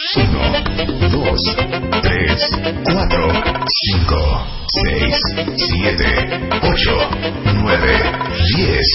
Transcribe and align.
1, 0.00 1.10
2, 1.10 1.56
3, 2.00 2.50
4, 2.84 3.32
5, 3.68 4.16
6, 4.66 5.14
7, 5.56 6.04
8, 6.62 7.10
9, 7.54 7.86
10. 8.56 8.86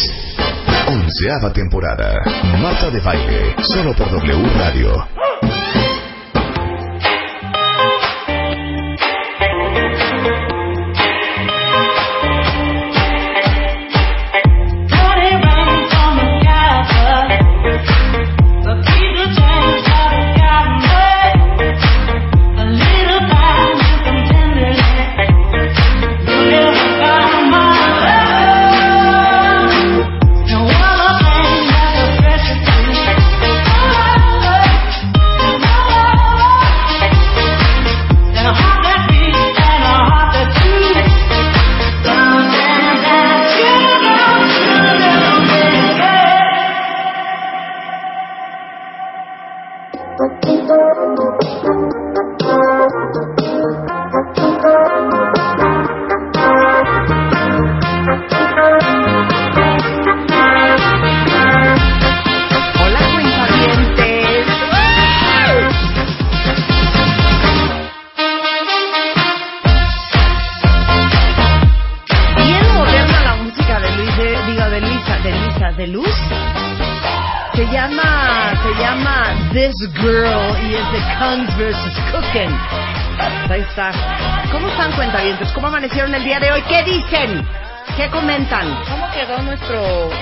Onceava 0.87 1.51
temporada. 1.51 2.15
Marta 2.59 2.89
de 2.89 2.99
baile. 3.01 3.55
Solo 3.61 3.93
por 3.93 4.09
W 4.09 4.49
Radio. 4.57 5.84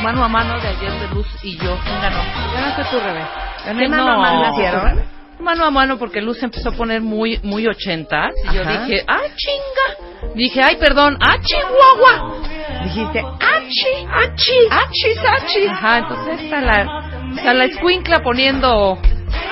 Mano 0.04 0.24
a 0.24 0.28
mano 0.28 0.60
de 0.60 0.68
ayer 0.68 0.92
de 0.92 1.08
Luz 1.16 1.28
y 1.44 1.58
yo? 1.58 1.80
¿Quién 1.84 2.02
ganó? 2.02 2.18
Ganaste 2.54 2.84
tú, 2.92 3.00
Rebe. 3.00 3.24
¿Qué 3.80 3.88
mano 3.88 4.12
a 4.12 4.18
mano 4.18 4.52
hicieron? 4.52 5.04
Mano 5.40 5.66
a 5.66 5.72
mano 5.72 5.98
porque 5.98 6.22
Luz 6.22 6.44
empezó 6.44 6.70
a 6.70 6.72
poner 6.74 7.02
muy 7.02 7.40
muy 7.42 7.66
ochentas 7.68 8.34
y 8.44 8.54
yo 8.54 8.62
Ajá. 8.62 8.86
dije, 8.86 9.04
¡ah, 9.08 9.22
chinga! 9.36 10.34
Dije, 10.36 10.62
¡ay, 10.62 10.76
perdón! 10.76 11.18
¡ah, 11.22 11.38
chihuahua! 11.42 12.34
Dijiste, 12.84 13.20
¡achi! 13.20 14.08
¡Achi! 14.12 14.58
¡Achis, 14.70 15.18
achis! 15.26 15.70
Ajá, 15.70 15.98
entonces 16.00 16.42
está 16.42 16.62
la, 16.62 17.04
está 17.36 17.54
la 17.54 17.66
escuincla 17.66 18.20
poniendo 18.20 18.98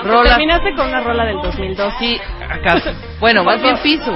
rolas. 0.04 0.38
Terminaste 0.38 0.76
con 0.76 0.88
una 0.88 1.02
rola 1.02 1.26
del 1.26 1.38
2002. 1.42 1.94
Sí, 2.00 2.20
acá. 2.50 2.94
Bueno, 3.20 3.44
más 3.46 3.62
bien 3.62 3.78
piso. 3.82 4.14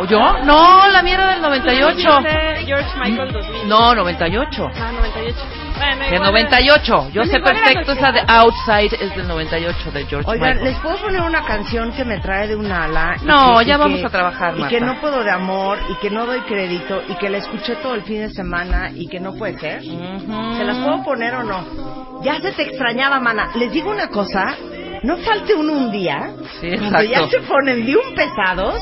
¿O 0.00 0.06
yo? 0.06 0.18
No, 0.44 0.88
la 0.88 1.02
mía 1.02 1.14
era 1.14 1.26
del 1.32 1.42
98. 1.42 1.94
Dijiste 1.96 2.64
George 2.66 2.98
Michael 2.98 3.32
2000. 3.32 3.68
No, 3.68 3.94
98. 3.94 4.70
Ah, 4.80 4.92
98. 4.92 5.36
Bueno, 5.76 5.98
De 6.00 6.06
igual 6.16 6.22
98. 6.32 7.08
Yo 7.12 7.20
Pues 7.22 7.30
sé 7.30 7.40
perfecto 7.40 7.92
esa 7.92 8.12
de 8.12 8.20
80. 8.20 8.38
Outside 8.40 8.96
es 9.00 9.16
del 9.16 9.28
98 9.28 9.90
de 9.92 10.06
George 10.06 10.30
Oigan, 10.30 10.48
Michael. 10.56 10.64
¿les 10.72 10.78
puedo 10.80 10.96
poner 10.98 11.20
una 11.22 11.42
canción 11.44 11.92
que 11.92 12.04
me 12.04 12.18
trae 12.20 12.48
de 12.48 12.56
un 12.56 12.70
ala? 12.70 13.16
y 13.20 13.24
No, 13.24 13.58
que- 13.58 13.64
ya 13.66 13.76
vamos 13.76 14.00
que- 14.00 14.06
a 14.06 14.10
trabajar, 14.10 14.54
Y 14.56 14.60
Marta. 14.60 14.76
que 14.76 14.80
no 14.84 15.00
puedo 15.00 15.22
de 15.22 15.30
amor, 15.30 15.78
y 15.90 15.94
que 15.96 16.10
no 16.10 16.26
doy 16.26 16.40
crédito, 16.42 17.02
y 17.08 17.14
que 17.14 17.28
la 17.30 17.38
escuché 17.38 17.76
todo 17.76 17.94
el 17.94 18.02
fin 18.02 18.20
de 18.22 18.30
semana, 18.30 18.90
y 18.94 19.06
que 19.08 19.20
no 19.20 19.34
puede 19.34 19.58
ser. 19.58 19.82
Ujú. 19.82 20.56
¿Se 20.56 20.64
las 20.64 20.76
puedo 20.78 21.02
poner 21.02 21.34
o 21.34 21.42
no? 21.42 22.20
Ya 22.22 22.40
se 22.40 22.52
te 22.52 22.62
extrañaba, 22.62 23.18
mana. 23.20 23.48
Les 23.54 23.70
digo 23.72 23.90
una 23.90 24.08
cosa, 24.08 24.54
no 25.02 25.16
falte 25.18 25.54
uno 25.54 25.72
un 25.72 25.90
día, 25.90 26.30
Sí, 26.60 26.68
cuando 26.78 27.02
ya 27.02 27.20
exacto. 27.20 27.30
se 27.30 27.40
ponen 27.40 27.86
de 27.86 27.96
un 27.96 28.14
pesados, 28.14 28.76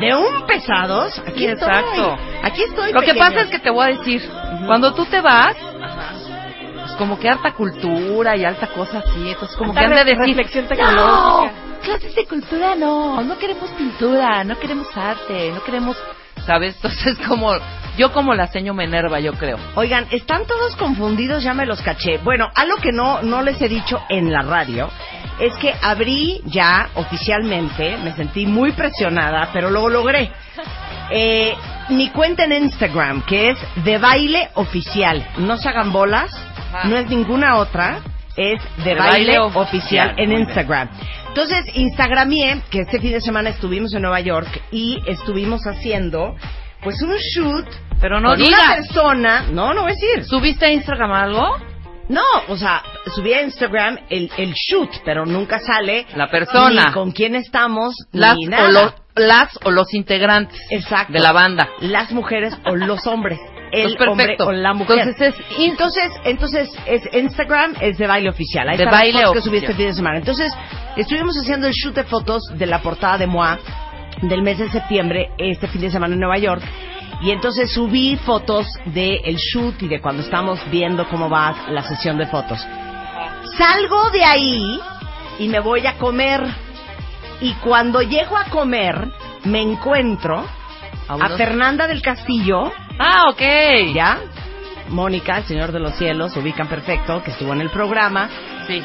de 0.00 0.14
un 0.14 0.46
pesados, 0.46 1.18
aquí 1.26 1.38
Sí, 1.40 1.44
estoy. 1.46 1.68
exacto. 1.68 2.16
Aquí 2.42 2.62
estoy, 2.62 2.92
Lo 2.92 3.00
que 3.02 3.14
pasa 3.14 3.40
es 3.42 3.50
que 3.50 3.58
te 3.58 3.70
voy 3.70 3.84
a 3.84 3.96
decir, 3.98 4.28
cuando 4.66 4.94
tú 4.94 5.04
te 5.06 5.20
vas, 5.20 5.56
pues 6.74 6.92
como 6.98 7.18
que 7.18 7.28
alta 7.28 7.52
cultura 7.52 8.36
y 8.36 8.44
alta 8.44 8.66
cosa 8.68 8.98
así, 8.98 9.30
entonces 9.30 9.56
como 9.56 9.72
que 9.74 9.80
han 9.80 9.94
de 9.94 10.04
decir, 10.04 10.36
reflexión 10.36 10.64
no, 10.64 10.68
tecnológica". 10.68 11.52
clases 11.82 12.14
de 12.14 12.26
cultura 12.26 12.74
no, 12.76 13.20
no 13.22 13.38
queremos 13.38 13.70
pintura, 13.70 14.44
no 14.44 14.58
queremos 14.58 14.86
arte, 14.96 15.50
no 15.52 15.62
queremos, 15.64 15.96
¿sabes? 16.46 16.74
Entonces 16.82 17.18
como, 17.26 17.52
yo 17.98 18.12
como 18.12 18.32
la 18.32 18.46
seño 18.46 18.72
Minerva, 18.72 19.20
yo 19.20 19.32
creo. 19.34 19.58
Oigan, 19.74 20.06
están 20.10 20.46
todos 20.46 20.76
confundidos, 20.76 21.42
ya 21.42 21.52
me 21.52 21.66
los 21.66 21.82
caché. 21.82 22.18
Bueno, 22.18 22.48
algo 22.54 22.76
que 22.76 22.92
no, 22.92 23.20
no 23.22 23.42
les 23.42 23.60
he 23.60 23.68
dicho 23.68 24.00
en 24.08 24.32
la 24.32 24.42
radio 24.42 24.88
es 25.40 25.52
que 25.54 25.74
abrí 25.82 26.40
ya 26.46 26.88
oficialmente, 26.94 27.96
me 27.98 28.12
sentí 28.14 28.46
muy 28.46 28.72
presionada, 28.72 29.50
pero 29.52 29.68
lo 29.70 29.88
logré. 29.88 30.30
Eh, 31.10 31.54
mi 31.90 32.10
cuenta 32.10 32.44
en 32.44 32.52
Instagram, 32.52 33.22
que 33.22 33.50
es 33.50 33.58
de 33.84 33.98
baile 33.98 34.48
oficial. 34.54 35.26
No 35.38 35.56
se 35.56 35.68
hagan 35.68 35.92
bolas, 35.92 36.30
Ajá. 36.72 36.88
no 36.88 36.96
es 36.96 37.08
ninguna 37.08 37.56
otra, 37.56 38.00
es 38.36 38.60
de, 38.78 38.84
De 38.84 38.94
baile, 38.94 39.38
baile 39.38 39.38
oficial 39.40 39.62
oficial, 39.62 40.08
en 40.10 40.28
muy 40.28 40.36
bien. 40.36 40.40
Instagram. 40.48 40.88
Entonces, 41.28 41.64
Instagramié, 41.74 42.62
que 42.70 42.80
este 42.80 43.00
fin 43.00 43.12
de 43.12 43.20
semana 43.20 43.50
estuvimos 43.50 43.92
en 43.94 44.02
Nueva 44.02 44.20
York 44.20 44.60
y 44.70 44.98
estuvimos 45.06 45.62
haciendo, 45.66 46.36
pues, 46.82 47.00
un 47.02 47.14
shoot 47.16 47.66
Pero 48.00 48.20
no 48.20 48.30
con 48.30 48.42
una 48.42 48.74
persona, 48.76 49.42
no, 49.50 49.74
no 49.74 49.82
voy 49.82 49.92
a 49.92 49.94
decir. 49.94 50.24
¿subiste 50.24 50.66
a 50.66 50.72
Instagram 50.72 51.12
algo? 51.12 51.56
No, 52.08 52.22
o 52.48 52.56
sea, 52.56 52.82
subí 53.14 53.34
a 53.34 53.42
Instagram 53.42 53.98
el, 54.08 54.30
el 54.38 54.54
shoot, 54.54 54.88
pero 55.04 55.26
nunca 55.26 55.58
sale 55.58 56.06
La 56.16 56.30
persona. 56.30 56.86
ni 56.86 56.92
con 56.92 57.10
quién 57.12 57.34
estamos, 57.34 57.94
Las 58.12 58.36
ni 58.36 58.46
o, 58.46 58.50
nada. 58.50 58.68
los, 58.70 58.94
las 59.16 59.58
o 59.64 59.70
los 59.70 59.92
integrantes 59.92 60.58
Exacto. 60.70 61.12
de 61.12 61.20
la 61.20 61.32
banda. 61.32 61.68
Las 61.80 62.10
mujeres 62.12 62.56
o 62.64 62.76
los 62.76 63.06
hombres. 63.06 63.38
El 63.70 63.94
hombre 64.08 64.36
o 64.38 64.50
la 64.52 64.72
mujer. 64.72 65.00
Entonces 65.00 65.34
es 65.38 65.58
entonces, 65.58 66.10
entonces 66.24 66.70
es 66.86 67.02
Instagram 67.12 67.74
es 67.82 67.98
de 67.98 68.06
baile 68.06 68.30
oficial. 68.30 68.66
Ahí 68.66 68.78
De 68.78 68.86
baile 68.86 69.18
fotos 69.20 69.34
que 69.34 69.42
subí 69.42 69.58
este 69.58 69.74
fin 69.74 69.88
de 69.88 69.92
semana. 69.94 70.16
Entonces, 70.16 70.50
estuvimos 70.96 71.36
haciendo 71.36 71.66
el 71.66 71.74
shoot 71.74 71.94
de 71.94 72.04
fotos 72.04 72.42
de 72.54 72.64
la 72.64 72.80
portada 72.80 73.18
de 73.18 73.26
Moa 73.26 73.58
del 74.22 74.42
mes 74.42 74.58
de 74.58 74.68
septiembre, 74.70 75.30
este 75.38 75.68
fin 75.68 75.80
de 75.80 75.90
semana 75.90 76.14
en 76.14 76.20
Nueva 76.20 76.38
York. 76.38 76.62
Y 77.20 77.30
entonces 77.30 77.72
subí 77.72 78.16
fotos 78.16 78.66
del 78.86 79.36
shoot 79.36 79.82
y 79.82 79.88
de 79.88 80.00
cuando 80.00 80.22
estamos 80.22 80.60
viendo 80.70 81.08
cómo 81.08 81.28
va 81.28 81.66
la 81.68 81.82
sesión 81.82 82.16
de 82.16 82.26
fotos. 82.26 82.64
Salgo 83.56 84.10
de 84.10 84.24
ahí 84.24 84.80
y 85.38 85.48
me 85.48 85.60
voy 85.60 85.86
a 85.86 85.94
comer. 85.94 86.42
Y 87.40 87.52
cuando 87.54 88.02
llego 88.02 88.36
a 88.36 88.44
comer, 88.44 89.08
me 89.44 89.62
encuentro 89.62 90.44
a 91.08 91.14
a 91.14 91.28
Fernanda 91.36 91.86
del 91.86 92.02
Castillo, 92.02 92.70
Ah, 92.98 93.26
ok. 93.30 93.40
¿ya? 93.94 94.18
Mónica, 94.88 95.38
el 95.38 95.44
Señor 95.44 95.70
de 95.70 95.78
los 95.78 95.94
Cielos, 95.94 96.32
se 96.32 96.40
ubican 96.40 96.66
perfecto, 96.66 97.22
que 97.22 97.30
estuvo 97.30 97.52
en 97.52 97.60
el 97.60 97.70
programa. 97.70 98.28
Sí. 98.66 98.82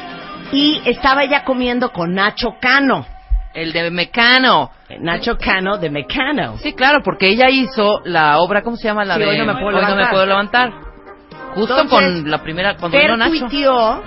Y 0.52 0.80
estaba 0.84 1.24
ella 1.24 1.44
comiendo 1.44 1.90
con 1.90 2.14
Nacho 2.14 2.54
Cano. 2.60 3.06
El 3.54 3.72
de 3.72 3.90
Mecano. 3.90 4.70
Nacho 5.00 5.36
Cano 5.38 5.78
de 5.78 5.90
Mecano. 5.90 6.56
Sí, 6.58 6.72
claro, 6.72 7.00
porque 7.04 7.28
ella 7.28 7.48
hizo 7.50 8.00
la 8.04 8.38
obra, 8.38 8.62
¿cómo 8.62 8.76
se 8.76 8.84
llama? 8.88 9.04
La 9.04 9.14
Sí, 9.14 9.20
de 9.20 9.26
Hoy 9.28 9.38
no 9.38 9.46
me 9.46 9.52
puedo 9.54 9.66
Hoy 9.68 9.74
no 9.74 9.80
me 9.80 9.86
levantar. 9.88 10.10
puedo 10.10 10.26
levantar. 10.26 10.72
Justo 11.54 11.78
Entonces, 11.80 12.22
con 12.22 12.30
la 12.30 12.38
primera, 12.42 12.76
cuando 12.76 12.98
vino 12.98 13.16
Nacho. 13.16 13.30
Pertuiteó, 13.32 14.02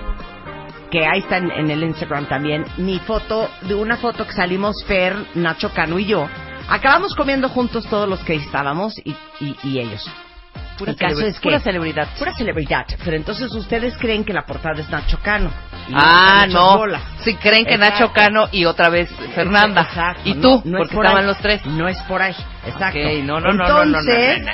que 0.91 1.05
ahí 1.05 1.19
está 1.19 1.37
en, 1.37 1.51
en 1.51 1.69
el 1.71 1.83
Instagram 1.83 2.25
también, 2.27 2.65
mi 2.77 2.99
foto, 2.99 3.49
de 3.61 3.75
una 3.75 3.97
foto 3.97 4.25
que 4.25 4.33
salimos 4.33 4.83
Fer, 4.85 5.15
Nacho 5.35 5.71
Cano 5.73 5.97
y 5.99 6.05
yo. 6.05 6.27
Acabamos 6.69 7.15
comiendo 7.15 7.47
juntos 7.49 7.85
todos 7.89 8.07
los 8.09 8.19
que 8.23 8.35
estábamos 8.35 8.97
y, 9.05 9.15
y- 9.39 9.55
y 9.63 9.79
ellos. 9.79 10.05
Pura, 10.77 10.91
el 10.91 10.97
caso 10.97 11.15
celebri- 11.17 11.27
es 11.27 11.39
que- 11.39 11.49
pura 11.49 11.59
celebridad. 11.59 12.07
Pura 12.17 12.33
celebridad. 12.35 12.85
Pero 13.03 13.17
entonces 13.17 13.51
ustedes 13.53 13.97
creen 13.97 14.23
que 14.23 14.33
la 14.33 14.45
portada 14.45 14.79
es 14.79 14.89
Nacho 14.89 15.19
Cano. 15.21 15.51
Ah, 15.93 16.45
no. 16.49 16.77
bolas. 16.77 17.01
Sí, 17.23 17.35
creen 17.35 17.65
que 17.65 17.75
Exacto. 17.75 17.93
Nacho 18.03 18.13
Cano 18.13 18.47
y 18.51 18.65
otra 18.65 18.89
vez 18.89 19.09
Fernanda. 19.33 19.81
Exacto, 19.81 20.21
y 20.25 20.33
tú, 20.35 20.61
no 20.65 20.77
porque 20.79 20.95
por 20.95 21.05
estaban 21.05 21.23
ahí. 21.23 21.27
los 21.27 21.37
tres. 21.39 21.65
No 21.65 21.87
es 21.87 21.97
por 22.03 22.21
ahí, 22.21 22.35
exacto. 22.65 22.99
No, 23.23 23.39
no, 23.39 23.51
Entonces, 23.51 24.41
no, 24.45 24.51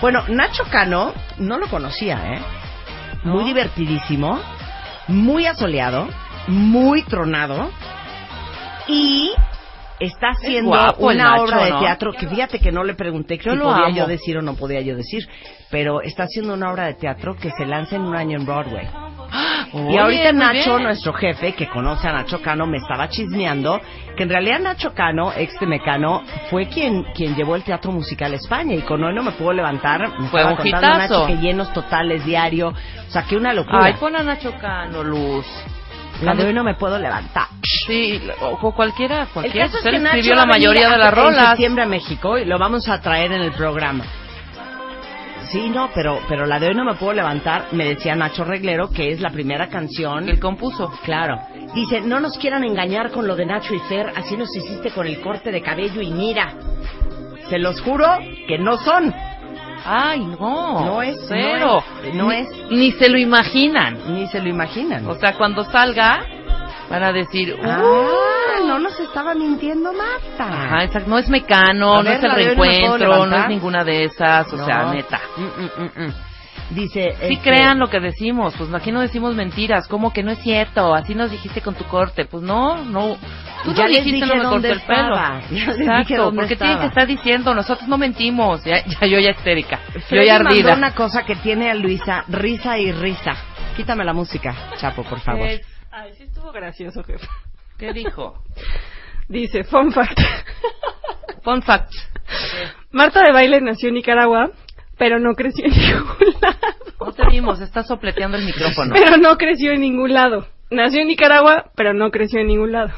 bueno, 0.00 0.24
Nacho 0.28 0.64
Cano 0.70 1.12
no 1.38 1.58
lo 1.58 1.66
conocía, 1.68 2.34
¿eh? 2.34 2.40
Muy 3.24 3.44
divertidísimo, 3.44 4.40
muy 5.08 5.46
asoleado, 5.46 6.08
muy 6.46 7.02
tronado 7.02 7.70
Y 8.86 9.30
está 10.00 10.30
haciendo 10.30 10.70
una 10.98 11.14
Nacho, 11.30 11.42
obra 11.44 11.64
de 11.64 11.70
¿no? 11.70 11.80
teatro 11.80 12.12
que 12.12 12.26
fíjate 12.26 12.58
que 12.58 12.72
no 12.72 12.82
le 12.84 12.94
pregunté 12.94 13.36
Yo 13.38 13.52
si 13.52 13.58
lo 13.58 13.64
podía 13.64 13.86
amo. 13.86 13.96
yo 13.96 14.06
decir 14.06 14.38
o 14.38 14.42
no 14.42 14.54
podía 14.54 14.80
yo 14.80 14.96
decir, 14.96 15.28
pero 15.70 16.00
está 16.02 16.24
haciendo 16.24 16.54
una 16.54 16.70
obra 16.72 16.86
de 16.86 16.94
teatro 16.94 17.36
que 17.36 17.50
se 17.50 17.66
lanza 17.66 17.96
en 17.96 18.02
un 18.02 18.16
año 18.16 18.38
en 18.38 18.46
Broadway. 18.46 18.88
y 19.72 19.96
ahorita 19.96 20.32
Nacho, 20.32 20.72
bien. 20.76 20.82
nuestro 20.84 21.12
jefe, 21.12 21.52
que 21.52 21.68
conoce 21.68 22.08
a 22.08 22.12
Nacho 22.12 22.40
Cano, 22.42 22.66
me 22.66 22.78
estaba 22.78 23.08
chismeando 23.08 23.80
que 24.16 24.24
en 24.24 24.28
realidad 24.30 24.58
Nacho 24.60 24.92
Cano, 24.94 25.32
ex 25.36 25.54
Mecano, 25.62 26.22
fue 26.50 26.66
quien, 26.66 27.04
quien 27.14 27.36
llevó 27.36 27.54
el 27.56 27.62
teatro 27.62 27.92
musical 27.92 28.32
a 28.32 28.36
España 28.36 28.74
y 28.74 28.82
con 28.82 29.04
Hoy 29.04 29.14
No 29.14 29.22
Me 29.22 29.32
Puedo 29.32 29.52
Levantar, 29.52 30.00
me 30.18 30.28
Fue 30.28 30.40
estaba 30.40 30.50
un 30.50 30.56
contando. 30.56 30.98
Nacho 30.98 31.26
que 31.26 31.36
llenos 31.36 31.72
totales 31.72 32.24
diario, 32.24 32.68
o 32.70 33.10
sea, 33.10 33.22
que 33.22 33.36
una 33.36 33.52
locura. 33.52 33.84
Ay, 33.84 33.94
pon 34.00 34.16
a 34.16 34.22
Nacho 34.22 34.52
Cano, 34.60 35.04
Luz. 35.04 35.46
La 36.22 36.34
de 36.34 36.44
Hoy 36.46 36.52
No 36.52 36.62
Me 36.64 36.74
Puedo 36.74 36.98
Levantar. 36.98 37.46
Sí, 37.86 38.20
o, 38.40 38.72
cualquiera, 38.74 39.22
El 39.22 39.28
cualquiera. 39.28 39.66
es 39.66 39.72
que 39.82 39.92
Nacho 39.98 40.16
escribió 40.16 40.34
la 40.34 40.46
mayoría 40.46 40.90
de 40.90 40.98
las 40.98 41.08
En 41.12 41.14
rolas. 41.24 41.48
septiembre 41.50 41.84
a 41.84 41.86
México 41.86 42.36
y 42.38 42.44
lo 42.44 42.58
vamos 42.58 42.88
a 42.88 43.00
traer 43.00 43.32
en 43.32 43.40
el 43.42 43.52
programa. 43.52 44.04
Sí, 45.50 45.68
no, 45.68 45.90
pero, 45.94 46.20
pero 46.28 46.46
la 46.46 46.60
de 46.60 46.68
hoy 46.68 46.74
no 46.74 46.84
me 46.84 46.94
puedo 46.94 47.12
levantar, 47.12 47.66
me 47.72 47.84
decía 47.84 48.14
Nacho 48.14 48.44
Reglero, 48.44 48.90
que 48.90 49.10
es 49.10 49.20
la 49.20 49.30
primera 49.30 49.68
canción. 49.68 50.24
Que 50.26 50.32
él 50.32 50.38
compuso. 50.40 50.92
Claro. 51.04 51.40
Dice, 51.74 52.00
no 52.02 52.20
nos 52.20 52.36
quieran 52.38 52.62
engañar 52.62 53.10
con 53.10 53.26
lo 53.26 53.34
de 53.34 53.46
Nacho 53.46 53.74
y 53.74 53.78
Fer, 53.80 54.12
así 54.16 54.36
nos 54.36 54.54
hiciste 54.54 54.90
con 54.90 55.06
el 55.06 55.20
corte 55.20 55.50
de 55.50 55.60
cabello 55.62 56.02
y 56.02 56.10
mira. 56.10 56.52
Se 57.48 57.58
los 57.58 57.80
juro 57.80 58.06
que 58.46 58.58
no 58.58 58.76
son. 58.78 59.12
Ay, 59.84 60.24
no. 60.24 60.84
No 60.84 61.02
es, 61.02 61.16
Cero. 61.28 61.82
no 61.94 62.02
es, 62.02 62.14
no 62.14 62.28
ni, 62.28 62.36
es. 62.36 62.70
Ni 62.70 62.92
se 62.92 63.08
lo 63.08 63.18
imaginan. 63.18 63.98
Ni 64.14 64.26
se 64.28 64.40
lo 64.40 64.48
imaginan. 64.48 65.06
O 65.06 65.14
sea, 65.14 65.34
cuando 65.36 65.64
salga, 65.64 66.24
van 66.88 67.02
a 67.02 67.12
decir, 67.12 67.56
ah, 67.64 67.80
"Uh". 67.82 68.66
no 68.66 68.78
nos 68.78 68.98
estaba 69.00 69.34
mintiendo 69.34 69.92
Marta. 69.92 70.44
Ajá, 70.44 70.84
exacto. 70.84 71.08
No 71.08 71.18
es 71.18 71.28
Mecano, 71.28 72.02
no 72.02 72.10
es 72.10 72.22
el 72.22 72.28
no 72.28 72.34
reencuentro, 72.34 73.26
no 73.26 73.36
es 73.36 73.48
ninguna 73.48 73.84
de 73.84 74.04
esas. 74.04 74.52
O 74.52 74.64
sea, 74.64 74.92
neta. 74.92 75.20
Mm, 75.36 75.82
mm, 75.82 76.06
mm. 76.06 76.14
Dice. 76.70 77.16
Sí 77.26 77.34
este, 77.34 77.40
crean 77.40 77.78
lo 77.78 77.88
que 77.88 77.98
decimos, 78.00 78.54
pues 78.56 78.72
aquí 78.72 78.92
no 78.92 79.00
decimos 79.00 79.34
mentiras, 79.34 79.88
como 79.88 80.12
que 80.12 80.22
no 80.22 80.30
es 80.30 80.38
cierto, 80.38 80.94
así 80.94 81.14
nos 81.14 81.30
dijiste 81.30 81.60
con 81.62 81.74
tu 81.74 81.84
corte, 81.84 82.26
pues 82.26 82.42
no, 82.44 82.84
no, 82.84 83.16
tú 83.64 83.72
Ya 83.74 83.82
no 83.84 83.88
les 83.88 84.04
dijiste 84.04 84.24
dije 84.26 84.36
no 84.36 84.36
me 84.36 84.42
dónde 84.44 84.68
cortó 84.68 84.80
el 84.82 84.86
pelo. 84.86 85.14
estaba. 85.14 85.40
Ya 85.50 85.66
les 85.66 85.78
dije 85.78 85.82
Exacto, 85.82 86.16
dónde 86.16 86.40
porque 86.42 86.56
tienen 86.56 86.78
que 86.78 86.86
estar 86.86 87.06
diciendo, 87.06 87.54
nosotros 87.54 87.88
no 87.88 87.98
mentimos, 87.98 88.62
ya, 88.64 88.84
ya 88.86 89.06
yo 89.06 89.18
ya 89.18 89.30
histérica, 89.30 89.80
yo 89.94 90.00
Freddy 90.02 90.26
ya 90.26 90.36
ardida. 90.36 90.62
mandó 90.70 90.76
una 90.86 90.94
cosa 90.94 91.24
que 91.24 91.34
tiene 91.36 91.70
a 91.70 91.74
Luisa 91.74 92.24
risa 92.28 92.78
y 92.78 92.92
risa. 92.92 93.32
Quítame 93.76 94.04
la 94.04 94.12
música, 94.12 94.54
Chapo, 94.78 95.02
por 95.02 95.20
favor. 95.20 95.46
¿Qué, 95.48 95.60
Ay, 95.90 96.12
sí 96.16 96.22
estuvo 96.24 96.52
gracioso, 96.52 97.02
jefe. 97.02 97.26
qué 97.78 97.92
dijo? 97.92 98.44
Dice, 99.28 99.64
fun 99.64 99.90
fact. 99.92 100.18
Fun 101.42 101.62
fact. 101.62 101.92
Marta 102.92 103.22
de 103.22 103.32
Baile 103.32 103.60
nació 103.60 103.88
en 103.88 103.94
Nicaragua, 103.96 104.50
pero 105.00 105.18
no 105.18 105.34
creció 105.34 105.64
en 105.64 105.72
ningún 105.80 106.34
lado. 106.42 106.58
No 107.00 107.12
te 107.12 107.26
vimos, 107.30 107.60
estás 107.62 107.88
sopleteando 107.88 108.36
el 108.36 108.44
micrófono. 108.44 108.94
Pero 108.94 109.16
no 109.16 109.38
creció 109.38 109.72
en 109.72 109.80
ningún 109.80 110.12
lado. 110.12 110.46
Nació 110.70 111.00
en 111.00 111.08
Nicaragua, 111.08 111.70
pero 111.74 111.94
no 111.94 112.10
creció 112.10 112.40
en 112.40 112.48
ningún 112.48 112.70
lado. 112.72 112.90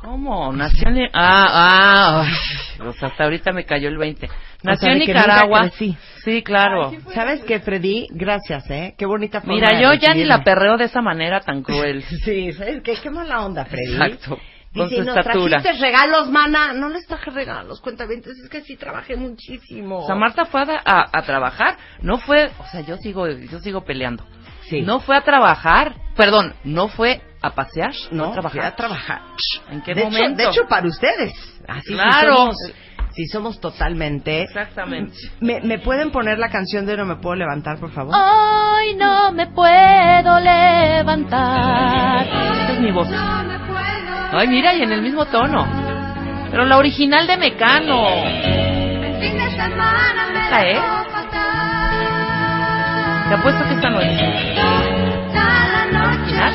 ¿Cómo? 0.00 0.52
Nació 0.52 0.88
en... 0.88 1.10
Ah, 1.12 2.22
ah, 2.22 2.26
o 2.86 2.92
sea, 2.92 3.08
hasta 3.08 3.24
ahorita 3.24 3.50
me 3.52 3.64
cayó 3.64 3.88
el 3.88 3.98
20. 3.98 4.28
Nació 4.62 4.86
sea, 4.86 4.92
en 4.92 4.98
Nicaragua. 5.00 5.70
Sí, 6.24 6.42
claro. 6.44 6.92
¿Sabes 7.12 7.42
qué, 7.42 7.58
Freddy? 7.58 8.06
Gracias, 8.10 8.70
¿eh? 8.70 8.94
Qué 8.96 9.06
bonita 9.06 9.40
forma 9.40 9.56
Mira, 9.56 9.76
de 9.76 9.82
yo 9.82 9.92
ya 9.94 10.14
ni 10.14 10.24
la 10.24 10.44
perreo 10.44 10.76
de 10.76 10.84
esa 10.84 11.02
manera 11.02 11.40
tan 11.40 11.62
cruel. 11.62 12.04
Sí, 12.24 12.52
¿sabes 12.52 12.82
qué? 12.84 12.94
Qué 13.02 13.10
mala 13.10 13.44
onda, 13.44 13.64
Freddy. 13.64 13.94
Exacto. 13.94 14.38
Con 14.74 14.88
Dice, 14.88 15.02
su 15.02 15.04
¿nos 15.08 15.16
estatura. 15.16 15.60
trajiste 15.62 15.84
regalos, 15.84 16.28
mana? 16.30 16.72
No 16.72 16.88
les 16.88 17.04
traje 17.06 17.30
regalos, 17.32 17.80
cuentavientes. 17.80 18.38
Es 18.38 18.48
que 18.48 18.60
sí 18.60 18.76
trabajé 18.76 19.16
muchísimo. 19.16 19.98
O 20.04 20.06
sea, 20.06 20.14
Marta 20.14 20.44
fue 20.44 20.60
a, 20.62 20.80
a- 20.84 21.08
a 21.12 21.22
trabajar, 21.22 21.76
no 22.02 22.18
fue, 22.18 22.50
o 22.58 22.66
sea, 22.70 22.80
yo 22.82 22.96
sigo, 22.98 23.26
yo 23.28 23.58
sigo 23.58 23.80
peleando. 23.84 24.24
Sí. 24.68 24.82
No 24.82 25.00
fue 25.00 25.16
a 25.16 25.22
trabajar, 25.22 25.96
perdón, 26.14 26.54
no 26.62 26.86
fue 26.86 27.20
a 27.42 27.50
pasear, 27.54 27.92
no, 28.12 28.26
a 28.26 28.32
trabajar. 28.32 28.60
fui 28.60 28.60
a 28.68 28.76
trabajar. 28.76 29.22
¿En 29.70 29.82
qué 29.82 29.94
de 29.94 30.04
momento? 30.04 30.40
Hecho, 30.42 30.50
de 30.50 30.56
hecho, 30.56 30.68
para 30.68 30.86
ustedes. 30.86 31.32
Así 31.66 31.92
Claro. 31.92 32.12
Si 32.20 32.36
somos, 32.36 32.56
si 33.12 33.26
somos 33.26 33.60
totalmente... 33.60 34.42
Exactamente. 34.42 35.16
¿Me, 35.40 35.60
¿Me 35.62 35.80
pueden 35.80 36.12
poner 36.12 36.38
la 36.38 36.48
canción 36.48 36.86
de 36.86 36.96
No 36.96 37.04
me 37.06 37.16
puedo 37.16 37.34
levantar, 37.34 37.80
por 37.80 37.90
favor? 37.90 38.14
Hoy 38.14 38.94
no 38.94 39.32
me 39.32 39.48
puedo 39.48 40.38
levantar. 40.38 42.24
Esta 42.26 42.72
es 42.74 42.80
mi 42.80 42.92
voz. 42.92 43.08
Ay, 44.32 44.48
mira, 44.48 44.74
y 44.74 44.82
en 44.82 44.92
el 44.92 45.02
mismo 45.02 45.24
tono. 45.26 45.66
Pero 46.50 46.64
la 46.64 46.78
original 46.78 47.26
de 47.26 47.36
Mecano. 47.36 48.06
¿Esta 50.42 50.66
es? 50.68 50.80
Te 53.28 53.34
apuesto 53.34 53.64
que 53.68 53.74
esta 53.74 53.90
no 53.90 54.00
es. 54.00 54.20
¿Original? 56.02 56.54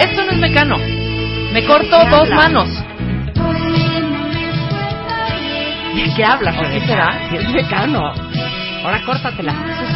Esto 0.00 0.24
no 0.24 0.30
es 0.32 0.38
Mecano. 0.38 0.76
Me 1.52 1.64
corto 1.66 1.98
¿Qué 2.02 2.08
dos 2.10 2.20
habla? 2.30 2.36
manos. 2.36 2.68
¿De 5.94 6.12
qué 6.16 6.24
hablas, 6.24 6.56
¿O 6.56 6.58
sí 6.58 6.64
Rebeca? 6.66 6.86
será? 6.86 7.28
Si 7.30 7.36
es 7.36 7.48
mecano. 7.50 8.12
Ahora 8.84 9.00
córtatela. 9.06 9.54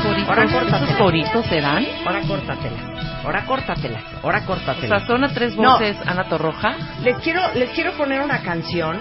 ¿Esos 0.08 0.26
coritos, 0.26 0.28
Ahora 0.28 0.44
esos 0.84 0.96
coritos 0.96 1.46
serán? 1.46 1.87
Ahora 2.06 2.20
córtatela. 2.22 2.76
Ahora 3.25 3.44
córtatela. 3.44 4.00
Ahora 4.22 4.38
O 4.38 4.46
córtatela. 4.46 4.99
sea, 4.99 5.06
son 5.06 5.25
a 5.25 5.28
tres 5.28 5.56
No. 5.56 5.72
voces 5.72 5.96
Ana 6.06 6.25
Torroja. 6.25 6.75
Les 7.02 7.16
quiero, 7.19 7.40
les 7.55 7.70
quiero 7.70 7.93
poner 7.93 8.20
una 8.22 8.40
canción. 8.43 9.00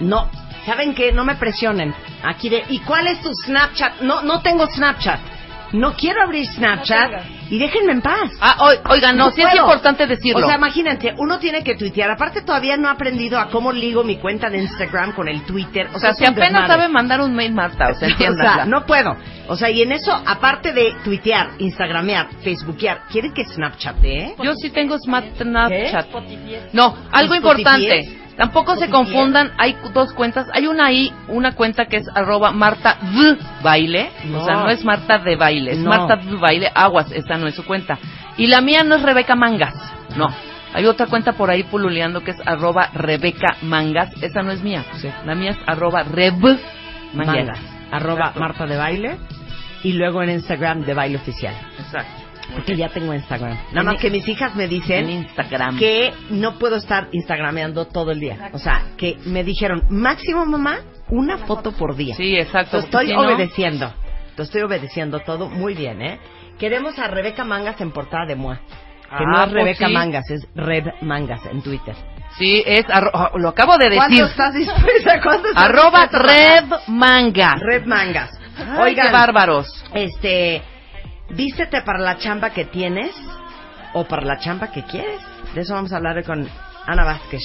No, 0.00 0.30
¿saben 0.64 0.94
qué? 0.94 1.12
No 1.12 1.24
me 1.24 1.34
presionen. 1.36 1.94
Aquí 2.22 2.48
de, 2.48 2.64
¿y 2.68 2.78
cuál 2.80 3.06
es 3.08 3.20
tu 3.20 3.30
Snapchat? 3.44 4.00
No, 4.02 4.22
no 4.22 4.40
tengo 4.42 4.66
Snapchat. 4.66 5.18
No 5.72 5.94
quiero 5.94 6.22
abrir 6.22 6.46
Snapchat 6.46 7.10
y 7.50 7.58
déjenme 7.58 7.92
en 7.92 8.00
paz. 8.02 8.30
Ah, 8.40 8.56
oi- 8.60 8.78
oigan, 8.90 9.16
no, 9.16 9.30
sí 9.30 9.42
es 9.42 9.48
puedo. 9.50 9.62
importante 9.64 10.06
decirlo. 10.06 10.44
O 10.44 10.48
sea, 10.48 10.56
imagínense, 10.56 11.14
uno 11.18 11.38
tiene 11.38 11.62
que 11.62 11.74
tuitear. 11.76 12.10
Aparte, 12.10 12.42
todavía 12.42 12.76
no 12.76 12.88
he 12.88 12.90
aprendido 12.90 13.38
a 13.38 13.48
cómo 13.50 13.72
ligo 13.72 14.04
mi 14.04 14.16
cuenta 14.16 14.48
de 14.50 14.58
Instagram 14.58 15.12
con 15.12 15.28
el 15.28 15.42
Twitter. 15.42 15.88
O 15.94 15.98
sea, 15.98 16.14
si 16.14 16.24
un 16.24 16.30
apenas 16.30 16.48
desmadre. 16.62 16.68
sabe 16.68 16.88
mandar 16.88 17.20
un 17.20 17.34
mail, 17.34 17.52
Marta, 17.54 17.88
o 17.90 17.94
sea, 17.94 18.08
O 18.08 18.10
entiéndanla. 18.10 18.54
sea, 18.54 18.64
no 18.66 18.86
puedo. 18.86 19.16
O 19.48 19.56
sea, 19.56 19.70
y 19.70 19.82
en 19.82 19.92
eso, 19.92 20.12
aparte 20.26 20.72
de 20.72 20.94
tuitear, 21.04 21.50
instagramear, 21.58 22.28
facebookear, 22.42 23.02
¿quieren 23.10 23.32
que 23.32 23.44
snapchatee? 23.44 24.34
Yo 24.42 24.54
sí 24.54 24.70
tengo 24.70 24.96
Snapchat. 24.98 26.06
¿Qué? 26.08 26.16
No, 26.72 26.94
algo 27.12 27.34
Spotify 27.34 27.60
importante. 27.60 28.18
Tampoco 28.38 28.76
se 28.76 28.88
confundan, 28.88 29.50
hay 29.58 29.76
dos 29.92 30.12
cuentas. 30.12 30.46
Hay 30.54 30.68
una 30.68 30.86
ahí, 30.86 31.12
una 31.26 31.56
cuenta 31.56 31.86
que 31.86 31.96
es 31.96 32.08
arroba 32.14 32.52
Marta 32.52 32.96
V 33.02 33.36
Baile. 33.64 34.12
No. 34.26 34.42
O 34.42 34.44
sea, 34.44 34.54
no 34.54 34.68
es 34.68 34.84
Marta 34.84 35.18
de 35.18 35.34
Baile, 35.34 35.72
es 35.72 35.78
No. 35.78 35.90
Marta 35.90 36.14
V 36.14 36.36
Baile. 36.36 36.70
Aguas, 36.72 37.10
esa 37.10 37.36
no 37.36 37.48
es 37.48 37.56
su 37.56 37.64
cuenta. 37.64 37.98
Y 38.36 38.46
la 38.46 38.60
mía 38.60 38.84
no 38.84 38.94
es 38.94 39.02
Rebeca 39.02 39.34
Mangas. 39.34 39.74
No. 40.16 40.28
Hay 40.72 40.86
otra 40.86 41.08
cuenta 41.08 41.32
por 41.32 41.50
ahí 41.50 41.64
pululeando 41.64 42.22
que 42.22 42.30
es 42.30 42.40
arroba 42.46 42.90
Rebeca 42.94 43.56
Mangas. 43.62 44.12
Esa 44.22 44.42
no 44.42 44.52
es 44.52 44.62
mía. 44.62 44.84
La 45.26 45.34
mía 45.34 45.50
es 45.50 45.58
arroba 45.66 46.04
Reb 46.04 46.38
Mangas. 46.38 47.26
Mangas. 47.26 47.58
Arroba 47.90 48.18
Exacto. 48.18 48.40
Marta 48.40 48.66
de 48.66 48.76
Baile. 48.76 49.18
Y 49.82 49.94
luego 49.94 50.22
en 50.22 50.30
Instagram 50.30 50.82
de 50.82 50.94
Baile 50.94 51.16
Oficial. 51.16 51.54
Exacto. 51.76 52.27
Porque 52.54 52.76
ya 52.76 52.88
tengo 52.88 53.12
Instagram. 53.14 53.56
Nada 53.72 53.82
más 53.92 54.00
que 54.00 54.10
mis 54.10 54.26
hijas 54.26 54.54
me 54.56 54.64
En 54.64 54.70
dicen 54.70 55.08
Instagram. 55.10 55.78
que 55.78 56.12
no 56.30 56.58
puedo 56.58 56.76
estar 56.76 57.08
instagrameando 57.12 57.86
todo 57.86 58.10
el 58.12 58.20
día. 58.20 58.50
O 58.52 58.58
sea, 58.58 58.82
que 58.96 59.18
me 59.26 59.44
dijeron, 59.44 59.84
máximo 59.90 60.46
mamá, 60.46 60.78
una 61.10 61.38
foto 61.38 61.72
por 61.72 61.94
día. 61.96 62.14
Sí, 62.16 62.36
exacto. 62.36 62.78
Te 62.78 62.84
estoy 62.84 63.12
obedeciendo. 63.12 63.92
Te 64.36 64.42
estoy 64.42 64.62
obedeciendo 64.62 65.20
todo 65.20 65.48
muy 65.48 65.74
bien, 65.74 66.00
¿eh? 66.00 66.18
Queremos 66.58 66.98
a 66.98 67.06
Rebeca 67.08 67.44
Mangas 67.44 67.80
en 67.80 67.90
portada 67.92 68.24
de 68.26 68.34
Moa. 68.36 68.56
Que 68.56 69.24
Ah, 69.24 69.24
no 69.26 69.36
es 69.38 69.42
pues 69.44 69.52
Rebeca 69.54 69.86
sí. 69.88 69.92
Mangas, 69.92 70.30
es 70.30 70.46
Reb 70.54 70.84
Mangas 71.02 71.40
en 71.46 71.62
Twitter. 71.62 71.94
Sí, 72.36 72.62
es 72.66 72.84
arro- 72.86 73.10
ah, 73.14 73.30
lo 73.36 73.48
acabo 73.48 73.78
de 73.78 73.86
decir. 73.86 73.98
¿Cuánto 73.98 74.24
estás 74.26 74.54
dispuesta? 74.54 75.20
¿Cuánto 75.22 75.48
estás 75.48 75.64
Arroba 75.64 76.02
dispuesta? 76.08 76.18
Reb 76.18 76.80
Mangas. 76.88 77.60
Reb 77.60 77.86
Mangas. 77.86 78.30
Ay, 78.58 78.90
Oigan, 78.90 79.06
qué 79.06 79.12
bárbaros. 79.12 79.84
este, 79.94 80.62
vístete 81.30 81.82
para 81.82 81.98
la 81.98 82.18
chamba 82.18 82.50
que 82.50 82.64
tienes 82.64 83.14
o 83.94 84.04
para 84.04 84.22
la 84.24 84.38
chamba 84.38 84.70
que 84.70 84.82
quieres. 84.84 85.20
De 85.54 85.62
eso 85.62 85.74
vamos 85.74 85.92
a 85.92 85.96
hablar 85.96 86.22
con 86.24 86.48
Ana 86.86 87.04
Vázquez. 87.04 87.42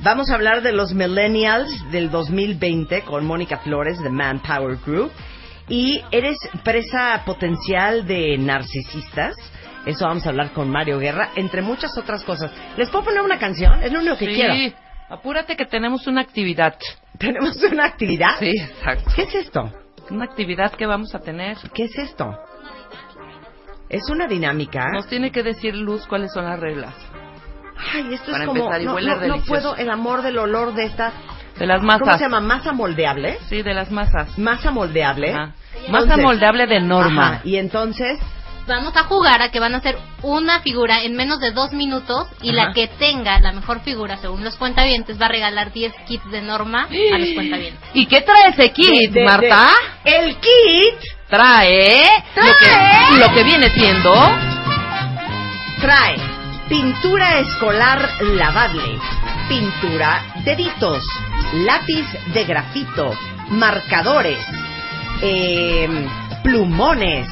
Vamos 0.00 0.30
a 0.30 0.34
hablar 0.34 0.62
de 0.62 0.72
los 0.72 0.94
millennials 0.94 1.70
del 1.90 2.10
2020 2.10 3.02
con 3.02 3.26
Mónica 3.26 3.58
Flores 3.58 4.00
de 4.00 4.08
Manpower 4.08 4.78
Group. 4.78 5.12
Y 5.68 6.02
eres 6.10 6.36
presa 6.64 7.22
potencial 7.24 8.06
de 8.06 8.36
narcisistas. 8.38 9.36
Eso 9.86 10.06
vamos 10.06 10.26
a 10.26 10.30
hablar 10.30 10.52
con 10.52 10.68
Mario 10.68 10.98
Guerra, 10.98 11.30
entre 11.36 11.62
muchas 11.62 11.96
otras 11.96 12.24
cosas. 12.24 12.50
¿Les 12.76 12.90
puedo 12.90 13.04
poner 13.04 13.22
una 13.22 13.38
canción? 13.38 13.82
Es 13.82 13.92
lo 13.92 14.00
único 14.00 14.16
que 14.16 14.26
sí, 14.26 14.34
quiero. 14.34 14.76
apúrate 15.08 15.56
que 15.56 15.66
tenemos 15.66 16.06
una 16.06 16.22
actividad. 16.22 16.76
Tenemos 17.18 17.62
una 17.62 17.84
actividad. 17.84 18.38
Sí, 18.38 18.50
exacto. 18.50 19.10
¿Qué 19.14 19.22
es 19.22 19.34
esto? 19.34 19.72
Una 20.10 20.24
actividad 20.24 20.72
que 20.72 20.86
vamos 20.86 21.14
a 21.14 21.20
tener. 21.20 21.56
¿Qué 21.72 21.84
es 21.84 21.96
esto? 21.96 22.36
Es 23.90 24.08
una 24.08 24.26
dinámica. 24.26 24.86
Nos 24.92 25.06
tiene 25.08 25.30
que 25.32 25.42
decir 25.42 25.74
Luz 25.76 26.06
cuáles 26.06 26.32
son 26.32 26.44
las 26.44 26.58
reglas. 26.58 26.94
Ay, 27.92 28.14
esto 28.14 28.30
Para 28.30 28.44
es 28.44 28.48
como 28.48 28.60
empezar, 28.64 28.82
y 28.82 28.84
no, 28.84 28.94
huele 28.94 29.08
no- 29.08 29.14
no 29.16 29.20
delicioso. 29.20 29.48
puedo 29.48 29.76
el 29.76 29.90
amor 29.90 30.22
del 30.22 30.38
olor 30.38 30.74
de 30.74 30.84
esta 30.84 31.12
De 31.58 31.66
las 31.66 31.80
¿Cómo 31.80 31.88
masas. 31.88 32.18
se 32.18 32.24
llama? 32.24 32.40
Masa 32.40 32.72
moldeable. 32.72 33.38
Sí, 33.48 33.60
de 33.62 33.74
las 33.74 33.90
masas. 33.90 34.38
Masa 34.38 34.70
moldeable. 34.70 35.32
Ajá. 35.32 35.52
Entonces- 35.74 35.90
Masa 35.90 36.16
moldeable 36.16 36.66
de 36.66 36.80
norma. 36.80 37.26
Ajá, 37.34 37.40
Y 37.44 37.56
entonces, 37.56 38.18
Vamos 38.66 38.94
a 38.96 39.02
jugar 39.04 39.42
a 39.42 39.50
que 39.50 39.58
van 39.58 39.74
a 39.74 39.78
hacer 39.78 39.96
una 40.22 40.60
figura 40.60 41.02
en 41.02 41.16
menos 41.16 41.40
de 41.40 41.50
dos 41.50 41.72
minutos 41.72 42.28
y 42.40 42.50
Ajá. 42.50 42.66
la 42.68 42.72
que 42.74 42.86
tenga 42.86 43.40
la 43.40 43.50
mejor 43.52 43.80
figura 43.80 44.18
según 44.18 44.44
los 44.44 44.56
cuentavientes 44.56 45.20
va 45.20 45.26
a 45.26 45.28
regalar 45.30 45.72
10 45.72 45.92
kits 46.06 46.30
de 46.30 46.40
norma 46.42 46.82
a 46.84 47.18
los 47.18 47.28
cuentavientes. 47.34 47.80
¿Y 47.94 48.06
qué 48.06 48.20
trae 48.20 48.50
ese 48.50 48.70
kit, 48.70 49.10
de- 49.10 49.20
de- 49.20 49.24
Marta? 49.24 49.70
de- 50.04 50.16
el 50.18 50.36
kit 50.36 51.10
Trae, 51.30 52.24
Lo, 52.34 52.56
que, 52.56 53.18
lo 53.18 53.32
que 53.32 53.44
viene 53.44 53.70
siendo. 53.70 54.12
Trae 55.80 56.16
pintura 56.68 57.38
escolar 57.38 58.08
lavable, 58.20 58.98
pintura 59.48 60.22
deditos, 60.44 61.04
lápiz 61.52 62.06
de 62.34 62.44
grafito, 62.44 63.12
marcadores, 63.50 64.44
eh, 65.22 65.88
plumones, 66.42 67.28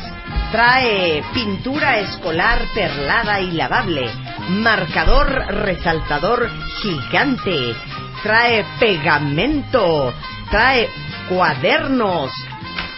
trae 0.52 1.25
pintura 1.35 1.99
escolar 1.99 2.61
perlada 2.75 3.40
y 3.40 3.50
lavable, 3.50 4.09
marcador 4.49 5.28
resaltador 5.64 6.49
gigante, 6.83 7.75
trae 8.23 8.64
pegamento, 8.78 10.14
trae 10.50 10.88
cuadernos. 11.28 12.31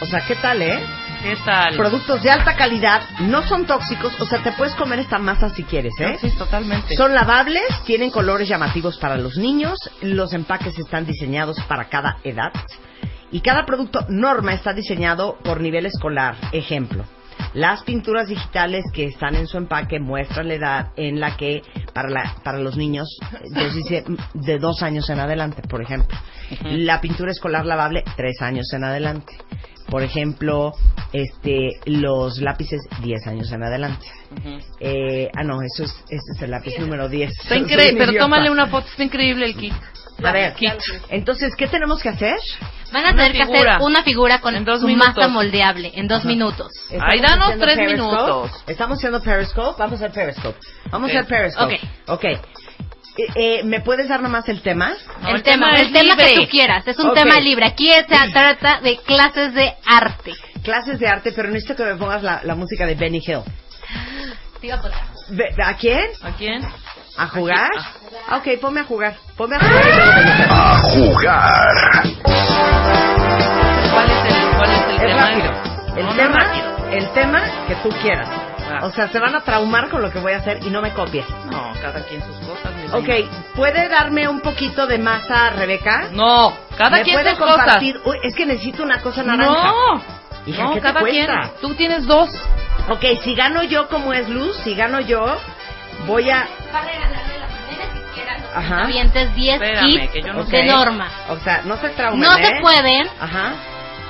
O 0.02 0.06
sea, 0.06 0.20
¿qué 0.26 0.34
tal, 0.36 0.62
eh? 0.62 0.80
¿Qué 1.22 1.36
tal? 1.44 1.76
Productos 1.76 2.22
de 2.22 2.30
alta 2.30 2.56
calidad, 2.56 3.02
no 3.20 3.42
son 3.42 3.66
tóxicos, 3.66 4.18
o 4.18 4.24
sea, 4.24 4.42
te 4.42 4.52
puedes 4.52 4.74
comer 4.74 5.00
esta 5.00 5.18
masa 5.18 5.50
si 5.50 5.62
quieres, 5.62 5.92
¿eh? 6.00 6.16
Sí, 6.20 6.30
totalmente. 6.38 6.96
Son 6.96 7.14
lavables, 7.14 7.68
tienen 7.84 8.10
colores 8.10 8.48
llamativos 8.48 8.96
para 8.96 9.16
los 9.18 9.36
niños, 9.36 9.78
los 10.00 10.32
empaques 10.32 10.78
están 10.78 11.04
diseñados 11.04 11.60
para 11.68 11.90
cada 11.90 12.16
edad 12.24 12.50
y 13.30 13.40
cada 13.40 13.66
producto 13.66 14.06
norma 14.08 14.54
está 14.54 14.72
diseñado 14.72 15.36
por 15.44 15.60
nivel 15.60 15.84
escolar. 15.84 16.34
Ejemplo, 16.52 17.04
las 17.52 17.82
pinturas 17.82 18.28
digitales 18.28 18.84
que 18.94 19.04
están 19.04 19.34
en 19.34 19.46
su 19.46 19.58
empaque 19.58 20.00
muestran 20.00 20.48
la 20.48 20.54
edad 20.54 20.88
en 20.96 21.20
la 21.20 21.36
que 21.36 21.62
para, 21.92 22.08
la, 22.08 22.36
para 22.42 22.58
los 22.58 22.76
niños 22.76 23.06
dice, 23.74 24.04
de 24.32 24.58
dos 24.58 24.82
años 24.82 25.10
en 25.10 25.20
adelante, 25.20 25.60
por 25.68 25.82
ejemplo. 25.82 26.16
La 26.64 27.00
pintura 27.02 27.32
escolar 27.32 27.66
lavable, 27.66 28.02
tres 28.16 28.40
años 28.40 28.72
en 28.72 28.84
adelante. 28.84 29.34
Por 29.90 30.02
ejemplo, 30.02 30.72
este, 31.12 31.70
los 31.86 32.38
lápices, 32.40 32.80
10 33.02 33.26
años 33.26 33.50
en 33.52 33.62
adelante. 33.64 34.06
Ujú. 34.38 34.58
Eh, 34.80 35.28
ah, 35.36 35.42
no, 35.42 35.60
eso 35.62 35.84
es, 35.84 35.90
ese 36.08 36.32
es 36.36 36.42
el 36.42 36.50
lápiz 36.52 36.78
número 36.78 37.08
10. 37.08 37.30
Está 37.30 37.56
increíble, 37.56 37.94
pero 37.98 38.12
idiota. 38.12 38.24
tómale 38.24 38.50
una 38.50 38.66
foto, 38.68 38.86
está 38.88 39.02
increíble 39.02 39.46
el 39.46 39.56
kit. 39.56 39.74
A 40.22 40.32
ver, 40.32 40.52
Kit. 40.52 40.72
entonces, 41.08 41.54
¿qué 41.56 41.66
tenemos 41.66 42.02
que 42.02 42.10
hacer? 42.10 42.36
Van 42.92 43.06
a 43.06 43.08
Una 43.12 43.16
tener 43.16 43.32
que 43.32 43.46
figura. 43.46 43.76
hacer 43.76 43.86
una 43.86 44.02
figura 44.02 44.40
con 44.42 44.54
En 44.54 44.66
dos 44.66 44.80
su 44.82 44.86
minutos. 44.86 45.14
masa 45.16 45.28
moldeable 45.28 45.92
en 45.94 46.08
dos 46.08 46.26
minutos. 46.26 46.68
Ay, 46.90 46.96
Estamos 47.16 47.22
danos 47.22 47.44
haciendo 47.46 47.64
tres 47.64 47.76
Periscope. 47.76 48.02
minutos. 48.16 48.64
Estamos 48.66 48.98
haciendo 48.98 49.22
Periscope. 49.22 49.76
Vamos 49.78 49.92
a 50.02 50.06
hacer 50.06 50.12
Periscope. 50.12 50.58
Vamos 50.90 51.10
Ok. 51.10 51.16
a 51.16 51.20
hacer 51.20 51.28
Periscope. 51.38 51.80
Ok. 52.06 52.24
Ok. 52.36 52.40
Eh, 53.20 53.58
eh, 53.58 53.62
¿Me 53.64 53.80
puedes 53.80 54.08
dar 54.08 54.22
nomás 54.22 54.48
el 54.48 54.62
tema? 54.62 54.92
No, 55.22 55.28
el, 55.30 55.42
tema, 55.42 55.74
el 55.80 55.92
tema 55.92 56.16
que 56.16 56.34
tú 56.36 56.48
quieras, 56.48 56.86
es 56.86 56.98
un 56.98 57.12
tema 57.14 57.38
libre. 57.40 57.66
Aquí 57.66 57.90
se 57.92 58.04
trata 58.04 58.80
de 58.80 58.96
clases 58.98 59.52
de 59.54 59.74
arte. 59.86 60.32
Clases 60.62 60.98
de 60.98 61.08
arte, 61.08 61.32
pero 61.32 61.48
necesito 61.48 61.76
que 61.76 61.84
me 61.84 61.96
pongas 61.96 62.22
la, 62.22 62.40
la 62.44 62.54
música 62.54 62.86
de 62.86 62.94
Benny 62.94 63.18
Hill. 63.26 63.42
A 64.72 65.68
¿A 65.70 65.76
quién? 65.76 66.04
¿A 66.22 66.30
quién? 66.32 66.62
¿A 67.16 67.26
jugar? 67.28 67.68
Aquí. 67.76 68.16
Ah, 68.28 68.36
ok, 68.36 68.60
ponme 68.60 68.80
a 68.80 68.84
jugar. 68.84 69.16
Ponme 69.36 69.56
a 69.56 69.58
jugar 69.58 69.84
Benny 69.84 70.30
Hill. 70.30 70.46
A 70.50 70.78
jugar. 70.78 72.02
¿Cuál 73.90 74.10
es 74.10 74.34
el, 74.34 74.56
cuál 74.56 74.70
es 74.70 74.80
el 74.80 74.94
Es 74.94 75.00
tema? 75.00 75.30
rápido. 75.30 75.52
El 75.96 76.06
No, 76.06 76.12
tema, 76.14 76.36
rápido. 76.44 76.88
el 76.92 77.12
tema 77.12 77.42
que 77.68 77.74
tú 77.76 77.88
quieras. 78.02 78.28
O 78.82 78.90
sea, 78.92 79.08
se 79.08 79.18
van 79.18 79.34
a 79.34 79.40
traumar 79.42 79.88
con 79.90 80.02
lo 80.02 80.10
que 80.10 80.18
voy 80.18 80.32
a 80.32 80.38
hacer 80.38 80.60
y 80.64 80.70
no 80.70 80.80
me 80.82 80.92
copies. 80.92 81.26
No, 81.50 81.72
cada 81.80 82.04
quien 82.06 82.22
sus 82.24 82.36
cosas. 82.46 82.72
mi 82.74 82.86
Ok, 82.98 83.06
reina. 83.06 83.30
¿puede 83.54 83.88
darme 83.88 84.28
un 84.28 84.40
poquito 84.40 84.86
de 84.86 84.98
masa, 84.98 85.50
Rebeca? 85.50 86.08
No, 86.12 86.52
cada 86.76 86.98
¿Me 86.98 87.02
quien 87.02 87.16
puede 87.16 87.30
sus 87.36 87.38
cosas. 87.46 87.82
Uy, 88.04 88.16
es 88.22 88.34
que 88.34 88.46
necesito 88.46 88.82
una 88.82 89.00
cosa 89.00 89.22
naranja. 89.22 89.72
No, 89.72 90.02
Hija, 90.46 90.62
no, 90.64 90.68
¿qué 90.70 90.76
te 90.76 90.80
cada 90.82 91.02
quien. 91.02 91.28
Tú 91.60 91.74
tienes 91.74 92.06
dos. 92.06 92.30
Ok, 92.88 93.04
si 93.22 93.34
gano 93.34 93.62
yo 93.62 93.88
como 93.88 94.12
es 94.12 94.28
Luz, 94.28 94.56
si 94.64 94.74
gano 94.74 95.00
yo, 95.00 95.36
voy 96.06 96.30
a... 96.30 96.48
Va 96.74 96.78
a 96.78 96.82
regalarle 96.82 97.38
la 97.38 97.46
manera 97.46 97.92
que 97.92 98.14
quieran 98.14 98.40
los 98.42 98.50
Ajá. 98.56 98.68
cuentavientes 98.68 99.34
10 99.34 99.54
Espérame, 99.62 99.86
kits 99.86 100.12
que 100.12 100.22
yo 100.22 100.32
no 100.32 100.44
de 100.44 100.64
norma. 100.64 101.08
O 101.28 101.36
sea, 101.40 101.62
no 101.64 101.76
se 101.76 101.90
traumen, 101.90 102.20
No 102.20 102.36
¿eh? 102.38 102.44
se 102.44 102.60
pueden 102.62 103.08
Ajá, 103.20 103.52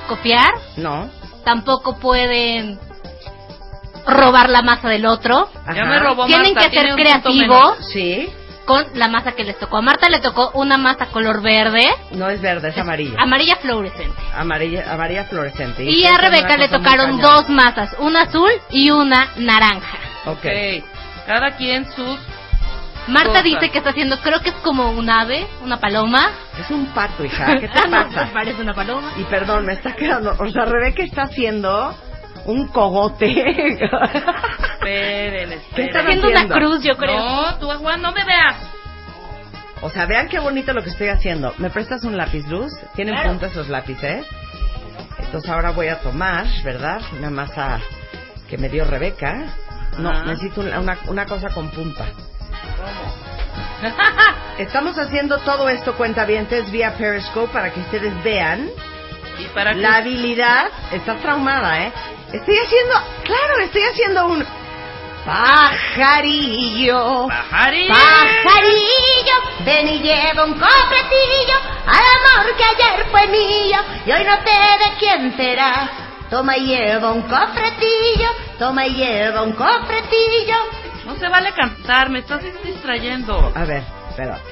copiar, 0.09 0.51
no. 0.77 1.11
tampoco 1.45 1.99
pueden 1.99 2.79
robar 4.07 4.49
la 4.51 4.63
masa 4.63 4.89
del 4.89 5.07
otro. 5.07 5.49
Ya 5.75 5.85
me 5.85 5.99
robó 5.99 6.27
Tienen 6.27 6.55
Marta, 6.55 6.71
que 6.71 6.77
ser 6.81 6.95
creativos. 6.95 7.79
Sí, 7.93 8.29
con 8.67 8.85
la 8.95 9.09
masa 9.09 9.33
que 9.33 9.43
les 9.43 9.59
tocó. 9.59 9.79
A 9.79 9.83
Marta 9.83 10.09
le 10.09 10.21
tocó 10.21 10.51
una 10.55 10.77
masa 10.79 11.07
color 11.07 11.43
verde, 11.43 11.85
no 12.13 12.29
es 12.29 12.41
verde, 12.41 12.69
es 12.69 12.79
amarilla. 12.79 13.17
amarilla 13.21 13.57
fluorescente. 13.57 14.17
Amarilla, 14.35 14.93
amarilla 14.93 15.25
fluorescente. 15.25 15.85
Y 15.85 16.05
a 16.05 16.17
Rebeca 16.19 16.57
le 16.57 16.69
tocaron 16.69 17.21
dos 17.21 17.49
masas, 17.49 17.97
una 17.99 18.23
azul 18.23 18.51
y 18.71 18.91
una 18.91 19.29
naranja. 19.37 19.99
Ok. 20.27 20.47
Cada 21.27 21.57
quien 21.57 21.85
sus... 21.93 22.19
Marta 23.09 23.31
Cosas. 23.31 23.45
dice 23.45 23.71
que 23.71 23.79
está 23.79 23.91
haciendo, 23.91 24.19
creo 24.21 24.41
que 24.41 24.51
es 24.51 24.55
como 24.57 24.91
un 24.93 25.09
ave, 25.11 25.47
una 25.65 25.79
paloma. 25.81 26.31
Es 26.61 26.71
un 26.71 26.87
pato, 26.89 27.25
hija. 27.25 27.59
¿Qué 27.59 27.67
te 27.67 27.79
Ah, 27.79 27.89
pasa? 27.91 28.29
parece 28.33 28.61
una 28.63 28.75
paloma. 28.75 29.11
Y 29.17 29.25
perdón, 29.25 29.65
me 29.67 29.73
está 29.73 29.95
quedando... 29.97 30.37
O 30.39 30.47
sea, 30.49 30.65
Rebeca 30.67 31.03
está 31.03 31.23
haciendo 31.23 31.93
un 32.51 32.69
cogote. 32.69 33.27
Esperen, 33.31 33.89
¿Qué 34.81 35.55
esperen. 35.55 35.87
están 35.89 36.07
Haciendo 36.07 36.29
una 36.29 36.49
cruz, 36.49 36.83
yo 36.83 36.97
creo. 36.97 37.19
No, 37.19 37.59
tú, 37.59 37.69
Juan, 37.71 38.03
no 38.03 38.13
me 38.13 38.25
veas. 38.25 38.57
O 39.83 39.89
sea, 39.89 40.07
vean 40.07 40.29
qué 40.29 40.39
bonito 40.39 40.73
lo 40.73 40.83
que 40.83 40.91
estoy 40.91 41.09
haciendo. 41.09 41.55
¿Me 41.59 41.71
prestas 41.71 42.05
un 42.05 42.17
lápiz 42.17 42.47
luz? 42.49 42.71
¿Tienen 42.95 43.15
Claro. 43.15 43.31
punta 43.31 43.47
esos 43.47 43.69
lápices? 43.69 44.27
Entonces 45.19 45.51
ahora 45.51 45.71
voy 45.71 45.89
a 45.89 46.01
tomar, 46.01 46.47
¿verdad? 46.65 47.01
Una 47.19 47.31
masa 47.31 47.81
que 48.49 48.59
me 48.59 48.69
dio 48.69 48.85
Rebeca. 48.85 49.55
No, 49.99 50.25
necesito 50.25 50.61
una, 50.61 50.81
una, 50.81 50.99
una 51.09 51.25
cosa 51.27 51.49
con 51.51 51.69
punta. 51.71 52.05
Estamos 54.59 54.99
haciendo 54.99 55.39
todo 55.39 55.69
esto, 55.69 55.95
cuentavientes, 55.95 56.71
vía 56.71 56.95
Periscope 56.99 57.53
para 57.53 57.73
que 57.73 57.81
ustedes 57.81 58.13
vean 58.23 58.69
y 59.39 59.45
para 59.55 59.73
la 59.75 59.97
habilidad. 59.97 60.67
Está 60.93 61.17
traumada, 61.17 61.87
¿eh? 61.87 61.93
Estoy 62.33 62.57
haciendo, 62.59 62.95
claro, 63.25 63.59
estoy 63.65 63.83
haciendo 63.83 64.27
un 64.27 64.47
pajarillo. 65.27 67.27
Pajarillo. 67.29 67.95
Pajarillo, 67.95 69.65
ven 69.65 69.89
y 69.89 69.99
lleva 70.01 70.45
un 70.45 70.55
cofretillo 70.55 71.55
al 71.87 72.45
amor 72.45 72.57
que 72.57 72.65
ayer 72.65 73.07
fue 73.11 73.27
mío 73.29 73.79
y 74.07 74.13
hoy 74.13 74.25
no 74.25 74.39
te 74.39 74.51
de 74.51 74.97
quién 74.99 75.37
será. 75.37 75.91
Toma 76.31 76.57
y 76.57 76.67
lleva 76.67 77.13
un 77.13 77.23
cofretillo, 77.23 78.29
toma 78.59 78.87
y 78.87 78.95
lleva 78.95 79.43
un 79.43 79.53
cofretillo. 79.53 80.57
No 81.05 81.17
se 81.17 81.29
vale 81.29 81.53
cantar, 81.53 82.09
me 82.11 82.21
estás 82.21 82.41
distrayendo. 82.63 83.53
A 83.57 83.65
ver, 83.65 83.83
espérate, 84.11 84.43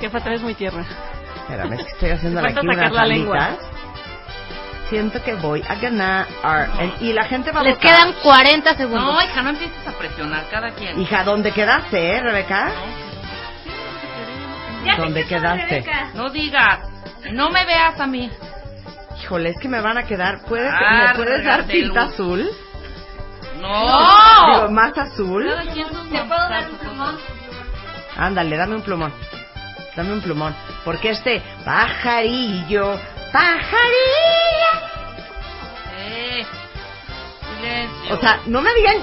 Que 0.00 0.08
fatal 0.08 0.32
es 0.34 0.40
muy 0.40 0.54
tierna. 0.54 0.86
espérame, 1.42 1.72
es 1.74 1.84
que 1.84 1.90
estoy 1.92 2.10
haciendo 2.10 2.40
aquí 2.40 2.48
sacar 2.54 2.64
unas 2.64 2.92
la 2.92 3.04
lengua. 3.06 3.36
alitas. 3.44 3.66
Siento 4.90 5.22
que 5.22 5.34
voy 5.36 5.62
a 5.68 5.76
ganar. 5.76 6.26
Y 7.00 7.12
la 7.12 7.24
gente 7.24 7.52
va 7.52 7.60
a 7.60 7.64
Les 7.64 7.76
votar. 7.76 7.90
quedan 7.90 8.12
40 8.22 8.74
segundos. 8.76 9.14
No, 9.14 9.22
hija, 9.22 9.42
no 9.42 9.50
empieces 9.50 9.86
a 9.86 9.92
presionar 9.92 10.48
cada 10.50 10.70
quien. 10.72 11.00
Hija, 11.00 11.22
¿dónde 11.24 11.52
quedaste, 11.52 12.16
eh, 12.16 12.20
Rebeca? 12.20 12.72
No, 14.84 14.96
¿Dónde 14.96 15.24
quedaste? 15.26 15.84
no 16.14 16.30
digas. 16.30 16.80
No 17.32 17.50
me 17.50 17.64
veas 17.66 18.00
a 18.00 18.06
mí. 18.06 18.30
Híjole, 19.22 19.50
es 19.50 19.56
que 19.60 19.68
me 19.68 19.80
van 19.80 19.98
a 19.98 20.04
quedar. 20.04 20.40
¿Puedes, 20.48 20.72
Ah, 20.74 21.08
¿Me 21.10 21.14
puedes 21.16 21.44
dar 21.44 21.58
regate 21.60 21.72
tinta 21.72 22.04
luz. 22.06 22.12
azul? 22.14 22.50
No. 23.60 24.56
Digo, 24.56 24.70
más 24.70 24.96
azul. 24.96 25.46
Cada 25.46 25.72
quien 25.72 25.86
sus 25.88 26.08
¿Te 26.10 26.18
puedo 26.24 26.48
dar 26.48 26.68
un 26.70 26.76
plumón? 26.78 27.18
Ándale, 28.16 28.56
dame 28.56 28.74
un 28.76 28.82
plumón. 28.82 29.12
Dame 29.94 30.12
un 30.14 30.20
plumón. 30.22 30.56
Porque 30.84 31.10
este 31.10 31.42
pajarillo, 31.64 32.98
pajarillo. 33.32 34.49
Silencio. 37.60 38.14
O 38.14 38.20
sea, 38.20 38.40
no 38.46 38.60
me 38.62 38.72
digan, 38.74 38.96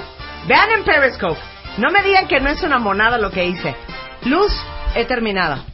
vean 0.46 0.70
en 0.72 0.84
Periscope, 0.84 1.38
no 1.78 1.90
me 1.90 2.02
digan 2.02 2.26
que 2.28 2.40
no 2.40 2.48
es 2.50 2.62
una 2.62 2.78
monada 2.78 3.18
lo 3.18 3.30
que 3.30 3.44
hice. 3.46 3.74
Luz, 4.24 4.52
he 4.94 5.04
terminado. 5.04 5.64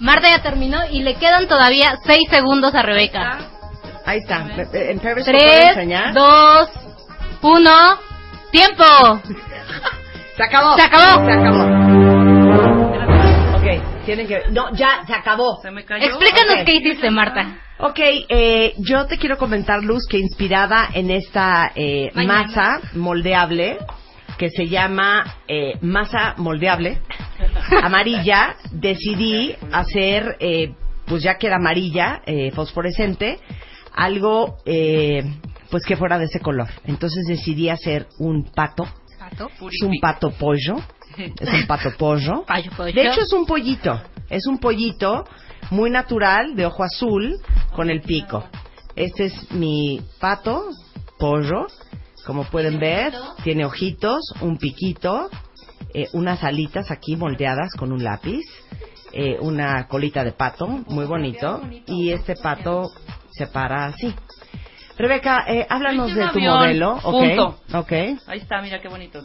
Marta 0.00 0.28
ya 0.30 0.42
terminó 0.42 0.78
y 0.90 1.02
le 1.02 1.14
quedan 1.16 1.48
todavía 1.48 1.98
6 2.04 2.28
segundos 2.30 2.74
a 2.74 2.82
Rebeca. 2.82 3.38
Ahí 4.06 4.18
está. 4.18 4.46
En 4.72 4.98
Periscope 5.00 5.36
Tres, 5.38 5.68
enseñar. 5.70 6.14
dos, 6.14 6.70
uno, 7.42 7.98
tiempo. 8.52 8.84
Se 10.36 10.44
acabó. 10.44 10.76
Se 10.76 10.82
acabó. 10.82 11.24
Se 11.26 11.32
acabó. 11.32 11.64
Ok, 13.56 14.04
tienen 14.06 14.28
que. 14.28 14.42
No, 14.52 14.72
ya, 14.72 15.04
se 15.04 15.12
acabó. 15.12 15.60
Se 15.60 15.70
me 15.72 15.84
cayó. 15.84 16.04
Explícanos 16.06 16.54
Ok. 16.60 16.64
qué 16.64 16.74
hiciste, 16.76 17.10
Marta. 17.10 17.44
Ok, 17.80 18.00
eh, 18.00 18.74
yo 18.78 19.06
te 19.06 19.18
quiero 19.18 19.38
comentar, 19.38 19.84
Luz, 19.84 20.04
que 20.08 20.18
inspirada 20.18 20.88
en 20.92 21.12
esta 21.12 21.70
eh, 21.76 22.10
masa 22.26 22.80
moldeable, 22.94 23.78
que 24.36 24.50
se 24.50 24.66
llama 24.66 25.36
eh, 25.46 25.78
masa 25.80 26.34
moldeable, 26.38 27.00
amarilla, 27.82 28.56
decidí 28.72 29.54
hacer, 29.70 30.36
eh, 30.40 30.74
pues 31.06 31.22
ya 31.22 31.36
que 31.36 31.46
era 31.46 31.56
amarilla, 31.56 32.20
eh, 32.26 32.50
fosforescente, 32.50 33.38
algo 33.94 34.56
eh, 34.66 35.22
pues 35.70 35.84
que 35.84 35.96
fuera 35.96 36.18
de 36.18 36.24
ese 36.24 36.40
color. 36.40 36.68
Entonces 36.84 37.26
decidí 37.28 37.68
hacer 37.68 38.08
un 38.18 38.42
pato, 38.42 38.88
es 39.70 39.82
un 39.84 40.00
pato 40.00 40.32
pollo, 40.32 40.78
es 41.16 41.52
un 41.52 41.66
pato 41.68 41.90
pollo. 41.96 42.44
De 42.92 43.06
hecho 43.06 43.20
es 43.20 43.32
un 43.32 43.46
pollito, 43.46 44.02
es 44.28 44.48
un 44.48 44.58
pollito 44.58 45.24
muy 45.70 45.90
natural, 45.90 46.54
de 46.54 46.66
ojo 46.66 46.84
azul, 46.84 47.36
con 47.74 47.90
el 47.90 48.00
pico. 48.02 48.44
Este 48.96 49.26
es 49.26 49.52
mi 49.52 50.00
pato, 50.20 50.64
pollo, 51.18 51.66
como 52.26 52.44
pueden 52.44 52.78
ver, 52.78 53.14
tiene 53.42 53.64
ojitos, 53.64 54.34
un 54.40 54.58
piquito, 54.58 55.30
eh, 55.94 56.08
unas 56.12 56.42
alitas 56.44 56.90
aquí 56.90 57.16
moldeadas 57.16 57.74
con 57.78 57.92
un 57.92 58.04
lápiz, 58.04 58.44
eh, 59.12 59.38
una 59.40 59.88
colita 59.88 60.24
de 60.24 60.32
pato, 60.32 60.66
muy 60.66 61.06
bonito, 61.06 61.62
y 61.86 62.10
este 62.10 62.36
pato 62.36 62.90
se 63.30 63.46
para 63.46 63.86
así. 63.86 64.14
Rebeca, 64.98 65.44
eh, 65.46 65.64
háblanos 65.70 66.12
de 66.12 66.22
tu 66.22 66.38
avión. 66.38 66.54
modelo, 66.54 66.92
¿ok? 67.04 67.12
Punto. 67.12 67.60
Ok. 67.74 67.92
Ahí 68.26 68.38
está, 68.40 68.60
mira 68.60 68.80
qué 68.80 68.88
bonito. 68.88 69.22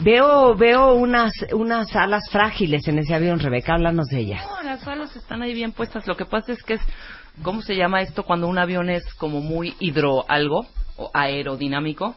Veo, 0.00 0.54
veo 0.54 0.94
unas, 0.94 1.32
unas 1.52 1.96
alas 1.96 2.28
frágiles 2.30 2.86
en 2.86 2.98
ese 2.98 3.14
avión, 3.14 3.40
Rebeca, 3.40 3.74
háblanos 3.74 4.06
de 4.08 4.18
ella. 4.18 4.42
No, 4.46 4.62
las 4.62 4.86
alas 4.86 5.16
están 5.16 5.42
ahí 5.42 5.54
bien 5.54 5.72
puestas. 5.72 6.06
Lo 6.06 6.16
que 6.16 6.26
pasa 6.26 6.52
es 6.52 6.62
que 6.62 6.74
es, 6.74 6.82
¿cómo 7.42 7.62
se 7.62 7.74
llama 7.74 8.02
esto 8.02 8.22
cuando 8.24 8.48
un 8.48 8.58
avión 8.58 8.90
es 8.90 9.02
como 9.14 9.40
muy 9.40 9.74
hidro 9.80 10.24
algo 10.28 10.66
o 10.96 11.10
aerodinámico? 11.14 12.14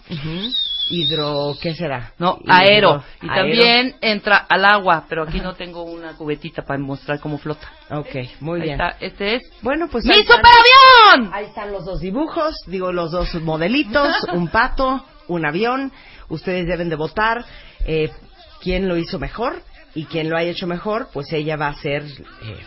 Hidro, 0.92 1.56
¿qué 1.62 1.74
será? 1.74 2.12
No, 2.20 2.38
aero. 2.48 3.04
Y 3.22 3.30
aero. 3.30 3.36
también 3.36 3.96
entra 4.02 4.38
al 4.50 4.66
agua, 4.66 5.06
pero 5.08 5.24
aquí 5.24 5.40
no 5.40 5.54
tengo 5.56 5.84
una 5.84 6.14
cubetita 6.18 6.64
para 6.64 6.80
mostrar 6.80 7.20
cómo 7.20 7.38
flota. 7.38 7.68
Ok, 7.90 8.14
muy 8.42 8.60
Ahí 8.62 8.68
bien. 8.68 8.82
está, 8.82 8.98
este 9.00 9.36
es 9.36 9.44
Bueno, 9.62 9.88
pues 9.92 10.04
¡Mi 10.06 10.12
están- 10.16 10.38
superavión! 10.38 11.34
Ahí 11.34 11.46
están 11.46 11.72
los 11.72 11.86
dos 11.86 12.02
dibujos, 12.02 12.56
digo 12.68 12.92
los 12.92 13.12
dos 13.12 13.34
modelitos, 13.36 14.14
un 14.34 14.50
pato, 14.50 15.06
un 15.28 15.46
avión. 15.46 15.92
Ustedes 16.30 16.68
deben 16.68 16.90
de 16.90 16.96
votar 16.98 17.46
eh, 17.86 18.10
quién 18.62 18.88
lo 18.88 18.98
hizo 18.98 19.18
mejor 19.20 19.62
y 19.96 20.06
quien 20.06 20.30
lo 20.30 20.38
haya 20.38 20.52
hecho 20.52 20.68
mejor, 20.68 21.08
pues 21.14 21.32
ella 21.34 21.56
va 21.58 21.68
a 21.70 21.76
ser 21.76 22.04
eh, 22.04 22.58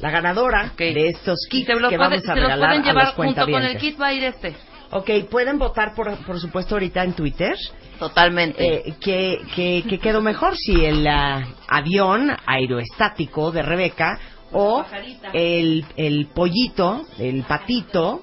la 0.00 0.10
ganadora 0.10 0.72
de 0.76 1.08
estos 1.08 1.38
kits 1.48 1.66
se 1.66 1.74
los, 1.74 1.90
que 1.90 1.96
puede- 1.96 2.10
vamos 2.10 2.18
a 2.28 2.34
se 2.34 2.40
los 2.40 2.50
regalar 2.50 2.68
pueden 2.70 2.82
a 2.82 2.84
llevar 2.86 3.04
los 3.06 3.14
junto 3.14 3.46
con 3.46 3.62
el 3.62 3.76
kit 3.78 4.00
va 4.00 4.06
a 4.08 4.12
ir 4.14 4.24
este. 4.24 4.54
Ok, 4.92 5.10
pueden 5.30 5.58
votar 5.58 5.94
por, 5.94 6.14
por 6.26 6.38
supuesto 6.38 6.74
ahorita 6.74 7.02
en 7.02 7.14
Twitter 7.14 7.56
Totalmente. 7.98 8.88
eh, 8.88 8.94
que, 9.00 9.40
que, 9.54 9.84
que 9.88 9.98
quedó 9.98 10.20
mejor 10.20 10.54
si 10.56 10.84
el 10.84 11.06
ah, 11.06 11.42
avión 11.68 12.30
aeroestático 12.46 13.50
de 13.52 13.62
Rebeca 13.62 14.18
o 14.52 14.84
el, 15.32 15.84
el 15.96 16.26
pollito, 16.26 17.06
el 17.18 17.42
patito 17.44 18.20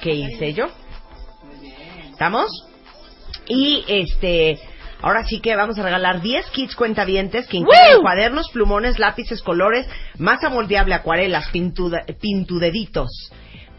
que 0.00 0.14
hice 0.14 0.54
yo. 0.54 0.66
¿Estamos? 2.12 2.48
Y 3.48 3.84
este, 3.88 4.60
ahora 5.02 5.24
sí 5.24 5.40
que 5.40 5.56
vamos 5.56 5.76
a 5.78 5.82
regalar 5.82 6.20
10 6.22 6.46
kits 6.50 6.76
cuentavientes 6.76 7.48
que 7.48 7.56
incluyen 7.56 8.00
cuadernos, 8.02 8.50
plumones, 8.50 9.00
lápices, 9.00 9.42
colores, 9.42 9.86
masa 10.18 10.48
moldeable, 10.48 10.94
acuarelas, 10.94 11.48
pintuda- 11.52 12.04
pintudeditos, 12.20 13.10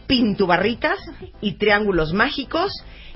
pintubarritas 0.08 1.00
y 1.42 1.54
triángulos 1.54 2.14
mágicos 2.14 2.72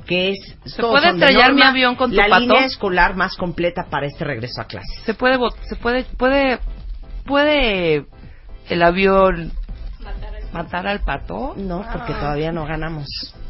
que 0.06 0.30
es 0.32 0.58
¿Se 0.66 0.82
puede 0.82 1.10
estrellar 1.10 1.54
mi 1.54 1.62
avión 1.62 1.96
con 1.96 2.10
tu 2.10 2.18
la 2.18 2.28
pato? 2.28 2.42
línea 2.42 2.66
escolar 2.66 3.16
más 3.16 3.36
completa 3.36 3.88
para 3.90 4.08
este 4.08 4.26
regreso 4.26 4.62
a 4.62 4.66
clase. 4.66 5.02
se 5.06 5.14
puede 5.14 5.38
se 5.68 5.76
puede 5.76 6.04
puede 6.04 6.60
puede 7.26 8.06
el 8.70 8.82
avión 8.82 9.52
matar 10.52 10.88
al 10.88 11.02
pato. 11.02 11.54
No, 11.58 11.86
porque 11.92 12.14
todavía 12.14 12.52
no 12.52 12.66
ganamos. 12.66 13.08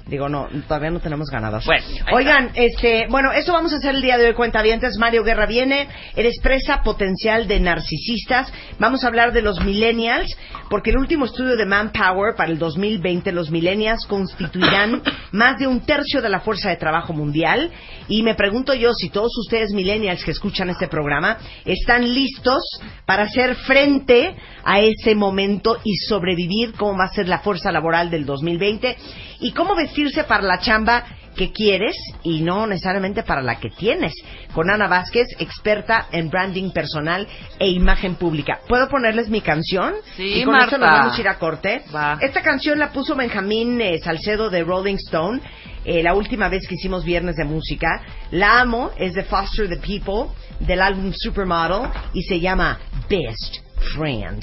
Digo, 0.10 0.28
no, 0.28 0.48
todavía 0.68 0.90
no 0.90 1.00
tenemos 1.00 1.30
ganador. 1.30 1.62
Bueno, 1.66 1.86
Oigan, 2.12 2.52
este, 2.56 3.06
bueno, 3.10 3.32
eso 3.32 3.54
vamos 3.54 3.74
a 3.74 3.76
hacer 3.76 3.94
el 3.94 4.02
día 4.02 4.18
de 4.18 4.28
hoy, 4.28 4.34
cuentavientes. 4.34 4.98
Mario 4.98 5.24
Guerra 5.24 5.46
viene, 5.46 5.88
eres 6.16 6.40
presa 6.42 6.82
potencial 6.82 7.48
de 7.48 7.60
narcisistas. 7.60 8.52
Vamos 8.80 9.04
a 9.04 9.08
hablar 9.08 9.34
de 9.34 9.44
los 9.44 9.64
millennials, 9.64 10.36
porque 10.70 10.90
el 10.90 10.98
último 10.98 11.26
estudio 11.26 11.56
de 11.56 11.66
Manpower 11.66 12.34
para 12.36 12.52
el 12.52 12.58
2020, 12.58 13.32
los 13.32 13.52
millennials 13.52 14.08
constituirán 14.08 15.04
más 15.32 15.60
de 15.60 15.68
un 15.68 15.82
tercio 15.82 16.24
de 16.24 16.30
la 16.30 16.40
fuerza 16.40 16.70
de 16.70 16.78
trabajo 16.78 17.14
mundial. 17.14 17.70
Y 18.08 18.24
me 18.24 18.34
pregunto 18.34 18.74
yo 18.74 18.94
si 18.94 19.10
todos 19.10 19.32
ustedes 19.46 19.74
millennials 19.74 20.24
que 20.24 20.32
escuchan 20.32 20.72
este 20.72 20.88
programa 20.88 21.38
están 21.66 22.12
listos 22.12 22.64
para 23.06 23.24
hacer 23.24 23.56
frente 23.56 24.36
a 24.64 24.80
ese 24.80 25.14
momento 25.14 25.78
y 25.84 25.96
sobrevivir 25.98 26.74
cómo 26.74 26.98
va 26.98 27.06
a 27.06 27.14
ser 27.14 27.28
la 27.28 27.40
fuerza 27.40 27.72
laboral 27.72 28.10
del 28.10 28.26
2020 28.26 28.98
y 29.40 29.52
cómo 29.52 29.76
vestirse 29.76 30.24
para 30.24 30.44
la 30.44 30.60
chamba 30.60 31.04
que 31.36 31.52
quieres 31.52 31.96
y 32.24 32.42
no 32.42 32.68
necesariamente 32.68 33.24
para 33.24 33.42
la 33.42 33.60
que 33.60 33.70
tienes. 33.70 34.14
Con 34.54 34.70
Ana 34.70 34.88
Vázquez, 34.88 35.28
experta 35.40 36.08
en 36.12 36.30
branding 36.30 36.72
personal 36.72 37.28
e 37.58 37.70
imagen 37.70 38.16
pública. 38.16 38.60
¿Puedo 38.68 38.90
ponerles 38.90 39.30
mi 39.30 39.42
canción? 39.42 39.94
Sí, 40.18 40.42
y 40.42 40.44
con 40.44 40.56
esto 40.56 40.78
nos 40.78 40.90
Marta. 40.90 40.98
vamos 41.04 41.18
a 41.18 41.22
ir 41.22 41.28
a 41.28 41.40
corte. 41.40 41.84
Va. 41.96 42.18
Esta 42.20 42.42
canción 42.42 42.78
la 42.80 42.92
puso 42.92 43.16
Benjamín 43.16 43.80
eh, 43.80 44.00
Salcedo 44.00 44.50
de 44.50 44.64
Rolling 44.64 44.96
Stone 44.96 45.40
eh, 45.86 46.04
la 46.04 46.14
última 46.14 46.50
vez 46.50 46.68
que 46.68 46.76
hicimos 46.76 47.06
Viernes 47.06 47.36
de 47.36 47.46
Música. 47.46 48.02
La 48.32 48.60
amo, 48.62 48.92
es 48.98 49.14
de 49.14 49.24
Foster 49.24 49.70
the 49.70 49.78
People, 49.78 50.34
del 50.60 50.82
álbum 50.82 51.14
Supermodel, 51.16 51.90
y 52.14 52.22
se 52.24 52.40
llama 52.40 52.78
Best 53.10 53.64
Friend. 53.96 54.40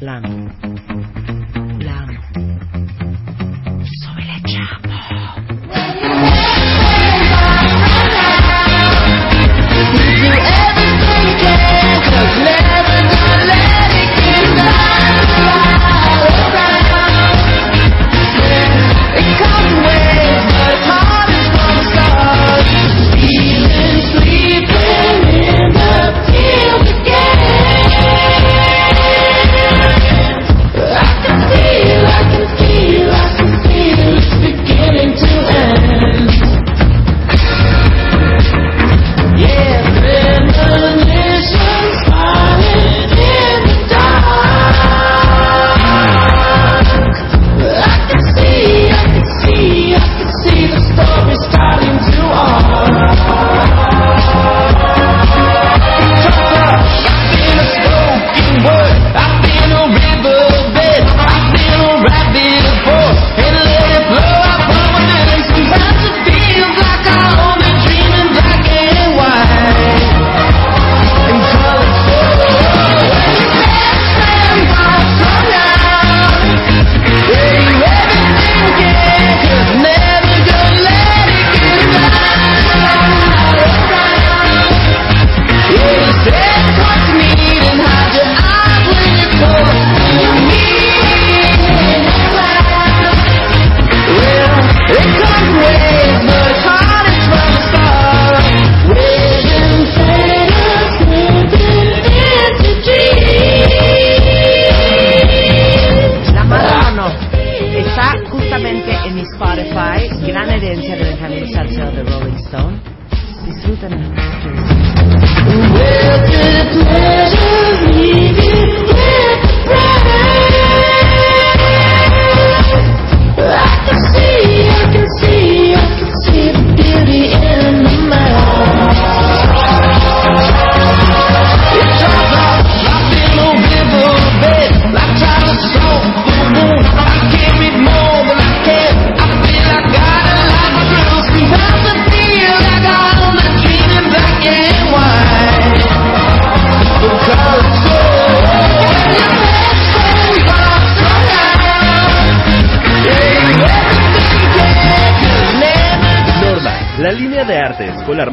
La 0.00 0.16
amo. 0.16 0.91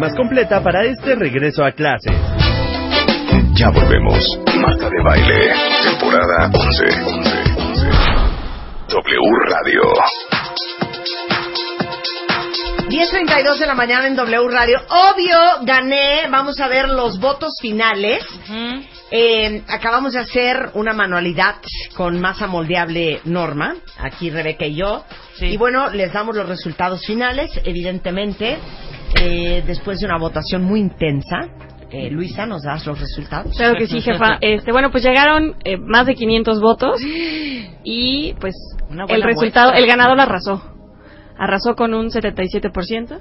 Más 0.09 0.15
completa 0.15 0.61
para 0.63 0.85
este 0.85 1.15
regreso 1.15 1.63
a 1.63 1.71
clases. 1.71 2.13
Ya 3.53 3.69
volvemos. 3.69 4.39
Marta 4.59 4.89
de 4.89 5.03
Baile, 5.03 5.53
temporada 5.83 6.49
11. 6.53 6.85
11, 7.05 7.29
11. 7.57 7.87
W 8.89 9.31
Radio. 9.45 9.81
10.32 12.89 13.59
de 13.59 13.67
la 13.67 13.75
mañana 13.75 14.07
en 14.07 14.15
W 14.15 14.49
Radio. 14.49 14.79
Obvio, 14.89 15.37
gané. 15.63 16.27
Vamos 16.31 16.59
a 16.59 16.67
ver 16.67 16.89
los 16.89 17.19
votos 17.19 17.53
finales. 17.61 18.25
Eh, 19.11 19.63
acabamos 19.67 20.13
de 20.13 20.19
hacer 20.19 20.71
una 20.73 20.93
manualidad 20.93 21.55
con 21.95 22.19
masa 22.19 22.47
moldeable 22.47 23.21
Norma, 23.25 23.75
aquí 23.97 24.29
Rebeca 24.29 24.65
y 24.65 24.75
yo. 24.75 25.05
Sí. 25.35 25.47
Y 25.47 25.57
bueno, 25.57 25.89
les 25.89 26.13
damos 26.13 26.35
los 26.35 26.47
resultados 26.47 27.05
finales, 27.05 27.51
evidentemente, 27.63 28.57
eh, 29.21 29.63
después 29.65 29.99
de 29.99 30.05
una 30.05 30.17
votación 30.17 30.63
muy 30.63 30.79
intensa. 30.79 31.47
Eh, 31.91 32.11
Luisa, 32.11 32.45
¿nos 32.45 32.61
das 32.63 32.85
los 32.85 32.99
resultados? 32.99 33.55
Claro 33.57 33.75
que 33.77 33.87
sí, 33.87 33.99
jefa. 34.03 34.37
Este, 34.41 34.71
bueno, 34.71 34.91
pues 34.91 35.03
llegaron 35.03 35.55
eh, 35.63 35.77
más 35.77 36.05
de 36.05 36.13
500 36.15 36.61
votos 36.61 37.01
y 37.83 38.33
pues 38.39 38.53
el 39.07 39.23
resultado, 39.23 39.71
muestra. 39.71 39.79
el 39.79 39.87
ganador 39.87 40.19
arrasó. 40.19 40.61
Arrasó 41.41 41.73
con 41.73 41.93
un 41.93 42.09
77%. 42.09 43.17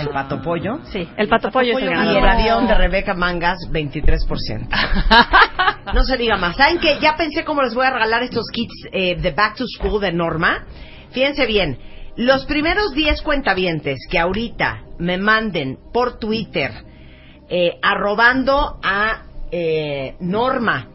El 0.00 0.08
pato 0.08 0.42
pollo. 0.42 0.80
Sí, 0.86 1.08
el 1.16 1.28
pato 1.28 1.50
pollo 1.52 1.78
es 1.78 1.84
el 1.84 1.84
Y 1.84 1.86
el 1.86 1.94
ganador. 1.94 2.28
avión 2.28 2.66
de 2.66 2.74
Rebeca 2.74 3.14
Mangas, 3.14 3.58
23%. 3.70 4.68
No 5.94 6.04
se 6.04 6.16
diga 6.16 6.36
más. 6.36 6.56
¿Saben 6.56 6.78
qué? 6.78 6.98
Ya 7.00 7.16
pensé 7.16 7.42
cómo 7.44 7.62
les 7.62 7.74
voy 7.74 7.84
a 7.86 7.90
regalar 7.90 8.22
estos 8.22 8.46
kits 8.52 8.74
eh, 8.92 9.16
de 9.16 9.30
Back 9.32 9.56
to 9.56 9.64
School 9.66 10.00
de 10.00 10.12
Norma. 10.12 10.64
Fíjense 11.10 11.46
bien. 11.46 11.78
Los 12.16 12.44
primeros 12.46 12.92
10 12.92 13.22
cuentavientes 13.22 13.98
que 14.10 14.18
ahorita 14.18 14.82
me 14.98 15.16
manden 15.16 15.78
por 15.92 16.18
Twitter 16.18 16.70
eh, 17.48 17.78
arrobando 17.82 18.78
a 18.82 19.22
eh, 19.50 20.14
Norma 20.20 20.88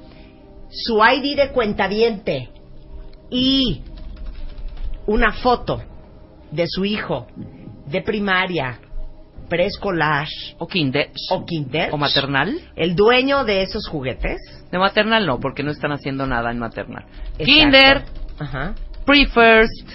su 0.69 0.99
ID 1.03 1.37
de 1.37 1.49
cuentaviente 1.51 2.49
y 3.29 3.81
una 5.07 5.31
foto 5.33 5.81
de 6.51 6.65
su 6.67 6.85
hijo 6.85 7.27
de 7.87 8.01
primaria, 8.01 8.79
preescolar 9.49 10.27
O 10.57 10.67
kinder. 10.67 11.11
o 11.31 11.45
kinder, 11.45 11.93
O 11.93 11.97
maternal. 11.97 12.57
el 12.75 12.95
dueño 12.95 13.43
de 13.43 13.61
esos 13.61 13.87
juguetes. 13.87 14.37
De 14.71 14.77
maternal 14.79 15.25
no, 15.25 15.39
porque 15.39 15.63
no 15.63 15.71
están 15.71 15.91
haciendo 15.91 16.25
nada 16.25 16.51
en 16.51 16.59
maternal. 16.59 17.05
Exacto. 17.37 17.43
Kinder, 17.45 18.03
Ajá. 18.39 18.75
pre-first. 19.05 19.89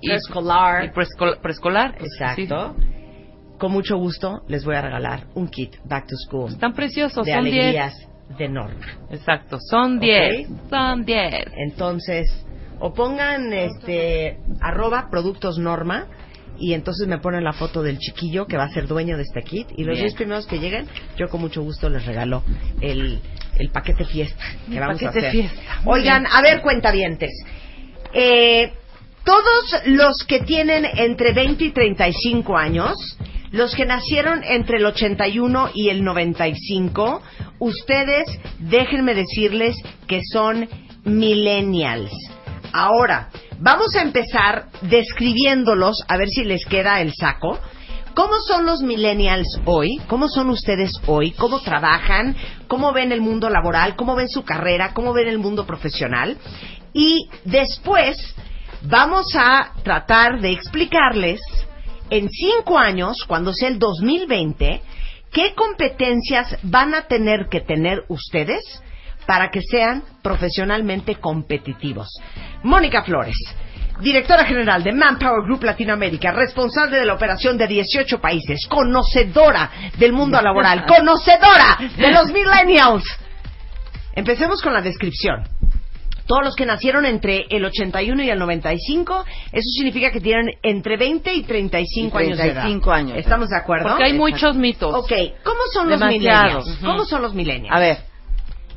Y- 0.00 0.08
Preescolar. 0.08 0.84
Y 0.84 0.88
preescolar. 1.42 1.96
pues, 1.98 2.10
Exacto. 2.12 2.76
Con 3.58 3.72
mucho 3.72 3.96
gusto 3.96 4.42
les 4.48 4.64
voy 4.64 4.74
a 4.76 4.82
regalar 4.82 5.28
un 5.34 5.48
kit 5.48 5.76
Back 5.84 6.06
to 6.08 6.16
School. 6.16 6.50
Están 6.52 6.74
preciosos, 6.74 7.24
de 7.24 7.32
son 7.32 7.44
10. 7.44 7.54
alegrías 7.56 7.94
de 8.38 8.48
Norma. 8.48 8.86
Exacto, 9.10 9.58
son 9.70 9.96
Ok. 9.96 10.02
10. 10.02 10.48
Son 10.68 11.04
10. 11.06 11.44
Entonces, 11.56 12.44
o 12.80 12.92
pongan 12.92 13.52
este 13.54 14.38
arroba 14.60 15.08
productos 15.10 15.56
Norma 15.58 16.06
y 16.58 16.74
entonces 16.74 17.06
me 17.06 17.16
ponen 17.18 17.44
la 17.44 17.52
foto 17.54 17.82
del 17.82 17.98
chiquillo 17.98 18.46
que 18.46 18.58
va 18.58 18.64
a 18.64 18.68
ser 18.70 18.86
dueño 18.86 19.16
de 19.16 19.22
este 19.22 19.42
kit 19.42 19.68
y 19.76 19.84
los 19.84 19.94
Bien. 19.94 20.04
10 20.06 20.14
primeros 20.14 20.46
que 20.46 20.58
lleguen, 20.58 20.86
yo 21.16 21.28
con 21.28 21.40
mucho 21.40 21.62
gusto 21.62 21.88
les 21.88 22.04
regalo 22.04 22.42
el, 22.82 23.20
el 23.58 23.70
paquete 23.70 24.04
fiesta 24.04 24.44
que 24.68 24.74
El 24.74 24.80
vamos 24.80 25.02
a 25.02 25.06
paquete 25.06 25.18
hacer. 25.28 25.32
fiesta, 25.32 25.62
Oigan, 25.86 26.26
a 26.26 26.42
ver 26.42 26.60
cuentavientes. 26.60 27.30
Eh, 28.12 28.70
todos 29.26 29.74
los 29.86 30.24
que 30.24 30.40
tienen 30.40 30.84
entre 30.84 31.32
20 31.32 31.64
y 31.64 31.72
35 31.72 32.56
años, 32.56 32.94
los 33.50 33.74
que 33.74 33.84
nacieron 33.84 34.44
entre 34.44 34.78
el 34.78 34.86
81 34.86 35.70
y 35.74 35.88
el 35.88 36.04
95, 36.04 37.22
ustedes 37.58 38.24
déjenme 38.60 39.14
decirles 39.14 39.76
que 40.06 40.20
son 40.32 40.68
millennials. 41.04 42.12
Ahora, 42.72 43.30
vamos 43.58 43.96
a 43.96 44.02
empezar 44.02 44.68
describiéndolos, 44.82 46.04
a 46.06 46.16
ver 46.16 46.28
si 46.28 46.44
les 46.44 46.64
queda 46.64 47.00
el 47.00 47.12
saco. 47.12 47.58
¿Cómo 48.14 48.34
son 48.46 48.64
los 48.64 48.80
millennials 48.80 49.60
hoy? 49.64 50.00
¿Cómo 50.06 50.28
son 50.28 50.50
ustedes 50.50 50.92
hoy? 51.06 51.32
¿Cómo 51.32 51.60
trabajan? 51.60 52.36
¿Cómo 52.68 52.92
ven 52.92 53.10
el 53.10 53.20
mundo 53.20 53.50
laboral? 53.50 53.96
¿Cómo 53.96 54.14
ven 54.14 54.28
su 54.28 54.44
carrera? 54.44 54.94
¿Cómo 54.94 55.12
ven 55.12 55.26
el 55.26 55.38
mundo 55.38 55.66
profesional? 55.66 56.38
Y 56.94 57.28
después 57.44 58.16
vamos 58.88 59.26
a 59.34 59.72
tratar 59.82 60.40
de 60.40 60.52
explicarles 60.52 61.40
en 62.10 62.28
cinco 62.28 62.78
años, 62.78 63.24
cuando 63.26 63.52
sea 63.52 63.68
el 63.68 63.78
2020, 63.78 64.82
qué 65.32 65.54
competencias 65.54 66.56
van 66.62 66.94
a 66.94 67.02
tener 67.02 67.48
que 67.50 67.60
tener 67.60 68.04
ustedes 68.08 68.62
para 69.26 69.50
que 69.50 69.60
sean 69.60 70.04
profesionalmente 70.22 71.16
competitivos. 71.16 72.08
Mónica 72.62 73.02
Flores, 73.02 73.36
directora 74.00 74.44
general 74.44 74.84
de 74.84 74.92
Manpower 74.92 75.42
Group 75.44 75.64
Latinoamérica, 75.64 76.30
responsable 76.30 76.98
de 76.98 77.06
la 77.06 77.14
operación 77.14 77.58
de 77.58 77.66
18 77.66 78.20
países, 78.20 78.66
conocedora 78.68 79.70
del 79.98 80.12
mundo 80.12 80.40
laboral, 80.40 80.86
conocedora 80.88 81.78
de 81.96 82.12
los 82.12 82.30
millennials. 82.30 83.04
Empecemos 84.14 84.62
con 84.62 84.72
la 84.72 84.80
descripción. 84.80 85.42
Todos 86.26 86.42
los 86.44 86.56
que 86.56 86.66
nacieron 86.66 87.06
entre 87.06 87.46
el 87.50 87.64
81 87.64 88.22
y 88.24 88.30
el 88.30 88.38
95, 88.38 89.24
eso 89.52 89.68
significa 89.76 90.10
que 90.10 90.20
tienen 90.20 90.50
entre 90.62 90.96
20 90.96 91.32
y 91.34 91.42
35, 91.44 92.20
Y 92.20 92.24
años 92.24 92.38
de 92.38 92.44
edad. 92.44 92.52
35 92.62 92.92
años. 92.92 93.18
¿Estamos 93.18 93.48
de 93.48 93.56
acuerdo? 93.56 93.88
Porque 93.88 94.04
hay 94.04 94.12
muchos 94.12 94.56
mitos. 94.56 94.92
Ok, 94.94 95.12
¿cómo 95.44 95.60
son 95.72 95.88
los 95.88 96.00
Demasiados. 96.00 96.66
millennials? 96.66 96.84
¿Cómo 96.84 97.04
son 97.04 97.22
los 97.22 97.34
millennials? 97.34 97.74
A 97.74 97.78
ver, 97.78 97.98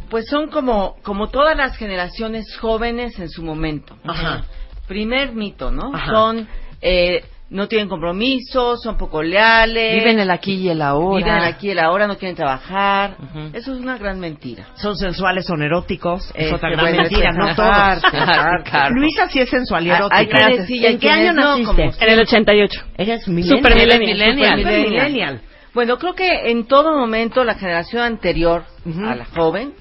pues 0.10 0.26
son 0.28 0.50
como, 0.50 0.96
como 1.04 1.30
todas 1.30 1.56
las 1.58 1.76
generaciones 1.78 2.56
jóvenes 2.58 3.18
en 3.20 3.30
su 3.30 3.44
momento. 3.44 3.96
Ajá. 4.04 4.44
Primer 4.88 5.34
mito, 5.34 5.72
¿no? 5.72 5.94
Ajá. 5.94 6.12
Son, 6.12 6.48
eh, 6.82 7.24
no 7.52 7.68
tienen 7.68 7.90
compromiso, 7.90 8.78
son 8.78 8.98
poco 8.98 9.24
leales. 9.24 9.96
Viven 9.96 10.20
el 10.20 10.30
aquí 10.30 10.54
y 10.54 10.70
el 10.70 10.82
ahora. 10.82 11.18
Viven 11.26 11.42
aquí 11.44 11.68
y 11.68 11.72
el 11.72 11.80
ahora, 11.80 12.06
no 12.08 12.18
quieren 12.18 12.36
trabajar. 12.36 13.18
Eso 13.54 13.74
es 13.74 13.80
una 13.80 13.98
gran 13.98 14.20
mentira. 14.20 14.68
Son 14.76 14.96
sensuales, 14.96 15.46
son 15.48 15.62
eróticos. 15.64 16.30
Es 16.36 16.46
Este, 16.46 16.56
otra 16.56 16.70
gran 16.70 16.96
mentira, 16.96 17.32
no 17.32 17.56
todos. 17.56 18.04
Luisa 18.92 19.28
sí 19.30 19.40
es 19.40 19.50
sensual 19.50 19.88
y 19.88 19.90
erótica. 19.92 20.18
hay 20.18 20.28
que 20.28 20.58
decir, 20.62 20.86
¿En 20.86 21.00
qué 21.00 21.10
año 21.10 21.34
no, 21.34 21.58
naciste? 21.58 21.66
como- 21.66 21.92
En 22.00 22.10
el 22.10 22.20
88. 22.20 22.82
Eres 22.98 23.28
millennial. 23.28 23.58
Super 23.58 23.76
millennial. 23.76 24.00
millennial. 24.00 24.60
Super 24.62 24.80
millennial. 24.90 25.42
Bueno, 25.74 25.98
creo 25.98 26.14
que 26.16 26.50
en 26.52 26.66
todo 26.68 26.98
momento 26.98 27.44
la 27.44 27.54
generación 27.56 28.02
anterior 28.04 28.64
a 29.06 29.16
la 29.16 29.26
joven 29.26 29.74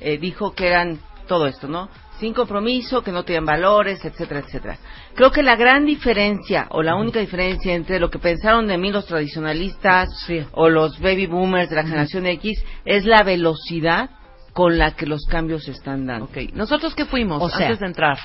eh, 0.00 0.18
dijo 0.18 0.54
que 0.54 0.66
eran 0.68 0.98
todo 1.28 1.46
esto, 1.46 1.66
¿no? 1.68 1.88
Sin 2.18 2.32
compromiso, 2.32 3.02
que 3.02 3.12
no 3.12 3.24
tenían 3.24 3.44
valores, 3.44 4.02
etcétera, 4.04 4.40
etcétera. 4.40 4.78
Creo 5.14 5.30
que 5.30 5.42
la 5.42 5.54
gran 5.56 5.84
diferencia 5.84 6.66
o 6.70 6.82
la 6.82 6.94
única 6.96 7.20
diferencia 7.20 7.74
entre 7.74 7.98
lo 8.00 8.10
que 8.10 8.18
pensaron 8.18 8.66
de 8.66 8.78
mí 8.78 8.90
los 8.90 9.06
tradicionalistas 9.06 10.08
Sí. 10.26 10.42
o 10.52 10.68
los 10.68 10.98
baby 11.00 11.26
boomers 11.26 11.68
de 11.70 11.76
la 11.76 11.82
generación 11.82 12.26
X 12.26 12.64
es 12.84 13.04
la 13.04 13.22
velocidad 13.22 14.10
con 14.54 14.78
la 14.78 14.92
que 14.92 15.04
los 15.04 15.26
cambios 15.26 15.64
se 15.64 15.72
están 15.72 16.06
dando. 16.06 16.30
¿nosotros 16.54 16.94
qué 16.94 17.04
fuimos 17.04 17.42
O 17.42 17.50
sea, 17.50 17.66
antes 17.66 17.80
de 17.80 17.86
entrar? 17.86 18.18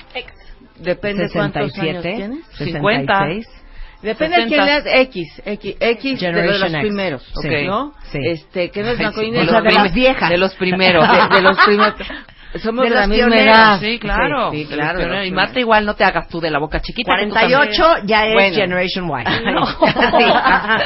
Depende 0.78 1.28
cuántos 1.30 1.62
años 1.78 2.02
67, 2.02 2.16
tienes. 2.16 2.46
50. 2.56 3.18
66. 3.18 3.46
Depende 4.02 4.36
de 4.36 4.46
quién 4.48 4.60
60. 4.60 4.76
eras 4.88 5.00
X, 5.06 5.42
X, 5.44 5.76
X 5.78 6.20
de 6.20 6.32
los 6.32 6.62
X. 6.62 6.76
primeros, 6.80 7.32
Sí. 7.40 7.48
¿no? 7.66 7.92
Sí. 8.10 8.18
Este, 8.24 8.70
que 8.70 8.82
no 8.82 8.88
es 8.88 8.98
Ay, 8.98 9.06
sí, 9.14 9.30
de 9.30 9.46
sea, 9.46 9.60
de 9.60 9.72
las 9.72 9.94
viejas. 9.94 10.30
De 10.30 10.38
los 10.38 10.54
primeros. 10.56 11.06
de, 11.08 11.36
de 11.36 11.42
los 11.42 11.58
primeros. 11.64 11.94
Somos 12.60 12.84
de 12.84 12.90
de 12.90 12.94
la 12.94 13.06
los 13.06 13.16
misma 13.16 13.36
edad. 13.36 13.80
Sí, 13.80 13.98
claro. 13.98 14.50
Sí, 14.52 14.66
sí. 14.66 14.74
Y 15.26 15.30
Marta, 15.30 15.60
igual 15.60 15.86
no 15.86 15.94
te 15.94 16.04
hagas 16.04 16.28
tú 16.28 16.40
de 16.40 16.50
la 16.50 16.58
boca 16.58 16.80
chiquita. 16.80 17.12
que 17.16 17.26
tú 17.26 17.32
48 17.32 18.04
ya 18.04 18.26
es 18.26 18.34
Bueno. 18.34 18.56
Generation 18.56 19.06
Y. 19.06 19.24
Sí, 20.18 20.24
ajá. 20.44 20.80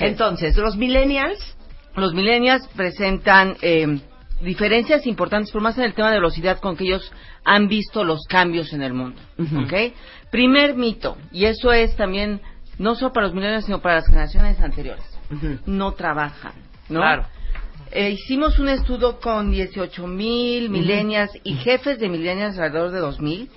Entonces, 0.00 0.56
los 0.56 0.76
millennials, 0.76 1.56
los 1.96 2.12
millennials 2.14 2.68
presentan 2.68 3.56
eh, 3.62 3.98
diferencias 4.40 5.06
importantes, 5.06 5.50
pero 5.50 5.62
más 5.62 5.78
en 5.78 5.84
el 5.84 5.94
tema 5.94 6.10
de 6.10 6.16
velocidad 6.16 6.58
con 6.58 6.76
que 6.76 6.84
ellos 6.84 7.10
han 7.44 7.68
visto 7.68 8.04
los 8.04 8.26
cambios 8.28 8.72
en 8.72 8.82
el 8.82 8.92
mundo. 8.92 9.20
Ujú. 9.38 9.62
¿ok? 9.62 9.72
Primer 10.30 10.74
mito, 10.74 11.16
y 11.30 11.46
eso 11.46 11.72
es 11.72 11.96
también 11.96 12.40
no 12.78 12.94
solo 12.94 13.12
para 13.12 13.26
los 13.26 13.34
millennials, 13.34 13.66
sino 13.66 13.80
para 13.80 13.96
las 13.96 14.06
generaciones 14.06 14.60
anteriores. 14.60 15.04
No 15.64 15.92
trabajan, 15.92 16.52
¿no? 16.88 17.00
Claro. 17.00 17.26
Eh, 17.94 18.10
hicimos 18.10 18.58
un 18.58 18.70
estudio 18.70 19.20
con 19.20 19.50
18 19.50 20.06
mil 20.06 20.70
millennials 20.70 21.30
y 21.44 21.54
jefes 21.56 21.98
de 21.98 22.08
millennials 22.08 22.58
alrededor 22.58 22.90
de 22.90 23.00
2.000 23.00 23.48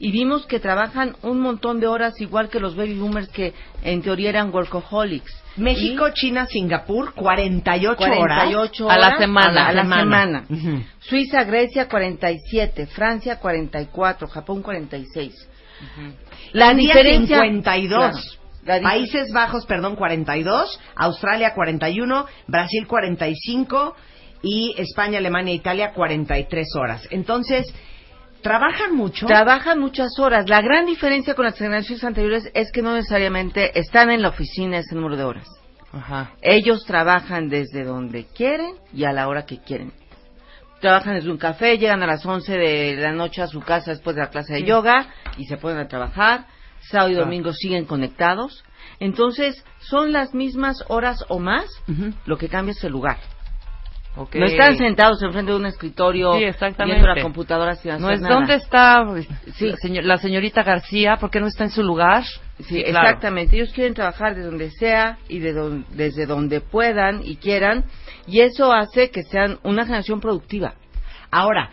y 0.00 0.10
vimos 0.10 0.46
que 0.46 0.58
trabajan 0.58 1.14
un 1.22 1.38
montón 1.40 1.78
de 1.78 1.86
horas 1.86 2.20
igual 2.20 2.48
que 2.48 2.58
los 2.58 2.74
baby 2.74 2.94
boomers 2.94 3.28
que 3.28 3.54
en 3.84 4.02
teoría 4.02 4.30
eran 4.30 4.52
workaholics. 4.52 5.32
México, 5.56 6.08
China, 6.12 6.46
Singapur, 6.46 7.14
48, 7.14 7.96
48 7.96 8.90
A 8.90 8.98
la 8.98 9.06
horas 9.06 9.18
semana. 9.20 9.68
A 9.68 9.72
la, 9.72 9.82
semana. 9.82 10.44
Ujú. 10.50 10.82
Suiza, 10.98 11.44
Grecia 11.44 11.88
47, 11.88 12.86
Francia 12.88 13.38
44, 13.38 14.26
Japón 14.26 14.62
46. 14.62 15.48
La 16.52 16.72
India, 16.72 16.94
diferencia 16.94 17.42
52. 17.42 17.88
Claro. 17.88 18.43
Países 18.64 19.32
Bajos, 19.32 19.66
perdón, 19.66 19.96
42, 19.96 20.80
Australia 20.96 21.52
41, 21.54 22.26
Brasil 22.46 22.86
45 22.86 23.94
y 24.42 24.74
España, 24.78 25.18
Alemania, 25.18 25.54
Italia 25.54 25.92
43 25.92 26.66
horas. 26.76 27.08
Entonces, 27.10 27.66
trabajan 28.42 28.94
mucho. 28.94 29.26
Trabajan 29.26 29.80
muchas 29.80 30.18
horas. 30.18 30.48
La 30.48 30.62
gran 30.62 30.86
diferencia 30.86 31.34
con 31.34 31.46
las 31.46 31.56
generaciones 31.58 32.04
anteriores 32.04 32.50
es 32.54 32.70
que 32.70 32.82
no 32.82 32.94
necesariamente 32.94 33.78
están 33.78 34.10
en 34.10 34.22
la 34.22 34.28
oficina 34.28 34.78
ese 34.78 34.94
número 34.94 35.16
de 35.16 35.24
horas. 35.24 35.48
Ajá. 35.92 36.32
Ellos 36.42 36.84
trabajan 36.84 37.48
desde 37.48 37.84
donde 37.84 38.26
quieren 38.26 38.76
y 38.92 39.04
a 39.04 39.12
la 39.12 39.28
hora 39.28 39.46
que 39.46 39.58
quieren. 39.58 39.92
Trabajan 40.80 41.14
desde 41.14 41.30
un 41.30 41.38
café, 41.38 41.78
llegan 41.78 42.02
a 42.02 42.06
las 42.06 42.26
11 42.26 42.52
de 42.52 42.96
la 42.96 43.12
noche 43.12 43.40
a 43.40 43.46
su 43.46 43.60
casa 43.60 43.92
después 43.92 44.14
de 44.16 44.22
la 44.22 44.28
clase 44.28 44.54
de 44.54 44.64
yoga 44.64 45.06
y 45.38 45.46
se 45.46 45.56
ponen 45.56 45.78
a 45.78 45.88
trabajar. 45.88 46.46
Sábado 46.90 47.10
y 47.10 47.16
Ah. 47.16 47.20
domingo 47.20 47.52
siguen 47.52 47.84
conectados. 47.86 48.64
Entonces, 49.00 49.64
son 49.80 50.12
las 50.12 50.34
mismas 50.34 50.84
horas 50.88 51.24
o 51.28 51.38
más, 51.38 51.64
lo 52.26 52.36
que 52.38 52.48
cambia 52.48 52.72
es 52.72 52.84
el 52.84 52.92
lugar. 52.92 53.18
No 54.16 54.46
están 54.46 54.78
sentados 54.78 55.20
enfrente 55.24 55.50
de 55.50 55.58
un 55.58 55.66
escritorio 55.66 56.34
Sí, 56.34 56.44
viendo 56.84 57.08
la 57.08 57.20
computadora 57.20 57.74
sin 57.74 57.90
hacer 57.90 58.00
No 58.00 58.10
es 58.12 58.20
nada. 58.20 58.34
dónde 58.36 58.54
está 58.54 59.04
Sí. 59.54 59.66
la, 59.70 59.76
señor- 59.76 60.04
la 60.04 60.18
señorita 60.18 60.62
García, 60.62 61.16
¿por 61.16 61.30
qué 61.32 61.40
no 61.40 61.48
está 61.48 61.64
en 61.64 61.70
su 61.70 61.82
lugar? 61.82 62.22
Sí, 62.60 62.84
claro. 62.84 63.08
exactamente. 63.08 63.56
Ellos 63.56 63.72
quieren 63.72 63.92
trabajar 63.94 64.36
de 64.36 64.42
donde 64.42 64.70
sea 64.70 65.18
y 65.28 65.40
de 65.40 65.52
don- 65.52 65.84
desde 65.90 66.26
donde 66.26 66.60
puedan 66.60 67.22
y 67.26 67.34
quieran, 67.38 67.86
y 68.28 68.38
eso 68.42 68.72
hace 68.72 69.10
que 69.10 69.24
sean 69.24 69.58
una 69.64 69.84
generación 69.84 70.20
productiva. 70.20 70.74
Ahora, 71.32 71.70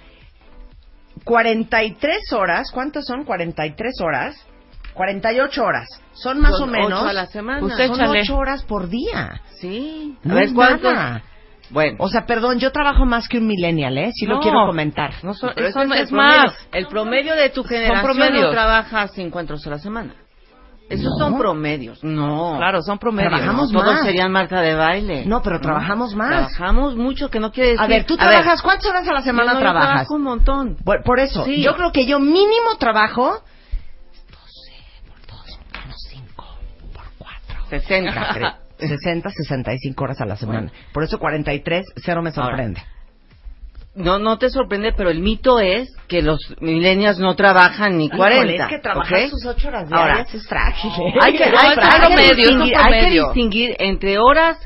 43 1.24 2.34
horas, 2.34 2.72
¿cuántas 2.74 3.06
son 3.06 3.24
43 3.24 4.02
horas? 4.02 4.48
48 4.94 5.64
horas. 5.64 5.88
Son 6.14 6.40
más 6.42 6.52
Son 6.58 6.70
o 6.70 6.72
menos. 6.72 7.00
ocho 7.02 7.08
a 7.10 7.14
la 7.14 7.26
semana. 7.28 7.66
Usted 7.66 7.88
son 7.88 8.02
échale. 8.02 8.22
8 8.22 8.36
horas 8.38 8.64
por 8.64 8.90
día. 8.90 9.42
Sí. 9.60 10.18
No 10.24 10.34
a 10.34 10.36
ver 10.38 10.44
es 10.46 10.54
cuántos. 10.54 10.94
nada. 10.94 11.24
Bueno, 11.70 11.96
O 12.00 12.10
sea, 12.10 12.26
perdón, 12.26 12.60
yo 12.60 12.72
trabajo 12.74 13.06
más 13.06 13.30
que 13.30 13.38
un 13.38 13.48
millennial, 13.48 13.98
¿eh? 13.98 14.12
Sí 14.14 14.26
lo 14.26 14.36
No. 14.36 14.42
quiero 14.42 14.66
comentar. 14.66 15.14
No 15.24 15.34
son- 15.34 15.54
pero 15.56 15.68
eso 15.68 15.80
ese 15.80 15.88
no 15.88 15.96
el 15.96 16.02
es 16.02 16.10
promedio. 16.10 16.38
más. 16.44 16.68
El 16.74 16.88
promedio 16.88 17.36
de 17.36 17.50
tu 17.50 17.64
generación 17.64 17.98
no 17.98 18.04
promedios. 18.04 18.52
trabaja 18.52 19.08
50 19.08 19.54
horas 19.54 19.68
a 19.68 19.70
la 19.70 19.78
semana. 19.80 20.14
Esos 20.90 21.06
No. 21.18 21.26
son 21.30 21.38
promedios. 21.38 22.04
No. 22.04 22.56
Claro, 22.58 22.82
son 22.82 23.00
promedios. 23.00 23.32
Trabajamos 23.32 23.72
Todos 23.72 23.86
más. 23.86 24.02
serían 24.04 24.30
marca 24.34 24.60
de 24.60 24.76
baile. 24.76 25.26
No, 25.26 25.42
pero 25.42 25.62
trabajamos 25.62 26.14
más. 26.14 26.28
Trabajamos 26.28 26.98
mucho, 26.98 27.30
que 27.30 27.40
no 27.40 27.54
quiere 27.54 27.70
decir... 27.70 27.86
A 27.86 27.88
ver, 27.88 28.04
¿tú 28.06 28.18
trabajas 28.18 28.62
cuántas 28.62 28.88
horas 28.88 29.08
a 29.08 29.14
la 29.14 29.20
yo 29.20 29.24
semana 29.24 29.54
no, 29.54 29.60
yo 29.60 29.64
trabajas? 29.64 29.90
trabajo 29.90 30.16
un 30.16 30.24
montón. 30.24 30.76
Por, 30.84 31.02
por 31.04 31.22
eso, 31.22 31.46
Sí. 31.46 31.62
yo 31.64 31.78
creo 31.78 31.94
que 31.94 32.06
yo 32.06 32.20
mínimo 32.20 32.76
trabajo 32.78 33.42
4. 37.80 37.80
60. 37.80 38.58
60, 38.80 39.30
65 39.30 40.04
horas 40.04 40.20
a 40.22 40.26
la 40.26 40.36
semana. 40.36 40.72
Por 40.92 41.04
eso 41.04 41.20
43, 41.20 41.86
cero 42.04 42.22
me 42.24 42.32
sorprende. 42.32 42.82
No, 43.94 44.18
no 44.20 44.38
te 44.38 44.50
sorprende, 44.50 44.94
pero 44.94 45.10
el 45.10 45.20
mito 45.20 45.60
es 45.60 45.94
que 46.08 46.22
los 46.22 46.40
millennials 46.62 47.20
no 47.20 47.36
trabajan 47.36 47.98
ni 47.98 48.10
40. 48.10 48.38
Híjole, 48.38 48.56
es 48.64 48.70
que 48.70 48.80
trabajar 48.80 49.20
¿ok? 49.26 49.30
sus 49.30 49.46
8 49.46 49.68
horas 49.68 49.92
Ahora, 49.92 50.06
diarias 50.16 50.34
es 50.34 50.48
frágil. 50.48 50.92
¿eh? 50.92 51.14
hay 51.22 51.34
que, 51.38 51.44
hay- 51.44 51.78
hay 51.78 52.16
que 52.16 52.32
un 52.32 52.36
distinguir, 52.38 52.74
hay 52.78 53.04
que 53.04 53.10
distinguir 53.20 53.76
entre 53.80 54.18
horas 54.18 54.58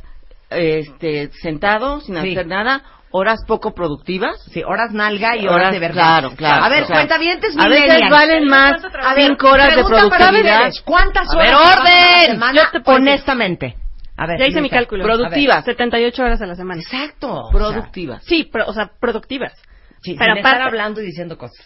este, 0.49 1.31
sentado 1.41 2.01
sin 2.01 2.21
Sí. 2.21 2.31
hacer 2.31 2.47
nada, 2.47 2.83
horas 3.17 3.39
poco 3.47 3.73
productivas. 3.73 4.41
Sí, 4.51 4.61
horas 4.63 4.91
nalga 4.91 5.35
y 5.37 5.47
horas, 5.47 5.55
Horas, 5.55 5.71
de 5.73 5.79
verdad. 5.79 5.93
claro, 6.03 6.31
claro, 6.35 6.63
A 6.65 6.69
ver, 6.69 6.85
sea, 6.85 6.95
cuentavientes 6.97 7.55
A 7.57 7.67
veces 7.69 8.01
valen 8.09 8.45
más 8.45 8.73
A 9.03 9.13
ver, 9.13 9.27
cinco 9.29 9.49
horas 9.49 9.75
de 9.75 9.83
para 9.83 9.87
productividad 9.87 10.71
¿Cuántas 10.83 11.29
A 11.33 11.37
horas 11.37 11.45
ver, 11.45 11.55
a 11.55 11.59
la 11.59 11.81
orden. 11.81 12.31
semana, 12.31 12.61
Yo 12.73 12.81
te 12.81 12.91
honestamente? 12.91 13.75
A 14.17 14.27
ver, 14.27 14.39
Ya 14.39 14.45
hice 14.47 14.61
mi 14.61 14.69
cálculo. 14.69 15.03
Productivas. 15.03 15.65
78 15.65 16.23
horas 16.23 16.41
a 16.41 16.45
la 16.45 16.55
semana. 16.55 16.81
Exacto. 16.81 17.49
productivas. 17.51 18.23
Sí, 18.25 18.49
pero, 18.51 18.65
o 18.67 18.73
sea, 18.73 18.89
productivas. 18.99 19.53
Sí, 20.01 20.15
Pero 20.19 20.35
sin 20.35 20.45
estar 20.45 20.61
hablando 20.61 21.01
y 21.01 21.05
diciendo 21.05 21.37
cosas. 21.37 21.65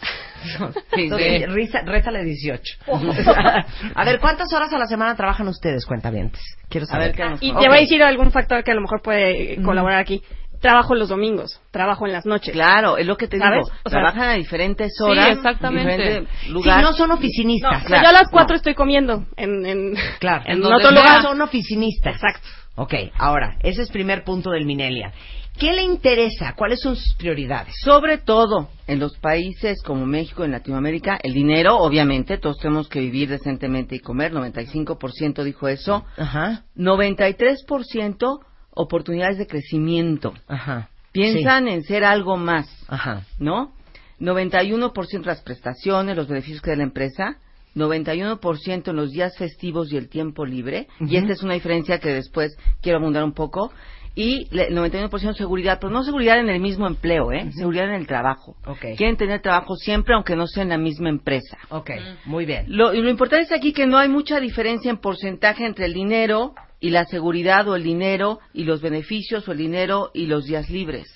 Sí, 0.94 1.02
Entonces, 1.02 1.44
sí. 1.52 1.78
rézale 1.84 2.24
18. 2.24 2.62
a 3.94 4.04
ver, 4.06 4.18
¿cuántas 4.18 4.50
horas 4.54 4.72
a 4.72 4.78
la 4.78 4.86
semana 4.86 5.14
trabajan 5.14 5.46
ustedes, 5.48 5.84
cuentavientes? 5.84 6.40
Quiero 6.70 6.86
A 6.90 6.96
ver 6.98 7.14
saber. 7.14 7.16
qué 7.16 7.28
nos 7.28 7.42
Y 7.42 7.50
Ok. 7.52 7.60
te 7.60 7.68
voy 7.68 7.76
a 7.76 7.80
decir 7.82 8.02
algún 8.02 8.30
factor 8.32 8.64
que 8.64 8.70
a 8.70 8.74
lo 8.74 8.80
mejor 8.80 9.02
puede 9.02 9.60
colaborar 9.62 9.98
aquí. 9.98 10.22
Trabajo 10.60 10.94
los 10.94 11.08
domingos, 11.08 11.60
trabajo 11.70 12.06
en 12.06 12.12
las 12.12 12.26
noches. 12.26 12.52
Claro, 12.52 12.98
es 12.98 13.06
lo 13.06 13.16
que 13.16 13.26
te 13.28 13.38
¿Sabes? 13.38 13.64
digo. 13.64 13.76
O 13.84 13.88
sea, 13.90 14.00
Trabajan 14.00 14.28
a 14.28 14.34
diferentes 14.34 14.92
horas. 15.00 15.30
exactamente. 15.36 16.26
Sí, 16.42 16.50
lugares. 16.50 16.82
no 16.84 16.92
son 16.92 17.08
No, 17.08 17.14
oficinistas. 17.14 17.70
o 17.76 17.78
sea, 17.78 17.86
claro, 17.86 18.02
yo 18.04 18.08
a 18.10 18.12
las 18.12 18.30
4 18.30 18.48
no. 18.50 18.56
estoy 18.56 18.74
comiendo 18.74 19.24
en, 19.36 19.64
en, 19.66 19.94
Claro, 20.18 20.44
En 20.46 20.58
en 20.58 20.64
otro 20.66 20.90
lugar 20.90 21.22
son 21.22 21.40
oficinistas. 21.40 22.14
Exacto. 22.14 22.46
Ok, 22.76 22.94
ahora, 23.18 23.56
ese 23.60 23.82
es 23.82 23.90
primer 23.90 24.22
punto 24.24 24.50
del 24.50 24.64
Minelia. 24.66 25.12
¿Qué 25.58 25.72
le 25.72 25.82
interesa? 25.82 26.54
¿Cuáles 26.56 26.80
son 26.80 26.96
sus 26.96 27.14
prioridades? 27.18 27.74
Sobre 27.84 28.16
todo 28.18 28.68
en 28.86 28.98
los 28.98 29.18
países 29.18 29.82
como 29.82 30.06
México, 30.06 30.44
en 30.44 30.52
Latinoamérica, 30.52 31.18
el 31.22 31.34
dinero, 31.34 31.76
obviamente, 31.78 32.38
todos 32.38 32.58
tenemos 32.58 32.88
que 32.88 33.00
vivir 33.00 33.28
decentemente 33.28 33.96
y 33.96 34.00
comer, 34.00 34.32
95% 34.32 35.42
dijo 35.42 35.68
eso, 35.68 36.04
Ajá, 36.16 36.62
93% 36.76 38.40
oportunidades 38.74 39.38
de 39.38 39.46
crecimiento. 39.46 40.34
ajá. 40.48 40.88
Piensan 41.12 41.66
en 41.66 41.82
ser 41.82 42.04
algo 42.04 42.36
más, 42.36 42.68
Ajá. 42.86 43.24
¿no? 43.40 43.72
91% 44.20 45.24
las 45.24 45.40
prestaciones, 45.42 46.16
los 46.16 46.28
beneficios 46.28 46.62
que 46.62 46.70
da 46.70 46.76
la 46.76 46.82
empresa, 46.84 47.38
91% 47.74 48.88
en 48.90 48.96
los 48.96 49.10
días 49.10 49.36
festivos 49.36 49.92
y 49.92 49.96
el 49.96 50.08
tiempo 50.08 50.44
libre, 50.44 50.86
y 51.00 51.16
esta 51.16 51.32
es 51.32 51.42
una 51.42 51.54
diferencia 51.54 51.98
que 51.98 52.12
después 52.12 52.56
quiero 52.80 52.98
abundar 52.98 53.24
un 53.24 53.32
poco, 53.32 53.72
y 54.14 54.48
el 54.56 54.76
91% 54.76 55.34
seguridad, 55.34 55.78
pero 55.80 55.92
no 55.92 56.02
seguridad 56.02 56.38
en 56.38 56.48
el 56.48 56.60
mismo 56.60 56.86
empleo, 56.86 57.32
¿eh? 57.32 57.50
Seguridad 57.52 57.86
en 57.88 57.94
el 57.94 58.06
trabajo. 58.06 58.56
Ok. 58.66 58.80
Quieren 58.96 59.16
tener 59.16 59.40
trabajo 59.40 59.76
siempre, 59.76 60.14
aunque 60.14 60.34
no 60.36 60.46
sea 60.46 60.64
en 60.64 60.70
la 60.70 60.78
misma 60.78 61.08
empresa. 61.08 61.58
Ok, 61.70 61.90
muy 62.24 62.44
bien. 62.44 62.64
Lo, 62.68 62.92
y 62.92 63.00
lo 63.00 63.08
importante 63.08 63.46
es 63.46 63.52
aquí 63.52 63.72
que 63.72 63.86
no 63.86 63.98
hay 63.98 64.08
mucha 64.08 64.40
diferencia 64.40 64.90
en 64.90 64.98
porcentaje 64.98 65.64
entre 65.64 65.86
el 65.86 65.94
dinero 65.94 66.54
y 66.80 66.90
la 66.90 67.04
seguridad 67.04 67.68
o 67.68 67.76
el 67.76 67.82
dinero 67.84 68.40
y 68.52 68.64
los 68.64 68.80
beneficios 68.80 69.46
o 69.48 69.52
el 69.52 69.58
dinero 69.58 70.10
y 70.14 70.26
los 70.26 70.44
días 70.46 70.68
libres. 70.70 71.06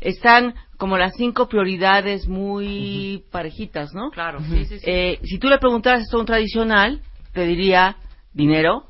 Están 0.00 0.54
como 0.76 0.98
las 0.98 1.14
cinco 1.16 1.48
prioridades 1.48 2.26
muy 2.26 3.24
parejitas, 3.30 3.92
¿no? 3.94 4.10
Claro, 4.10 4.40
sí, 4.40 4.64
sí, 4.66 4.78
sí. 4.78 4.84
Eh, 4.86 5.18
si 5.22 5.38
tú 5.38 5.48
le 5.48 5.58
preguntaras 5.58 6.02
esto 6.02 6.16
a 6.16 6.20
un 6.20 6.26
tradicional, 6.26 7.00
te 7.32 7.46
diría 7.46 7.96
dinero, 8.32 8.86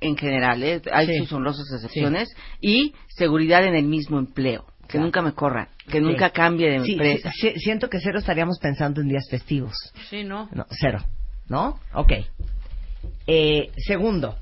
en 0.00 0.16
general, 0.16 0.62
¿eh? 0.62 0.82
hay 0.92 1.18
sus 1.18 1.32
honrosas 1.32 1.64
excepciones, 1.72 2.28
y 2.60 2.94
seguridad 3.08 3.64
en 3.64 3.74
el 3.74 3.84
mismo 3.86 4.18
empleo, 4.18 4.66
que 4.82 4.88
Claro. 4.92 5.04
nunca 5.06 5.22
me 5.22 5.32
corran, 5.32 5.68
que 5.86 5.98
Sí. 5.98 6.00
nunca 6.00 6.30
cambie 6.30 6.68
de 6.68 6.76
empresa. 6.76 7.30
sí, 7.32 7.52
sí, 7.54 7.60
siento 7.60 7.88
que 7.88 8.00
cero 8.00 8.18
estaríamos 8.18 8.58
pensando 8.58 9.00
en 9.00 9.08
días 9.08 9.26
festivos. 9.30 9.72
Sí, 10.10 10.24
¿no? 10.24 10.48
No, 10.52 10.66
cero. 10.70 10.98
¿No? 11.48 11.78
Ok. 11.94 12.12
Eh, 13.26 13.70
segundo, 13.78 14.36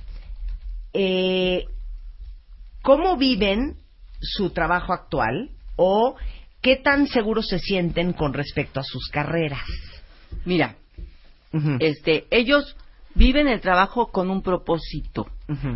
eh, 0.92 1.64
¿cómo 2.82 3.16
viven 3.16 3.76
su 4.20 4.50
trabajo 4.50 4.92
actual 4.92 5.50
o 5.76 6.16
qué 6.60 6.76
tan 6.76 7.06
seguros 7.06 7.48
se 7.48 7.58
sienten 7.58 8.12
con 8.12 8.32
respecto 8.32 8.80
a 8.80 8.84
sus 8.84 9.08
carreras? 9.08 9.66
Mira, 10.44 10.76
este, 11.80 12.26
ellos 12.30 12.76
viven 13.14 13.48
el 13.48 13.60
trabajo 13.60 14.10
con 14.10 14.30
un 14.30 14.42
propósito. 14.42 15.26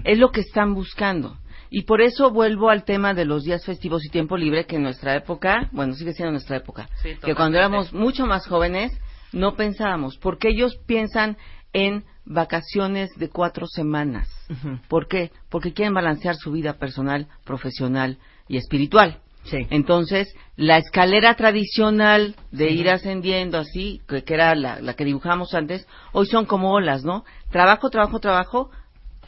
Es 0.04 0.18
lo 0.18 0.30
que 0.30 0.40
están 0.40 0.74
buscando. 0.74 1.36
Y 1.68 1.82
por 1.82 2.00
eso 2.00 2.30
vuelvo 2.30 2.70
al 2.70 2.84
tema 2.84 3.12
de 3.12 3.24
los 3.24 3.44
días 3.44 3.64
festivos 3.64 4.04
y 4.04 4.08
tiempo 4.08 4.36
libre, 4.36 4.66
que 4.66 4.76
en 4.76 4.82
nuestra 4.82 5.16
época, 5.16 5.68
bueno, 5.72 5.94
sigue 5.94 6.12
siendo 6.12 6.32
nuestra 6.32 6.56
época, 6.56 6.88
Sí, 7.02 7.10
que 7.22 7.34
cuando 7.34 7.58
éramos 7.58 7.92
mucho 7.92 8.24
más 8.26 8.46
jóvenes 8.46 8.92
no 9.32 9.56
pensábamos, 9.56 10.16
porque 10.16 10.48
ellos 10.48 10.78
piensan 10.86 11.36
en 11.72 12.04
vacaciones 12.26 13.10
de 13.16 13.30
cuatro 13.30 13.66
semanas. 13.66 14.28
Ujú. 14.50 14.78
¿Por 14.88 15.08
qué? 15.08 15.30
Porque 15.48 15.72
quieren 15.72 15.94
balancear 15.94 16.36
su 16.36 16.52
vida 16.52 16.74
personal, 16.74 17.28
profesional 17.44 18.18
y 18.48 18.58
espiritual. 18.58 19.20
Sí. 19.44 19.66
Entonces, 19.70 20.34
la 20.56 20.76
escalera 20.76 21.34
tradicional 21.34 22.34
de 22.50 22.70
ir 22.72 22.90
ascendiendo 22.90 23.58
así, 23.58 24.02
que, 24.08 24.24
que 24.24 24.34
era 24.34 24.56
la, 24.56 24.80
la 24.80 24.94
que 24.94 25.04
dibujamos 25.04 25.54
antes, 25.54 25.86
hoy 26.12 26.26
son 26.26 26.46
como 26.46 26.72
olas, 26.72 27.04
¿no? 27.04 27.24
Trabajo, 27.50 27.88
trabajo, 27.88 28.18
trabajo, 28.18 28.70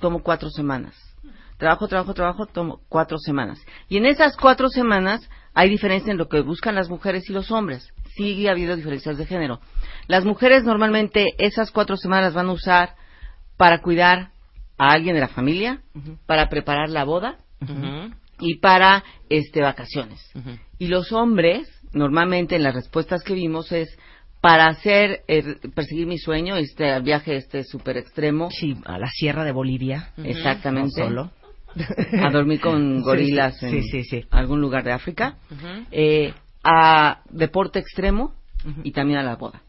tomo 0.01 0.23
cuatro 0.23 0.51
semanas. 0.51 0.95
Trabajo, 1.57 1.87
trabajo, 1.87 2.15
trabajo, 2.15 2.47
tomo 2.47 2.81
cuatro 2.89 3.19
semanas. 3.19 3.61
Y 3.89 3.97
en 3.97 4.07
esas 4.07 4.37
cuatro 4.37 4.69
semanas 4.69 5.29
hay 5.59 5.69
diferencia 5.71 6.13
en 6.13 6.19
lo 6.19 6.29
que 6.29 6.41
buscan 6.41 6.77
las 6.77 6.89
mujeres 6.89 7.29
y 7.29 7.33
los 7.33 7.51
hombres. 7.51 7.93
Sigue 8.15 8.49
habiendo 8.49 8.77
diferencias 8.77 9.19
de 9.19 9.27
género. 9.27 9.59
Las 10.07 10.25
mujeres 10.25 10.63
normalmente 10.63 11.27
esas 11.37 11.73
cuatro 11.73 11.97
semanas 11.97 12.27
las 12.27 12.35
van 12.35 12.47
a 12.49 12.53
usar 12.53 12.95
para 13.57 13.81
cuidar 13.81 14.31
a 14.79 14.93
alguien 14.93 15.17
de 15.17 15.21
la 15.21 15.27
familia, 15.27 15.81
para 16.27 16.49
preparar 16.49 16.91
la 16.91 17.03
boda, 17.03 17.39
y 18.39 18.59
para 18.59 19.03
este 19.31 19.61
vacaciones. 19.61 20.21
Y 20.79 20.87
los 20.87 21.11
hombres, 21.11 21.69
normalmente 21.93 22.55
en 22.55 22.63
las 22.63 22.77
respuestas 22.77 23.25
que 23.25 23.35
vimos 23.35 23.73
es 23.73 23.89
para 24.41 24.67
hacer 24.69 25.23
eh, 25.27 25.57
perseguir 25.75 26.07
mi 26.07 26.19
sueño, 26.19 26.55
este 26.55 27.01
viaje 27.01 27.35
este 27.35 27.65
súper 27.65 27.97
extremo, 27.97 28.49
Sí, 28.53 28.77
a 28.85 28.97
la 28.97 29.09
Sierra 29.11 29.43
de 29.43 29.51
Bolivia. 29.51 30.11
exactamente, 30.23 31.01
No 31.01 31.09
solo. 31.09 31.31
A 31.81 32.31
dormir 32.33 32.61
con 32.61 33.03
gorilas 33.03 33.63
en 33.63 33.71
sí, 33.71 33.83
sí, 33.83 34.05
sí. 34.05 34.25
algún 34.31 34.61
lugar 34.61 34.85
de 34.85 34.93
África, 34.93 35.37
eh, 35.91 36.33
a 36.63 37.23
deporte 37.31 37.79
extremo 37.79 38.35
y 38.83 38.93
también 38.93 39.21
a 39.21 39.23
la 39.23 39.37
boda. 39.37 39.63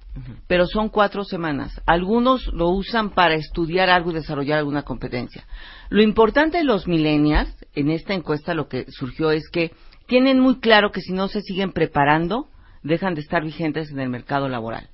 Pero 0.47 0.65
son 0.65 0.89
cuatro 0.89 1.23
semanas. 1.23 1.79
Algunos 1.85 2.47
lo 2.47 2.69
usan 2.69 3.11
para 3.11 3.35
estudiar 3.35 3.89
algo 3.89 4.11
y 4.11 4.15
desarrollar 4.15 4.57
alguna 4.57 4.83
competencia. 4.83 5.45
Lo 5.89 6.01
importante 6.01 6.57
de 6.57 6.63
los 6.65 6.87
millennials, 6.87 7.55
en 7.73 7.89
esta 7.89 8.13
encuesta 8.13 8.53
lo 8.53 8.67
que 8.67 8.85
surgió 8.89 9.31
es 9.31 9.49
que 9.49 9.71
tienen 10.07 10.39
muy 10.39 10.59
claro 10.59 10.91
que 10.91 11.01
si 11.01 11.13
no 11.13 11.27
se 11.27 11.41
siguen 11.41 11.71
preparando, 11.71 12.47
dejan 12.83 13.13
de 13.13 13.21
estar 13.21 13.43
vigentes 13.43 13.91
en 13.91 13.99
el 13.99 14.09
mercado 14.09 14.49
laboral. 14.49 14.89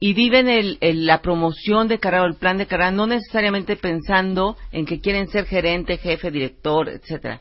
Y 0.00 0.12
viven 0.12 0.48
el- 0.48 0.78
el- 0.80 1.06
la 1.06 1.20
promoción 1.22 1.88
de 1.88 1.98
carrera 1.98 2.22
o 2.22 2.26
el 2.26 2.36
plan 2.36 2.56
de 2.58 2.66
carrera 2.66 2.90
no 2.92 3.06
necesariamente 3.06 3.74
pensando 3.76 4.56
en 4.70 4.86
que 4.86 5.00
quieren 5.00 5.26
ser 5.28 5.44
gerente, 5.46 5.96
jefe, 5.98 6.30
director, 6.30 6.88
etcétera, 6.88 7.40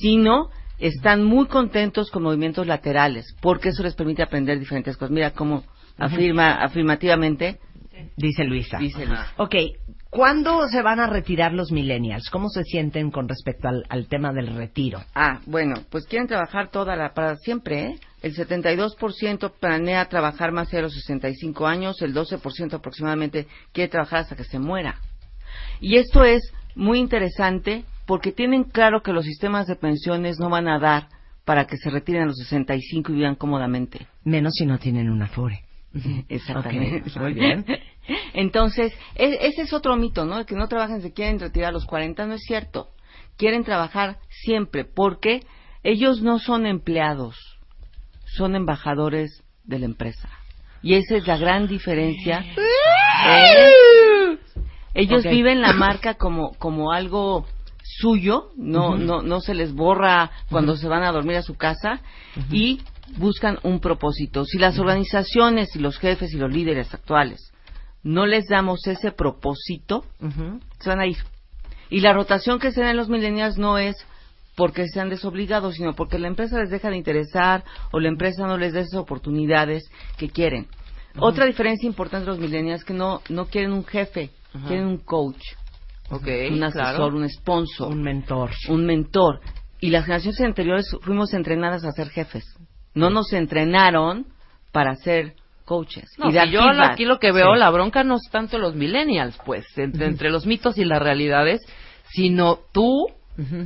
sino 0.00 0.48
están 0.78 1.24
muy 1.24 1.46
contentos 1.46 2.10
con 2.10 2.22
movimientos 2.22 2.66
laterales, 2.66 3.34
porque 3.40 3.70
eso 3.70 3.82
les 3.82 3.94
permite 3.94 4.22
aprender 4.22 4.58
diferentes 4.58 4.96
cosas. 4.96 5.10
Mira 5.10 5.32
cómo 5.32 5.64
afirma 5.98 6.52
afirmativamente 6.62 7.58
Dice 8.16 8.44
Luisa. 8.44 8.78
dice 8.78 9.04
Luis. 9.06 9.18
Ok, 9.38 9.54
¿cuándo 10.18 10.66
se 10.66 10.82
van 10.82 10.98
a 10.98 11.06
retirar 11.06 11.52
los 11.52 11.70
millennials? 11.70 12.28
¿Cómo 12.28 12.48
se 12.48 12.64
sienten 12.64 13.12
con 13.12 13.28
respecto 13.28 13.68
al, 13.68 13.84
al 13.88 14.08
tema 14.08 14.32
del 14.32 14.48
retiro? 14.48 15.00
Ah, 15.14 15.38
bueno, 15.46 15.76
pues 15.90 16.06
quieren 16.06 16.26
trabajar 16.26 16.72
toda 16.72 16.96
la 16.96 17.14
para 17.14 17.36
siempre, 17.36 17.82
¿eh? 17.84 18.00
El 18.20 18.34
72% 18.34 19.52
planea 19.60 20.08
trabajar 20.08 20.50
más 20.50 20.66
allá 20.70 20.78
de 20.78 20.82
los 20.82 20.94
65 20.94 21.68
años, 21.68 22.02
el 22.02 22.16
12% 22.16 22.74
aproximadamente 22.74 23.46
quiere 23.72 23.92
trabajar 23.92 24.22
hasta 24.22 24.34
que 24.34 24.42
se 24.42 24.58
muera. 24.58 24.96
Y 25.80 25.98
esto 25.98 26.24
es 26.24 26.42
muy 26.74 26.98
interesante 26.98 27.84
porque 28.04 28.32
tienen 28.32 28.64
claro 28.64 29.02
que 29.04 29.12
los 29.12 29.24
sistemas 29.24 29.68
de 29.68 29.76
pensiones 29.76 30.40
no 30.40 30.50
van 30.50 30.66
a 30.66 30.80
dar 30.80 31.10
para 31.44 31.68
que 31.68 31.76
se 31.76 31.90
retiren 31.90 32.22
a 32.22 32.26
los 32.26 32.38
65 32.38 33.12
y 33.12 33.14
vivan 33.14 33.36
cómodamente. 33.36 34.08
Menos 34.24 34.54
si 34.54 34.66
no 34.66 34.78
tienen 34.78 35.10
una 35.10 35.28
FORE. 35.28 35.67
Exactamente. 36.28 37.18
Muy 37.18 37.32
bien. 37.34 37.64
Entonces, 38.34 38.92
e- 39.14 39.38
ese 39.42 39.62
es 39.62 39.72
otro 39.72 39.96
mito, 39.96 40.24
¿no? 40.24 40.44
Que 40.46 40.54
no 40.54 40.68
trabajen 40.68 41.02
se 41.02 41.12
quieren 41.12 41.38
retirar 41.38 41.70
a 41.70 41.72
los 41.72 41.86
40, 41.86 42.26
no 42.26 42.34
es 42.34 42.42
cierto. 42.42 42.88
Quieren 43.36 43.64
trabajar 43.64 44.18
siempre 44.28 44.84
porque 44.84 45.46
ellos 45.82 46.22
no 46.22 46.38
son 46.38 46.66
empleados, 46.66 47.36
son 48.24 48.56
embajadores 48.56 49.42
de 49.64 49.78
la 49.78 49.86
empresa. 49.86 50.28
Y 50.82 50.94
esa 50.94 51.16
es 51.16 51.26
la 51.26 51.36
gran 51.36 51.66
diferencia. 51.68 52.44
Ellos 54.94 55.24
viven 55.24 55.60
la 55.60 55.72
marca 55.72 56.14
como, 56.14 56.52
como 56.54 56.92
algo 56.92 57.46
suyo, 57.82 58.50
no, 58.56 58.96
no, 58.96 59.22
no 59.22 59.40
se 59.40 59.54
les 59.54 59.72
borra 59.72 60.30
cuando 60.50 60.76
se 60.76 60.88
van 60.88 61.02
a 61.02 61.12
dormir 61.12 61.36
a 61.36 61.42
su 61.42 61.56
casa 61.56 62.00
y 62.50 62.80
buscan 63.16 63.58
un 63.62 63.80
propósito. 63.80 64.44
Si 64.44 64.58
las 64.58 64.78
organizaciones 64.78 65.74
y 65.74 65.78
los 65.78 65.98
jefes 65.98 66.32
y 66.32 66.36
los 66.36 66.52
líderes 66.52 66.92
actuales 66.94 67.52
no 68.02 68.26
les 68.26 68.46
damos 68.46 68.86
ese 68.86 69.10
propósito, 69.12 70.04
se 70.80 70.88
van 70.88 71.00
a 71.00 71.06
ir. 71.06 71.18
Y 71.90 72.00
la 72.00 72.12
rotación 72.12 72.58
que 72.58 72.70
se 72.70 72.82
da 72.82 72.90
en 72.90 72.96
los 72.96 73.08
millennials 73.08 73.58
no 73.58 73.78
es 73.78 73.96
porque 74.56 74.86
sean 74.88 75.08
desobligados, 75.08 75.76
sino 75.76 75.94
porque 75.94 76.18
la 76.18 76.28
empresa 76.28 76.58
les 76.58 76.70
deja 76.70 76.90
de 76.90 76.96
interesar 76.96 77.64
o 77.92 78.00
la 78.00 78.08
empresa 78.08 78.46
no 78.46 78.58
les 78.58 78.72
da 78.72 78.80
esas 78.80 79.00
oportunidades 79.00 79.88
que 80.16 80.28
quieren. 80.28 80.66
Otra 81.20 81.46
diferencia 81.46 81.86
importante 81.86 82.26
de 82.26 82.32
los 82.32 82.40
millennials 82.40 82.80
es 82.80 82.84
que 82.84 82.94
no, 82.94 83.22
no 83.28 83.46
quieren 83.46 83.72
un 83.72 83.84
jefe, 83.84 84.30
quieren 84.66 84.86
un 84.86 84.98
coach, 84.98 85.42
un 86.10 86.62
asesor, 86.62 86.94
claro. 86.96 87.16
un 87.16 87.28
sponsor, 87.28 87.92
Un 87.92 88.02
mentor. 88.02 88.50
un 88.68 88.84
mentor. 88.86 89.40
Y 89.80 89.90
las 89.90 90.04
generaciones 90.04 90.40
anteriores 90.40 90.86
fuimos 91.02 91.32
entrenadas 91.34 91.84
a 91.84 91.92
ser 91.92 92.08
jefes. 92.10 92.44
No 92.94 93.10
nos 93.10 93.32
entrenaron 93.32 94.26
para 94.72 94.94
ser 94.96 95.34
coaches. 95.64 96.08
No, 96.18 96.30
y 96.30 96.32
dar 96.32 96.46
si 96.46 96.54
yo 96.54 96.62
feedback. 96.62 96.92
aquí 96.92 97.04
lo 97.04 97.18
que 97.18 97.30
veo, 97.32 97.52
Sí. 97.54 97.58
la 97.60 97.70
bronca 97.70 98.02
no 98.04 98.16
es 98.16 98.22
tanto 98.30 98.58
los 98.58 98.74
millennials, 98.74 99.38
pues, 99.44 99.66
entre, 99.76 100.06
entre 100.06 100.30
los 100.30 100.46
mitos 100.46 100.78
y 100.78 100.84
las 100.84 101.00
realidades, 101.02 101.60
sino 102.10 102.58
tú, 102.72 103.06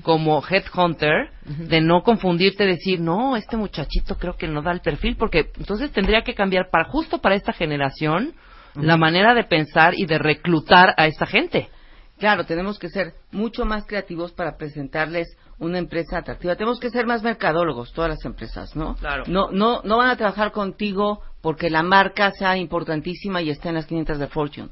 como 0.02 0.42
headhunter, 0.46 1.30
de 1.46 1.80
no 1.80 2.02
confundirte, 2.02 2.66
decir, 2.66 3.00
no, 3.00 3.36
este 3.36 3.56
muchachito 3.56 4.16
creo 4.18 4.36
que 4.36 4.46
no 4.48 4.60
da 4.62 4.70
el 4.72 4.80
perfil, 4.80 5.16
porque 5.16 5.50
entonces 5.56 5.90
tendría 5.92 6.22
que 6.22 6.34
cambiar 6.34 6.68
para 6.70 6.84
justo 6.84 7.18
para 7.22 7.36
esta 7.36 7.52
generación 7.54 8.34
la 8.74 8.96
manera 8.96 9.32
de 9.34 9.44
pensar 9.44 9.94
y 9.96 10.04
de 10.06 10.18
reclutar 10.18 10.92
a 10.98 11.06
esta 11.06 11.24
gente. 11.26 11.68
Claro, 12.18 12.44
tenemos 12.44 12.78
que 12.78 12.88
ser 12.88 13.14
mucho 13.30 13.64
más 13.64 13.86
creativos 13.86 14.32
para 14.32 14.56
presentarles 14.56 15.28
una 15.58 15.78
empresa 15.78 16.18
atractiva. 16.18 16.56
Tenemos 16.56 16.80
que 16.80 16.90
ser 16.90 17.06
más 17.06 17.22
mercadólogos, 17.22 17.92
todas 17.92 18.10
las 18.10 18.24
empresas, 18.24 18.74
¿no? 18.76 18.96
Claro. 18.96 19.24
No, 19.26 19.50
no, 19.50 19.80
no 19.84 19.98
van 19.98 20.10
a 20.10 20.16
trabajar 20.16 20.52
contigo 20.52 21.20
porque 21.40 21.70
la 21.70 21.82
marca 21.82 22.30
sea 22.32 22.56
importantísima 22.56 23.42
y 23.42 23.50
esté 23.50 23.68
en 23.68 23.74
las 23.74 23.86
500 23.86 24.18
de 24.18 24.28
Fortune. 24.28 24.68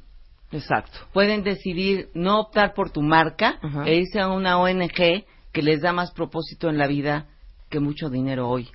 Exacto. 0.52 0.98
Pueden 1.12 1.42
decidir 1.42 2.08
no 2.14 2.40
optar 2.40 2.74
por 2.74 2.90
tu 2.90 3.02
marca 3.02 3.58
e 3.84 3.94
irse 3.94 4.20
a 4.20 4.28
una 4.28 4.58
ONG 4.58 5.24
que 5.52 5.62
les 5.62 5.80
da 5.80 5.92
más 5.92 6.12
propósito 6.12 6.68
en 6.68 6.78
la 6.78 6.86
vida 6.86 7.26
que 7.68 7.80
mucho 7.80 8.08
dinero 8.08 8.48
hoy. 8.48 8.68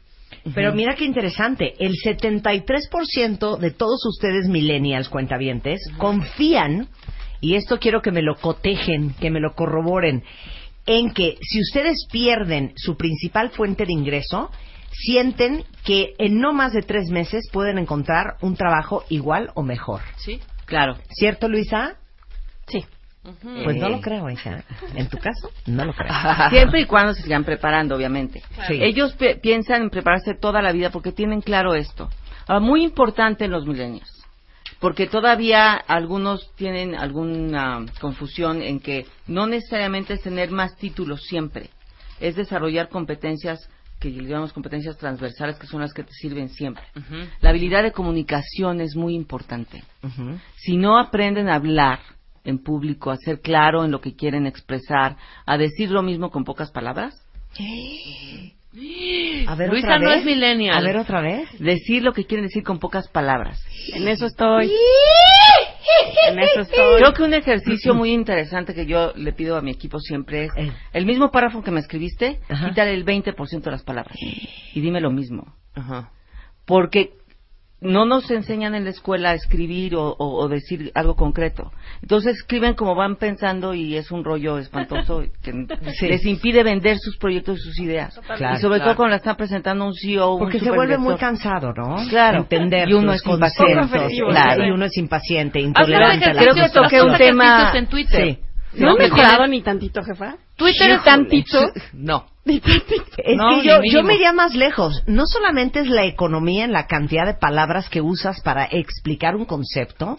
Pero 0.54 0.74
mira 0.74 0.96
qué 0.96 1.06
interesante, 1.06 1.74
el 1.80 1.94
73% 1.94 3.58
de 3.58 3.72
todos 3.72 4.06
ustedes 4.06 4.48
millennials 4.48 5.10
cuentavientes 5.10 5.80
confían, 5.98 6.89
y 7.41 7.56
esto 7.56 7.80
quiero 7.80 8.02
que 8.02 8.12
me 8.12 8.22
lo 8.22 8.36
cotejen, 8.36 9.13
que 9.20 9.32
me 9.32 9.39
lo 9.39 9.54
corroboren, 9.54 10.24
en 10.86 11.12
que 11.13 11.38
si 11.41 11.62
ustedes 11.62 12.06
pierden 12.12 12.74
su 12.76 12.95
principal 12.98 13.50
fuente 13.50 13.86
de 13.86 13.93
ingreso, 13.93 14.52
sienten 14.91 15.63
que 15.84 16.13
en 16.17 16.39
no 16.39 16.54
más 16.54 16.74
de 16.74 16.82
tres 16.82 17.09
meses 17.09 17.49
pueden 17.51 17.78
encontrar 17.78 18.38
un 18.41 18.55
trabajo 18.55 19.03
igual 19.09 19.51
o 19.55 19.64
mejor. 19.64 20.01
Sí. 20.18 20.39
Claro. 20.66 20.97
¿Cierto, 21.09 21.47
Luisa? 21.47 21.95
Sí. 22.68 22.86
Pues 23.64 23.78
no 23.78 23.89
lo 23.89 24.01
creo, 24.01 24.30
hija. 24.30 24.64
En 24.93 25.09
tu 25.09 25.18
caso, 25.18 25.49
no 25.66 25.84
lo 25.86 25.93
creo. 25.93 26.14
Siempre 26.51 26.82
y 26.82 26.86
cuando 26.86 27.14
se 27.14 27.24
sigan 27.24 27.43
preparando, 27.43 27.95
obviamente. 27.95 28.43
Sí. 28.68 28.78
Ellos 28.82 29.14
pi- 29.14 29.36
piensan 29.41 29.82
en 29.82 29.89
prepararse 29.89 30.36
toda 30.36 30.62
la 30.62 30.72
vida 30.72 30.91
porque 30.91 31.12
tienen 31.12 31.41
claro 31.41 31.74
esto. 31.74 32.09
Ah, 32.47 32.59
muy 32.59 32.84
importante 32.84 33.45
en 33.45 33.51
los 33.51 33.66
milenios. 33.66 34.07
Porque 34.80 35.07
todavía 35.07 35.73
algunos 35.73 36.53
tienen 36.55 36.95
alguna 36.95 37.86
confusión 37.99 38.61
en 38.61 38.80
que 38.80 39.05
no 39.28 39.47
necesariamente 39.47 40.13
es 40.13 40.21
tener 40.21 40.51
más 40.51 40.76
títulos 40.78 41.23
siempre. 41.23 41.69
Es 42.19 42.36
desarrollar 42.36 42.89
competencias 42.89 43.69
que 43.99 44.11
llamamos 44.11 44.53
competencias 44.53 44.97
transversales 44.97 45.57
que 45.57 45.67
son 45.67 45.82
las 45.82 45.93
que 45.93 46.03
te 46.03 46.11
sirven 46.11 46.49
siempre. 46.49 46.84
La 47.41 47.49
habilidad 47.49 47.84
de 47.84 47.91
comunicación 47.91 48.82
es 48.82 48.95
muy 48.95 49.15
importante. 49.15 49.84
Si 50.57 50.78
no 50.78 50.99
aprenden 50.99 51.49
a 51.49 51.55
hablar 51.55 51.99
en 52.43 52.59
público, 52.59 53.09
a 53.09 53.17
ser 53.17 53.41
claro 53.41 53.84
en 53.84 53.91
lo 53.91 54.01
que 54.01 54.15
quieren 54.15 54.45
expresar, 54.45 55.17
a 55.45 55.57
decir 55.57 55.89
lo 55.89 56.03
mismo 56.03 56.30
con 56.30 56.43
pocas 56.43 56.71
palabras, 56.71 57.15
A 59.47 59.55
ver, 59.55 59.69
Luisa 59.69 59.88
otra 59.88 59.99
no 59.99 60.09
vez. 60.09 60.19
es 60.19 60.26
millennial. 60.26 60.78
A 60.78 60.82
ver 60.82 60.97
otra 60.97 61.21
vez. 61.21 61.47
decir 61.59 62.03
lo 62.03 62.13
que 62.13 62.26
quieren 62.26 62.45
decir 62.47 62.63
con 62.63 62.80
pocas 62.80 63.07
palabras. 63.09 63.63
En 63.93 64.07
eso 64.07 64.26
estoy. 64.26 64.71
En 66.30 66.39
eso 66.39 66.61
estoy. 66.61 66.99
Creo 66.99 67.13
que 67.13 67.23
un 67.23 67.34
ejercicio 67.34 67.93
muy 67.93 68.11
interesante 68.11 68.73
que 68.73 68.86
yo 68.86 69.13
le 69.15 69.34
pido 69.34 69.55
a 69.57 69.61
mi 69.61 69.71
equipo 69.71 69.99
siempre 69.99 70.45
es 70.45 70.51
Eh. 70.57 70.71
el 70.93 71.05
mismo 71.05 71.32
párrafo 71.32 71.63
que 71.63 71.71
me 71.71 71.80
escribiste, 71.80 72.39
Ajá. 72.49 72.69
quítale 72.69 72.93
el 72.93 73.05
20% 73.05 73.61
de 73.61 73.71
las 73.71 73.84
palabras 73.84 74.17
y 74.19 74.82
dime 74.82 74.99
lo 74.99 75.11
mismo. 75.11 75.55
Ajá. 75.76 76.09
Porque 76.65 77.11
no 77.86 78.05
nos 78.05 78.29
enseñan 78.31 78.75
en 78.75 78.83
la 78.83 78.89
escuela 78.89 79.29
a 79.29 79.33
escribir 79.33 79.95
o, 79.95 80.03
o- 80.17 80.43
o 80.43 80.47
decir 80.49 80.91
algo 80.95 81.15
concreto. 81.15 81.71
Entonces 82.01 82.36
escriben 82.36 82.73
como 82.73 82.95
van 82.95 83.15
pensando 83.15 83.73
y 83.73 83.95
es 83.95 84.11
un 84.11 84.23
rollo 84.23 84.57
espantoso 84.57 85.23
que 85.43 85.53
Sí. 85.99 86.07
les 86.07 86.25
impide 86.25 86.63
vender 86.63 86.97
sus 86.97 87.17
proyectos 87.17 87.59
y 87.59 87.61
sus 87.61 87.79
ideas. 87.79 88.19
Claro, 88.38 88.57
y 88.57 88.59
sobre 88.61 88.77
claro. 88.79 88.83
todo 88.91 88.95
cuando 88.97 89.11
la 89.11 89.17
están 89.17 89.36
presentando 89.38 89.86
un 89.86 89.93
CEO 89.93 90.31
o 90.31 90.39
Porque 90.39 90.57
un 90.57 90.63
se 90.63 90.71
vuelve 90.71 90.97
muy 90.97 91.15
cansado, 91.15 91.73
¿no? 91.73 91.95
Claro. 92.09 92.39
Entender 92.39 92.89
Y 92.89 92.93
uno 92.93 93.13
es 93.13 93.25
impaciente. 93.25 94.07
Claro. 94.29 94.65
Y 94.65 94.71
uno 94.71 94.86
es 94.86 94.97
impaciente, 94.97 95.59
intolerante 95.59 96.25
a 96.25 96.33
la 96.33 96.41
creo 96.41 96.55
que 96.55 96.69
toqué 96.69 97.01
un 97.01 97.15
tema- 97.17 97.71
en 97.75 97.88
Twitter. 97.88 98.23
Sí. 98.36 98.39
¿No 98.78 98.91
han 98.91 98.97
que 98.97 99.03
mejorado 99.03 99.47
ni 99.47 99.61
tantito, 99.61 100.03
jefa? 100.03 100.36
Twitter 100.55 100.91
es 100.91 101.03
tantito. 101.03 101.59
No. 101.93 102.26
Ni 102.45 102.59
tantito. 102.59 103.03
Es 103.17 103.36
No, 103.38 103.49
que 103.61 103.67
yo, 103.67 103.80
yo 103.91 104.03
me 104.03 104.15
iría 104.15 104.32
más 104.32 104.53
lejos. 104.53 105.01
No 105.07 105.23
solamente 105.26 105.80
es 105.80 105.88
la 105.88 106.05
economía 106.05 106.63
en 106.63 106.71
la 106.71 106.86
cantidad 106.86 107.26
de 107.26 107.34
palabras 107.34 107.89
que 107.89 108.01
usas 108.01 108.39
para 108.41 108.65
explicar 108.65 109.36
un 109.36 109.45
concepto, 109.45 110.15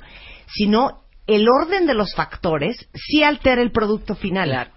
sino 0.48 1.02
el 1.28 1.46
orden 1.48 1.86
de 1.86 1.94
los 1.94 2.14
factores 2.16 2.88
sí 2.94 3.22
altera 3.22 3.62
el 3.62 3.70
producto 3.70 4.16
final. 4.16 4.48
Claro. 4.48 4.70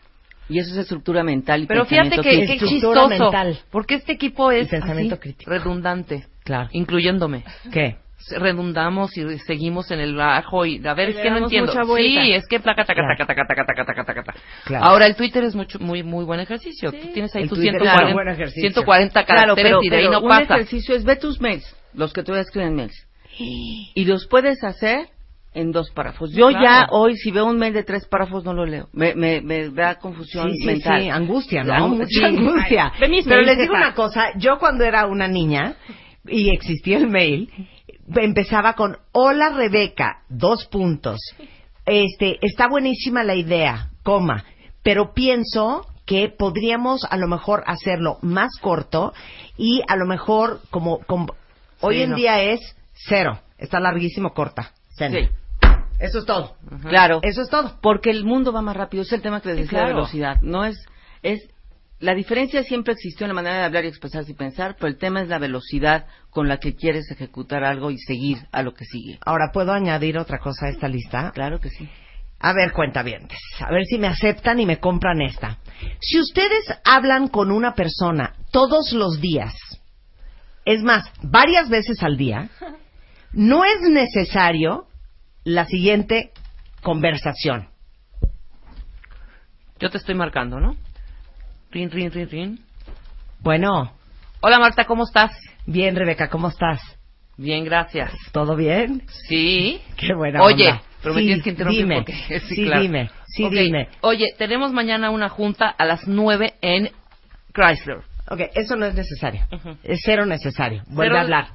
Y 0.47 0.59
eso 0.59 0.71
es 0.71 0.77
estructura 0.77 1.23
mental 1.23 1.63
y 1.63 1.65
Pero 1.67 1.86
fíjate 1.86 2.17
que, 2.17 2.21
que 2.21 2.53
Estructura 2.53 2.69
chistoso. 3.03 3.09
mental. 3.09 3.59
Porque 3.71 3.95
este 3.95 4.13
equipo 4.13 4.51
es 4.51 4.71
así, 4.73 5.09
crítico. 5.19 5.49
redundante. 5.49 6.27
Claro. 6.43 6.69
Incluyéndome. 6.71 7.43
¿Qué? 7.71 7.97
Redundamos 8.38 9.15
y 9.17 9.38
seguimos 9.39 9.91
en 9.91 9.99
el 9.99 10.15
bajo 10.15 10.65
y 10.65 10.86
a 10.86 10.93
ver 10.93 11.09
es 11.09 11.17
que 11.17 11.30
no 11.32 11.38
entiendo 11.38 11.72
sí 11.97 12.34
es 12.34 12.45
que 12.47 12.59
placa 12.59 12.84
taca 12.86 13.01
Claro. 13.01 13.15
taca 13.26 13.45
taca 13.47 13.65
taca 13.65 13.86
taca 13.86 14.03
taca 14.05 14.24
taca 14.24 14.34
Claro. 14.65 14.86
ahora 14.86 15.05
el 15.07 15.15
Twitter 15.15 15.43
es 15.43 15.55
mucho 15.55 15.80
muy 15.80 16.03
muy 16.03 16.26
buen 16.26 16.39
ejercicio 16.39 16.91
tú 16.91 17.07
tienes 17.13 17.34
ahí 17.36 17.43
El 17.43 17.49
tus 17.49 17.57
Twitter 17.59 17.76
es 17.76 17.82
140, 17.82 18.07
un 18.07 18.13
buen 18.13 18.28
ejercicio. 18.28 18.61
140 18.61 19.24
Claro, 19.26 19.55
caracteres 19.55 19.63
pero, 19.72 19.84
y 19.84 19.89
de 19.89 19.95
ahí 19.95 20.01
pero 20.03 20.11
no 20.13 20.22
un 20.22 20.30
pasa 20.30 20.55
ejercicio 20.55 20.95
es 20.95 21.03
ve 21.05 21.15
tus 21.15 21.39
mails, 21.41 21.76
los 21.93 22.13
que 22.13 22.24
tú 22.24 22.34
escriben 22.36 22.76
mails. 22.76 23.07
Y 23.39 24.05
los 24.05 24.28
puedes 24.28 24.63
hacer 24.63 25.07
en 25.53 25.72
dos 25.72 25.89
párrafos. 25.91 26.32
Yo 26.34 26.49
Claro. 26.49 26.63
ya 26.63 26.88
hoy, 26.91 27.15
si 27.15 27.32
veo 27.32 27.45
un 27.45 27.57
mail 27.57 27.74
de 27.74 27.84
tres 27.84 28.05
párrafos, 28.07 28.43
no 28.43 28.53
lo 28.53 28.65
leo. 28.65 28.88
Me, 28.93 29.15
me, 29.15 29.41
me 29.41 29.70
da 29.70 29.95
confusión 29.95 30.51
Sí, 30.51 30.57
sí, 30.59 30.65
mental. 30.65 31.01
sí, 31.01 31.09
angustia, 31.09 31.63
¿no? 31.63 31.97
Sí. 32.05 32.24
angustia. 32.24 32.91
Mis 33.09 33.26
Pero 33.26 33.41
les 33.41 33.57
digo 33.57 33.74
una 33.74 33.93
cosa, 33.95 34.28
yo 34.38 34.59
cuando 34.59 34.84
era 34.84 35.07
una 35.07 35.28
niña 35.28 35.76
y 36.28 36.51
existía 36.53 36.97
el 36.97 37.07
mail, 37.07 37.49
empezaba 38.16 38.74
con 38.74 38.97
Hola 39.12 39.49
Rebeca, 39.49 40.24
dos 40.30 40.66
puntos. 40.66 41.20
Este, 41.86 42.38
está 42.41 42.68
buenísima 42.68 43.24
la 43.24 43.36
idea, 43.36 43.89
coma, 44.03 44.43
pero 44.84 45.14
pienso 45.14 45.86
que 46.05 46.30
podríamos 46.30 47.05
a 47.10 47.18
lo 47.18 47.28
mejor 47.28 47.64
hacerlo 47.68 48.18
más 48.22 48.49
corto 48.62 49.14
y 49.57 49.82
a 49.88 49.95
lo 49.95 50.05
mejor 50.05 50.62
como, 50.70 50.99
como- 50.99 51.36
hoy 51.82 52.01
en 52.01 52.12
no. 52.12 52.16
día 52.16 52.41
es 52.41 52.60
cero, 52.93 53.39
está 53.57 53.80
larguísimo 53.80 54.34
corta. 54.34 54.72
Send. 54.89 55.16
Sí. 55.16 55.30
Eso 55.99 56.20
es 56.20 56.26
todo. 56.26 56.55
Claro. 56.88 57.20
Eso 57.24 57.41
es 57.41 57.49
todo. 57.49 57.78
Porque 57.82 58.10
el 58.10 58.24
mundo 58.24 58.53
va 58.53 58.62
más 58.62 58.76
rápido. 58.76 59.03
Es 59.03 59.12
el 59.12 59.22
tema 59.22 59.41
que 59.41 59.49
les 59.49 59.57
decía 59.57 59.80
de 59.80 59.86
claro. 59.86 59.95
velocidad. 59.97 60.41
No 60.41 60.64
es, 60.64 60.78
es, 61.24 61.49
la 62.00 62.16
diferencia 62.16 62.64
siempre 62.64 62.93
existió 62.93 63.26
en 63.26 63.30
la 63.30 63.34
manera 63.34 63.58
de 63.58 63.66
hablar 63.66 63.84
y 63.84 63.89
expresarse 63.89 64.32
y 64.32 64.36
pensar, 64.36 64.76
pero 64.76 64.88
el 64.88 64.97
tema 64.97 65.22
es 65.22 65.28
la 65.28 65.38
velocidad 65.38 66.06
con 66.30 66.47
la 66.47 66.58
que 66.58 66.74
quieres 66.74 67.12
ejecutar 67.12 67.66
algo 67.66 67.91
y 67.91 67.97
seguir 67.97 68.38
a 68.54 68.64
lo 68.64 68.74
que 68.74 68.86
sigue. 68.86 69.20
Ahora, 69.26 69.52
¿puedo 69.52 69.74
añadir 69.74 70.18
otra 70.18 70.39
cosa 70.39 70.68
a 70.68 70.70
esta 70.70 70.88
lista? 70.88 71.32
Claro 71.32 71.60
que 71.60 71.70
sí. 71.70 71.89
A 72.39 72.54
ver, 72.54 72.72
cuentavientes, 72.72 73.38
a 73.60 73.70
ver 73.70 73.84
si 73.84 73.97
me 73.97 74.08
aceptan 74.08 74.62
y 74.62 74.66
me 74.66 74.80
compran 74.80 75.22
esta. 75.22 75.58
Si 76.00 76.18
ustedes 76.22 76.64
hablan 76.86 77.28
con 77.28 77.52
una 77.52 77.74
persona 77.74 78.34
todos 78.52 78.93
los 78.93 79.20
días, 79.20 79.54
es 80.64 80.82
más, 80.82 81.12
varias 81.22 81.68
veces 81.68 82.02
al 82.02 82.16
día, 82.16 82.50
no 83.34 83.66
es 83.66 83.82
necesario 83.82 84.88
la 85.43 85.66
siguiente 85.66 86.32
conversación. 86.82 87.68
yo 89.80 89.89
te 89.89 89.97
estoy 89.97 90.16
marcando 90.16 90.62
no 90.62 90.78
rin 91.72 91.89
rin 91.91 92.11
rin 92.11 92.30
rin 92.30 92.59
Bueno, 93.41 93.93
hola 94.41 94.59
Marta 94.59 94.86
cómo 94.86 95.03
estás 95.03 95.32
bien, 95.65 95.95
Rebeca, 95.95 96.30
¿cómo 96.30 96.47
estás? 96.49 96.80
bien 97.38 97.63
gracias 97.63 98.11
¿Todo 98.32 98.55
bien? 98.55 99.03
sí 99.28 99.82
Qué 99.97 100.13
buena 100.13 100.41
Oye, 100.43 100.70
onda. 100.70 100.84
pero 101.01 101.13
me 101.13 101.22
Sí, 101.22 101.28
tienes 101.28 101.43
que 101.43 101.49
interrumpir 101.51 101.84
dime. 101.86 101.95
porque 101.95 102.13
Sí, 102.49 102.63
dime, 102.63 103.09
sí, 103.28 103.49
dime. 103.49 103.88
Oye, 104.01 104.34
tenemos 104.38 104.72
mañana 104.74 105.09
una 105.11 105.30
junta 105.30 105.70
a 105.70 105.86
las 105.86 106.07
9 106.07 106.53
en 106.61 106.89
Chrysler. 107.53 107.99
Ok, 108.30 108.41
eso 108.53 108.76
no 108.76 108.86
es 108.86 108.93
necesario. 108.95 109.45
Es 109.84 110.01
cero 110.03 110.26
necesario. 110.26 110.84
Vuelve 110.88 111.09
Cero- 111.13 111.17
a 111.17 111.22
hablar. 111.22 111.47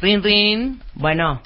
Rin 0.00 0.22
rin. 0.22 0.80
Bueno, 0.94 1.42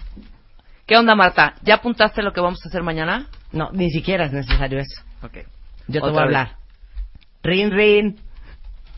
¿Qué 0.87 0.97
onda, 0.97 1.15
Marta? 1.15 1.55
¿Ya 1.63 1.77
apuntaste 1.77 2.23
lo 2.23 2.33
que 2.33 2.41
vamos 2.41 2.61
a 2.65 2.69
hacer 2.69 2.83
mañana? 2.83 3.29
no, 3.53 3.71
ni 3.73 3.91
siquiera 3.91 4.27
es 4.27 4.33
necesario 4.33 4.79
eso. 4.81 5.03
Ok. 5.23 5.39
Yo 5.89 6.01
te 6.03 6.07
Otra 6.07 6.13
voy 6.13 6.19
a 6.23 6.27
vez. 6.27 6.33
Rin, 7.43 7.71
rin. 7.71 8.17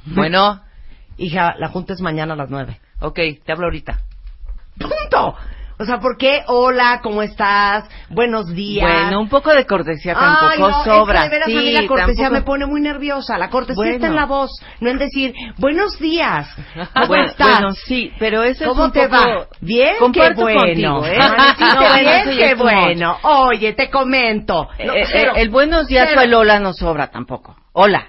Bueno, 0.07 0.61
Hija, 1.19 1.55
la 1.59 1.69
junta 1.69 1.93
es 1.93 2.01
mañana 2.01 2.33
a 2.35 2.37
las 2.37 2.51
nueve. 2.51 2.81
ok, 3.01 3.19
te 3.45 3.53
hablo 3.53 3.67
ahorita. 3.67 3.99
¡Punto! 4.79 5.37
O 5.79 5.85
sea, 5.85 5.99
¿por 5.99 6.17
qué? 6.17 6.43
Hola, 6.47 7.01
¿cómo 7.03 7.23
estás? 7.23 7.85
Buenos 8.09 8.49
días. 8.55 8.89
Bueno, 8.89 9.21
un 9.21 9.29
poco 9.29 9.51
de 9.53 9.67
cortesía 9.67 10.15
Ay, 10.17 10.25
tampoco 10.59 10.71
no, 10.71 10.85
sobra. 10.85 11.25
Es 11.25 11.25
que 11.25 11.29
de 11.31 11.35
veras 11.37 11.49
sí, 11.49 11.57
a 11.57 11.61
mí 11.61 11.73
la 11.73 11.87
cortesía 11.89 12.25
tampoco- 12.25 12.33
me 12.35 12.43
pone 12.43 12.67
muy 12.67 12.81
nerviosa. 12.81 13.37
La 13.37 13.51
cortesía 13.51 13.77
Bueno. 13.83 13.95
está 13.95 14.07
en 14.07 14.15
la 14.15 14.27
voz, 14.27 14.51
no 14.81 14.91
en 14.91 14.99
decir, 14.99 15.35
buenos 15.59 15.99
días, 15.99 16.49
¿cómo 16.95 17.07
Bueno, 17.09 17.25
estás? 17.27 17.49
bueno, 17.61 17.73
sí, 17.73 18.13
pero 18.19 18.43
eso 18.45 18.65
¿Cómo 18.69 18.83
es 18.83 18.87
un 18.89 18.93
te 18.93 19.09
poco... 19.09 19.23
va? 19.23 19.47
Bien, 19.61 19.93
qué 19.95 19.99
Comparto 19.99 20.41
bueno. 20.43 20.61
contigo, 20.61 21.07
¿eh? 21.07 21.17
Amaneciste 21.21 21.65
No, 21.75 21.95
bien, 21.99 22.39
qué 22.39 22.55
bueno. 22.55 23.19
Oye, 23.23 23.73
te 23.73 23.91
comento. 23.91 24.69
No, 24.85 24.93
Eh, 24.95 25.01
eh, 25.03 25.07
cero. 25.11 25.33
el 25.37 25.49
buenos 25.51 25.87
días 25.89 26.07
Cero. 26.11 26.21
o 26.21 26.25
el 26.25 26.35
hola 26.35 26.61
no 26.61 26.73
sobra 26.75 27.09
tampoco. 27.11 27.57
Hola. 27.73 28.07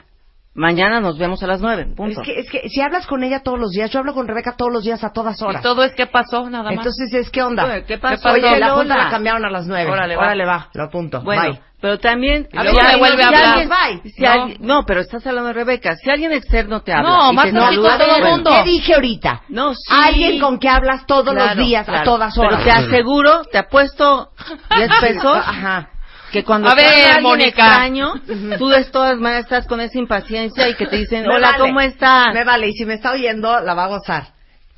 Mañana 0.55 0.99
nos 0.99 1.17
vemos 1.17 1.41
a 1.41 1.47
las 1.47 1.61
nueve. 1.61 1.87
Punto. 1.95 2.21
Es 2.21 2.25
que, 2.27 2.39
es 2.39 2.49
que 2.51 2.69
si 2.69 2.79
hablas 2.79 3.07
con 3.07 3.23
ella 3.23 3.41
todos 3.41 3.59
los 3.59 3.71
días, 3.71 3.89
yo 3.89 3.99
hablo 3.99 4.13
con 4.13 4.27
Rebeca 4.27 4.55
todos 4.55 4.71
los 4.71 4.83
días 4.83 5.03
a 5.03 5.11
todas 5.11 5.41
Y 5.41 5.43
horas. 5.45 5.63
todo 5.63 5.83
es 5.83 5.93
que 5.95 6.05
pasó, 6.05 6.47
nada 6.49 6.65
más. 6.65 6.73
Entonces 6.73 7.11
es, 7.11 7.31
¿qué 7.31 7.41
onda? 7.41 7.65
Oye, 7.65 7.83
¿qué 7.85 7.97
pasó? 7.97 8.29
Oye, 8.29 8.59
la 8.59 8.69
junta 8.71 8.95
la 8.97 9.09
cambiaron 9.09 9.43
a 9.45 9.49
las 9.49 9.65
nueve. 9.65 9.89
Órale, 9.89 10.15
Órale, 10.15 10.45
va. 10.45 10.57
va. 10.57 10.69
Lo 10.75 10.83
apunto. 10.83 11.21
Bueno, 11.21 11.41
Bye. 11.41 11.59
pero 11.81 11.97
también... 11.97 12.47
Y 12.53 12.55
luego 12.55 12.79
me 12.83 12.97
vuelve 12.97 13.23
a 13.23 13.27
si 13.29 13.33
hablar. 13.33 13.45
alguien- 13.57 13.69
Bye. 14.03 14.11
si 14.11 14.21
No. 14.21 14.29
alguien- 14.31 14.57
no, 14.61 14.85
pero 14.85 14.99
estás 15.01 15.25
hablando 15.25 15.47
de 15.47 15.53
Rebeca. 15.53 15.95
Si 15.95 16.07
alguien 16.11 16.31
externo 16.33 16.81
te 16.83 16.93
habla... 16.93 17.09
No, 17.09 17.31
y 17.31 17.35
más 17.35 17.45
te 17.45 17.51
no, 17.53 17.61
saluda, 17.61 17.97
con 17.97 18.05
todo 18.07 18.15
el 18.17 18.23
mundo. 18.23 18.51
¿Qué 18.51 18.63
dije 18.69 18.93
ahorita? 18.93 19.41
No, 19.49 19.73
sí. 19.73 19.81
Alguien 19.91 20.39
con 20.39 20.59
que 20.59 20.69
hablas 20.69 21.07
todos 21.07 21.33
Claro, 21.33 21.55
los 21.55 21.65
días, 21.65 21.81
a 21.89 21.91
claro. 21.91 22.05
todas 22.05 22.37
horas. 22.37 22.61
Pero 22.61 22.63
te 22.63 22.71
aseguro, 22.71 23.41
te 23.51 23.57
apuesto 23.57 24.29
10 24.77 24.91
pesos 25.01 25.35
Ajá. 25.35 25.89
Que 26.33 26.43
cuando 26.43 26.67
A 26.67 26.75
ver, 26.75 27.21
Mónica. 27.21 27.47
extraño, 27.47 28.13
tú 28.57 28.67
de 28.67 28.83
todas 28.85 29.17
maneras 29.19 29.43
estás 29.45 29.67
con 29.67 29.79
esa 29.79 29.99
impaciencia 29.99 30.67
y 30.67 30.73
que 30.75 30.87
te 30.87 30.97
dicen, 30.97 31.29
hola, 31.29 31.51
vale. 31.51 31.59
¿cómo 31.59 31.79
estás? 31.79 32.33
Me 32.33 32.43
vale, 32.43 32.67
y 32.69 32.73
si 32.73 32.85
me 32.85 32.95
está 32.95 33.11
oyendo, 33.11 33.61
la 33.61 33.73
va 33.75 33.85
a 33.85 33.87
gozar. 33.87 34.33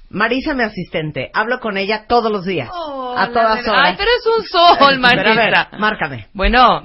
Marisa, 0.10 0.54
mi 0.54 0.64
asistente, 0.64 1.32
hablo 1.34 1.60
con 1.62 1.78
ella 1.78 2.06
todos 2.08 2.30
los 2.32 2.46
días. 2.46 2.70
a 2.70 3.30
todas 3.34 3.66
horas. 3.68 3.82
Ay, 3.86 3.96
pero 3.98 4.12
es 4.20 4.26
un 4.38 4.44
sol, 4.46 5.00
Pero 5.16 5.32
a 5.32 5.36
ver, 5.36 5.54
márcame. 5.80 6.28
Bueno, 6.34 6.84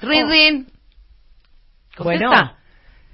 rin 0.00 0.28
rin. 0.28 0.66
Bueno. 1.98 2.28
Contesta. 2.30 2.56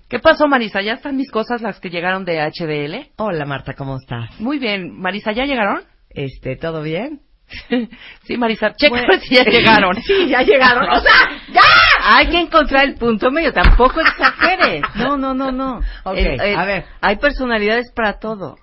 ¿Qué 0.09 0.21
pasó, 0.21 0.47
Marisa? 0.47 0.81
¿Ya 0.81 0.93
están 0.95 1.17
mis 1.17 1.31
cosas 1.31 1.61
las 1.61 1.81
que 1.81 1.91
llegaron 1.91 2.25
de 2.25 2.41
HDL? 2.41 3.11
Hola, 3.17 3.45
Marta, 3.45 3.75
¿cómo 3.75 3.97
estás? 3.97 4.41
Muy 4.41 4.59
bien. 4.59 4.99
Marisa, 4.99 5.33
¿ya 5.33 5.45
llegaron? 5.45 5.83
Este, 6.09 6.57
¿todo 6.57 6.81
bien? 6.83 7.21
sí, 8.25 8.37
Marisa, 8.37 8.73
checa 8.75 8.91
Bueno. 8.91 9.21
si 9.23 9.35
ya 9.35 9.45
llegaron. 9.45 9.97
Sí, 10.03 10.29
ya 10.29 10.43
llegaron. 10.43 10.89
O 10.91 11.01
sea, 11.01 11.13
¡ya! 11.53 11.61
Hay 12.05 12.29
que 12.29 12.41
encontrar 12.41 12.85
el 12.85 12.95
punto 12.95 13.31
medio, 13.31 13.53
tampoco 13.53 14.01
exageres. 14.01 14.83
No, 14.97 15.17
no, 15.17 15.33
no, 15.35 15.51
no. 15.53 15.81
Ok, 16.05 16.17
El- 16.17 16.41
el- 16.41 16.57
a 16.59 16.65
ver. 16.65 16.85
Hay 17.01 17.17
personalidades 17.17 17.91
para 17.93 18.19
todo. 18.19 18.57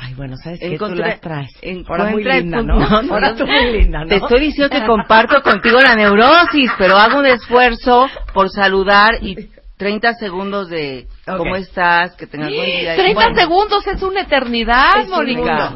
Ay, 0.00 0.14
bueno, 0.14 0.36
¿sabes 0.36 0.60
qué? 0.60 0.78
Tú 0.78 0.94
las 0.94 1.20
traes. 1.20 1.50
Ahora 1.88 2.04
muy 2.10 2.22
linda, 2.22 2.62
¿no? 2.62 2.78
no, 2.78 3.02
no, 3.02 3.14
Ahora 3.14 3.34
tú 3.34 3.44
muy 3.46 3.72
linda, 3.80 4.00
¿no? 4.02 4.06
Te 4.06 4.16
estoy 4.16 4.40
diciendo 4.40 4.70
que 4.70 4.86
comparto 4.86 5.42
contigo 5.42 5.80
la 5.80 5.96
neurosis, 5.96 6.70
pero 6.78 6.96
hago 6.96 7.18
un 7.18 7.26
esfuerzo 7.26 8.08
por 8.32 8.48
saludar 8.48 9.14
y 9.22 9.36
30 9.76 10.14
segundos 10.14 10.68
de 10.68 11.08
Ok. 11.26 11.36
cómo 11.38 11.56
estás, 11.56 12.14
que 12.14 12.28
tengas 12.28 12.52
buen 12.52 12.64
día. 12.70 12.94
30 12.94 13.14
Bueno, 13.14 13.40
segundos 13.40 13.86
es 13.88 14.02
una 14.02 14.20
eternidad, 14.20 15.04
Mónica. 15.08 15.74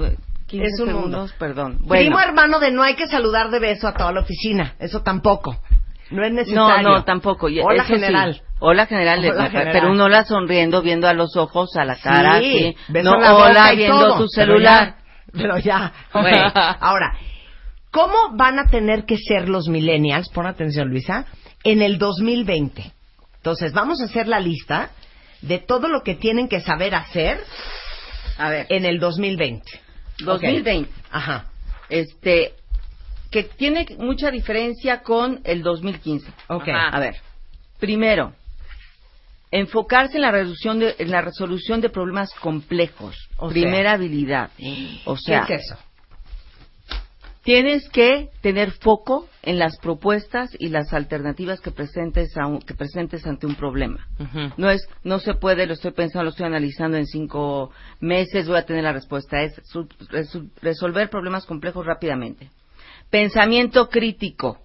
Mundo. 0.53 0.65
15 0.65 0.65
Es 0.67 0.81
un 0.81 0.87
mundo. 0.87 1.01
segundos, 1.11 1.33
perdón. 1.39 1.73
Primo 1.79 1.87
Bueno, 1.89 2.21
hermano 2.21 2.59
de 2.61 2.71
no 2.71 2.83
hay 2.83 2.95
que 2.95 3.07
saludar 3.07 3.51
de 3.51 3.59
beso 3.59 3.89
a 3.89 3.95
toda 3.95 4.13
la 4.13 4.21
oficina. 4.21 4.75
Eso 4.79 5.03
tampoco. 5.03 5.57
No 6.11 6.23
es 6.25 6.31
no, 6.31 6.37
necesario. 6.41 6.89
no, 6.89 7.05
tampoco. 7.05 7.49
Y 7.49 7.61
Hola, 7.61 7.85
eso 7.85 7.87
sí. 7.87 8.01
general. 8.01 8.43
Hola 8.61 8.87
general, 8.87 9.19
Hola, 9.25 9.51
general. 9.51 9.73
pero 9.73 9.91
un 9.91 10.01
hola 10.01 10.25
sonriendo, 10.25 10.83
viendo 10.83 11.09
a 11.09 11.15
los 11.15 11.37
ojos, 11.37 11.75
a 11.77 11.85
la 11.85 11.97
cara, 11.97 12.39
Sí, 12.39 12.77
No 12.89 13.19
la 13.19 13.35
hola 13.35 13.73
viendo 13.73 13.99
todo, 13.99 14.19
tu 14.19 14.27
pero 14.35 14.53
celular. 14.53 14.97
ya, 14.97 15.33
Pero 15.33 15.59
ya. 15.59 15.93
Ok. 16.13 16.27
Ahora, 16.81 17.17
¿Cómo 17.91 18.15
van 18.37 18.59
a 18.59 18.69
tener 18.71 19.05
que 19.05 19.19
ser 19.19 19.51
los 19.51 19.69
millennials, 19.69 20.31
pon 20.31 20.47
atención 20.47 20.89
Luisa, 20.89 21.27
en 21.63 21.83
el 21.83 21.99
2020? 21.99 22.91
Entonces, 23.37 23.73
vamos 23.75 24.01
a 24.01 24.05
hacer 24.05 24.29
la 24.29 24.41
lista 24.41 24.91
de 25.43 25.59
todo 25.59 25.89
lo 25.89 26.03
que 26.03 26.15
tienen 26.15 26.49
que 26.49 26.61
saber 26.61 26.95
hacer 26.95 27.41
A 28.39 28.49
ver, 28.49 28.67
en 28.71 28.87
el 28.87 28.99
2020. 28.99 29.63
2020. 30.21 30.89
Ok. 30.89 30.97
Ajá. 31.11 31.47
Este, 31.89 32.55
que 33.31 33.45
tiene 33.45 33.87
mucha 33.99 34.31
diferencia 34.31 35.03
con 35.03 35.41
el 35.45 35.63
2015. 35.63 36.31
Ok. 36.49 36.69
Ajá. 36.69 36.89
A 36.89 37.01
ver, 37.01 37.17
primero, 37.79 38.35
enfocarse 39.51 40.17
en 40.17 40.23
la 40.23 40.31
resolución 40.31 40.79
de, 40.81 40.97
en 40.99 41.11
la 41.11 41.21
resolución 41.21 41.81
de 41.81 41.91
problemas 41.91 42.33
complejos. 42.35 43.17
O 43.37 43.49
Primera 43.49 43.93
habilidad. 43.93 44.51
O 45.05 45.17
sea, 45.17 45.45
¿Qué 45.47 45.55
es 45.55 45.63
eso? 45.65 45.77
Tienes 47.43 47.88
que 47.88 48.28
tener 48.40 48.70
foco 48.72 49.28
en 49.43 49.59
las 49.59 49.76
propuestas 49.78 50.51
y 50.59 50.68
las 50.68 50.93
alternativas 50.93 51.61
que 51.61 51.70
presentes, 51.72 52.36
a 52.36 52.47
un- 52.47 52.61
que 52.61 52.74
presentes 52.74 53.26
ante 53.26 53.47
un 53.47 53.55
problema. 53.57 54.07
No 54.57 54.70
es, 54.70 54.86
no 55.03 55.18
se 55.18 55.34
puede, 55.34 55.66
lo 55.66 55.72
estoy 55.74 55.90
pensando, 55.93 56.24
lo 56.24 56.30
estoy 56.30 56.47
analizando 56.47 56.97
en 56.97 57.07
cinco 57.07 57.70
meses, 58.01 58.47
voy 58.47 58.59
a 58.59 58.64
tener 58.66 58.84
la 58.84 58.93
respuesta. 58.93 59.43
Es 59.43 59.61
su- 59.64 59.88
resu- 60.11 60.51
resolver 60.61 61.11
problemas 61.11 61.45
complejos 61.47 61.84
rápidamente. 61.84 62.51
Pensamiento 63.11 63.88
crítico, 63.88 64.59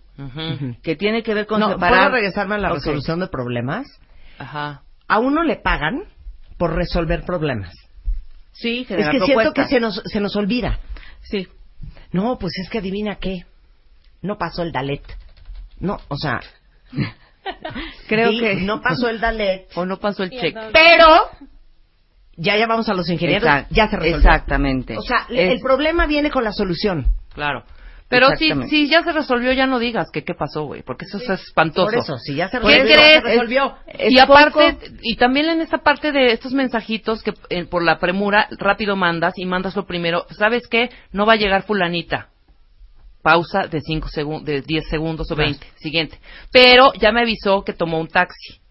que 0.84 0.96
tiene 0.96 1.22
que 1.24 1.34
ver 1.34 1.46
con 1.46 1.60
No, 1.60 1.70
separar. 1.70 2.00
¿puedo 2.00 2.12
regresarme 2.12 2.56
a 2.56 2.58
la 2.60 2.70
resolución 2.70 3.20
de 3.20 3.28
problemas? 3.28 3.86
Ajá. 4.40 4.82
A 5.08 5.20
uno 5.20 5.44
le 5.44 5.58
pagan 5.58 6.04
por 6.58 6.74
resolver 6.76 7.24
problemas. 7.24 7.74
Sí, 8.52 8.82
Es 8.82 8.88
generar 8.88 9.12
que 9.12 9.20
siento 9.20 9.54
que 9.54 9.62
propuestas. 9.64 9.70
se 9.70 9.80
nos, 9.80 10.02
se 10.06 10.20
nos 10.20 10.36
olvida. 10.36 10.80
Sí. 11.24 11.48
No, 12.12 12.38
pues 12.38 12.54
es 12.60 12.70
que 12.70 12.80
adivina 12.80 13.16
qué. 13.16 13.46
No 14.22 14.38
pasó 14.38 14.64
el 14.64 14.72
Dalet. 14.72 15.04
No, 15.80 15.98
o 16.08 16.18
sea, 16.18 16.40
Creo 18.08 18.32
sí, 18.32 18.40
que 18.40 18.56
no 18.56 18.82
pasó 18.82 19.10
el 19.10 19.20
Dalet. 19.20 19.68
O 19.76 19.86
no 19.86 19.98
pasó 19.98 20.24
el 20.24 20.30
cheque. 20.32 20.56
Pero 20.74 21.30
ya 22.36 22.56
llamamos 22.58 22.88
a 22.90 22.94
los 22.94 23.10
ingenieros, 23.10 23.48
Exact- 23.48 23.68
ya 23.70 23.88
se 23.90 23.98
resolvió. 23.98 24.18
Exactamente. 24.18 24.98
O 24.98 25.02
sea, 25.02 25.26
Es- 25.30 25.52
el 25.52 25.60
problema 25.60 26.06
viene 26.08 26.30
con 26.32 26.44
la 26.44 26.52
solución. 26.52 27.08
Claro. 27.34 27.64
Pero 28.10 28.30
si, 28.38 28.54
si 28.70 28.88
ya 28.88 29.04
se 29.04 29.12
resolvió, 29.12 29.52
ya 29.52 29.68
no 29.68 29.80
digas 29.80 30.10
que 30.14 30.24
qué 30.24 30.34
pasó, 30.34 30.64
güey, 30.64 30.82
porque 30.82 31.04
eso 31.06 31.18
es 31.18 31.30
espantoso. 31.42 31.88
Por 31.88 31.96
eso, 31.96 32.18
si 32.18 32.36
ya 32.36 32.48
se 32.48 32.60
¿Qué 32.60 32.66
resolvió, 32.66 32.96
crees? 32.96 33.14
se 33.16 33.20
resolvió. 33.22 33.76
Es 33.86 34.12
y 34.14 34.20
aparte, 34.20 34.74
poco- 34.74 34.86
y 35.02 35.16
también 35.18 35.50
en 35.50 35.60
esta 35.62 35.80
parte 35.80 36.14
de 36.14 36.32
estos 36.32 36.54
mensajitos 36.54 37.22
que 37.22 37.34
eh, 37.50 37.66
por 37.66 37.84
la 37.84 38.00
premura 38.00 38.48
rápido 38.58 38.96
mandas 38.96 39.34
y 39.38 39.46
mandas 39.46 39.76
lo 39.76 39.86
primero, 39.86 40.26
¿sabes 40.30 40.68
qué? 40.70 40.90
No 41.12 41.26
va 41.26 41.34
a 41.34 41.38
llegar 41.38 41.64
fulanita. 41.64 42.30
Pausa 43.22 43.68
de 43.68 43.82
cinco 43.82 44.08
segundos, 44.08 44.46
de 44.46 44.62
10 44.62 44.88
segundos 44.88 45.30
o 45.32 45.36
Claro. 45.36 45.52
20. 45.52 45.68
Siguiente. 45.76 46.18
Pero 46.52 46.94
ya 46.94 47.12
me 47.12 47.22
avisó 47.22 47.64
que 47.64 47.74
tomó 47.74 48.00
un 48.00 48.08
taxi. 48.08 48.62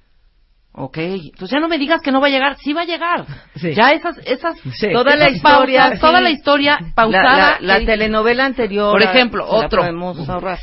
Ok, 0.78 0.98
entonces 0.98 1.50
ya 1.50 1.58
no 1.60 1.68
me 1.68 1.78
digas 1.78 2.02
que 2.02 2.12
no 2.12 2.20
va 2.20 2.26
a 2.26 2.30
llegar, 2.30 2.56
sí 2.58 2.72
va 2.74 2.82
a 2.82 2.84
llegar. 2.84 3.24
Sí. 3.56 3.72
Ya 3.74 3.92
esas, 3.92 4.18
esas, 4.26 4.58
Sí. 4.74 4.92
Toda 4.92 5.16
la 5.16 5.30
historia, 5.30 5.80
pausas, 5.84 6.00
toda 6.00 6.20
la 6.20 6.30
historia 6.30 6.78
pausada. 6.94 7.56
la- 7.60 7.74
la 7.74 7.78
que- 7.80 7.86
telenovela 7.86 8.44
anterior. 8.44 8.92
Por 8.92 9.02
ejemplo, 9.02 9.46
otro. 9.48 9.82
ahorrar. 9.82 10.58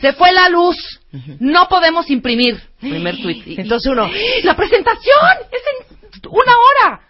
Se 0.00 0.12
fue 0.14 0.32
la 0.32 0.48
luz. 0.48 0.76
No 1.38 1.68
podemos 1.68 2.10
imprimir. 2.10 2.60
Primer 2.80 3.16
tweet. 3.22 3.42
Entonces 3.58 3.92
uno, 3.92 4.10
la 4.42 4.56
presentación 4.56 5.36
es 5.52 5.62
en 5.70 6.28
una 6.28 6.52
hora. 6.58 7.00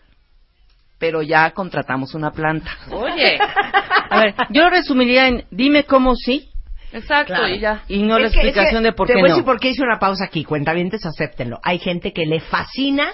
Pero 0.99 1.23
ya 1.23 1.51
contratamos 1.53 2.15
una 2.15 2.31
planta. 2.33 2.71
Oye. 2.91 3.39
A 4.11 4.21
ver, 4.21 4.35
yo 4.51 4.63
lo 4.65 4.71
resumiría 4.71 5.27
en 5.27 5.47
dime 5.51 5.85
cómo 5.85 6.15
sí 6.15 6.51
Exacto, 6.93 7.33
Claro. 7.35 7.49
y 7.49 7.59
ya. 7.61 7.83
y 7.89 8.03
no 8.03 8.19
la 8.19 8.27
es 8.29 8.35
explicación 8.35 8.83
que 8.83 8.89
de 8.91 8.93
por 8.93 9.07
te 9.07 9.15
qué 9.15 9.21
voy 9.21 9.29
a 9.29 9.31
no. 9.31 9.37
decir 9.37 9.45
por 9.47 9.61
qué 9.61 9.69
hice 9.71 9.83
una 9.83 9.99
pausa 9.99 10.25
aquí. 10.25 10.45
Cuentavientes, 10.45 11.05
acéptenlo. 11.07 11.59
Hay 11.63 11.79
gente 11.79 12.13
que 12.13 12.27
le 12.27 12.41
fascina, 12.41 13.09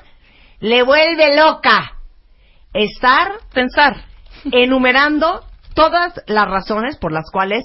le 0.60 0.82
vuelve 0.82 1.36
loca 1.36 1.92
estar 2.74 3.32
Pensar. 3.52 3.96
enumerando 4.52 5.44
todas 5.74 6.20
las 6.26 6.46
razones 6.48 6.96
por 6.98 7.12
las 7.12 7.30
cuales 7.30 7.62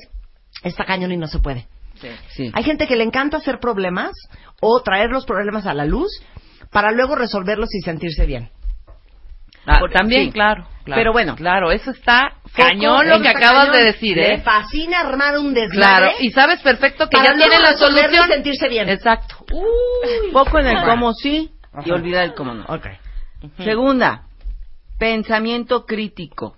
está 0.63 0.85
cañón 0.85 1.11
y 1.11 1.17
no 1.17 1.27
se 1.27 1.39
puede. 1.39 1.67
Sí. 2.29 2.51
Hay 2.53 2.63
gente 2.63 2.85
que 2.87 2.95
le 2.95 3.03
encanta 3.03 3.37
hacer 3.37 3.59
problemas 3.59 4.11
o 4.61 4.81
traer 4.81 5.09
los 5.09 5.25
problemas 5.25 5.65
a 5.65 5.73
la 5.73 5.85
luz 5.85 6.09
para 6.71 6.91
luego 6.91 7.15
resolverlos 7.15 7.69
y 7.73 7.79
sentirse 7.81 8.25
bien. 8.25 8.49
Ah, 9.65 9.79
también, 9.91 10.25
sí. 10.25 10.31
claro, 10.31 10.65
claro. 10.83 10.99
Pero 10.99 11.11
bueno. 11.13 11.35
Claro, 11.35 11.71
eso 11.71 11.91
está 11.91 12.33
cañón 12.55 13.07
lo 13.07 13.21
que 13.21 13.29
acabas 13.29 13.67
cañón. 13.67 13.71
de 13.77 13.83
decir, 13.83 14.17
Le 14.17 14.33
¿eh? 14.35 14.41
fascina 14.41 14.99
armar 14.99 15.37
un 15.37 15.53
desmadre. 15.53 15.77
Claro, 15.77 16.11
y 16.19 16.31
sabes 16.31 16.59
perfecto 16.61 17.07
que 17.09 17.17
ya 17.17 17.33
tiene 17.35 17.59
la 17.59 17.73
solución. 17.77 18.11
y 18.13 18.31
sentirse 18.31 18.67
bien. 18.67 18.89
Exacto. 18.89 19.45
Poco 20.33 20.59
en 20.59 20.67
el 20.67 20.77
Ajá. 20.77 20.89
cómo 20.89 21.13
sí 21.13 21.51
y 21.73 21.79
Ajá. 21.79 21.93
olvidar 21.95 22.23
el 22.25 22.33
cómo 22.33 22.53
no. 22.53 22.65
Ok. 22.65 22.87
Segunda, 23.63 24.23
pensamiento 24.99 25.85
crítico. 25.85 26.55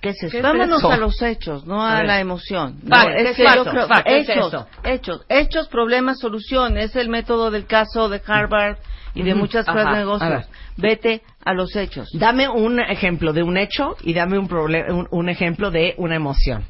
¿Qué 0.00 0.10
es 0.10 0.22
eso? 0.22 0.38
Vámonos 0.42 0.82
a 0.84 0.96
los 0.96 1.20
hechos, 1.22 1.66
no 1.66 1.84
A 1.84 1.98
a, 1.98 2.02
la 2.04 2.18
emoción. 2.18 2.80
Fact, 2.88 3.08
No, 3.08 3.14
es 3.14 3.30
es 3.30 3.36
que 3.36 3.44
fact, 3.44 3.56
yo 3.56 3.64
creo- 3.64 3.88
fact. 3.88 4.06
¿Qué 4.06 4.18
es 4.18 4.28
hechos, 4.28 4.46
eso? 4.48 4.66
hechos, 4.84 5.26
hechos, 5.28 5.68
problemas, 5.68 6.18
solución. 6.18 6.76
Es 6.78 6.96
el 6.96 7.08
método 7.08 7.50
del 7.50 7.66
caso 7.66 8.08
de 8.08 8.20
Harvard 8.26 8.78
y 9.14 9.22
de 9.22 9.34
muchas 9.34 9.68
Ajá. 9.68 9.90
A 9.90 9.96
negocios. 9.98 10.48
Vete 10.76 11.22
a 11.44 11.52
los 11.54 11.74
hechos. 11.76 12.08
Dame 12.14 12.48
un 12.48 12.80
ejemplo 12.80 13.32
de 13.32 13.42
un 13.42 13.56
hecho 13.56 13.96
y 14.02 14.14
dame 14.14 14.38
un, 14.38 14.52
un, 14.52 15.08
un 15.10 15.28
ejemplo 15.28 15.70
de 15.70 15.94
una 15.98 16.16
emoción. 16.16 16.64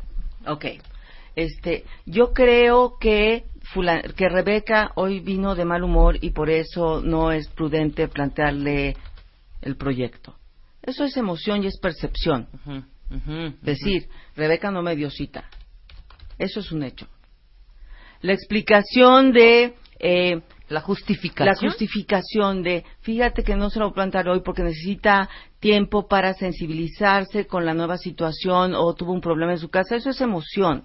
Ok. 0.46 0.66
Este, 1.36 1.84
yo 2.04 2.32
creo 2.32 2.96
que 3.00 3.44
fula- 3.72 4.02
que 4.16 4.28
Rebeca 4.28 4.90
hoy 4.96 5.20
vino 5.20 5.54
de 5.54 5.64
mal 5.64 5.82
humor 5.82 6.18
y 6.20 6.30
por 6.30 6.50
eso 6.50 7.00
no 7.02 7.32
es 7.32 7.48
prudente 7.48 8.08
plantearle 8.08 8.96
el 9.62 9.76
proyecto. 9.76 10.34
Eso 10.82 11.04
es 11.04 11.16
emoción 11.16 11.62
y 11.62 11.68
es 11.68 11.78
percepción. 11.80 12.48
Ujú, 12.66 13.54
Decir, 13.62 14.08
Rebeca 14.36 14.70
no 14.70 14.82
me 14.82 14.96
dio 14.96 15.10
cita. 15.10 15.44
Eso 16.38 16.60
es 16.60 16.72
un 16.72 16.82
hecho. 16.82 17.06
La 18.20 18.32
explicación 18.32 19.32
de 19.32 19.74
eh, 20.00 20.40
La 20.72 20.80
justificación. 20.80 21.46
la 21.46 21.54
justificación 21.54 22.62
de, 22.62 22.84
fíjate 23.02 23.42
que 23.44 23.54
no 23.56 23.70
se 23.70 23.78
lo 23.78 23.86
voy 23.86 23.92
a 23.92 23.94
plantar 23.94 24.28
hoy 24.28 24.40
porque 24.44 24.62
necesita 24.62 25.28
tiempo 25.60 26.08
para 26.08 26.34
sensibilizarse 26.34 27.46
con 27.46 27.64
la 27.64 27.74
nueva 27.74 27.98
situación 27.98 28.74
o 28.74 28.94
tuvo 28.94 29.12
un 29.12 29.20
problema 29.20 29.52
en 29.52 29.58
su 29.58 29.68
casa, 29.68 29.96
eso 29.96 30.10
es 30.10 30.20
emoción. 30.20 30.84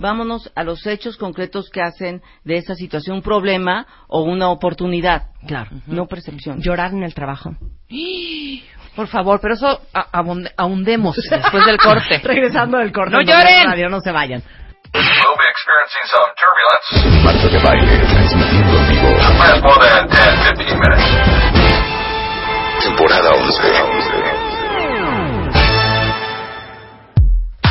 Vámonos 0.00 0.50
a 0.56 0.64
los 0.64 0.84
hechos 0.88 1.16
concretos 1.16 1.70
que 1.70 1.80
hacen 1.80 2.20
de 2.44 2.56
esa 2.56 2.74
situación 2.74 3.16
un 3.16 3.22
problema 3.22 3.86
o 4.08 4.22
una 4.22 4.48
oportunidad, 4.50 5.28
Claro. 5.46 5.70
no 5.86 6.06
percepción. 6.06 6.60
Llorar 6.60 6.92
en 6.92 7.04
el 7.04 7.14
trabajo. 7.14 7.54
Por 8.96 9.06
favor, 9.08 9.40
pero 9.40 9.54
eso 9.54 9.80
ahondemos 10.56 11.16
después 11.16 11.64
del 11.66 11.78
corte. 11.82 12.18
Regresando 12.24 12.78
del 12.78 12.92
corte. 12.92 13.12
¡No 13.12 13.20
lloren! 13.22 13.66
Radio, 13.66 13.88
no 13.88 14.00
se 14.00 14.10
vayan. 14.10 14.42
We'll 14.92 15.36
be 15.38 15.48
experiencing 15.48 16.04
some 16.12 16.28
turbulence. 16.36 16.86
Marta 17.24 17.48
de 17.48 17.58
baile, 17.64 17.96
transmitiendo 18.06 18.78
en 18.78 18.84
vivo. 18.90 19.08
Last 19.16 19.62
more 19.62 19.80
than 19.80 20.08
10, 20.08 20.18
15 20.58 20.76
minutes. 20.76 21.04
Temporada 22.82 23.30
11. 23.34 23.62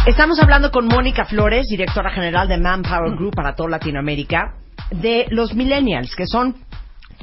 Estamos 0.08 0.40
hablando 0.40 0.72
con 0.72 0.88
Mónica 0.88 1.26
Flores, 1.26 1.68
directora 1.68 2.10
general 2.12 2.48
de 2.48 2.58
Manpower 2.58 3.16
Group 3.16 3.36
para 3.36 3.56
toda 3.56 3.70
Latinoamérica, 3.70 4.56
de 4.90 5.28
los 5.30 5.54
millennials, 5.54 6.16
que 6.16 6.26
son 6.28 6.56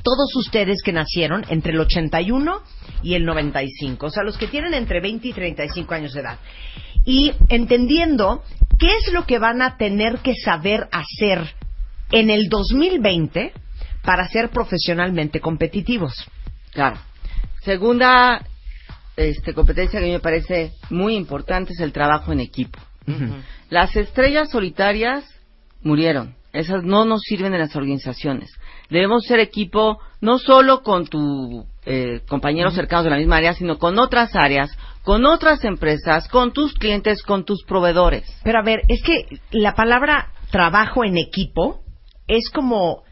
todos 0.03 0.35
ustedes 0.37 0.83
que 0.83 0.93
nacieron 0.93 1.45
entre 1.49 1.73
el 1.73 1.81
81 1.81 2.63
y 3.03 3.15
el 3.15 3.25
95, 3.27 4.07
o 4.07 4.11
sea, 4.11 4.23
los 4.23 4.39
que 4.39 4.47
tienen 4.47 4.73
entre 4.73 5.01
20 5.01 5.29
y 5.29 5.33
35 5.33 5.95
años 5.95 6.15
de 6.15 6.21
edad. 6.21 6.39
Y 7.05 7.33
entendiendo 7.49 8.43
qué 8.81 8.89
es 8.97 9.13
lo 9.13 9.27
que 9.27 9.39
van 9.39 9.63
a 9.63 9.77
tener 9.77 10.19
que 10.19 10.35
saber 10.35 10.89
hacer 10.91 11.55
en 12.11 12.31
el 12.31 12.49
2020 12.49 13.53
para 14.03 14.27
ser 14.29 14.49
profesionalmente 14.49 15.41
competitivos. 15.41 16.15
Claro. 16.73 16.99
Segunda 17.63 18.45
este, 19.17 19.53
competencia 19.53 20.01
que 20.01 20.11
me 20.11 20.21
parece 20.21 20.73
muy 20.89 21.15
importante 21.15 21.75
es 21.75 21.81
el 21.81 21.93
trabajo 21.93 22.33
en 22.33 22.41
equipo. 22.41 22.79
Las 23.71 23.97
estrellas 23.97 24.51
solitarias 24.51 25.25
murieron. 25.83 26.37
Esas 26.53 26.85
no 26.85 27.05
nos 27.05 27.23
sirven 27.23 27.53
en 27.55 27.61
las 27.61 27.75
organizaciones. 27.75 28.51
Debemos 28.89 29.25
ser 29.25 29.41
equipo 29.41 29.99
no 30.21 30.39
solo 30.39 30.83
con 30.83 31.07
tus 31.07 31.65
eh, 31.87 32.21
compañeros 32.29 32.75
cercanos 32.75 33.05
de 33.05 33.11
la 33.11 33.17
misma 33.17 33.37
área, 33.37 33.55
sino 33.55 33.79
con 33.79 33.99
otras 33.99 34.35
áreas, 34.35 34.71
con 35.03 35.25
otras 35.27 35.65
empresas, 35.65 36.29
con 36.29 36.53
tus 36.53 36.75
clientes, 36.75 37.23
con 37.23 37.45
tus 37.45 37.65
proveedores. 37.65 38.25
Pero 38.45 38.59
a 38.59 38.63
ver, 38.63 38.83
es 38.89 39.03
que 39.03 39.27
la 39.51 39.75
palabra 39.75 40.31
trabajo 40.51 41.05
en 41.05 41.17
equipo 41.17 41.81
es 42.27 42.51
como 42.51 43.03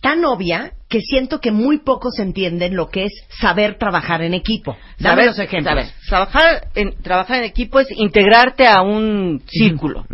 tan 0.00 0.24
obvia 0.24 0.72
que 0.88 1.00
siento 1.00 1.40
que 1.40 1.50
muy 1.50 1.78
pocos 1.78 2.18
entienden 2.18 2.76
lo 2.76 2.88
que 2.88 3.04
es 3.04 3.12
saber 3.40 3.78
trabajar 3.78 4.22
en 4.22 4.34
equipo. 4.34 4.76
Dame 4.98 5.22
Saber- 5.22 5.26
los 5.26 5.38
ejemplos. 5.38 5.74
saber, 5.74 5.86
trabajar, 6.08 6.68
en, 6.74 7.02
trabajar 7.02 7.38
en 7.38 7.44
equipo 7.44 7.80
es 7.80 7.88
integrarte 7.90 8.66
a 8.68 8.82
un 8.82 9.42
círculo, 9.46 10.04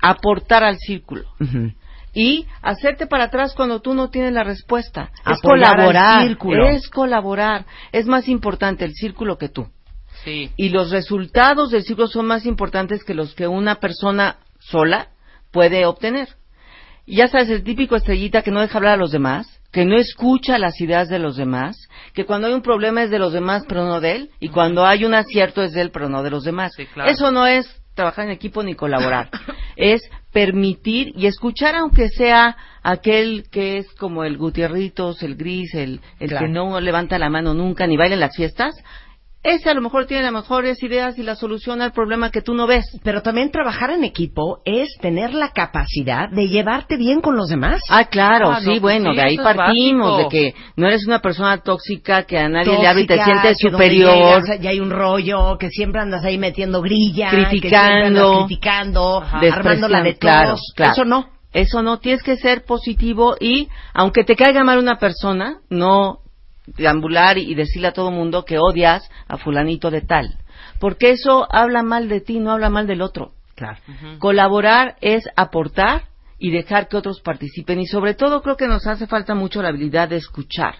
aportar 0.00 0.62
al 0.64 0.76
círculo 0.78 1.24
y 2.12 2.46
hacerte 2.62 3.06
para 3.06 3.24
atrás 3.24 3.54
cuando 3.54 3.80
tú 3.80 3.94
no 3.94 4.10
tienes 4.10 4.32
la 4.32 4.44
respuesta. 4.44 5.10
es 5.20 5.26
al 5.26 5.40
colaborar, 5.40 6.22
círculo. 6.26 6.68
es 6.68 6.88
colaborar. 6.88 7.64
Es 7.92 8.06
más 8.06 8.28
importante 8.28 8.84
el 8.84 8.92
círculo 8.94 9.38
que 9.38 9.48
tú. 9.48 9.68
Sí. 10.24 10.50
Y 10.56 10.68
los 10.70 10.90
resultados 10.90 11.70
del 11.70 11.82
círculo 11.82 12.08
son 12.08 12.26
más 12.26 12.46
importantes 12.46 13.04
que 13.04 13.14
los 13.14 13.34
que 13.34 13.46
una 13.48 13.76
persona 13.76 14.36
sola 14.58 15.08
puede 15.50 15.86
obtener. 15.86 16.28
Y 17.06 17.16
ya 17.16 17.28
sabes, 17.28 17.48
el 17.48 17.64
típico 17.64 17.96
estrellita 17.96 18.42
que 18.42 18.50
no 18.50 18.60
deja 18.60 18.78
hablar 18.78 18.94
a 18.94 19.02
los 19.02 19.10
demás, 19.10 19.60
que 19.72 19.84
no 19.84 19.96
escucha 19.96 20.58
las 20.58 20.80
ideas 20.80 21.08
de 21.08 21.18
los 21.18 21.36
demás, 21.36 21.88
que 22.12 22.24
cuando 22.24 22.48
hay 22.48 22.54
un 22.54 22.62
problema 22.62 23.02
es 23.02 23.10
de 23.10 23.18
los 23.18 23.32
demás 23.32 23.64
pero 23.68 23.84
no 23.84 24.00
de 24.00 24.12
él, 24.12 24.30
y 24.40 24.48
cuando 24.48 24.84
hay 24.86 25.04
un 25.04 25.14
acierto 25.14 25.62
es 25.62 25.72
de 25.72 25.80
él 25.80 25.90
pero 25.90 26.08
no 26.08 26.22
de 26.22 26.30
los 26.30 26.44
demás. 26.44 26.72
Sí, 26.76 26.86
claro. 26.86 27.10
Eso 27.10 27.30
no 27.30 27.46
es 27.46 27.66
trabajar 27.94 28.26
en 28.26 28.30
equipo 28.32 28.62
ni 28.62 28.74
colaborar. 28.74 29.30
es 29.76 30.02
permitir 30.32 31.12
y 31.16 31.26
escuchar 31.26 31.74
aunque 31.74 32.08
sea 32.08 32.56
aquel 32.82 33.44
que 33.50 33.78
es 33.78 33.92
como 33.94 34.24
el 34.24 34.36
Gutierritos, 34.38 35.22
el 35.22 35.34
gris, 35.36 35.74
el, 35.74 36.00
el 36.18 36.28
Claro. 36.28 36.46
que 36.46 36.52
no 36.52 36.80
levanta 36.80 37.18
la 37.18 37.30
mano 37.30 37.54
nunca 37.54 37.86
ni 37.86 37.96
baila 37.96 38.14
en 38.14 38.20
las 38.20 38.36
fiestas. 38.36 38.74
Ese 39.42 39.70
a 39.70 39.74
lo 39.74 39.80
mejor 39.80 40.04
tiene 40.04 40.24
las 40.24 40.32
mejores 40.32 40.82
ideas 40.82 41.18
y 41.18 41.22
la 41.22 41.34
solución 41.34 41.80
al 41.80 41.92
problema 41.92 42.30
que 42.30 42.42
tú 42.42 42.52
no 42.52 42.66
ves. 42.66 42.84
Pero 43.02 43.22
también 43.22 43.50
trabajar 43.50 43.90
en 43.90 44.04
equipo 44.04 44.58
es 44.66 44.88
tener 45.00 45.32
la 45.32 45.48
capacidad 45.52 46.28
de 46.28 46.46
llevarte 46.46 46.98
bien 46.98 47.22
con 47.22 47.36
los 47.36 47.48
demás. 47.48 47.80
Ah, 47.88 48.04
claro, 48.04 48.50
Ah, 48.50 48.60
sí, 48.60 48.66
pues 48.66 48.80
bueno, 48.82 49.10
sí, 49.12 49.16
de 49.16 49.22
ahí 49.22 49.36
partimos, 49.38 50.18
de 50.18 50.28
que 50.28 50.54
no 50.76 50.86
eres 50.88 51.06
una 51.06 51.20
persona 51.20 51.56
tóxica 51.62 52.24
que 52.24 52.36
a 52.38 52.50
nadie 52.50 52.78
le 52.78 52.86
habla 52.86 53.00
y 53.00 53.06
te 53.06 53.24
sientes 53.24 53.56
superior. 53.58 54.14
llegas, 54.14 54.60
ya 54.60 54.70
hay 54.70 54.80
un 54.80 54.90
rollo, 54.90 55.56
que 55.56 55.70
siempre 55.70 56.02
andas 56.02 56.22
ahí 56.22 56.36
metiendo 56.36 56.82
grilla, 56.82 57.30
Criticando. 57.30 58.32
que 58.32 58.44
criticando, 58.46 59.22
Ajá. 59.22 59.38
armándola 59.52 59.98
de 60.02 60.04
Depresión, 60.12 60.18
claro, 60.20 60.48
todos. 60.48 60.72
claro. 60.76 60.92
Eso 60.92 61.04
no. 61.06 61.28
Eso 61.52 61.82
no, 61.82 61.98
tienes 61.98 62.22
que 62.22 62.36
ser 62.36 62.64
positivo 62.64 63.34
y, 63.40 63.68
aunque 63.94 64.22
te 64.22 64.36
caiga 64.36 64.62
mal 64.64 64.78
una 64.78 64.98
persona, 64.98 65.60
no 65.70 66.18
deambular 66.76 67.38
y 67.38 67.54
decirle 67.54 67.88
a 67.88 67.92
todo 67.92 68.10
mundo 68.10 68.44
que 68.44 68.58
odias 68.58 69.08
a 69.28 69.36
fulanito 69.36 69.90
de 69.90 70.02
tal. 70.02 70.36
Porque 70.78 71.10
eso 71.10 71.46
habla 71.50 71.82
mal 71.82 72.08
de 72.08 72.20
ti, 72.20 72.38
no 72.38 72.52
habla 72.52 72.70
mal 72.70 72.86
del 72.86 73.02
otro. 73.02 73.32
Claro. 73.54 73.78
Colaborar 74.18 74.96
es 75.00 75.24
aportar 75.36 76.04
y 76.38 76.50
dejar 76.50 76.88
que 76.88 76.96
otros 76.96 77.20
participen. 77.20 77.80
Y 77.80 77.86
sobre 77.86 78.14
todo 78.14 78.40
creo 78.40 78.56
que 78.56 78.66
nos 78.66 78.86
hace 78.86 79.06
falta 79.06 79.34
mucho 79.34 79.60
la 79.62 79.68
habilidad 79.68 80.08
de 80.08 80.16
escuchar. 80.16 80.76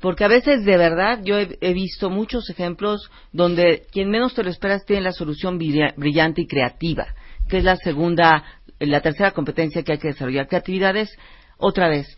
Porque 0.00 0.24
a 0.24 0.28
veces, 0.28 0.64
de 0.64 0.76
verdad, 0.76 1.20
yo 1.22 1.38
he, 1.38 1.58
he 1.60 1.72
visto 1.72 2.10
muchos 2.10 2.48
ejemplos 2.50 3.10
donde 3.32 3.86
quien 3.92 4.10
menos 4.10 4.34
te 4.34 4.42
lo 4.42 4.50
esperas 4.50 4.84
tiene 4.84 5.02
la 5.02 5.12
solución 5.12 5.58
brilla- 5.58 5.94
brillante 5.96 6.42
y 6.42 6.46
creativa, 6.46 7.06
que 7.48 7.58
es 7.58 7.64
la 7.64 7.76
segunda, 7.76 8.44
la 8.78 9.00
tercera 9.00 9.30
competencia 9.30 9.82
que 9.82 9.92
hay 9.92 9.98
que 9.98 10.08
desarrollar. 10.08 10.48
Creatividad 10.48 10.96
es, 10.96 11.16
otra 11.56 11.88
vez, 11.88 12.14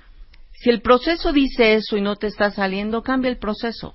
si 0.60 0.70
el 0.70 0.80
proceso 0.80 1.32
dice 1.32 1.74
eso 1.74 1.96
y 1.96 2.00
no 2.00 2.16
te 2.16 2.26
está 2.26 2.50
saliendo, 2.50 3.02
cambia 3.02 3.30
el 3.30 3.38
proceso. 3.38 3.94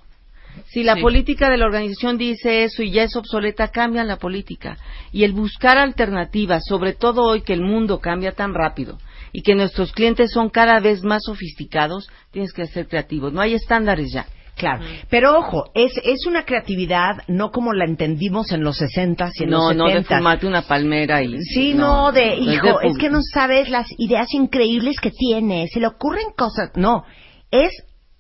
Si 0.67 0.83
la 0.83 0.95
Sí. 0.95 1.01
política 1.01 1.49
de 1.49 1.57
la 1.57 1.65
organización 1.65 2.17
dice 2.17 2.63
eso 2.63 2.83
y 2.83 2.91
ya 2.91 3.03
es 3.03 3.15
obsoleta, 3.15 3.69
cambian 3.69 4.07
la 4.07 4.17
política. 4.17 4.77
Y 5.11 5.23
el 5.23 5.33
buscar 5.33 5.77
alternativas, 5.77 6.63
sobre 6.67 6.93
todo 6.93 7.23
hoy 7.23 7.41
que 7.41 7.53
el 7.53 7.61
mundo 7.61 7.99
cambia 7.99 8.33
tan 8.33 8.53
rápido 8.53 8.99
y 9.31 9.41
que 9.41 9.55
nuestros 9.55 9.91
clientes 9.91 10.31
son 10.31 10.49
cada 10.49 10.79
vez 10.79 11.03
más 11.03 11.23
sofisticados, 11.25 12.07
tienes 12.31 12.53
que 12.53 12.67
ser 12.67 12.87
creativo. 12.87 13.31
No 13.31 13.41
hay 13.41 13.55
estándares 13.55 14.11
ya. 14.13 14.27
Claro, 14.55 14.83
pero 15.09 15.37
ojo, 15.39 15.71
es, 15.73 15.91
es 16.03 16.27
una 16.27 16.45
creatividad 16.45 17.23
no 17.27 17.49
como 17.51 17.73
la 17.73 17.85
entendimos 17.85 18.51
en 18.51 18.63
los 18.63 18.77
60 18.77 19.31
y 19.35 19.43
en 19.43 19.49
no, 19.49 19.69
los 19.69 19.75
no 19.75 19.85
de 19.85 19.93
70 19.93 20.17
fumarte 20.17 20.45
una 20.47 20.61
palmera 20.61 21.23
y... 21.23 21.41
Sí, 21.41 21.73
no, 21.73 22.11
de, 22.11 22.37
no 22.37 22.53
hijo, 22.53 22.79
de 22.79 22.87
es 22.87 22.97
que 22.97 23.09
no 23.09 23.19
sabes 23.33 23.69
las 23.69 23.87
ideas 23.97 24.27
increíbles 24.33 24.99
que 25.01 25.09
tiene, 25.09 25.67
se 25.73 25.79
le 25.79 25.87
ocurren 25.87 26.27
cosas. 26.37 26.69
No, 26.75 27.03
es, 27.49 27.71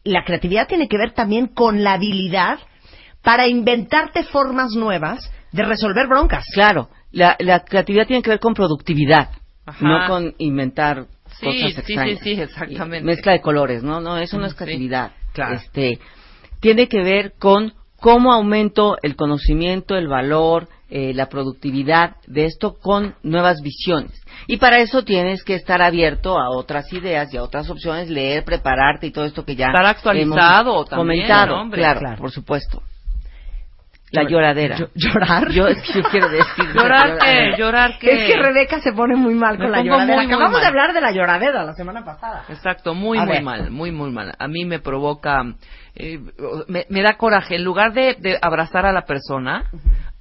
la 0.03 0.23
creatividad 0.25 0.67
tiene 0.67 0.87
que 0.87 0.97
ver 0.97 1.11
también 1.13 1.47
con 1.47 1.83
la 1.83 1.93
habilidad 1.93 2.57
para 3.21 3.47
inventarte 3.47 4.23
formas 4.23 4.71
nuevas 4.73 5.31
de 5.51 5.63
resolver 5.63 6.07
broncas. 6.07 6.45
Claro, 6.53 6.89
la, 7.11 7.35
la 7.39 7.63
creatividad 7.63 8.07
tiene 8.07 8.23
que 8.23 8.31
ver 8.31 8.39
con 8.39 8.55
productividad, 8.55 9.29
Ajá. 9.67 9.85
no 9.87 10.07
con 10.07 10.33
inventar 10.39 11.05
Sí, 11.39 11.45
cosas 11.45 11.61
sí, 11.61 11.71
sí, 11.73 11.79
extrañas. 11.93 12.19
sí, 12.21 12.31
exactamente. 12.33 13.05
Mezcla 13.05 13.31
de 13.33 13.41
colores, 13.41 13.81
¿no? 13.83 14.01
No, 14.01 14.17
eso 14.17 14.37
no 14.37 14.45
es 14.45 14.51
Sí, 14.51 14.57
creatividad. 14.57 15.11
claro. 15.33 15.55
Este, 15.55 15.99
tiene 16.63 16.87
que 16.87 17.03
ver 17.03 17.33
con 17.37 17.73
cómo 17.99 18.31
aumento 18.31 18.95
el 19.03 19.17
conocimiento, 19.17 19.95
el 19.97 20.07
valor, 20.07 20.69
eh, 20.89 21.13
la 21.13 21.27
productividad 21.27 22.15
de 22.25 22.45
esto 22.45 22.75
con 22.81 23.15
nuevas 23.21 23.61
visiones. 23.61 24.11
Y 24.47 24.57
para 24.57 24.79
eso 24.79 25.03
tienes 25.03 25.43
que 25.43 25.55
estar 25.55 25.81
abierto 25.81 26.39
a 26.39 26.49
otras 26.49 26.91
ideas 26.93 27.33
y 27.33 27.37
a 27.37 27.43
otras 27.43 27.69
opciones, 27.69 28.09
leer, 28.09 28.45
prepararte 28.45 29.07
y 29.07 29.11
todo 29.11 29.25
esto 29.25 29.43
que 29.43 29.55
ya 29.57 29.67
Estar 29.67 29.85
actualizado 29.85 30.71
hemos 30.73 30.89
también, 30.89 31.21
comentado, 31.27 31.59
hombre. 31.59 31.79
claro, 31.81 31.99
Claro. 31.99 32.17
por 32.21 32.31
supuesto. 32.31 32.81
La 34.13 34.23
lloradera. 34.29 34.77
Llo- 34.77 34.89
¿Llorar? 34.93 35.49
Yo 35.49 35.67
es 35.67 35.81
que 35.81 35.93
yo 35.93 36.03
quiero 36.03 36.29
decir 36.29 36.65
¿Llorar 36.75 37.17
qué? 37.17 37.53
¿Llorar 37.57 37.97
qué? 37.99 38.11
Es 38.11 38.31
que 38.31 38.37
Rebeca 38.41 38.79
se 38.79 38.93
pone 38.93 39.15
muy 39.15 39.33
mal 39.33 39.57
Me 39.57 39.65
con 39.65 39.71
la 39.71 39.81
lloradera. 39.83 40.17
muy, 40.17 40.25
muy 40.27 40.33
Acabamos 40.35 40.61
de 40.61 40.67
hablar 40.67 40.93
de 40.93 41.01
la 41.01 41.11
lloradera 41.11 41.63
la 41.63 41.73
semana 41.73 42.05
pasada. 42.05 42.45
Exacto, 42.47 42.93
muy, 42.93 43.17
A 43.17 43.23
muy 43.25 43.33
ver. 43.33 43.43
mal, 43.43 43.71
muy, 43.71 43.91
muy 43.91 44.11
mal. 44.11 44.33
A 44.37 44.47
mí 44.47 44.65
me 44.65 44.79
provoca, 44.79 45.41
eh, 45.95 46.19
me, 46.67 46.85
me 46.89 47.01
da 47.01 47.17
coraje. 47.17 47.55
En 47.55 47.63
lugar 47.63 47.93
de, 47.93 48.15
de 48.19 48.37
abrazar 48.41 48.85
a 48.85 48.93
la 48.93 49.01
persona, 49.05 49.65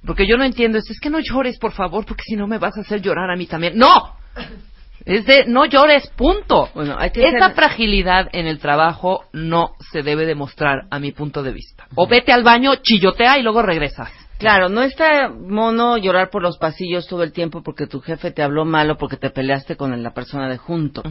porque 0.05 0.25
yo 0.27 0.37
no 0.37 0.43
entiendo, 0.43 0.79
es, 0.79 0.89
es 0.89 0.99
que 0.99 1.09
no 1.11 1.19
llores, 1.19 1.59
por 1.59 1.71
favor, 1.73 2.03
porque 2.05 2.23
si 2.25 2.35
no 2.35 2.47
me 2.47 2.57
vas 2.57 2.75
a 2.77 2.81
hacer 2.81 2.99
llorar 3.01 3.29
a 3.29 3.35
mí 3.35 3.45
también. 3.45 3.77
¡No! 3.77 3.89
Es 5.05 5.25
de, 5.25 5.45
no 5.45 5.65
llores, 5.65 6.07
punto. 6.15 6.69
Bueno, 6.73 6.95
hay 6.97 7.11
que 7.11 7.21
ser- 7.21 7.53
fragilidad 7.53 8.29
en 8.31 8.47
el 8.47 8.59
trabajo 8.59 9.25
no 9.33 9.71
se 9.91 10.01
debe 10.01 10.25
demostrar, 10.25 10.83
a 10.89 10.99
mi 10.99 11.11
punto 11.11 11.43
de 11.43 11.51
vista. 11.51 11.87
O 11.95 12.07
vete 12.07 12.31
al 12.31 12.43
baño, 12.43 12.75
chillotea 12.81 13.37
y 13.37 13.43
luego 13.43 13.61
regresas. 13.61 14.11
Claro, 14.37 14.67
no 14.69 14.81
está 14.81 15.29
mono 15.29 15.97
llorar 15.97 16.29
por 16.29 16.41
los 16.41 16.57
pasillos 16.57 17.07
todo 17.07 17.23
el 17.23 17.31
tiempo 17.31 17.63
porque 17.63 17.87
tu 17.87 18.01
jefe 18.01 18.31
te 18.31 18.41
habló 18.43 18.65
mal 18.65 18.89
o 18.91 18.97
porque 18.97 19.15
te 19.17 19.29
peleaste 19.29 19.75
con 19.77 20.01
la 20.01 20.13
persona 20.13 20.49
de 20.49 20.57
junto. 20.57 21.01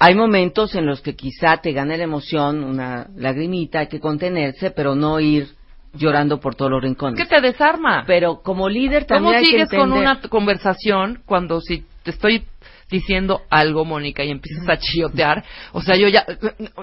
Hay 0.00 0.14
momentos 0.14 0.76
en 0.76 0.86
los 0.86 1.00
que 1.00 1.16
quizá 1.16 1.56
te 1.56 1.72
gane 1.72 1.98
la 1.98 2.04
emoción, 2.04 2.62
una 2.62 3.08
lagrimita, 3.16 3.80
hay 3.80 3.88
que 3.88 3.98
contenerse, 3.98 4.70
pero 4.70 4.94
no 4.94 5.18
ir 5.18 5.57
llorando 5.94 6.38
por 6.40 6.54
todos 6.54 6.70
los 6.70 6.82
rincones. 6.82 7.18
¿Qué 7.20 7.26
te 7.28 7.40
desarma? 7.40 8.04
Pero 8.06 8.42
como 8.42 8.68
líder 8.68 9.06
¿Cómo 9.06 9.30
también 9.30 9.36
hay 9.36 9.44
que 9.44 9.50
sigues 9.50 9.68
con 9.70 9.90
entender- 9.92 10.00
una 10.02 10.20
conversación 10.28 11.22
cuando 11.26 11.60
si 11.60 11.84
te 12.02 12.10
estoy 12.10 12.44
diciendo 12.90 13.42
algo, 13.50 13.84
Mónica, 13.84 14.24
y 14.24 14.30
empiezas 14.30 14.68
a 14.68 14.78
chillotear? 14.78 15.44
O 15.72 15.82
sea, 15.82 15.96
yo 15.96 16.08
ya... 16.08 16.24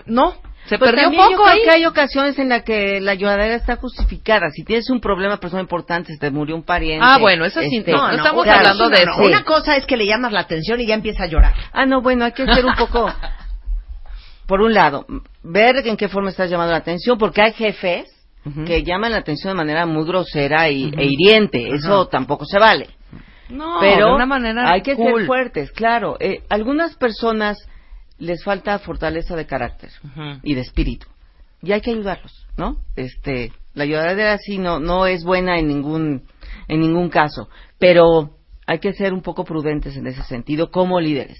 No, 0.05 0.33
se 0.65 0.77
Pues 0.79 0.89
perdió 0.91 1.03
también 1.05 1.23
yo 1.23 1.37
poco 1.37 1.43
creo 1.43 1.53
ahí. 1.55 1.61
que 1.63 1.69
hay 1.71 1.85
ocasiones 1.85 2.39
en 2.39 2.49
las 2.49 2.63
que 2.63 2.99
la 2.99 3.13
lloradera 3.13 3.53
está 3.55 3.75
justificada. 3.75 4.49
Si 4.49 4.63
tienes 4.63 4.89
un 4.89 4.99
problema, 4.99 5.37
persona 5.39 5.61
importante, 5.61 6.11
se 6.13 6.19
te 6.19 6.31
murió 6.31 6.55
un 6.55 6.63
pariente. 6.63 7.05
Ah, 7.07 7.17
bueno, 7.19 7.45
eso 7.45 7.61
sí, 7.61 7.77
este, 7.77 7.91
no, 7.91 8.07
no 8.07 8.17
estamos 8.17 8.43
claro, 8.43 8.59
hablando 8.69 8.89
de 8.89 9.05
no, 9.05 9.11
eso. 9.13 9.21
Una 9.23 9.43
cosa 9.43 9.77
es 9.77 9.85
que 9.85 9.95
le 9.97 10.07
llamas 10.07 10.31
la 10.31 10.39
atención 10.39 10.81
y 10.81 10.87
ya 10.87 10.95
empieza 10.95 11.23
a 11.23 11.27
llorar. 11.27 11.53
Ah, 11.71 11.85
no, 11.85 12.01
bueno, 12.01 12.25
hay 12.25 12.31
que 12.31 12.45
ser 12.47 12.65
un 12.65 12.73
poco, 12.75 13.07
por 14.47 14.61
un 14.61 14.73
lado, 14.73 15.05
ver 15.43 15.77
en 15.87 15.97
qué 15.97 16.07
forma 16.07 16.29
estás 16.29 16.49
llamando 16.49 16.71
la 16.71 16.79
atención, 16.79 17.17
porque 17.19 17.41
hay 17.43 17.53
jefes 17.53 18.11
que 18.65 18.83
llaman 18.83 19.11
la 19.11 19.17
atención 19.17 19.53
de 19.53 19.57
manera 19.57 19.85
muy 19.85 20.05
grosera 20.05 20.69
y, 20.69 20.91
e 20.95 21.05
hiriente. 21.05 21.69
Eso 21.73 22.07
tampoco 22.07 22.45
se 22.45 22.59
vale. 22.59 22.89
No, 23.49 23.77
Pero 23.79 24.07
de 24.07 24.13
una 24.13 24.25
manera 24.25 24.71
hay 24.71 24.81
que 24.81 24.95
cool. 24.95 25.19
ser 25.19 25.25
fuertes, 25.27 25.71
claro. 25.71 26.17
Eh, 26.19 26.43
algunas 26.49 26.95
personas 26.95 27.57
les 28.17 28.43
falta 28.43 28.79
fortaleza 28.79 29.35
de 29.35 29.45
carácter 29.45 29.89
y 30.41 30.55
de 30.55 30.61
espíritu 30.61 31.07
y 31.61 31.71
hay 31.71 31.81
que 31.81 31.91
ayudarlos, 31.91 32.47
¿no? 32.57 32.77
Este, 32.95 33.51
la 33.73 33.85
lloradera 33.85 34.37
sí 34.37 34.57
no 34.57 34.79
no 34.79 35.07
es 35.07 35.23
buena 35.23 35.57
en 35.57 35.67
ningún 35.67 36.23
en 36.67 36.79
ningún 36.79 37.09
caso, 37.09 37.49
pero 37.79 38.37
hay 38.67 38.79
que 38.79 38.93
ser 38.93 39.13
un 39.13 39.21
poco 39.21 39.43
prudentes 39.43 39.97
en 39.97 40.07
ese 40.07 40.23
sentido 40.23 40.69
como 40.71 40.99
líderes. 40.99 41.37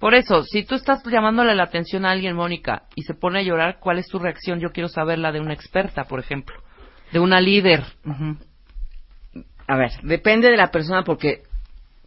Por 0.00 0.14
eso, 0.14 0.42
si 0.44 0.64
tú 0.64 0.74
estás 0.74 1.02
llamándole 1.04 1.54
la 1.54 1.64
atención 1.64 2.04
a 2.06 2.10
alguien, 2.10 2.34
Mónica, 2.34 2.84
y 2.96 3.02
se 3.02 3.14
pone 3.14 3.40
a 3.40 3.42
llorar, 3.42 3.76
¿cuál 3.80 3.98
es 3.98 4.08
tu 4.08 4.18
reacción? 4.18 4.58
Yo 4.58 4.70
quiero 4.72 4.88
saber 4.88 5.18
la 5.18 5.30
de 5.30 5.40
una 5.40 5.52
experta, 5.52 6.04
por 6.04 6.18
ejemplo. 6.20 6.56
De 7.12 7.18
una 7.20 7.40
líder. 7.40 7.84
A 9.66 9.76
ver, 9.76 9.90
depende 10.02 10.50
de 10.50 10.56
la 10.56 10.70
persona 10.70 11.04
porque 11.04 11.42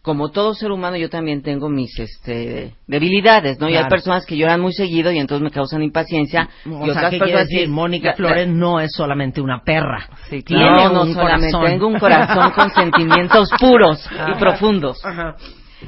como 0.02 0.30
todo 0.30 0.52
ser 0.52 0.70
humano 0.70 0.98
yo 0.98 1.08
también 1.08 1.40
tengo 1.42 1.70
mis 1.70 1.98
este 1.98 2.74
debilidades, 2.86 3.58
¿no? 3.58 3.70
Y 3.70 3.76
hay 3.76 3.84
personas 3.88 4.26
que 4.26 4.36
lloran 4.36 4.60
muy 4.60 4.74
seguido 4.74 5.10
y 5.10 5.18
entonces 5.18 5.42
me 5.42 5.50
causan 5.50 5.82
impaciencia 5.82 6.50
O 6.66 6.68
y 6.68 6.90
sea, 6.90 6.92
otras 6.92 7.10
¿qué 7.10 7.18
quiere 7.18 7.32
personas 7.32 7.48
decir? 7.48 7.68
Mónica 7.70 8.08
la- 8.08 8.14
Flores 8.16 8.46
la- 8.48 8.52
no 8.52 8.80
es 8.80 8.92
solamente 8.92 9.40
una 9.40 9.62
perra. 9.62 10.10
Sí, 10.28 10.42
Tiene 10.42 10.64
no, 10.64 10.90
no 10.92 11.02
un 11.04 11.14
solamente 11.14 11.50
corazón. 11.52 11.70
tengo 11.70 11.86
un 11.86 11.98
corazón 11.98 12.50
con 12.50 12.70
sentimientos 12.74 13.48
puros 13.58 14.06
y 14.28 14.38
profundos. 14.38 15.02
Ajá. 15.02 15.36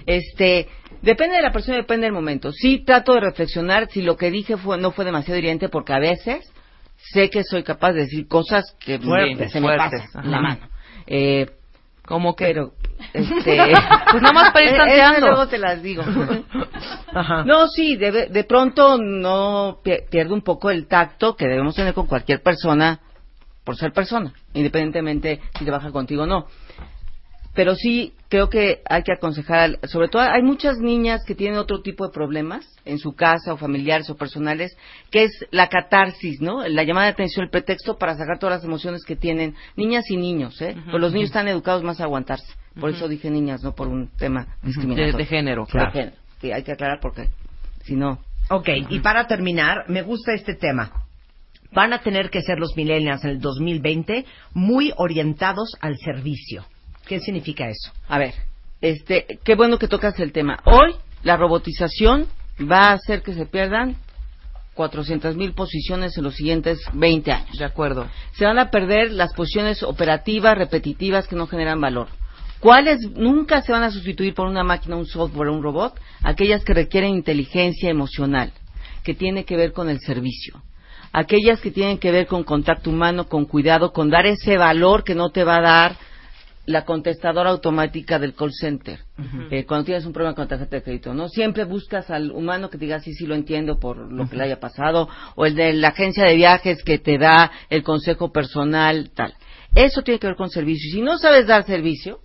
Este, 0.07 0.69
Depende 1.03 1.37
de 1.37 1.43
la 1.43 1.53
persona, 1.53 1.77
depende 1.77 2.07
del 2.07 2.13
momento. 2.13 2.53
Sí 2.53 2.83
trato 2.85 3.15
de 3.15 3.21
reflexionar 3.21 3.89
si 3.91 4.03
lo 4.03 4.17
que 4.17 4.31
dije 4.31 4.57
fue, 4.57 4.79
no 4.79 4.91
fue 4.93 5.05
demasiado 5.05 5.39
hiriente, 5.39 5.69
porque 5.69 5.93
a 5.93 5.99
veces 5.99 6.51
sé 7.13 7.31
que 7.31 7.45
soy 7.45 7.63
capaz 7.63 7.93
de 7.93 8.01
decir 8.01 8.27
cosas 8.29 8.65
que 8.81 8.99
me- 8.99 9.05
Fuertes, 9.05 9.53
se 9.53 9.61
me 9.61 9.77
pasan 9.77 10.31
la 10.31 10.41
mano. 10.41 10.69
Eh, 11.07 11.47
Como 12.05 12.35
que. 12.35 12.47
pero, 12.47 12.73
este... 13.13 13.73
Pues 14.11 14.23
nomás 14.23 14.53
para 14.53 14.65
ir 14.65 14.71
tanteando. 14.77 15.17
esas 15.19 15.21
luego 15.31 15.49
te 15.49 15.59
las 15.59 15.83
digo. 15.83 16.03
Ajá. 17.15 17.45
No, 17.45 17.69
sí, 17.69 17.97
de, 17.97 18.27
de 18.29 18.45
pronto 18.45 18.99
no 18.99 19.79
pi- 19.83 20.03
pierde 20.11 20.33
un 20.35 20.43
poco 20.43 20.71
el 20.71 20.87
tacto 20.87 21.37
que 21.37 21.47
debemos 21.47 21.75
tener 21.75 21.95
con 21.95 22.07
cualquier 22.07 22.43
persona 22.43 23.01
por 23.65 23.77
ser 23.77 23.93
persona, 23.93 24.33
independientemente 24.55 25.41
si 25.59 25.65
trabaja 25.65 25.91
contigo 25.91 26.23
o 26.23 26.27
no. 26.27 26.47
Pero 27.57 27.75
sí 27.75 28.13
creo 28.29 28.49
que 28.51 28.83
hay 28.89 29.03
que 29.03 29.13
aconsejar, 29.13 29.59
al- 29.59 29.79
sobre 29.89 30.09
todo 30.09 30.23
hay 30.23 30.43
muchas 30.43 30.79
niñas 30.79 31.25
que 31.27 31.35
tienen 31.35 31.59
otro 31.59 31.81
tipo 31.81 32.07
de 32.07 32.13
problemas 32.13 32.65
en 32.85 32.99
su 32.99 33.15
casa 33.15 33.55
o 33.55 33.57
familiares 33.57 34.09
o 34.11 34.17
personales, 34.17 34.77
que 35.11 35.25
es 35.25 35.33
la 35.51 35.69
catarsis, 35.69 36.41
¿no? 36.41 36.67
La 36.69 36.85
llamada 36.85 37.07
de 37.07 37.13
atención, 37.13 37.45
el 37.45 37.51
pretexto 37.51 37.97
para 37.99 38.15
sacar 38.17 38.39
todas 38.39 38.57
las 38.59 38.65
emociones 38.65 39.05
que 39.05 39.17
tienen 39.17 39.55
niñas 39.75 40.05
y 40.11 40.17
niños, 40.19 40.61
¿eh? 40.61 40.77
Pues 40.91 41.01
los 41.01 41.13
niños 41.13 41.31
están 41.31 41.49
educados 41.49 41.83
más 41.83 41.99
a 42.01 42.05
aguantarse. 42.05 42.53
Por 42.79 42.91
eso 42.91 43.09
dije 43.09 43.31
niñas, 43.31 43.63
no 43.65 43.75
por 43.75 43.89
un 43.89 44.09
tema 44.19 44.45
de, 44.61 44.67
discriminatorio. 44.69 45.17
de 45.17 45.25
género. 45.25 45.65
De 45.65 45.91
género. 45.91 46.17
Sí, 46.43 46.53
hay 46.53 46.63
que 46.63 46.73
aclarar 46.73 46.99
porque 47.01 47.29
si 47.85 47.97
no. 47.97 48.19
Ok, 48.51 48.69
y 48.91 49.01
para 49.01 49.27
terminar, 49.27 49.87
me 49.89 50.03
gusta 50.03 50.35
este 50.35 50.55
tema. 50.55 50.93
Van 51.73 51.93
a 51.95 52.01
tener 52.03 52.29
que 52.31 52.43
ser 52.43 52.59
los 52.59 52.77
millennials 52.77 53.25
en 53.25 53.31
el 53.31 53.41
2020 53.41 54.25
muy 54.53 54.93
orientados 54.99 55.75
al 55.81 55.97
servicio. 55.97 56.65
¿Qué 57.07 57.21
significa 57.21 57.69
eso? 57.69 57.93
A 58.09 58.19
ver, 58.19 58.35
este, 58.81 59.39
qué 59.45 59.55
bueno 59.55 59.79
que 59.79 59.89
tocas 59.89 60.19
el 60.19 60.33
tema. 60.33 60.59
Hoy 60.65 60.95
la 61.23 61.37
robotización 61.37 62.27
va 62.61 62.91
a 62.91 62.93
hacer 62.95 63.23
que 63.23 63.33
se 63.33 63.47
pierdan 63.47 63.97
400 64.75 65.37
mil 65.37 65.53
posiciones 65.53 66.19
en 66.19 66.25
los 66.25 66.35
siguientes 66.35 66.81
20 66.93 67.33
años. 67.33 67.59
De 67.59 67.65
acuerdo. 67.65 68.09
Se 68.33 68.45
van 68.45 68.59
a 68.59 68.71
perder 68.71 69.13
las 69.13 69.33
posiciones 69.35 69.83
operativas 69.83 70.59
repetitivas 70.59 71.29
que 71.29 71.37
no 71.37 71.47
generan 71.47 71.81
valor. 71.81 72.09
¿Cuáles 72.61 73.01
nunca 73.13 73.63
se 73.63 73.73
van 73.73 73.85
a 73.85 73.91
sustituir 73.91 74.35
por 74.35 74.49
una 74.49 74.65
máquina, 74.65 74.97
un 74.97 75.07
software, 75.07 75.51
un 75.51 75.63
robot? 75.63 75.99
Aquellas 76.23 76.65
que 76.65 76.75
requieren 76.75 77.11
inteligencia 77.11 77.89
emocional, 77.89 78.53
que 79.05 79.15
tiene 79.15 79.45
que 79.45 79.57
ver 79.57 79.73
con 79.73 79.89
el 79.89 80.01
servicio. 80.01 80.63
Aquellas 81.13 81.61
que 81.61 81.71
tienen 81.71 81.99
que 81.99 82.11
ver 82.11 82.27
con 82.27 82.45
contacto 82.45 82.91
humano, 82.91 83.29
con 83.29 83.45
cuidado, 83.45 83.93
con 83.93 84.11
dar 84.11 84.27
ese 84.27 84.57
valor 84.57 85.05
que 85.05 85.15
no 85.15 85.31
te 85.31 85.45
va 85.45 85.59
a 85.59 85.63
dar 85.63 85.97
la 86.67 86.85
contestadora 86.85 87.51
automática 87.51 88.19
del 88.19 88.35
call 88.35 88.53
center. 88.53 89.01
Eh, 89.51 89.65
cuando 89.65 89.87
tienes 89.87 90.05
un 90.05 90.13
problema 90.13 90.35
con 90.35 90.49
tarjeta 90.49 90.77
de 90.77 90.83
crédito, 90.83 91.15
¿no? 91.15 91.29
Siempre 91.29 91.65
buscas 91.65 92.11
al 92.11 92.33
humano 92.33 92.69
que 92.69 92.77
diga, 92.77 93.01
sí, 93.01 93.15
sí, 93.15 93.27
lo 93.27 93.35
entiendo 93.35 93.79
por 93.79 93.97
lo 94.13 94.29
que 94.29 94.37
le 94.37 94.45
haya 94.45 94.61
pasado, 94.61 95.09
o 95.37 95.47
el 95.47 95.55
de 95.55 95.73
la 95.73 95.89
agencia 95.89 96.25
de 96.25 96.35
viajes 96.35 96.83
que 96.83 96.99
te 96.99 97.19
da 97.19 97.51
el 97.71 97.83
consejo 97.83 98.33
personal, 98.33 99.11
tal. 99.15 99.35
Eso 99.75 100.03
tiene 100.03 100.19
que 100.19 100.27
ver 100.27 100.37
con 100.37 100.51
servicio. 100.51 100.89
Y 100.89 100.93
si 100.93 101.03
no 101.03 101.19
sabes 101.19 101.47
dar 101.47 101.65
servicio, 101.65 102.21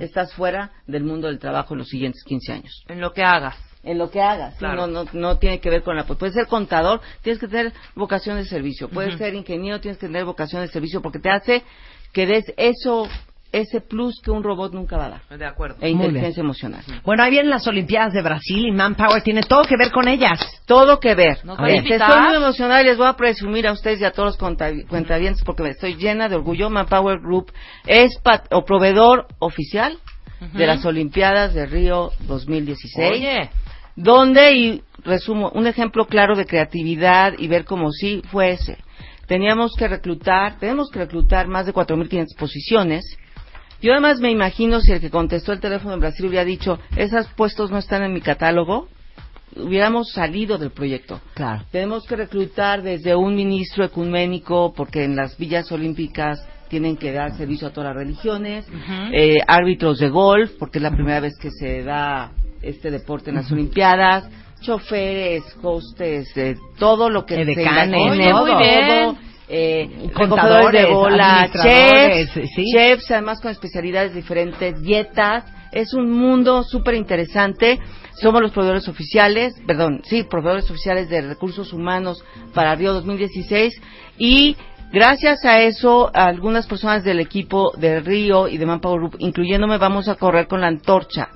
estás 0.00 0.34
fuera 0.34 0.72
del 0.86 1.04
mundo 1.04 1.28
del 1.28 1.38
trabajo 1.38 1.74
en 1.74 1.78
los 1.78 1.88
siguientes 1.88 2.22
15 2.24 2.52
años. 2.52 2.84
En 2.88 3.00
lo 3.00 3.12
que 3.12 3.22
hagas. 3.22 3.56
En 3.82 3.98
lo 3.98 4.10
que 4.10 4.20
hagas. 4.20 4.56
Claro. 4.56 4.86
No, 4.86 5.04
no, 5.04 5.10
no 5.12 5.38
tiene 5.38 5.60
que 5.60 5.70
ver 5.70 5.82
con 5.82 5.96
la... 5.96 6.04
Puedes 6.04 6.34
ser 6.34 6.48
contador, 6.48 7.00
tienes 7.22 7.40
que 7.40 7.46
tener 7.46 7.72
vocación 7.94 8.36
de 8.36 8.44
servicio. 8.44 8.88
Puedes 8.88 9.16
ser 9.16 9.34
ingeniero, 9.34 9.80
tienes 9.80 9.98
que 9.98 10.06
tener 10.06 10.24
vocación 10.24 10.62
de 10.62 10.68
servicio 10.68 11.00
porque 11.00 11.20
te 11.20 11.30
hace 11.30 11.62
que 12.12 12.26
des 12.26 12.44
eso, 12.56 13.06
ese 13.52 13.80
plus 13.80 14.20
que 14.22 14.30
un 14.30 14.42
robot 14.42 14.72
nunca 14.74 14.96
va 14.96 15.06
a 15.06 15.08
dar. 15.10 15.38
De 15.38 15.46
acuerdo. 15.46 15.76
E 15.80 15.88
inteligencia 15.88 16.40
emocional. 16.40 16.82
Bueno, 17.04 17.22
ahí 17.22 17.30
vienen 17.30 17.50
las 17.50 17.66
Olimpiadas 17.66 18.12
de 18.12 18.20
Brasil 18.22 18.66
y 18.66 18.72
Manpower 18.72 19.22
tiene 19.22 19.42
todo 19.42 19.64
que 19.64 19.76
ver 19.76 19.90
con 19.92 20.08
ellas. 20.08 20.40
Todo 20.66 21.00
que 21.00 21.14
ver. 21.14 21.44
¿Nos 21.44 21.58
A 21.58 21.62
va 21.62 21.68
a 21.68 21.70
ver. 21.70 21.76
Este, 21.78 21.88
invitar? 21.94 22.10
estoy 22.10 22.26
muy 22.26 22.36
emocionada 22.36 22.82
y 22.82 22.84
les 22.86 22.98
voy 22.98 23.06
a 23.06 23.12
presumir 23.14 23.66
a 23.66 23.72
ustedes 23.72 24.00
y 24.00 24.04
a 24.04 24.10
todos 24.10 24.36
los 24.38 24.84
cuentavientes 24.88 25.42
porque 25.44 25.62
me 25.62 25.70
estoy 25.70 25.94
llena 25.96 26.28
de 26.28 26.36
orgullo. 26.36 26.68
Manpower 26.70 27.20
Group 27.20 27.52
es 27.86 28.18
pat- 28.22 28.46
o 28.52 28.64
proveedor 28.64 29.26
oficial 29.38 29.98
de 30.52 30.66
las 30.66 30.84
Olimpiadas 30.84 31.54
de 31.54 31.64
Río 31.66 32.10
2016. 32.26 33.10
Oye. 33.12 33.50
donde, 33.94 34.52
y 34.52 34.82
resumo, 35.04 35.50
un 35.54 35.66
ejemplo 35.66 36.06
claro 36.06 36.36
de 36.36 36.44
creatividad 36.44 37.32
y 37.38 37.48
ver 37.48 37.64
cómo 37.64 37.90
sí 37.90 38.20
fue 38.30 38.50
ese. 38.50 38.76
Teníamos 39.26 39.72
que 39.76 39.88
reclutar, 39.88 40.58
tenemos 40.58 40.90
que 40.90 40.98
reclutar 41.00 41.48
más 41.48 41.64
de 41.66 41.72
4.500 41.72 42.36
posiciones. 42.38 43.04
Yo 43.80 43.92
además 43.92 44.20
me 44.20 44.30
imagino 44.30 44.80
si 44.80 44.92
el 44.92 45.00
que 45.00 45.10
contestó 45.10 45.52
el 45.52 45.60
teléfono 45.60 45.94
en 45.94 46.00
Brasil 46.00 46.26
hubiera 46.26 46.44
dicho, 46.44 46.78
esos 46.96 47.26
puestos 47.28 47.70
no 47.70 47.78
están 47.78 48.02
en 48.02 48.12
mi 48.12 48.20
catálogo, 48.20 48.88
hubiéramos 49.56 50.12
salido 50.12 50.58
del 50.58 50.70
proyecto. 50.70 51.20
Claro. 51.34 51.64
Tenemos 51.70 52.04
que 52.06 52.16
reclutar 52.16 52.82
desde 52.82 53.14
un 53.14 53.34
ministro 53.34 53.84
ecuménico, 53.84 54.72
porque 54.74 55.04
en 55.04 55.16
las 55.16 55.36
villas 55.36 55.70
olímpicas 55.72 56.44
tienen 56.68 56.96
que 56.96 57.12
dar 57.12 57.36
servicio 57.36 57.68
a 57.68 57.70
todas 57.70 57.94
las 57.94 58.04
religiones, 58.04 58.66
eh, 59.12 59.36
árbitros 59.46 59.98
de 59.98 60.08
golf, 60.08 60.52
porque 60.58 60.78
es 60.78 60.82
la 60.82 60.90
primera 60.90 61.20
vez 61.20 61.34
que 61.38 61.50
se 61.50 61.82
da 61.82 62.32
este 62.62 62.90
deporte 62.90 63.30
en 63.30 63.36
las 63.36 63.50
Olimpiadas, 63.52 64.28
choferes, 64.60 65.44
hostes, 65.62 66.36
eh, 66.36 66.56
todo 66.78 67.08
lo 67.08 67.24
que 67.24 67.40
Edecanes, 67.42 67.90
se 67.90 67.96
imagine, 67.96 68.32
Oye, 68.32 68.52
muy 68.52 68.64
bien. 68.64 69.25
Eh, 69.48 70.10
recogedores 70.14 70.82
de 70.82 70.92
bola, 70.92 71.48
chefs, 71.52 72.50
sí. 72.54 72.64
chefs, 72.72 73.10
además 73.10 73.40
con 73.40 73.50
especialidades 73.50 74.14
diferentes, 74.14 74.80
dietas, 74.82 75.44
es 75.72 75.94
un 75.94 76.10
mundo 76.10 76.62
súper 76.64 76.94
interesante. 76.94 77.78
Somos 78.20 78.40
los 78.40 78.52
proveedores 78.52 78.88
oficiales, 78.88 79.54
perdón, 79.66 80.00
sí, 80.04 80.24
proveedores 80.24 80.70
oficiales 80.70 81.08
de 81.08 81.20
recursos 81.20 81.72
humanos 81.72 82.24
para 82.54 82.74
Río 82.74 82.94
2016 82.94 83.74
y 84.16 84.56
gracias 84.90 85.44
a 85.44 85.60
eso 85.60 86.10
algunas 86.14 86.66
personas 86.66 87.04
del 87.04 87.20
equipo 87.20 87.72
de 87.76 88.00
Río 88.00 88.48
y 88.48 88.56
de 88.56 88.66
Manpower 88.66 89.00
Group, 89.00 89.16
incluyéndome, 89.18 89.76
vamos 89.78 90.08
a 90.08 90.14
correr 90.14 90.46
con 90.46 90.62
la 90.62 90.68
antorcha. 90.68 91.28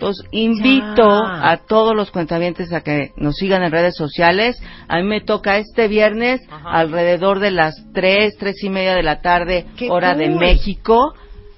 Entonces, 0.00 0.26
invito 0.32 1.24
Ya. 1.26 1.50
a 1.50 1.56
todos 1.58 1.94
los 1.94 2.10
cuentavientes 2.10 2.72
a 2.72 2.80
que 2.80 3.10
nos 3.16 3.36
sigan 3.36 3.62
en 3.62 3.70
redes 3.70 3.94
sociales. 3.96 4.56
A 4.88 4.96
mí 4.96 5.02
me 5.04 5.20
toca 5.20 5.58
este 5.58 5.88
viernes 5.88 6.40
Ajá. 6.50 6.70
alrededor 6.70 7.38
de 7.38 7.50
las 7.50 7.74
tres, 7.92 8.36
tres 8.38 8.62
y 8.64 8.70
media 8.70 8.94
de 8.94 9.02
la 9.02 9.20
tarde, 9.20 9.66
¡Qué 9.76 9.90
hora 9.90 10.14
de! 10.14 10.30
México. 10.30 11.14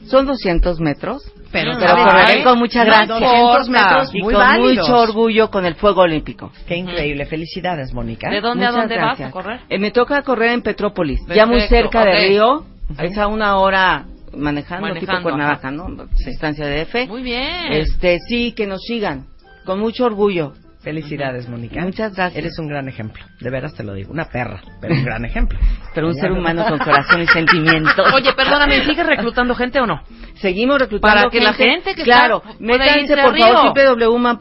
Son 0.07 0.27
200 0.27 0.81
metros. 0.81 1.23
Pero, 1.53 1.73
Pero 1.79 1.87
¿sabes 1.87 2.05
correré 2.05 2.43
con 2.45 2.59
mucha 2.59 2.81
No, 2.85 2.87
gracia. 2.87 3.15
200 3.15 3.69
metros 3.69 4.11
y 4.15 4.23
muy 4.23 4.35
con 4.35 4.43
válidos. 4.43 4.89
mucho 4.89 4.99
orgullo 5.01 5.51
con 5.51 5.65
el 5.67 5.75
fuego 5.77 6.01
olímpico. 6.01 6.51
Qué 6.67 6.77
increíble. 6.77 7.27
Felicidades, 7.27 7.93
Mónica. 7.93 8.29
¿De 8.31 8.41
dónde 8.41 8.65
a 8.67 8.71
Muchas 8.71 8.83
dónde 8.83 8.95
gracias. 8.97 9.19
vas 9.21 9.29
a 9.29 9.31
correr? 9.33 9.61
Eh, 9.69 9.79
me 9.79 9.91
toca 9.93 10.23
correr 10.23 10.51
en 10.53 10.63
Petrópolis, 10.63 11.21
ya 11.29 11.47
muy 11.47 11.61
cerca 11.69 12.01
ok. 12.01 12.07
de 12.07 12.27
Río. 12.29 12.65
Es 12.99 13.17
a 13.19 13.27
una 13.29 13.59
hora 13.59 14.07
manejando, 14.37 14.87
tipo 14.95 15.07
Manejando, 15.07 15.23
Cuernavaca, 15.23 15.71
¿no? 15.71 16.07
Distancia 16.25 16.67
de 16.67 16.83
F. 16.83 17.07
Muy 17.07 17.23
bien. 17.23 17.73
Este, 17.73 18.19
sí, 18.29 18.53
que 18.53 18.67
nos 18.67 18.81
sigan. 18.83 19.27
Con 19.65 19.79
mucho 19.79 20.05
orgullo. 20.05 20.53
Felicidades, 20.81 21.49
Mónica. 21.49 21.81
Muchas 21.83 22.13
gracias. 22.17 22.37
Eres 22.39 22.59
un 22.59 22.67
gran 22.67 22.89
ejemplo. 22.89 23.23
De 23.41 23.51
veras 23.51 23.73
te 23.75 23.85
lo 23.85 23.95
digo. 23.95 24.13
Una 24.13 24.25
perra, 24.25 24.61
pero 24.81 24.95
un 24.95 25.05
gran 25.05 25.25
ejemplo. 25.25 25.57
Pero 25.95 26.09
un 26.09 26.15
ser 26.15 26.31
¿no? 26.31 26.39
humano 26.39 26.65
con 26.67 26.79
corazón 26.79 27.23
y 27.23 27.27
sentimientos. 27.33 27.95
Oye, 28.15 28.33
perdóname, 28.33 28.85
¿sigues 28.85 29.07
reclutando 29.07 29.55
gente 29.55 29.79
o 29.79 29.87
no? 29.87 30.03
Seguimos 30.41 30.79
reclutando 30.81 31.15
Para 31.17 31.31
que 31.31 31.41
la 31.41 31.53
gente 31.53 31.95
que 31.95 32.03
claro, 32.03 32.43
está- 32.45 32.57
métanse 32.59 33.15
por 33.17 33.39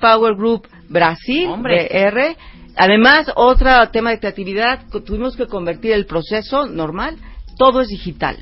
favor 0.02 0.36
Group 0.36 0.68
Brasil 0.90 1.48
Hombre. 1.50 1.90
BR. 1.92 2.36
Además, 2.78 3.32
otro 3.36 3.70
tema 3.92 4.12
de 4.12 4.20
creatividad, 4.20 4.80
tuvimos 5.06 5.36
que 5.36 5.46
convertir 5.46 5.92
el 5.92 6.06
proceso 6.06 6.66
normal, 6.68 7.18
todo 7.58 7.82
es 7.82 7.90
digital. 7.90 8.38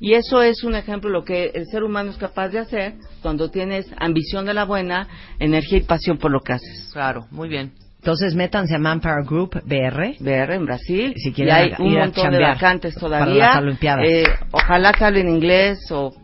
Y 0.00 0.14
eso 0.14 0.42
es 0.42 0.62
un 0.62 0.74
ejemplo 0.74 1.10
de 1.10 1.14
lo 1.18 1.24
que 1.24 1.50
el 1.54 1.66
ser 1.66 1.82
humano 1.82 2.10
es 2.10 2.16
capaz 2.16 2.48
de 2.48 2.60
hacer 2.60 2.94
cuando 3.20 3.50
tienes 3.50 3.86
ambición 3.98 4.46
de 4.46 4.54
la 4.54 4.64
buena, 4.64 5.08
energía 5.38 5.78
y 5.78 5.82
pasión 5.82 6.18
por 6.18 6.30
lo 6.30 6.40
que 6.40 6.52
haces. 6.52 6.90
Claro, 6.92 7.26
muy 7.30 7.48
bien. 7.48 7.72
Entonces, 7.98 8.34
métanse 8.36 8.76
a 8.76 8.78
Manpower 8.78 9.24
Group 9.24 9.60
BR. 9.64 10.16
BR 10.20 10.54
en 10.54 10.64
Brasil. 10.64 11.14
Si 11.16 11.30
y 11.30 11.32
quieren 11.32 11.54
hay 11.54 11.66
ir 11.70 11.74
un 11.80 11.96
a 11.96 12.00
montón 12.04 12.30
de 12.30 12.38
vacantes 12.38 12.94
para 12.94 13.24
todavía. 13.24 13.46
las 13.48 13.56
Olimpiadas. 13.58 14.04
Eh, 14.06 14.24
ojalá 14.52 14.92
que 14.92 15.04
hablen 15.04 15.28
inglés 15.28 15.80
o 15.90 16.14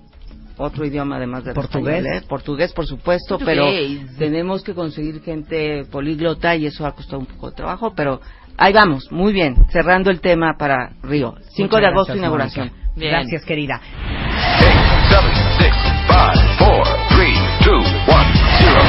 otro 0.56 0.86
idioma 0.86 1.16
además 1.16 1.44
de 1.44 1.52
Portugués. 1.52 2.22
Portugués, 2.28 2.72
por 2.72 2.86
supuesto, 2.86 3.38
Portugués. 3.38 4.00
pero 4.06 4.18
tenemos 4.18 4.62
que 4.62 4.72
conseguir 4.72 5.20
gente 5.22 5.84
políglota 5.90 6.54
y 6.54 6.66
eso 6.66 6.86
ha 6.86 6.92
costado 6.92 7.18
un 7.18 7.26
poco 7.26 7.50
de 7.50 7.56
trabajo, 7.56 7.92
pero 7.96 8.20
ahí 8.56 8.72
vamos, 8.72 9.10
muy 9.10 9.32
bien, 9.32 9.56
cerrando 9.70 10.10
el 10.10 10.20
tema 10.20 10.54
para 10.56 10.92
Río. 11.02 11.34
5 11.56 11.66
Muchas 11.66 11.80
de 11.80 11.86
agosto, 11.86 12.12
gracias, 12.12 12.18
inauguración. 12.18 12.83
Bien. 12.96 13.12
Gracias, 13.12 13.44
querida. 13.44 13.80
8, 14.60 14.70
7, 15.08 15.24
6, 15.58 15.72
5, 16.06 16.54
4, 16.58 16.84
3, 17.10 17.28
2, 17.66 17.86
1, 17.86 18.24
0. 18.58 18.80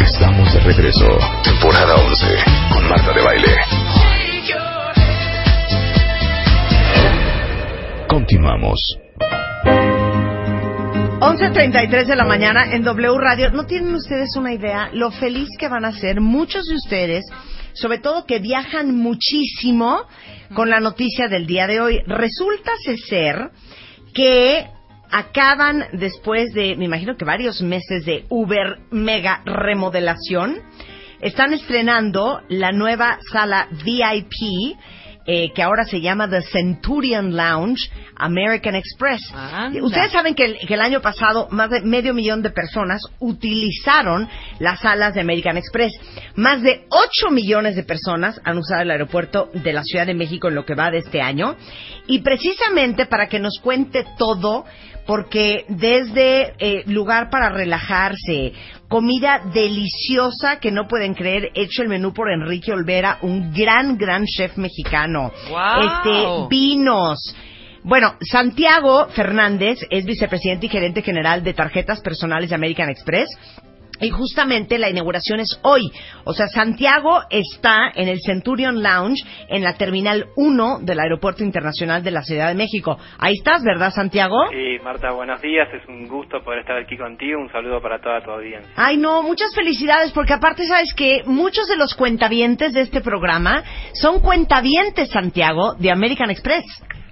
Estamos 0.00 0.52
de 0.52 0.60
regreso. 0.60 1.18
Temporada 1.44 1.94
11 1.94 2.26
con 2.72 2.88
Marta 2.88 3.12
de 3.12 3.22
Baile. 3.22 3.54
Continuamos. 8.08 8.80
11.33 11.20 12.06
de 12.06 12.16
la 12.16 12.24
mañana 12.24 12.72
en 12.72 12.82
W 12.82 13.18
Radio. 13.18 13.50
¿No 13.52 13.66
tienen 13.66 13.94
ustedes 13.94 14.34
una 14.36 14.52
idea 14.52 14.90
lo 14.92 15.10
feliz 15.12 15.48
que 15.58 15.68
van 15.68 15.84
a 15.84 15.92
ser 15.92 16.20
muchos 16.20 16.64
de 16.66 16.74
ustedes, 16.74 17.24
sobre 17.74 17.98
todo 17.98 18.26
que 18.26 18.40
viajan 18.40 18.96
muchísimo 18.96 20.06
con 20.54 20.70
la 20.70 20.80
noticia 20.80 21.28
del 21.28 21.46
día 21.46 21.66
de 21.66 21.80
hoy? 21.80 22.00
Resulta 22.06 22.72
ser 23.08 23.50
que 24.14 24.66
acaban 25.10 25.84
después 25.92 26.52
de, 26.52 26.76
me 26.76 26.84
imagino 26.84 27.16
que 27.16 27.24
varios 27.24 27.62
meses 27.62 28.04
de 28.04 28.26
Uber 28.28 28.78
mega 28.90 29.42
remodelación, 29.44 30.62
están 31.20 31.52
estrenando 31.52 32.40
la 32.48 32.72
nueva 32.72 33.18
sala 33.30 33.68
VIP 33.84 34.76
eh, 35.26 35.52
que 35.54 35.62
ahora 35.62 35.84
se 35.84 36.00
llama 36.00 36.28
The 36.28 36.42
Centurion 36.42 37.36
Lounge 37.36 37.90
American 38.16 38.74
Express. 38.74 39.20
Anda. 39.34 39.82
Ustedes 39.82 40.12
saben 40.12 40.34
que 40.34 40.44
el, 40.44 40.58
que 40.58 40.74
el 40.74 40.80
año 40.80 41.00
pasado 41.00 41.48
más 41.50 41.70
de 41.70 41.82
medio 41.82 42.14
millón 42.14 42.42
de 42.42 42.50
personas 42.50 43.02
utilizaron 43.18 44.28
las 44.58 44.80
salas 44.80 45.14
de 45.14 45.20
American 45.20 45.56
Express. 45.56 45.92
Más 46.36 46.62
de 46.62 46.86
8 46.88 47.30
millones 47.30 47.76
de 47.76 47.82
personas 47.82 48.40
han 48.44 48.58
usado 48.58 48.82
el 48.82 48.90
aeropuerto 48.90 49.50
de 49.52 49.72
la 49.72 49.82
Ciudad 49.82 50.06
de 50.06 50.14
México 50.14 50.48
en 50.48 50.54
lo 50.54 50.64
que 50.64 50.74
va 50.74 50.90
de 50.90 50.98
este 50.98 51.20
año. 51.20 51.56
Y 52.06 52.20
precisamente 52.20 53.06
para 53.06 53.28
que 53.28 53.38
nos 53.38 53.58
cuente 53.62 54.04
todo, 54.18 54.64
porque 55.10 55.64
desde 55.66 56.54
eh, 56.60 56.84
lugar 56.86 57.30
para 57.30 57.48
relajarse, 57.48 58.52
comida 58.86 59.42
deliciosa 59.52 60.60
que 60.60 60.70
no 60.70 60.86
pueden 60.86 61.14
creer, 61.14 61.50
hecho 61.56 61.82
el 61.82 61.88
menú 61.88 62.14
por 62.14 62.30
Enrique 62.30 62.70
Olvera, 62.70 63.18
un 63.22 63.52
gran, 63.52 63.98
gran 63.98 64.24
chef 64.24 64.56
mexicano. 64.56 65.32
¡Guau! 65.48 65.80
Este, 65.80 66.48
vinos. 66.48 67.34
Bueno, 67.82 68.14
Santiago 68.20 69.08
Fernández 69.08 69.80
es 69.90 70.04
vicepresidente 70.04 70.66
y 70.66 70.68
gerente 70.68 71.02
general 71.02 71.42
de 71.42 71.54
tarjetas 71.54 72.00
personales 72.02 72.50
de 72.50 72.54
American 72.54 72.88
Express. 72.88 73.30
Y 74.00 74.10
justamente 74.10 74.78
la 74.78 74.90
inauguración 74.90 75.40
es 75.40 75.60
hoy. 75.62 75.82
O 76.24 76.32
sea, 76.32 76.46
Santiago 76.48 77.20
está 77.30 77.92
en 77.94 78.08
el 78.08 78.20
Centurion 78.20 78.82
Lounge 78.82 79.22
en 79.48 79.62
la 79.62 79.74
Terminal 79.74 80.26
1 80.36 80.78
del 80.82 81.00
Aeropuerto 81.00 81.44
Internacional 81.44 82.02
de 82.02 82.10
la 82.10 82.22
Ciudad 82.22 82.48
de 82.48 82.54
México. 82.54 82.98
Ahí 83.18 83.34
estás, 83.34 83.62
¿verdad, 83.62 83.90
Santiago? 83.90 84.36
Sí, 84.50 84.78
Marta, 84.82 85.12
buenos 85.12 85.40
días. 85.42 85.68
Es 85.72 85.86
un 85.88 86.08
gusto 86.08 86.42
poder 86.42 86.60
estar 86.60 86.76
aquí 86.76 86.96
contigo. 86.96 87.40
Un 87.40 87.50
saludo 87.50 87.80
para 87.80 88.00
toda 88.00 88.22
tu 88.22 88.30
audiencia. 88.30 88.72
Ay, 88.76 88.96
no, 88.96 89.22
muchas 89.22 89.54
felicidades, 89.54 90.12
porque 90.12 90.32
aparte 90.32 90.64
sabes 90.66 90.94
que 90.94 91.22
muchos 91.26 91.68
de 91.68 91.76
los 91.76 91.94
cuentavientes 91.94 92.72
de 92.72 92.82
este 92.82 93.00
programa 93.00 93.62
son 93.94 94.20
cuentavientes, 94.20 95.10
Santiago, 95.10 95.74
de 95.74 95.90
American 95.90 96.30
Express. 96.30 96.64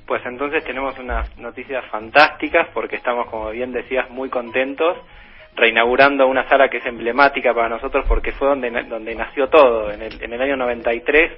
Pues 0.06 0.22
entonces 0.24 0.64
tenemos 0.64 0.98
unas 0.98 1.36
noticias 1.38 1.84
fantásticas 1.90 2.68
porque 2.72 2.96
estamos, 2.96 3.28
como 3.28 3.50
bien 3.50 3.72
decías, 3.72 4.08
muy 4.08 4.30
contentos 4.30 4.96
reinaugurando 5.58 6.26
una 6.26 6.48
sala 6.48 6.68
que 6.68 6.78
es 6.78 6.86
emblemática 6.86 7.52
para 7.52 7.68
nosotros 7.68 8.04
porque 8.08 8.32
fue 8.32 8.48
donde, 8.48 8.70
donde 8.84 9.14
nació 9.14 9.48
todo. 9.48 9.90
En 9.90 10.02
el, 10.02 10.22
en 10.22 10.32
el 10.32 10.40
año 10.40 10.56
93 10.56 11.32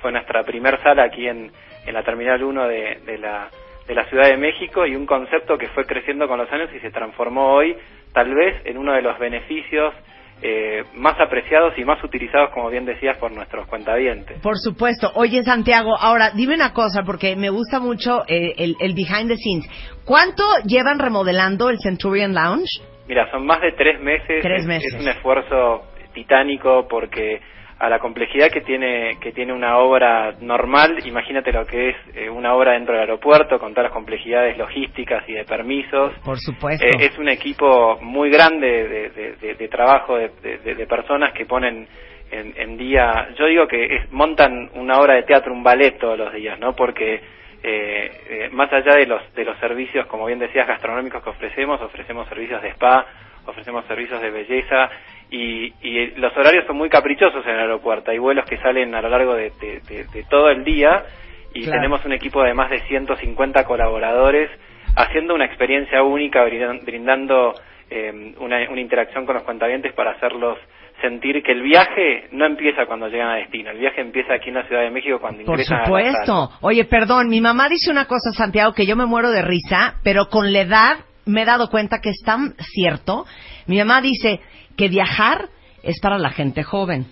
fue 0.00 0.12
nuestra 0.12 0.42
primer 0.44 0.80
sala 0.82 1.04
aquí 1.04 1.26
en, 1.28 1.50
en 1.86 1.94
la 1.94 2.02
Terminal 2.02 2.42
1 2.42 2.68
de, 2.68 2.98
de, 3.06 3.18
la, 3.18 3.48
de 3.86 3.94
la 3.94 4.04
Ciudad 4.06 4.28
de 4.28 4.36
México 4.36 4.86
y 4.86 4.96
un 4.96 5.06
concepto 5.06 5.56
que 5.56 5.68
fue 5.68 5.84
creciendo 5.84 6.26
con 6.26 6.38
los 6.38 6.50
años 6.52 6.70
y 6.74 6.80
se 6.80 6.90
transformó 6.90 7.52
hoy 7.54 7.76
tal 8.12 8.34
vez 8.34 8.60
en 8.64 8.78
uno 8.78 8.92
de 8.92 9.02
los 9.02 9.18
beneficios 9.18 9.94
eh, 10.40 10.84
más 10.94 11.18
apreciados 11.20 11.76
y 11.76 11.84
más 11.84 12.02
utilizados, 12.04 12.50
como 12.50 12.70
bien 12.70 12.84
decías, 12.84 13.18
por 13.18 13.32
nuestros 13.32 13.66
cuentavientes. 13.66 14.40
Por 14.40 14.56
supuesto. 14.56 15.10
Oye, 15.14 15.42
Santiago, 15.42 15.96
ahora 15.98 16.30
dime 16.30 16.54
una 16.54 16.72
cosa, 16.72 17.02
porque 17.04 17.34
me 17.34 17.50
gusta 17.50 17.80
mucho 17.80 18.22
eh, 18.28 18.54
el, 18.56 18.76
el 18.78 18.94
behind 18.94 19.28
the 19.28 19.36
scenes. 19.36 19.66
¿Cuánto 20.04 20.44
llevan 20.64 21.00
remodelando 21.00 21.70
el 21.70 21.78
Centurion 21.82 22.34
Lounge? 22.34 22.80
Mira, 23.08 23.30
son 23.30 23.46
más 23.46 23.60
de 23.62 23.72
tres 23.72 24.00
meses. 24.00 24.42
Tres 24.42 24.60
Es- 24.60 24.66
meses. 24.66 24.94
Es, 24.94 25.00
un 25.00 25.08
esfuerzo 25.08 25.84
titánico 26.12 26.86
porque 26.88 27.40
a 27.80 27.88
la 27.88 28.00
complejidad 28.00 28.50
que 28.50 28.60
tiene 28.62 29.18
que 29.20 29.30
tiene 29.32 29.52
una 29.52 29.78
obra 29.78 30.34
normal, 30.40 30.98
imagínate 31.06 31.52
lo 31.52 31.64
que 31.64 31.90
es 31.90 31.96
eh, 32.14 32.28
una 32.28 32.52
obra 32.54 32.72
dentro 32.72 32.92
del 32.94 33.02
aeropuerto 33.02 33.58
con 33.60 33.72
todas 33.72 33.84
las 33.84 33.92
complejidades 33.92 34.58
logísticas 34.58 35.22
y 35.28 35.32
de 35.34 35.44
permisos. 35.44 36.12
Por 36.24 36.38
supuesto. 36.38 36.84
Eh, 36.84 36.90
es 36.98 37.16
un 37.18 37.28
equipo 37.28 37.98
muy 38.02 38.30
grande 38.30 38.66
de, 38.88 39.08
de- 39.10 39.32
de- 39.36 39.54
de 39.54 39.68
trabajo 39.68 40.16
de 40.18 40.86
personas 40.88 41.32
que 41.32 41.46
ponen 41.46 41.86
en, 42.30 42.52
en 42.56 42.76
día, 42.76 43.28
yo 43.38 43.46
digo 43.46 43.66
que 43.66 43.84
es- 43.84 44.12
montan 44.12 44.70
una 44.74 44.98
obra 45.00 45.14
de 45.14 45.22
teatro, 45.22 45.52
un 45.52 45.62
ballet 45.62 45.98
todos 45.98 46.18
los 46.18 46.32
días, 46.34 46.58
¿no? 46.58 46.74
Porque 46.74 47.20
eh, 47.62 48.20
eh, 48.28 48.48
más 48.52 48.72
allá 48.72 48.94
de 48.96 49.06
los 49.06 49.22
de 49.34 49.44
los 49.44 49.58
servicios, 49.58 50.06
como 50.06 50.26
bien 50.26 50.38
decías, 50.38 50.66
gastronómicos 50.66 51.22
que 51.22 51.30
ofrecemos, 51.30 51.80
ofrecemos 51.80 52.28
servicios 52.28 52.62
de 52.62 52.68
spa, 52.70 53.06
ofrecemos 53.46 53.84
servicios 53.86 54.20
de 54.20 54.30
belleza 54.30 54.90
y, 55.30 55.72
y 55.82 56.06
los 56.16 56.36
horarios 56.36 56.64
son 56.66 56.76
muy 56.76 56.88
caprichosos 56.88 57.44
en 57.46 57.52
el 57.52 57.60
aeropuerto. 57.60 58.10
Hay 58.10 58.18
vuelos 58.18 58.44
que 58.46 58.58
salen 58.58 58.94
a 58.94 59.02
lo 59.02 59.08
largo 59.08 59.34
de, 59.34 59.50
de- 59.60 59.80
de- 59.88 60.04
de 60.04 60.22
todo 60.24 60.50
el 60.50 60.64
día 60.64 61.04
y 61.54 61.62
Claro. 61.64 61.78
tenemos 61.80 62.04
un 62.04 62.12
equipo 62.12 62.42
de 62.42 62.54
más 62.54 62.70
de 62.70 62.80
150 62.82 63.64
colaboradores 63.64 64.50
haciendo 64.96 65.34
una 65.34 65.44
experiencia 65.46 66.02
única, 66.02 66.44
brindan- 66.44 66.84
brindando 66.84 67.54
eh, 67.90 68.34
una, 68.38 68.68
una 68.70 68.80
interacción 68.80 69.24
con 69.26 69.34
los 69.34 69.44
cuentavientes 69.44 69.92
para 69.94 70.10
hacerlos 70.12 70.58
sentir 71.00 71.42
que 71.42 71.52
el 71.52 71.62
viaje 71.62 72.28
no 72.32 72.46
empieza 72.46 72.86
cuando 72.86 73.08
llegan 73.08 73.28
a 73.28 73.34
destino, 73.36 73.70
el 73.70 73.78
viaje 73.78 74.00
empieza 74.00 74.34
aquí 74.34 74.48
en 74.48 74.56
la 74.56 74.66
Ciudad 74.66 74.82
de 74.82 74.90
México 74.90 75.18
cuando 75.20 75.44
Por 75.44 75.54
ingresan 75.54 75.78
a 75.78 75.80
la 75.80 75.86
sala. 75.86 76.10
supuesto. 76.10 76.50
Oye, 76.60 76.84
perdón, 76.84 77.28
mi 77.28 77.40
mamá 77.40 77.68
dice 77.68 77.90
una 77.90 78.06
cosa, 78.06 78.32
Santiago, 78.32 78.72
que 78.72 78.86
yo 78.86 78.96
me 78.96 79.06
muero 79.06 79.30
de 79.30 79.42
risa, 79.42 79.94
pero 80.02 80.28
con 80.28 80.52
la 80.52 80.60
edad 80.60 80.98
me 81.26 81.42
he 81.42 81.44
dado 81.44 81.68
cuenta 81.68 82.00
que 82.00 82.10
es 82.10 82.22
tan 82.24 82.54
cierto. 82.58 83.26
Mi 83.66 83.78
mamá 83.78 84.00
dice 84.00 84.40
que 84.76 84.88
viajar 84.88 85.48
es 85.82 86.00
para 86.00 86.18
la 86.18 86.30
gente 86.30 86.64
joven, 86.64 87.06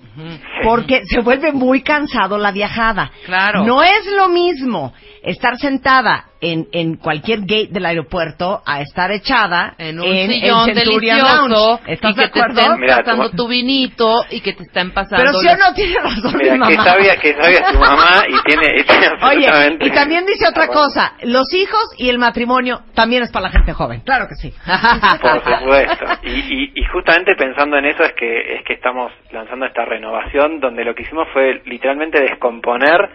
porque 0.64 1.04
se 1.06 1.20
vuelve 1.20 1.52
muy 1.52 1.82
cansado 1.82 2.36
la 2.36 2.50
viajada. 2.50 3.12
Claro. 3.24 3.64
No 3.64 3.82
es 3.82 4.06
lo 4.16 4.28
mismo 4.28 4.92
estar 5.22 5.56
sentada 5.56 6.26
en, 6.40 6.66
en 6.72 6.96
cualquier 6.96 7.40
gate 7.40 7.68
del 7.70 7.86
aeropuerto 7.86 8.62
a 8.66 8.80
estar 8.82 9.10
echada 9.10 9.74
En 9.78 9.98
un 9.98 10.06
el 10.14 10.28
sillón 10.30 10.66
Centurion 10.74 11.16
delicioso. 11.18 11.80
¿Estás 11.86 12.10
y 12.12 12.14
de 12.20 12.30
que 12.30 12.40
te 12.42 12.48
estén 12.48 12.80
Mira, 12.80 12.96
pasando 12.98 13.30
tu- 13.30 13.36
tu 13.36 13.48
vinito 13.48 14.24
y 14.30 14.40
que 14.40 14.52
te 14.52 14.62
estén 14.64 14.92
pasando 14.92 15.24
Pero 15.24 15.38
si 15.38 15.48
o 15.48 15.56
no 15.56 15.74
tiene 15.74 15.98
razón 15.98 16.34
Mira, 16.36 16.52
mi 16.52 16.58
mamá. 16.58 16.70
que 16.70 16.76
sabia, 16.76 17.16
que 17.16 17.34
sabia 17.42 17.72
tu 17.72 17.78
mamá 17.78 18.22
y 18.28 18.42
tiene, 18.48 18.80
y 18.80 18.84
tiene 18.84 19.06
Oye, 19.22 19.46
absolutamente 19.46 19.86
y 19.86 19.90
también 19.90 20.26
dice 20.26 20.46
otra 20.48 20.66
cosa, 20.68 21.14
los 21.22 21.52
hijos 21.54 21.82
y 21.98 22.08
el 22.10 22.18
matrimonio 22.18 22.80
también 22.94 23.22
es 23.22 23.30
para 23.32 23.44
la 23.44 23.50
gente 23.52 23.72
joven. 23.72 24.00
Claro 24.02 24.26
que 24.28 24.34
sí. 24.34 24.52
Por 25.20 25.42
supuesto. 25.42 26.04
Y, 26.22 26.30
y, 26.30 26.72
y 26.74 26.84
justamente 26.92 27.34
pensando 27.36 27.76
en 27.78 27.86
eso 27.86 28.02
es 28.04 28.12
que 28.12 28.56
es 28.56 28.64
que 28.64 28.74
estamos 28.74 29.12
lanzando 29.30 29.66
esta 29.66 29.84
renovación 29.84 30.60
donde 30.60 30.84
lo 30.84 30.94
que 30.94 31.02
hicimos 31.02 31.28
fue 31.32 31.62
literalmente 31.64 32.20
descomponer 32.20 33.08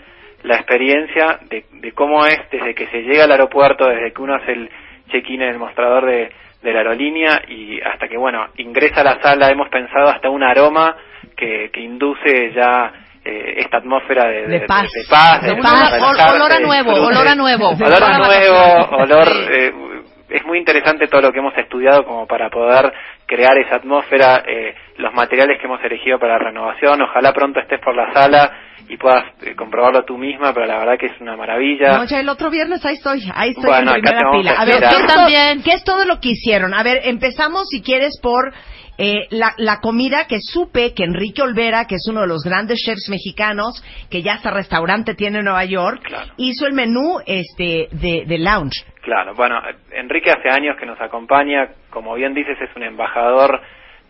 la 0.43 0.55
experiencia 0.55 1.39
de, 1.49 1.65
de 1.71 1.91
cómo 1.93 2.25
es 2.25 2.39
desde 2.51 2.73
que 2.73 2.87
se 2.87 3.01
llega 3.01 3.25
al 3.25 3.31
aeropuerto, 3.31 3.87
desde 3.87 4.11
que 4.13 4.21
uno 4.21 4.35
hace 4.35 4.53
el 4.53 4.69
check-in 5.11 5.41
en 5.41 5.49
el 5.49 5.59
mostrador 5.59 6.05
de, 6.05 6.31
de 6.61 6.73
la 6.73 6.79
aerolínea 6.79 7.41
y 7.47 7.79
hasta 7.81 8.07
que, 8.07 8.17
bueno, 8.17 8.47
ingresa 8.57 9.01
a 9.01 9.03
la 9.03 9.21
sala, 9.21 9.49
hemos 9.49 9.69
pensado 9.69 10.09
hasta 10.09 10.29
un 10.29 10.43
aroma 10.43 10.95
que, 11.35 11.69
que 11.71 11.81
induce 11.81 12.51
ya 12.53 12.91
eh, 13.23 13.55
esta 13.57 13.77
atmósfera 13.77 14.25
de, 14.27 14.47
De 14.47 14.59
paz. 14.61 14.91
de, 14.93 15.03
paz, 15.09 15.41
De 15.43 15.55
paz. 15.55 15.93
Olor 16.33 16.51
a 16.51 16.59
nuevo, 16.59 16.91
olor 16.91 17.27
a 17.27 17.35
nuevo. 17.35 17.69
Olor 17.85 18.03
a 18.03 18.17
nuevo, 18.17 18.97
olor... 18.97 19.27
Eh, 19.51 19.73
es 20.31 20.45
muy 20.45 20.59
interesante 20.59 21.07
todo 21.07 21.23
lo 21.23 21.33
que 21.33 21.39
hemos 21.39 21.57
estudiado 21.57 22.05
como 22.05 22.25
para 22.25 22.49
poder 22.49 22.93
crear 23.25 23.57
esa 23.57 23.75
atmósfera, 23.75 24.41
eh, 24.47 24.73
los 24.95 25.13
materiales 25.13 25.59
que 25.59 25.65
hemos 25.65 25.83
elegido 25.83 26.17
para 26.19 26.37
la 26.37 26.45
renovación. 26.45 27.01
Ojalá 27.01 27.33
pronto 27.33 27.59
estés 27.59 27.81
por 27.81 27.93
la 27.93 28.13
sala 28.13 28.49
y 28.91 28.97
puedas 28.97 29.23
eh, 29.41 29.55
comprobarlo 29.55 30.03
tú 30.03 30.17
misma, 30.17 30.53
pero 30.53 30.65
la 30.65 30.77
verdad 30.79 30.97
que 30.99 31.05
es 31.05 31.21
una 31.21 31.37
maravilla. 31.37 31.97
No, 31.97 32.03
ya 32.03 32.19
el 32.19 32.27
otro 32.27 32.49
viernes 32.49 32.85
ahí 32.85 32.95
estoy, 32.95 33.21
ahí 33.33 33.51
estoy 33.51 33.63
Bueno, 33.65 33.95
en 33.95 34.01
primera 34.01 34.19
a 34.57 34.61
A 34.61 34.65
ver. 34.65 34.79
¿qué 34.79 34.85
es, 34.85 34.91
Yo 34.91 34.97
todo- 35.05 35.15
también. 35.15 35.63
¿qué 35.63 35.71
es 35.71 35.83
todo 35.85 36.03
lo 36.05 36.19
que 36.19 36.29
hicieron? 36.31 36.73
A 36.73 36.83
ver, 36.83 36.99
empezamos 37.05 37.67
si 37.69 37.81
quieres 37.81 38.19
por 38.21 38.51
eh, 38.97 39.27
la, 39.29 39.53
la 39.57 39.79
comida 39.79 40.27
que 40.27 40.39
supe 40.41 40.93
que 40.93 41.05
Enrique 41.05 41.41
Olvera, 41.41 41.85
que 41.87 41.95
es 41.95 42.05
uno 42.09 42.19
de 42.21 42.27
los 42.27 42.43
grandes 42.43 42.79
chefs 42.85 43.07
mexicanos, 43.09 43.81
que 44.09 44.21
ya 44.21 44.33
hasta 44.33 44.51
restaurante 44.51 45.15
tiene 45.15 45.39
en 45.39 45.45
Nueva 45.45 45.63
York, 45.63 46.01
Claro. 46.03 46.33
hizo 46.35 46.67
el 46.67 46.73
menú 46.73 47.19
este 47.25 47.87
de, 47.93 48.25
de 48.27 48.37
lounge. 48.39 48.83
Claro, 49.03 49.33
bueno, 49.35 49.55
Enrique 49.91 50.31
hace 50.31 50.49
años 50.49 50.75
que 50.77 50.85
nos 50.85 50.99
acompaña, 50.99 51.69
como 51.89 52.13
bien 52.15 52.33
dices, 52.33 52.57
es 52.61 52.69
un 52.75 52.83
embajador 52.83 53.61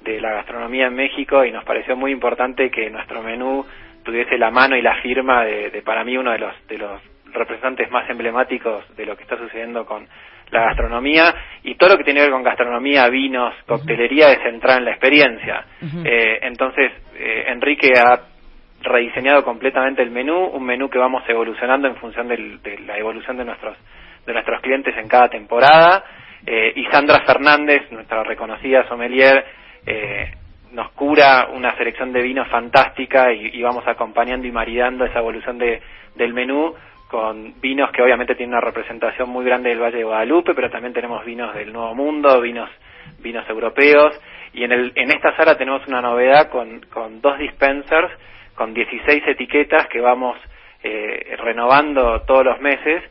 de 0.04 0.20
la 0.20 0.32
gastronomía 0.34 0.88
en 0.88 0.96
México 0.96 1.46
y 1.46 1.52
nos 1.52 1.64
pareció 1.66 1.96
muy 1.96 2.12
importante 2.12 2.72
que 2.72 2.90
nuestro 2.90 3.22
menú 3.22 3.64
tuviese 4.04 4.38
la 4.38 4.52
mano 4.52 4.76
y 4.76 4.82
la 4.82 4.96
firma 5.02 5.44
de, 5.46 5.70
de 5.70 5.82
para 5.82 6.04
mí 6.04 6.18
uno 6.18 6.32
de 6.32 6.40
los 6.40 6.68
de 6.68 6.78
los 6.78 7.02
representantes 7.34 7.90
más 7.92 8.10
emblemáticos 8.10 8.84
de 8.98 9.06
lo 9.06 9.16
que 9.16 9.24
está 9.24 9.38
sucediendo 9.38 9.86
con 9.86 10.06
la 10.50 10.66
gastronomía 10.66 11.34
y 11.64 11.76
todo 11.76 11.92
lo 11.92 11.98
que 11.98 12.04
tiene 12.04 12.20
que 12.20 12.26
ver 12.26 12.32
con 12.34 12.44
gastronomía, 12.44 13.08
vinos, 13.08 13.54
coctelería 13.66 14.34
es 14.34 14.46
entrar 14.46 14.80
en 14.80 14.86
la 14.86 14.92
experiencia. 14.92 15.64
Eh, 16.06 16.40
entonces, 16.42 16.92
eh, 17.16 17.46
Enrique 17.48 17.94
ha 17.98 18.20
rediseñado 18.84 19.44
completamente 19.46 20.02
el 20.02 20.12
menú, 20.12 20.46
un 20.48 20.66
menú 20.66 20.90
que 20.90 20.98
vamos 20.98 21.24
evolucionando 21.30 21.88
en 21.88 21.96
función 21.98 22.28
del- 22.28 22.62
de 22.64 22.80
la 22.80 22.98
evolución 22.98 23.38
de 23.38 23.46
nuestros 23.46 23.78
de 24.26 24.34
nuestros 24.34 24.62
clientes 24.62 24.96
en 24.98 25.08
cada 25.08 25.30
temporada. 25.30 26.04
eh, 26.46 26.74
y 26.76 26.86
Sandra 26.88 27.20
Fernández, 27.26 27.92
nuestra 27.92 28.24
reconocida 28.24 28.88
sommelier, 28.88 29.46
eh, 29.86 30.32
nos 30.72 30.92
cura 30.92 31.50
una 31.54 31.76
selección 31.76 32.12
de 32.14 32.22
vinos 32.22 32.48
fantástica 32.48 33.32
y, 33.34 33.62
vamos 33.62 33.88
acompañando 33.88 34.48
y 34.48 34.52
maridando 34.52 35.06
esa 35.06 35.20
evolución 35.20 35.58
de, 35.58 35.82
del 36.16 36.34
menú 36.34 36.74
con 37.10 37.60
vinos 37.60 37.92
que 37.92 38.02
obviamente 38.02 38.36
tienen 38.36 38.54
una 38.56 38.66
representación 38.66 39.30
muy 39.30 39.44
grande 39.44 39.70
del 39.70 39.82
Valle 39.82 39.98
de 39.98 40.04
Guadalupe, 40.06 40.54
pero 40.54 40.70
también 40.70 40.94
tenemos 40.94 41.26
vinos 41.26 41.54
del 41.54 41.74
Nuevo 41.74 41.94
Mundo, 41.94 42.40
vinos 42.40 42.70
vinos 43.20 43.48
europeos. 43.50 44.20
Y 44.54 44.64
en 44.64 44.72
el 44.72 44.92
en 44.96 45.12
esta 45.12 45.36
sala 45.36 45.58
tenemos 45.58 45.86
una 45.88 46.02
novedad 46.02 46.50
con 46.50 46.80
con 46.94 47.20
dos 47.22 47.38
dispensers 47.38 48.12
con 48.56 48.74
16 48.74 49.24
etiquetas 49.28 49.88
que 49.88 50.00
vamos 50.00 50.38
eh, 50.84 51.36
renovando 51.38 52.22
todos 52.22 52.46
los 52.46 52.62
meses. 52.62 53.04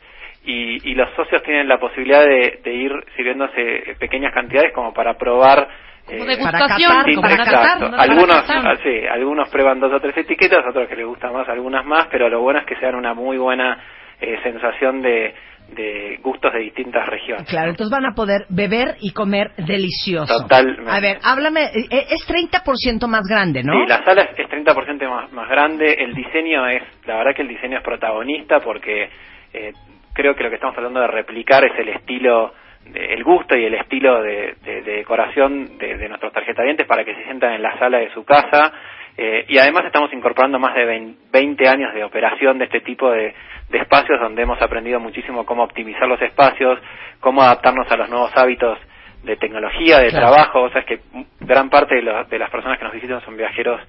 Y, 0.43 0.95
los 0.95 1.09
socios 1.15 1.43
tienen 1.43 1.67
la 1.67 1.79
posibilidad 1.79 2.25
de 2.25 2.73
ir 2.73 2.91
sirviéndose 3.15 3.95
pequeñas 3.99 4.33
cantidades 4.33 4.73
como 4.73 4.91
para 4.91 5.15
probar 5.15 5.67
Como 6.05 6.23
eh, 6.23 6.35
degustación, 6.35 7.21
para 7.21 7.73
algunos, 7.97 8.49
ah, 8.49 8.75
sí, 8.83 9.07
algunos 9.09 9.49
prueban 9.49 9.79
dos 9.79 9.93
o 9.93 9.99
tres 9.99 10.17
etiquetas, 10.17 10.59
otros 10.67 10.87
que 10.89 10.95
les 10.95 11.05
gustan 11.05 11.33
más, 11.33 11.47
algunas 11.47 11.85
más, 11.85 12.07
pero 12.11 12.29
lo 12.29 12.41
bueno 12.41 12.59
es 12.59 12.65
que 12.65 12.75
se 12.75 12.85
dan 12.85 12.95
una 12.95 13.13
muy 13.13 13.37
buena 13.37 13.77
eh, 14.19 14.37
sensación 14.43 15.01
de, 15.01 15.33
de 15.75 16.19
gustos 16.21 16.53
de 16.53 16.59
distintas 16.59 17.07
regiones. 17.07 17.47
Claro, 17.47 17.69
entonces 17.71 17.91
van 17.91 18.05
a 18.05 18.13
poder 18.13 18.45
beber 18.49 18.97
y 18.99 19.13
comer 19.13 19.51
delicioso. 19.55 20.41
Totalmente. 20.41 20.89
A 20.89 20.99
ver, 20.99 21.19
háblame, 21.23 21.65
eh, 21.65 21.87
eh, 21.89 22.07
es 22.09 22.27
30% 22.27 23.07
más 23.07 23.27
grande, 23.27 23.63
¿no? 23.63 23.73
Sí, 23.73 23.87
la 23.87 24.03
sala 24.03 24.23
es, 24.23 24.39
es 24.39 24.47
30% 24.49 25.09
más, 25.09 25.31
más 25.31 25.49
grande. 25.49 25.93
El 25.93 26.13
diseño 26.13 26.67
es, 26.67 26.83
la 27.05 27.17
verdad 27.17 27.35
que 27.35 27.43
el 27.43 27.47
diseño 27.47 27.77
es 27.77 27.83
protagonista 27.83 28.59
porque 28.59 29.09
eh, 29.53 29.73
creo 30.13 30.35
que 30.35 30.43
lo 30.43 30.49
que 30.49 30.55
estamos 30.55 30.75
tratando 30.75 30.99
de 30.99 31.07
replicar 31.07 31.63
es 31.63 31.77
el 31.79 31.89
estilo, 31.89 32.53
el 32.93 33.23
gusto 33.23 33.55
y 33.57 33.65
el 33.65 33.73
estilo 33.75 34.21
de, 34.21 34.55
de- 34.63 34.81
de 34.81 34.91
decoración 34.97 35.77
de, 35.77 35.97
de 35.97 36.09
nuestros 36.09 36.33
tarjetavientes 36.33 36.85
para 36.87 37.03
que 37.05 37.15
se 37.15 37.23
sientan 37.23 37.53
en 37.53 37.61
la 37.61 37.77
sala 37.79 37.99
de 37.99 38.11
su 38.13 38.23
casa. 38.25 38.71
Eh, 39.17 39.45
y 39.49 39.57
además 39.57 39.83
estamos 39.85 40.11
incorporando 40.13 40.57
más 40.59 40.73
de 40.73 40.85
20 40.85 41.19
20 41.31 41.67
años 41.67 41.93
de 41.93 42.03
operación 42.03 42.57
de 42.57 42.65
este 42.65 42.79
tipo 42.81 43.11
de, 43.11 43.33
espacios 43.73 44.19
donde 44.19 44.41
hemos 44.41 44.61
aprendido 44.61 44.99
muchísimo 44.99 45.45
cómo 45.45 45.63
optimizar 45.63 46.07
los 46.07 46.21
espacios, 46.21 46.79
cómo 47.19 47.41
adaptarnos 47.41 47.89
a 47.91 47.97
los 47.97 48.09
nuevos 48.09 48.31
hábitos 48.35 48.77
de 49.23 49.35
tecnología, 49.37 49.99
de 49.99 50.09
Claro. 50.09 50.27
trabajo, 50.27 50.61
o 50.63 50.69
sea, 50.71 50.81
es 50.81 50.87
que 50.87 50.99
gran 51.41 51.69
parte 51.69 51.95
de, 51.95 52.25
de 52.29 52.39
las 52.39 52.49
personas 52.49 52.77
que 52.79 52.83
nos 52.85 52.93
visitan 52.93 53.21
son 53.21 53.37
viajeros 53.37 53.79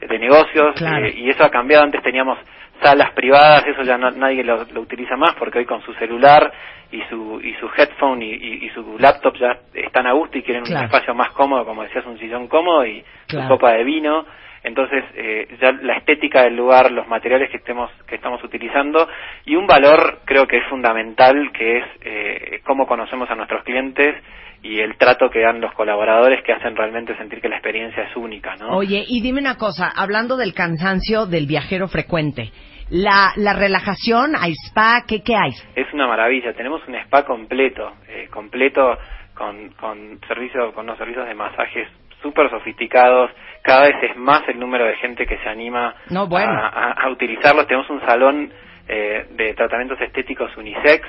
de 0.00 0.18
negocios 0.18 0.74
Claro. 0.76 1.06
eh, 1.06 1.12
y 1.16 1.30
eso 1.30 1.44
ha 1.44 1.50
cambiado. 1.50 1.84
Antes 1.84 2.02
teníamos 2.02 2.38
salas 2.82 3.12
privadas, 3.12 3.66
eso 3.66 3.82
ya 3.82 3.96
no- 3.98 4.10
nadie 4.10 4.42
lo, 4.42 4.64
lo 4.72 4.80
utiliza 4.80 5.16
más 5.16 5.34
porque 5.34 5.58
hoy 5.58 5.66
con 5.66 5.82
su 5.82 5.92
celular 5.94 6.50
y 6.92 7.00
su 7.08 7.40
y 7.42 7.54
su 7.54 7.68
headphone 7.76 8.22
y, 8.22 8.32
y- 8.32 8.66
y 8.66 8.68
su 8.70 8.96
laptop 8.98 9.34
ya 9.38 9.58
están 9.74 10.06
a 10.06 10.12
gusto 10.12 10.38
y 10.38 10.42
quieren 10.42 10.64
Claro. 10.64 10.80
un 10.80 10.84
espacio 10.86 11.14
más 11.14 11.30
cómodo, 11.32 11.64
como 11.64 11.82
decías, 11.82 12.04
un 12.06 12.18
sillón 12.18 12.48
cómodo 12.48 12.84
y 12.86 13.04
Claro. 13.28 13.46
su 13.46 13.54
copa 13.54 13.72
de 13.72 13.84
vino. 13.84 14.24
Entonces, 14.62 15.02
eh, 15.14 15.48
ya 15.60 15.72
la 15.72 15.96
estética 15.96 16.42
del 16.42 16.54
lugar, 16.54 16.90
los 16.90 17.08
materiales 17.08 17.48
que 17.50 17.56
estemos 17.56 17.90
que 18.06 18.16
estamos 18.16 18.42
utilizando 18.44 19.08
y 19.46 19.54
un 19.56 19.66
valor 19.66 20.18
creo 20.26 20.46
que 20.46 20.58
es 20.58 20.66
fundamental, 20.68 21.50
que 21.52 21.78
es 21.78 21.84
eh, 22.02 22.60
cómo 22.64 22.86
conocemos 22.86 23.30
a 23.30 23.34
nuestros 23.36 23.62
clientes 23.64 24.14
y 24.62 24.80
el 24.80 24.96
trato 24.98 25.30
que 25.30 25.40
dan 25.40 25.62
los 25.62 25.72
colaboradores 25.72 26.42
que 26.44 26.52
hacen 26.52 26.76
realmente 26.76 27.16
sentir 27.16 27.40
que 27.40 27.48
la 27.48 27.56
experiencia 27.56 28.02
es 28.02 28.14
única, 28.16 28.56
¿no? 28.56 28.76
Oye, 28.76 29.02
y 29.08 29.22
dime 29.22 29.40
una 29.40 29.56
cosa, 29.56 29.90
hablando 29.96 30.36
del 30.36 30.52
cansancio 30.52 31.24
del 31.24 31.46
viajero 31.46 31.88
frecuente, 31.88 32.50
la, 32.90 33.32
la 33.36 33.52
relajación, 33.54 34.34
hay 34.38 34.52
spa, 34.68 35.04
¿qué, 35.06 35.22
qué 35.22 35.34
hay? 35.36 35.50
Es 35.74 35.92
una 35.92 36.06
maravilla. 36.06 36.52
Tenemos 36.54 36.86
un 36.88 36.94
spa 36.96 37.24
completo, 37.24 37.92
eh, 38.08 38.28
completo 38.30 38.98
con, 39.34 39.70
con 39.70 40.18
servicio, 40.26 40.72
con 40.72 40.84
unos 40.84 40.98
servicios 40.98 41.26
de 41.26 41.34
masajes 41.34 41.88
súper 42.22 42.50
sofisticados. 42.50 43.30
Cada 43.62 43.82
vez 43.82 43.96
es 44.02 44.16
más 44.16 44.42
el 44.48 44.58
número 44.58 44.84
de 44.86 44.96
gente 44.96 45.26
que 45.26 45.38
se 45.38 45.48
anima 45.48 45.94
No, 46.10 46.26
bueno. 46.26 46.50
a, 46.52 46.68
a- 46.68 46.92
a 46.92 47.10
utilizarlos. 47.10 47.66
Tenemos 47.66 47.88
un 47.90 48.00
salón 48.00 48.52
eh, 48.88 49.26
de 49.30 49.54
tratamientos 49.54 50.00
estéticos 50.00 50.54
unisex, 50.56 51.06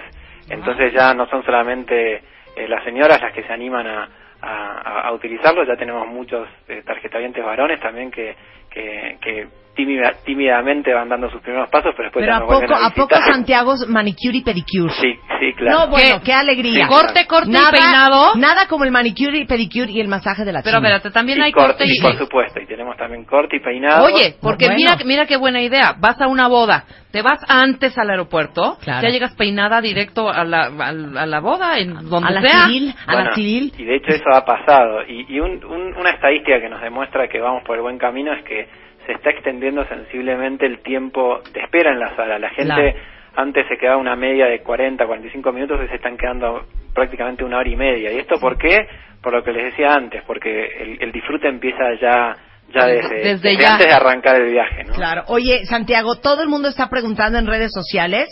entonces 0.49 0.93
ya 0.93 1.13
no 1.13 1.27
son 1.27 1.43
solamente 1.43 2.21
eh, 2.55 2.67
las 2.67 2.83
señoras 2.83 3.19
las 3.21 3.33
que 3.33 3.43
se 3.43 3.51
animan 3.51 3.87
a, 3.87 4.07
a, 4.41 5.01
a 5.07 5.11
utilizarlos, 5.13 5.67
ya 5.67 5.75
tenemos 5.75 6.07
muchos 6.07 6.47
eh, 6.67 6.83
tarjetavientes 6.85 7.43
varones 7.43 7.79
también 7.79 8.11
que, 8.11 8.35
que, 8.71 9.17
que 9.21 9.47
tímida- 9.75 10.13
tímidamente 10.25 10.93
van 10.93 11.09
dando 11.09 11.29
sus 11.29 11.41
primeros 11.41 11.69
pasos, 11.69 11.93
pero 11.95 12.07
después 12.09 12.23
Pero 12.25 12.37
ya 12.37 12.43
¿a 12.43 12.45
vuelven 12.45 12.69
poco, 12.69 12.81
a 12.81 12.87
¿a 12.87 12.89
poco. 12.91 13.15
Santiago 13.31 13.73
es 13.73 13.87
manicure 13.87 14.37
y 14.37 14.41
pedicure? 14.43 14.93
Sí, 14.93 15.13
sí, 15.39 15.53
claro. 15.55 15.79
No, 15.79 15.87
bueno, 15.87 16.17
¿Qué? 16.19 16.25
qué, 16.25 16.33
alegría. 16.33 16.85
Sí, 16.85 16.89
Corte, 16.89 17.25
corte 17.27 17.49
nada, 17.51 17.69
y 17.69 17.79
peinado. 17.79 18.35
Nada 18.35 18.67
como 18.67 18.83
el 18.83 18.91
manicure 18.91 19.37
y 19.39 19.45
pedicure 19.45 19.91
y 19.91 19.99
el 20.01 20.07
masaje 20.07 20.43
de 20.45 20.51
la 20.53 20.61
Pero 20.61 20.77
china. 20.77 20.87
espérate, 20.89 21.11
también 21.11 21.37
Sí, 21.37 21.43
hay 21.45 21.51
corte 21.51 21.83
y... 21.85 21.87
sí, 21.95 22.01
por 22.01 22.17
supuesto, 22.17 22.59
y 22.61 22.65
tenemos 22.67 22.97
también 22.97 23.25
corte 23.25 23.57
y 23.57 23.59
peinado. 23.59 24.05
Oye, 24.05 24.35
porque 24.41 24.65
Bueno. 24.65 24.77
mira, 24.77 24.97
mira 25.05 25.25
qué 25.25 25.37
buena 25.37 25.61
idea. 25.61 25.95
Vas 25.99 26.19
a 26.21 26.27
una 26.27 26.47
boda, 26.47 26.85
te 27.11 27.21
vas 27.21 27.39
antes 27.47 27.97
al 27.97 28.09
aeropuerto, 28.09 28.77
Claro. 28.81 29.01
ya 29.07 29.09
llegas 29.09 29.35
peinada 29.35 29.81
directo 29.81 30.29
a 30.29 30.43
la, 30.43 30.63
a 30.65 30.91
la, 30.93 31.21
a 31.21 31.25
la 31.25 31.39
boda, 31.39 31.77
en 31.79 31.93
donde 32.09 32.27
a 32.27 32.31
la 32.31 32.41
sea. 32.41 32.65
civil, 32.67 32.93
a 33.07 33.11
la 33.13 33.19
Bueno, 33.21 33.35
civil. 33.35 33.73
Y 33.77 33.83
de 33.85 33.95
hecho 33.95 34.09
eso 34.11 34.29
ha 34.33 34.43
pasado. 34.45 35.03
Y, 35.07 35.33
y 35.33 35.39
un- 35.39 35.63
un- 35.65 35.95
una 35.97 36.09
estadística 36.11 36.59
que 36.59 36.69
nos 36.69 36.81
demuestra 36.81 37.27
que 37.29 37.39
vamos 37.39 37.63
por 37.65 37.77
el 37.77 37.81
buen 37.81 37.97
camino 37.97 38.33
es 38.33 38.43
que 38.43 38.60
se 39.05 39.13
está 39.13 39.29
extendiendo 39.31 39.85
sensiblemente 39.87 40.65
el 40.65 40.79
tiempo 40.81 41.41
de 41.53 41.61
espera 41.61 41.91
en 41.91 41.99
la 41.99 42.15
sala. 42.15 42.37
La 42.39 42.49
gente 42.49 42.73
Claro. 42.73 42.97
antes 43.35 43.67
se 43.67 43.77
quedaba 43.77 43.97
una 43.97 44.15
media 44.15 44.45
de 44.47 44.59
40, 44.61 45.05
45 45.05 45.51
minutos 45.51 45.79
y 45.83 45.87
se 45.87 45.95
están 45.95 46.17
quedando 46.17 46.65
prácticamente 46.93 47.43
una 47.43 47.57
hora 47.57 47.69
y 47.69 47.75
media. 47.75 48.11
¿Y 48.11 48.17
esto 48.19 48.39
por 48.39 48.57
qué? 48.57 48.87
Por 49.21 49.33
lo 49.33 49.43
que 49.43 49.51
les 49.51 49.65
decía 49.65 49.93
antes, 49.93 50.23
porque 50.25 50.65
el, 50.81 51.01
el 51.01 51.11
disfrute 51.11 51.47
empieza 51.47 51.83
ya 52.01 52.35
ya 52.73 52.85
desde, 52.85 53.15
Desde 53.15 53.29
desde 53.49 53.57
ya. 53.57 53.73
antes 53.73 53.87
de 53.87 53.93
arrancar 53.93 54.35
el 54.37 54.49
viaje, 54.51 54.83
¿no? 54.85 54.93
Claro. 54.93 55.23
Oye, 55.27 55.65
Santiago, 55.65 56.15
todo 56.21 56.41
el 56.41 56.47
mundo 56.47 56.69
está 56.69 56.89
preguntando 56.89 57.37
en 57.37 57.45
redes 57.45 57.69
sociales, 57.73 58.29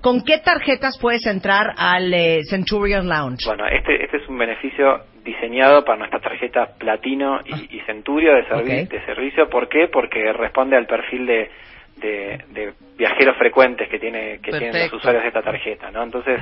¿con 0.00 0.22
qué 0.24 0.38
tarjetas 0.38 0.98
puedes 1.00 1.26
entrar 1.26 1.74
al 1.76 2.12
eh, 2.14 2.40
Centurion 2.48 3.08
Lounge? 3.08 3.46
Bueno, 3.46 3.66
este, 3.66 4.04
este 4.04 4.18
es 4.18 4.28
un 4.28 4.38
beneficio 4.38 5.00
diseñado 5.24 5.84
para 5.84 5.98
nuestra 5.98 6.20
tarjeta 6.20 6.68
Platino 6.78 7.40
y, 7.44 7.76
y 7.76 7.80
Centurio 7.80 8.32
de, 8.34 8.44
servi- 8.46 8.88
de 8.88 9.04
servicio. 9.04 9.48
¿Por 9.50 9.68
qué? 9.68 9.88
Porque 9.88 10.32
responde 10.32 10.76
al 10.76 10.86
perfil 10.86 11.26
de, 11.26 11.50
de, 11.96 12.38
de 12.50 12.72
viajeros 12.96 13.36
frecuentes 13.36 13.88
que 13.88 13.98
tiene 13.98 14.38
que 14.40 14.52
tienen 14.58 14.72
los 14.84 14.92
usuarios 14.94 15.22
de 15.22 15.28
esta 15.28 15.42
tarjeta, 15.42 15.90
¿no? 15.90 16.02
Entonces, 16.04 16.40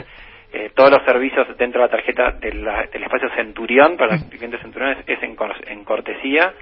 eh, 0.53 0.71
todos 0.75 0.91
los 0.91 1.03
servicios 1.05 1.47
dentro 1.57 1.81
de 1.81 1.87
la 1.87 1.91
tarjeta 1.91 2.31
de 2.33 2.53
la- 2.55 2.87
del 2.93 3.03
espacio 3.03 3.29
Centurión 3.35 3.97
para 3.97 4.13
los 4.17 4.25
clientes 4.25 4.61
Centurión 4.61 4.93
es, 4.93 4.99
es 5.09 5.23
en, 5.23 5.35
cor- 5.35 5.65
en 5.67 5.85
cortesía. 5.85 6.53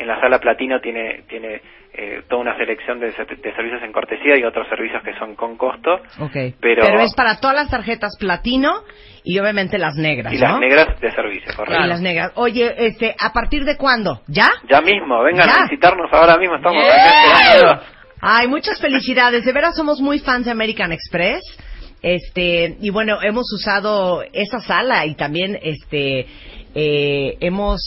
En 0.00 0.06
la 0.06 0.18
sala 0.20 0.38
Platino 0.38 0.80
tiene 0.80 1.24
tiene 1.28 1.60
eh, 1.92 2.22
toda 2.28 2.40
una 2.42 2.56
selección 2.56 3.00
de, 3.00 3.08
de 3.08 3.54
servicios 3.54 3.82
en 3.82 3.92
cortesía 3.92 4.38
y 4.38 4.44
otros 4.44 4.66
servicios 4.68 5.02
que 5.02 5.12
son 5.18 5.34
con 5.34 5.56
costo. 5.56 5.94
Ok. 6.20 6.36
Pero- 6.60 7.00
es 7.00 7.14
para 7.14 7.38
todas 7.40 7.56
las 7.56 7.68
tarjetas 7.70 8.16
platino 8.18 8.72
y 9.24 9.38
obviamente 9.38 9.76
las 9.76 9.96
negras, 9.96 10.32
Y 10.32 10.36
¿no? 10.38 10.42
las 10.52 10.60
negras 10.60 11.00
de 11.00 11.10
servicio, 11.12 11.52
correcto. 11.54 11.84
Y 11.84 11.88
las 11.88 12.00
negras. 12.00 12.32
Oye, 12.36 12.72
este, 12.86 13.14
¿a 13.18 13.32
partir 13.32 13.64
de 13.64 13.76
cuándo? 13.76 14.22
¿Ya? 14.28 14.50
Ya 14.68 14.80
mismo, 14.80 15.22
vengan 15.22 15.46
Ya. 15.46 15.54
a 15.56 15.62
visitarnos 15.64 16.10
ahora 16.12 16.36
mismo, 16.38 16.56
estamos 16.56 16.82
Yeah. 16.82 16.94
acá 16.94 17.42
esperando. 17.52 17.82
Ay, 18.22 18.46
muchas 18.48 18.80
felicidades. 18.80 19.44
De 19.44 19.52
veras 19.52 19.76
somos 19.76 20.00
muy 20.00 20.18
fans 20.20 20.46
de 20.46 20.52
American 20.52 20.92
Express. 20.92 21.42
Este, 22.02 22.76
y 22.80 22.88
bueno, 22.90 23.20
hemos 23.22 23.52
usado 23.52 24.22
esa 24.32 24.60
sala 24.60 25.04
y 25.04 25.14
también 25.16 25.58
este 25.62 26.26
eh, 26.74 27.36
hemos 27.40 27.80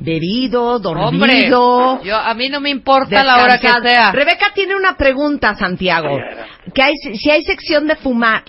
bebido, 0.00 0.76
Hombre, 0.76 1.48
dormido. 1.48 2.02
yo, 2.02 2.16
a 2.16 2.34
mí 2.34 2.48
no 2.48 2.60
me 2.60 2.70
importa 2.70 3.22
la 3.22 3.42
hora 3.42 3.58
que 3.58 3.68
sea. 3.68 4.10
Rebeca 4.12 4.46
tiene 4.54 4.74
una 4.74 4.96
pregunta, 4.96 5.54
Santiago. 5.54 6.18
Que 6.74 6.82
hay, 6.82 6.94
si 6.96 7.30
hay 7.30 7.42
sección 7.42 7.86
de 7.86 7.96
fumach. 7.96 8.44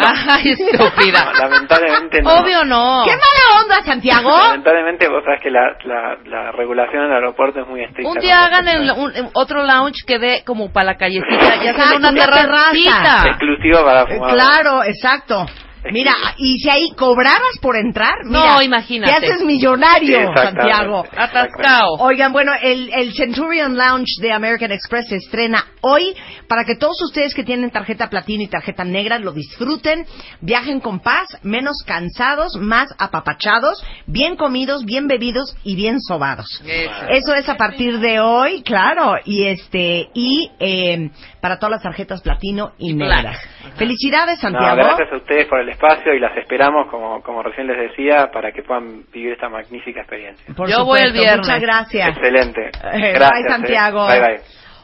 Ay, 0.00 0.50
estúpida. 0.52 1.24
No, 1.24 1.32
lamentablemente 1.32 2.22
no. 2.22 2.34
Obvio 2.34 2.64
no. 2.64 3.02
¡Qué 3.04 3.10
mala 3.10 3.62
onda, 3.64 3.82
Santiago! 3.82 4.30
Lamentablemente 4.30 5.08
vos 5.08 5.24
sabés 5.24 5.40
que 5.42 5.50
la, 5.50 5.76
la, 5.84 6.16
la 6.24 6.52
regulación 6.52 7.02
en 7.02 7.10
el 7.10 7.14
aeropuerto 7.16 7.62
es 7.62 7.66
muy 7.66 7.82
estricta. 7.82 8.08
Un 8.08 8.18
día 8.20 8.44
hagan 8.44 8.68
el- 8.68 8.90
un- 8.92 9.10
un- 9.16 9.30
otro 9.34 9.64
lounge 9.64 10.04
que 10.06 10.20
dé 10.20 10.44
como 10.46 10.72
para 10.72 10.86
la 10.92 10.96
callecita 10.96 11.34
y 11.34 11.66
hacen 11.66 11.68
Exacto, 11.70 11.96
una 11.96 12.10
una 12.10 12.26
terracita. 12.26 13.22
Exclusivo 13.26 13.84
para 13.84 14.02
Eh, 14.02 14.06
fumar. 14.14 14.34
Claro, 14.34 14.84
exacto. 14.84 15.46
Mira, 15.92 16.12
y 16.36 16.58
si 16.58 16.68
ahí 16.68 16.90
cobraras 16.96 17.58
por 17.60 17.76
entrar, 17.76 18.14
No, 18.24 18.60
imagínate. 18.62 19.20
Te 19.20 19.26
haces 19.26 19.44
millonario. 19.44 20.32
Santiago. 20.34 21.04
Atascado. 21.16 21.94
Oigan, 21.98 22.32
bueno, 22.32 22.52
el, 22.60 22.90
el 22.92 23.14
Centurion 23.14 23.76
Lounge 23.76 24.20
de 24.20 24.32
American 24.32 24.72
Express 24.72 25.08
se 25.08 25.16
estrena 25.16 25.64
hoy 25.80 26.14
para 26.48 26.64
que 26.64 26.76
todos 26.76 27.00
ustedes 27.02 27.34
que 27.34 27.44
tienen 27.44 27.70
tarjeta 27.70 28.08
platino 28.08 28.42
y 28.42 28.48
tarjeta 28.48 28.84
negra 28.84 29.18
lo 29.18 29.32
disfruten, 29.32 30.06
viajen 30.40 30.80
con 30.80 31.00
paz, 31.00 31.28
menos 31.42 31.82
cansados, 31.86 32.56
más 32.56 32.88
apapachados, 32.98 33.82
bien 34.06 34.36
comidos, 34.36 34.84
bien 34.84 35.06
bebidos 35.06 35.56
y 35.64 35.76
bien 35.76 36.00
sobados. 36.00 36.62
Eso. 36.66 36.92
Eso 37.10 37.34
es 37.34 37.48
a 37.48 37.56
partir 37.56 37.98
de 37.98 38.20
hoy, 38.20 38.62
claro, 38.62 39.16
y 39.24 39.44
este 39.44 40.08
y 40.14 40.50
eh, 40.58 41.10
para 41.40 41.58
todas 41.58 41.72
las 41.72 41.82
tarjetas 41.82 42.20
platino 42.22 42.72
y, 42.78 42.90
Y 42.90 42.94
negras. 42.94 43.38
Felicidades, 43.76 44.36
No, 44.42 44.50
Santiago. 44.50 44.76
gracias 44.76 45.12
a 45.12 45.16
ustedes 45.16 45.46
por 45.46 45.60
el 45.60 45.68
espacio 45.68 46.14
y 46.14 46.20
las 46.20 46.36
esperamos, 46.36 46.88
como, 46.90 47.22
como 47.22 47.42
recién 47.42 47.66
les 47.66 47.76
decía, 47.90 48.30
para 48.32 48.52
que 48.52 48.62
puedan 48.62 49.04
vivir 49.12 49.32
esta 49.32 49.48
magnífica 49.48 50.00
experiencia. 50.00 50.54
Por 50.54 50.68
Yo 50.68 50.84
voy 50.84 51.00
el 51.00 51.06
supuesto. 51.08 51.20
viernes. 51.20 51.46
Muchas 51.46 51.60
gracias. 51.60 52.08
Excelente. 52.08 52.60
Eh, 52.68 53.12
Gracias. 53.14 53.30
bye, 53.30 53.40
eh. 53.40 53.48
Santiago. 53.48 54.06
Bye, 54.06 54.20
bye. 54.20 54.40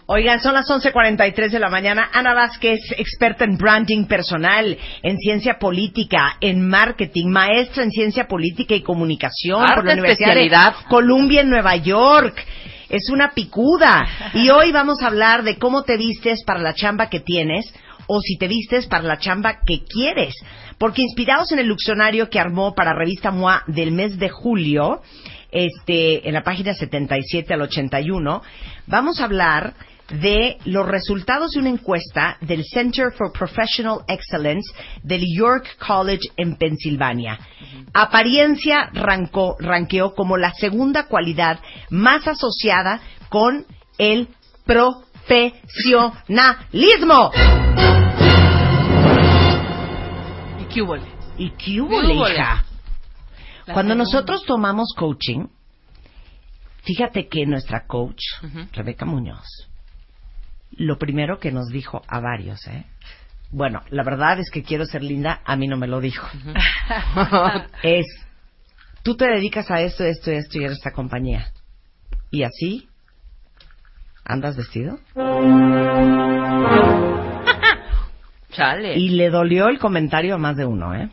Oigan, 0.06 0.38
son 0.40 0.52
las 0.52 0.68
11.43 0.68 1.50
de 1.50 1.58
la 1.58 1.70
mañana. 1.70 2.10
Ana 2.12 2.34
Vázquez, 2.34 2.78
experta 2.98 3.44
en 3.44 3.56
branding 3.56 4.04
personal, 4.06 4.76
en 5.02 5.16
ciencia 5.16 5.54
política, 5.58 6.36
en 6.42 6.68
marketing, 6.68 7.28
maestra 7.28 7.84
en 7.84 7.90
ciencia 7.90 8.26
política 8.26 8.74
y 8.74 8.82
comunicación 8.82 9.62
Arte 9.62 9.74
por 9.76 9.84
la 9.86 9.92
Universidad 9.94 10.34
de 10.34 10.50
Columbia 10.90 11.40
en 11.40 11.48
Nueva 11.48 11.76
York. 11.76 12.36
Es 12.88 13.10
una 13.10 13.32
picuda. 13.32 14.06
Y 14.34 14.50
hoy 14.50 14.72
vamos 14.72 15.02
a 15.02 15.08
hablar 15.08 15.42
de 15.42 15.56
cómo 15.56 15.82
te 15.82 15.96
vistes 15.96 16.44
para 16.44 16.60
la 16.60 16.74
chamba 16.74 17.08
que 17.08 17.20
tienes 17.20 17.72
o 18.06 18.20
si 18.20 18.36
te 18.36 18.48
vistes 18.48 18.86
para 18.86 19.04
la 19.04 19.18
chamba 19.18 19.60
que 19.66 19.84
quieres. 19.84 20.34
Porque 20.78 21.02
inspirados 21.02 21.52
en 21.52 21.60
el 21.60 21.68
diccionario 21.68 22.28
que 22.28 22.40
armó 22.40 22.74
para 22.74 22.92
revista 22.92 23.30
MOA 23.30 23.62
del 23.66 23.92
mes 23.92 24.18
de 24.18 24.28
julio, 24.28 25.02
este, 25.50 26.28
en 26.28 26.34
la 26.34 26.42
página 26.42 26.74
77 26.74 27.54
al 27.54 27.62
81, 27.62 28.42
vamos 28.86 29.20
a 29.20 29.24
hablar 29.24 29.74
de 30.08 30.58
los 30.66 30.86
resultados 30.86 31.50
de 31.52 31.60
una 31.60 31.70
encuesta 31.70 32.36
del 32.40 32.62
Center 32.64 33.10
for 33.12 33.32
Professional 33.32 34.00
Excellence 34.08 34.72
del 35.02 35.22
York 35.36 35.76
College 35.84 36.28
en 36.36 36.56
Pensilvania. 36.56 37.38
Apariencia 37.92 38.90
rancó- 38.92 39.56
ranqueó 39.58 40.14
como 40.14 40.36
la 40.36 40.52
segunda 40.52 41.06
cualidad 41.06 41.58
más 41.90 42.28
asociada 42.28 43.00
con 43.30 43.64
el 43.98 44.28
profesionalismo. 44.66 47.30
¿Y 50.60 50.64
qué 50.72 50.82
hubo? 50.82 50.96
¿Y 51.38 51.50
qué 51.50 51.80
hubo, 51.80 52.00
hija? 52.32 52.64
Cuando 53.72 53.94
nosotros 53.94 54.44
tomamos 54.44 54.92
coaching, 54.96 55.46
fíjate 56.82 57.28
que 57.28 57.46
nuestra 57.46 57.86
coach. 57.86 58.20
Rebeca 58.72 59.04
Muñoz, 59.06 59.46
lo 60.78 60.98
primero 60.98 61.38
que 61.38 61.52
nos 61.52 61.68
dijo 61.68 62.02
a 62.08 62.20
varios, 62.20 62.66
¿eh? 62.66 62.84
Bueno, 63.50 63.82
la 63.90 64.02
verdad 64.02 64.40
es 64.40 64.50
que 64.50 64.62
quiero 64.62 64.84
ser 64.84 65.02
linda, 65.02 65.40
a 65.44 65.56
mí 65.56 65.68
no 65.68 65.76
me 65.76 65.86
lo 65.86 66.00
dijo. 66.00 66.26
es, 67.82 68.06
tú 69.02 69.16
te 69.16 69.26
dedicas 69.28 69.70
a 69.70 69.80
esto, 69.80 70.04
esto, 70.04 70.30
esto 70.32 70.58
y 70.58 70.64
eres 70.64 70.78
esta 70.78 70.92
compañía. 70.92 71.52
Y 72.30 72.42
así, 72.42 72.88
¿andas 74.24 74.56
vestido? 74.56 74.98
Chale. 78.50 78.98
Y 78.98 79.10
le 79.10 79.30
dolió 79.30 79.68
el 79.68 79.78
comentario 79.78 80.34
a 80.34 80.38
más 80.38 80.56
de 80.56 80.64
uno, 80.64 80.94
¿eh? 80.94 81.10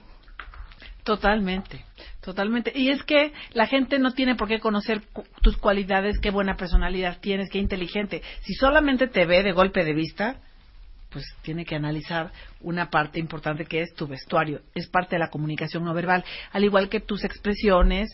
Totalmente, 1.04 1.86
totalmente. 2.24 2.72
Y 2.76 2.90
es 2.90 3.04
que 3.04 3.34
la 3.54 3.68
gente 3.68 4.00
no 4.00 4.12
tiene 4.14 4.36
por 4.36 4.48
qué 4.48 4.60
conocer 4.60 5.02
cu- 5.14 5.24
tus 5.42 5.58
cualidades, 5.58 6.20
qué 6.20 6.30
buena 6.32 6.56
personalidad 6.56 7.20
tienes, 7.20 7.50
qué 7.50 7.60
inteligente. 7.60 8.22
Si 8.42 8.54
solamente 8.54 9.08
te 9.08 9.26
ve 9.26 9.44
de 9.44 9.52
golpe 9.52 9.84
de 9.84 9.94
vista, 9.94 10.36
pues 11.10 11.26
tiene 11.42 11.66
que 11.66 11.76
analizar 11.76 12.32
una 12.62 12.90
parte 12.90 13.20
importante 13.20 13.66
que 13.66 13.82
es 13.82 13.94
tu 13.96 14.08
vestuario. 14.08 14.62
Es 14.76 14.88
parte 14.88 15.16
de 15.16 15.20
la 15.20 15.30
comunicación 15.30 15.84
no 15.84 15.94
verbal, 15.94 16.24
al 16.54 16.64
igual 16.64 16.88
que 16.90 17.02
tus 17.02 17.24
expresiones, 17.26 18.10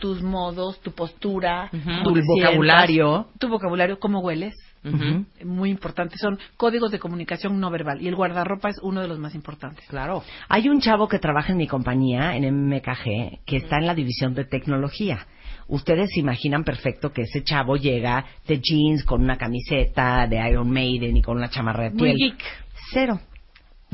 tus 0.00 0.22
modos, 0.22 0.80
tu 0.80 0.92
postura, 0.92 1.68
Tu 2.02 2.12
vocabulario. 2.26 3.28
tu 3.38 3.48
vocabulario, 3.48 3.98
cómo 4.00 4.20
hueles. 4.20 4.54
Ujú. 4.82 5.26
Muy 5.44 5.70
importante, 5.70 6.16
son 6.16 6.38
códigos 6.56 6.90
de 6.90 6.98
comunicación 6.98 7.60
no 7.60 7.70
verbal 7.70 8.00
y 8.00 8.08
el 8.08 8.16
guardarropa 8.16 8.70
es 8.70 8.78
uno 8.82 9.02
de 9.02 9.08
los 9.08 9.18
más 9.18 9.34
importantes. 9.34 9.84
Claro. 9.88 10.22
Hay 10.48 10.68
un 10.68 10.80
chavo 10.80 11.06
que 11.06 11.18
trabaja 11.18 11.52
en 11.52 11.58
mi 11.58 11.66
compañía, 11.66 12.34
en 12.34 12.68
MKG, 12.68 13.44
que 13.44 13.56
está 13.56 13.76
en 13.76 13.86
la 13.86 13.94
división 13.94 14.34
de 14.34 14.44
tecnología. 14.44 15.26
Ustedes 15.68 16.10
se 16.14 16.20
imaginan 16.20 16.64
perfecto 16.64 17.12
que 17.12 17.22
ese 17.22 17.44
chavo 17.44 17.76
llega 17.76 18.24
de 18.46 18.60
jeans 18.60 19.04
con 19.04 19.22
una 19.22 19.36
camiseta 19.36 20.26
de 20.26 20.48
Iron 20.48 20.70
Maiden 20.70 21.16
y 21.16 21.22
con 21.22 21.36
una 21.36 21.50
chamarra 21.50 21.84
de 21.84 21.90
piel. 21.92 22.34
Cero. 22.92 23.20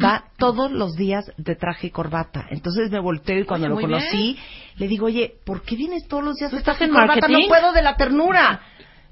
Va 0.03 0.25
todos 0.37 0.71
los 0.71 0.95
días 0.95 1.33
de 1.39 1.57
traje 1.57 1.87
y 1.87 1.91
corbata. 1.91 2.47
Entonces 2.51 2.91
me 2.91 3.01
volteo 3.01 3.39
y 3.39 3.45
cuando 3.45 3.67
Oye, 3.69 3.75
lo 3.75 3.81
conocí, 3.81 4.37
le 4.77 4.89
digo, 4.89 5.07
oye, 5.07 5.37
¿por 5.45 5.63
qué 5.63 5.75
vienes 5.75 6.07
todos 6.07 6.23
los 6.23 6.37
días 6.37 6.51
¿Tú 6.51 6.59
de 6.59 6.63
traje 6.63 6.85
y 6.85 6.89
corbata? 6.89 7.07
marketing? 7.07 7.43
No 7.43 7.49
puedo 7.49 7.73
de 7.73 7.83
la 7.83 7.97
ternura. 7.97 8.61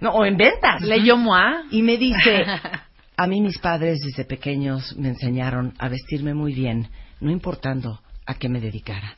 No, 0.00 0.10
o 0.10 0.24
en 0.24 0.36
ventas. 0.36 0.82
Leyó 0.82 1.16
Moa. 1.16 1.64
Y 1.70 1.82
me 1.82 1.96
dice, 1.96 2.44
a 3.16 3.26
mí 3.26 3.40
mis 3.40 3.58
padres 3.58 4.00
desde 4.00 4.24
pequeños 4.24 4.96
me 4.96 5.08
enseñaron 5.08 5.74
a 5.78 5.88
vestirme 5.88 6.34
muy 6.34 6.52
bien, 6.52 6.88
no 7.20 7.30
importando 7.30 8.00
a 8.26 8.34
qué 8.34 8.48
me 8.48 8.60
dedicara. 8.60 9.16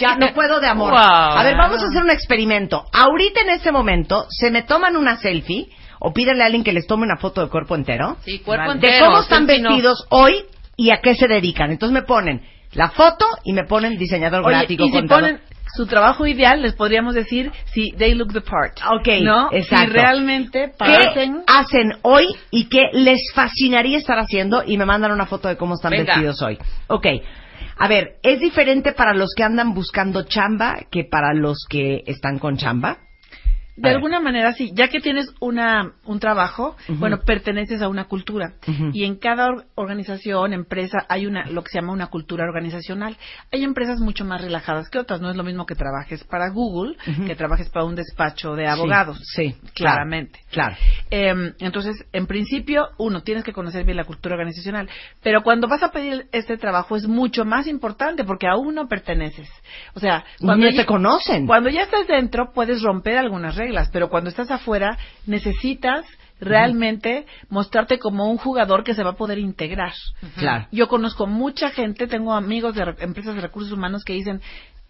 Ya 0.00 0.16
no 0.16 0.32
puedo 0.32 0.60
de 0.60 0.66
amor. 0.66 0.92
Wow. 0.92 0.98
A 1.00 1.42
ver, 1.44 1.56
vamos 1.56 1.82
a 1.82 1.86
hacer 1.86 2.02
un 2.02 2.10
experimento. 2.10 2.84
Ahorita 2.92 3.42
en 3.42 3.50
este 3.50 3.70
momento 3.72 4.26
se 4.30 4.50
me 4.50 4.62
toman 4.62 4.96
una 4.96 5.16
selfie 5.16 5.68
o 5.98 6.12
pídenle 6.12 6.42
a 6.42 6.46
alguien 6.46 6.64
que 6.64 6.72
les 6.72 6.86
tome 6.86 7.04
una 7.04 7.16
foto 7.16 7.42
de 7.42 7.50
cuerpo 7.50 7.74
entero. 7.74 8.16
Sí, 8.24 8.38
cuerpo 8.38 8.68
de 8.70 8.74
entero, 8.74 9.06
cómo 9.06 9.20
están 9.20 9.42
no. 9.42 9.48
vestidos 9.48 10.06
hoy 10.10 10.44
y 10.76 10.90
a 10.90 11.00
qué 11.02 11.14
se 11.14 11.28
dedican. 11.28 11.70
Entonces 11.70 11.92
me 11.92 12.02
ponen 12.02 12.40
la 12.72 12.90
foto 12.90 13.26
y 13.44 13.52
me 13.52 13.64
ponen 13.64 13.98
diseñador 13.98 14.42
Oye, 14.46 14.56
gráfico. 14.56 14.84
y 14.84 14.92
si 14.92 15.02
ponen 15.02 15.40
su 15.74 15.86
trabajo 15.86 16.26
ideal, 16.26 16.62
les 16.62 16.74
podríamos 16.74 17.14
decir 17.14 17.52
si 17.72 17.92
they 17.92 18.14
look 18.14 18.32
the 18.32 18.40
part. 18.40 18.78
Ok, 18.90 19.08
¿No? 19.22 19.48
exacto. 19.52 19.86
Si 19.86 19.92
realmente 19.92 20.72
¿Qué 20.78 21.32
hacen 21.46 21.92
hoy 22.02 22.26
y 22.50 22.68
qué 22.68 22.88
les 22.92 23.20
fascinaría 23.34 23.98
estar 23.98 24.18
haciendo? 24.18 24.62
Y 24.66 24.76
me 24.78 24.84
mandan 24.84 25.12
una 25.12 25.26
foto 25.26 25.48
de 25.48 25.56
cómo 25.56 25.74
están 25.74 25.92
Venga. 25.92 26.14
vestidos 26.14 26.42
hoy. 26.42 26.58
Ok. 26.88 27.06
A 27.78 27.88
ver, 27.88 28.16
¿es 28.22 28.40
diferente 28.40 28.92
para 28.92 29.14
los 29.14 29.30
que 29.34 29.42
andan 29.42 29.72
buscando 29.72 30.24
chamba 30.24 30.80
que 30.90 31.04
para 31.04 31.32
los 31.32 31.64
que 31.68 32.02
están 32.06 32.38
con 32.38 32.56
chamba? 32.56 32.98
De 33.80 33.88
A 33.88 33.92
ver. 33.92 33.96
alguna 33.96 34.20
manera, 34.20 34.52
sí. 34.52 34.70
Ya 34.74 34.88
que 34.88 35.00
tienes 35.00 35.32
una, 35.40 35.92
un 36.04 36.20
trabajo, 36.20 36.76
bueno, 36.88 37.20
perteneces 37.20 37.80
a 37.82 37.88
una 37.88 38.04
cultura. 38.04 38.54
Y 38.92 39.04
en 39.04 39.16
cada 39.16 39.46
or- 39.46 39.64
organización, 39.74 40.52
empresa, 40.52 40.98
hay 41.08 41.26
una, 41.26 41.46
lo 41.46 41.62
que 41.62 41.70
se 41.70 41.80
llama 41.80 41.92
una 41.92 42.08
cultura 42.08 42.44
organizacional. 42.44 43.16
Hay 43.52 43.64
empresas 43.64 44.00
mucho 44.00 44.24
más 44.24 44.40
relajadas 44.42 44.88
que 44.90 44.98
otras. 44.98 45.20
No 45.20 45.30
es 45.30 45.36
lo 45.36 45.44
mismo 45.44 45.64
que 45.66 45.74
trabajes 45.74 46.24
para 46.24 46.50
Google 46.50 46.96
que 47.26 47.34
trabajes 47.34 47.70
para 47.70 47.84
un 47.86 47.94
despacho 47.94 48.54
de 48.54 48.66
abogados. 48.68 49.18
Sí, 49.34 49.50
sí, 49.62 49.68
claramente. 49.74 50.40
Claro. 50.50 50.76
Eh, 51.10 51.54
entonces, 51.60 51.96
en 52.12 52.26
principio, 52.26 52.88
uno, 52.98 53.22
tienes 53.22 53.44
que 53.44 53.52
conocer 53.52 53.84
bien 53.84 53.96
la 53.96 54.04
cultura 54.04 54.34
organizacional, 54.34 54.88
pero 55.22 55.42
cuando 55.42 55.68
vas 55.68 55.82
a 55.82 55.90
pedir 55.90 56.26
este 56.32 56.56
trabajo 56.56 56.96
es 56.96 57.06
mucho 57.06 57.44
más 57.44 57.66
importante 57.66 58.24
porque 58.24 58.46
aún 58.46 58.74
no 58.74 58.88
perteneces. 58.88 59.48
O 59.94 60.00
sea, 60.00 60.24
cuando 60.40 60.68
te 60.68 60.84
conocen. 60.86 61.46
cuando 61.46 61.70
ya 61.70 61.82
estás 61.82 62.06
dentro 62.06 62.52
puedes 62.52 62.82
romper 62.82 63.16
algunas 63.18 63.56
reglas, 63.56 63.69
pero 63.92 64.08
cuando 64.08 64.30
estás 64.30 64.50
afuera 64.50 64.98
necesitas 65.26 66.04
realmente 66.40 67.26
mostrarte 67.50 67.98
como 67.98 68.30
un 68.30 68.38
jugador 68.38 68.82
que 68.82 68.94
se 68.94 69.02
va 69.02 69.10
a 69.10 69.16
poder 69.16 69.38
integrar. 69.38 69.92
Claro. 70.36 70.66
Yo 70.72 70.88
conozco 70.88 71.26
mucha 71.26 71.70
gente, 71.70 72.06
tengo 72.06 72.32
amigos 72.32 72.74
de 72.74 72.84
re- 72.86 72.96
empresas 73.04 73.34
de 73.34 73.42
recursos 73.42 73.72
humanos 73.72 74.04
que 74.04 74.14
dicen, 74.14 74.40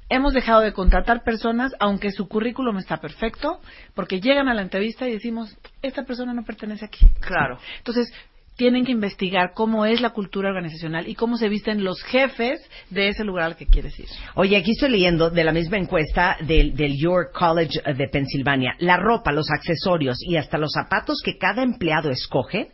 hemos 0.09 0.33
dejado 0.33 0.61
de 0.61 0.73
contratar 0.73 1.23
personas 1.25 1.73
aunque 1.81 2.11
su 2.13 2.29
currículum 2.29 2.79
está 2.79 2.99
perfecto, 2.99 3.61
porque 3.95 4.21
llegan 4.21 4.49
a 4.49 4.55
la 4.55 4.63
entrevista 4.63 5.09
y 5.09 5.13
decimos, 5.13 5.57
esta 5.83 6.05
persona 6.05 6.33
no 6.35 6.45
pertenece 6.45 6.85
aquí. 6.85 7.07
Claro. 7.21 7.59
Entonces, 7.79 8.13
tienen 8.61 8.85
que 8.85 8.93
investigar 8.93 9.53
cómo 9.55 9.87
es 9.87 10.03
la 10.03 10.11
cultura 10.11 10.51
organizacional 10.51 11.09
y 11.09 11.15
cómo 11.15 11.39
se 11.39 11.49
visten 11.49 11.83
los 11.83 12.03
jefes 12.03 12.61
de 12.91 13.09
ese 13.09 13.25
lugar 13.25 13.47
al 13.47 13.57
que 13.57 13.65
quieres 13.65 13.99
ir. 13.99 14.05
Oye, 14.35 14.55
aquí 14.55 14.73
estoy 14.73 14.91
leyendo 14.91 15.31
de 15.31 15.45
la 15.45 15.53
misma 15.53 15.79
encuesta 15.79 16.37
del, 16.43 16.77
del 16.77 16.95
York 16.99 17.33
College 17.33 17.81
de 17.95 18.09
Pensilvania. 18.09 18.75
La 18.79 18.99
ropa, 18.99 19.33
los 19.33 19.51
accesorios 19.51 20.19
y 20.21 20.37
hasta 20.37 20.59
los 20.59 20.73
zapatos 20.73 21.23
que 21.25 21.39
cada 21.39 21.63
empleado 21.63 22.11
escoge 22.11 22.73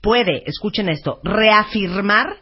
puede, 0.00 0.44
escuchen 0.46 0.88
esto, 0.88 1.18
reafirmar 1.24 2.36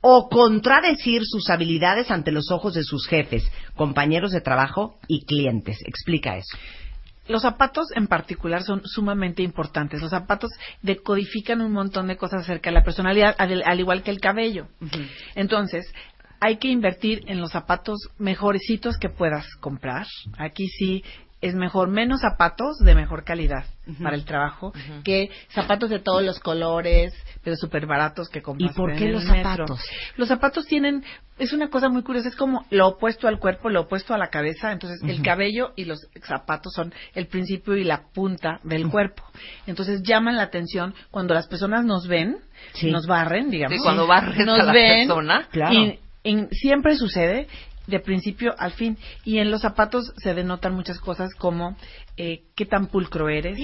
o 0.00 0.30
contradecir 0.30 1.20
sus 1.26 1.50
habilidades 1.50 2.10
ante 2.10 2.32
los 2.32 2.50
ojos 2.50 2.72
de 2.72 2.82
sus 2.82 3.06
jefes, 3.08 3.44
compañeros 3.76 4.32
de 4.32 4.40
trabajo 4.40 4.94
y 5.06 5.26
clientes. 5.26 5.82
Explica 5.84 6.38
eso. 6.38 6.56
Los 7.28 7.42
zapatos 7.42 7.86
en 7.94 8.08
particular 8.08 8.62
son 8.62 8.82
sumamente 8.84 9.42
importantes. 9.42 10.00
Los 10.00 10.10
zapatos 10.10 10.50
decodifican 10.82 11.60
un 11.60 11.72
montón 11.72 12.08
de 12.08 12.16
cosas 12.16 12.42
acerca 12.42 12.70
de 12.70 12.74
la 12.74 12.84
personalidad, 12.84 13.34
al, 13.38 13.62
al 13.64 13.80
igual 13.80 14.02
que 14.02 14.10
el 14.10 14.20
cabello. 14.20 14.66
Entonces, 15.34 15.92
hay 16.40 16.56
que 16.56 16.68
invertir 16.68 17.22
en 17.26 17.40
los 17.40 17.52
zapatos 17.52 18.08
mejorcitos 18.18 18.98
que 18.98 19.08
puedas 19.08 19.46
comprar. 19.60 20.06
Aquí 20.38 20.66
sí 20.66 21.04
es 21.42 21.54
mejor 21.54 21.88
menos 21.88 22.20
zapatos 22.22 22.78
de 22.78 22.94
mejor 22.94 23.24
calidad 23.24 23.64
para 24.02 24.14
el 24.16 24.24
trabajo 24.24 24.72
que 25.04 25.28
zapatos 25.48 25.90
de 25.90 25.98
todos 25.98 26.22
los 26.22 26.38
colores, 26.40 27.12
pero 27.42 27.56
súper 27.56 27.84
baratos 27.86 28.28
que 28.28 28.40
compras. 28.40 28.70
¿Y 28.70 28.74
por 28.74 28.94
qué 28.96 29.08
los 29.08 29.24
metro. 29.24 29.42
zapatos? 29.66 29.80
Los 30.16 30.28
zapatos 30.28 30.66
tienen, 30.66 31.04
es 31.38 31.52
una 31.52 31.68
cosa 31.68 31.88
muy 31.88 32.02
curiosa, 32.04 32.28
es 32.28 32.36
como 32.36 32.64
lo 32.70 32.86
opuesto 32.86 33.26
al 33.26 33.40
cuerpo, 33.40 33.68
lo 33.70 33.82
opuesto 33.82 34.14
a 34.14 34.18
la 34.18 34.28
cabeza. 34.28 34.70
Entonces, 34.72 35.00
el 35.02 35.20
cabello 35.20 35.72
y 35.76 35.84
los 35.84 35.98
zapatos 36.24 36.72
son 36.74 36.94
el 37.14 37.26
principio 37.26 37.76
y 37.76 37.82
la 37.84 38.04
punta 38.14 38.60
del 38.62 38.88
cuerpo. 38.88 39.24
Entonces, 39.66 40.00
llaman 40.04 40.36
la 40.36 40.44
atención 40.44 40.94
cuando 41.10 41.34
las 41.34 41.48
personas 41.48 41.84
nos 41.84 42.06
ven, 42.06 42.38
Sí. 42.74 42.90
nos 42.92 43.06
barren, 43.06 43.50
digamos. 43.50 43.76
Sí, 43.76 43.82
cuando 43.82 44.06
barres 44.06 44.46
nos 44.46 44.60
a 44.60 44.64
la 44.64 44.72
ven 44.72 45.08
persona. 45.08 45.48
Claro. 45.50 45.74
y 45.74 45.98
en- 46.24 46.48
siempre 46.52 46.94
sucede 46.94 47.48
de 47.86 48.00
principio 48.00 48.54
al 48.58 48.72
fin. 48.72 48.96
Y 49.24 49.38
en 49.38 49.50
los 49.50 49.62
zapatos 49.62 50.12
se 50.16 50.34
denotan 50.34 50.74
muchas 50.74 50.98
cosas 50.98 51.34
como 51.34 51.76
eh, 52.16 52.42
qué 52.54 52.66
tan 52.66 52.86
pulcro 52.86 53.28
eres. 53.28 53.58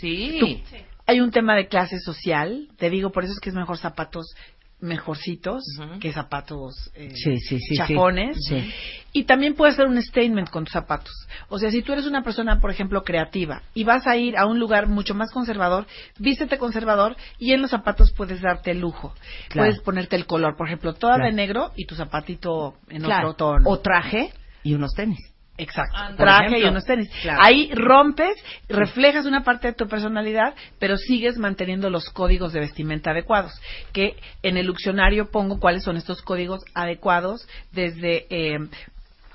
Sí. 0.00 0.36
Tú- 0.40 0.78
Hay 1.06 1.20
un 1.20 1.30
tema 1.30 1.54
de 1.54 1.68
clase 1.68 1.98
social. 2.00 2.68
Te 2.78 2.90
digo, 2.90 3.10
por 3.12 3.24
eso 3.24 3.32
es 3.32 3.40
que 3.40 3.50
es 3.50 3.54
mejor 3.54 3.78
zapatos 3.78 4.34
mejorcitos 4.80 5.62
que 6.00 6.12
zapatos 6.12 6.90
eh, 6.94 7.10
Sí, 7.14 7.38
sí, 7.38 7.58
sí, 7.58 7.60
sí. 7.60 7.76
chafones. 7.76 8.36
Sí. 8.48 8.70
Y 9.12 9.24
también 9.24 9.54
puedes 9.54 9.74
hacer 9.74 9.86
un 9.86 10.00
statement 10.02 10.50
con 10.50 10.64
tus 10.64 10.72
zapatos. 10.72 11.12
O 11.48 11.58
sea, 11.58 11.70
si 11.70 11.82
tú 11.82 11.92
eres 11.92 12.06
una 12.06 12.22
persona, 12.22 12.60
por 12.60 12.70
ejemplo, 12.70 13.02
creativa 13.02 13.62
y 13.72 13.84
vas 13.84 14.06
a 14.06 14.16
ir 14.16 14.36
a 14.36 14.46
un 14.46 14.58
lugar 14.58 14.86
mucho 14.88 15.14
más 15.14 15.30
conservador, 15.32 15.86
vístete 16.18 16.58
conservador 16.58 17.16
y 17.38 17.52
en 17.52 17.62
los 17.62 17.70
zapatos 17.70 18.12
puedes 18.12 18.42
darte 18.42 18.70
el 18.72 18.80
lujo. 18.80 19.14
Claro. 19.48 19.68
Puedes 19.70 19.80
ponerte 19.82 20.16
el 20.16 20.26
color, 20.26 20.56
por 20.56 20.66
ejemplo, 20.66 20.92
toda 20.94 21.14
Claro. 21.14 21.30
de 21.30 21.36
negro 21.36 21.72
y 21.76 21.86
tu 21.86 21.94
zapatito 21.94 22.74
en 22.88 23.02
Claro. 23.02 23.30
otro 23.30 23.52
tono. 23.58 23.70
O 23.70 23.78
traje 23.80 24.32
y 24.62 24.74
unos 24.74 24.92
tenis. 24.94 25.18
Exacto. 25.58 26.16
Traje 26.16 26.46
ejemplo. 26.46 26.66
y 26.66 26.70
unos 26.70 26.84
tenis. 26.84 27.08
Claro. 27.22 27.40
Ahí 27.42 27.70
rompes, 27.72 28.36
reflejas 28.68 29.24
una 29.26 29.42
parte 29.42 29.68
de 29.68 29.74
tu 29.74 29.88
personalidad, 29.88 30.54
pero 30.78 30.96
sigues 30.96 31.38
manteniendo 31.38 31.88
los 31.90 32.10
códigos 32.10 32.52
de 32.52 32.60
vestimenta 32.60 33.10
adecuados. 33.12 33.52
Que 33.92 34.16
en 34.42 34.56
el 34.56 34.66
diccionario 34.66 35.30
pongo 35.30 35.58
cuáles 35.58 35.82
son 35.84 35.96
estos 35.96 36.20
códigos 36.22 36.60
adecuados 36.74 37.46
desde 37.72 38.26
eh, 38.30 38.58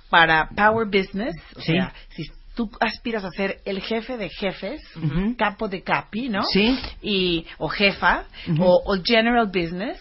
para 0.10 0.50
Power 0.56 0.88
Business, 0.88 1.36
o 1.56 1.62
Sí. 1.62 1.72
sea, 1.74 1.94
si 2.10 2.24
tú 2.56 2.70
aspiras 2.82 3.24
a 3.24 3.30
ser 3.32 3.60
el 3.66 3.82
jefe 3.82 4.18
de 4.18 4.30
jefes, 4.30 4.82
Ujú. 4.98 5.36
capo 5.38 5.70
de 5.70 5.82
capi, 5.84 6.28
¿no? 6.28 6.44
Sí. 6.44 6.78
Y, 7.02 7.46
o 7.58 7.70
jefa, 7.70 8.26
o, 8.60 8.84
o 8.86 9.02
general 9.04 9.48
business, 9.48 10.00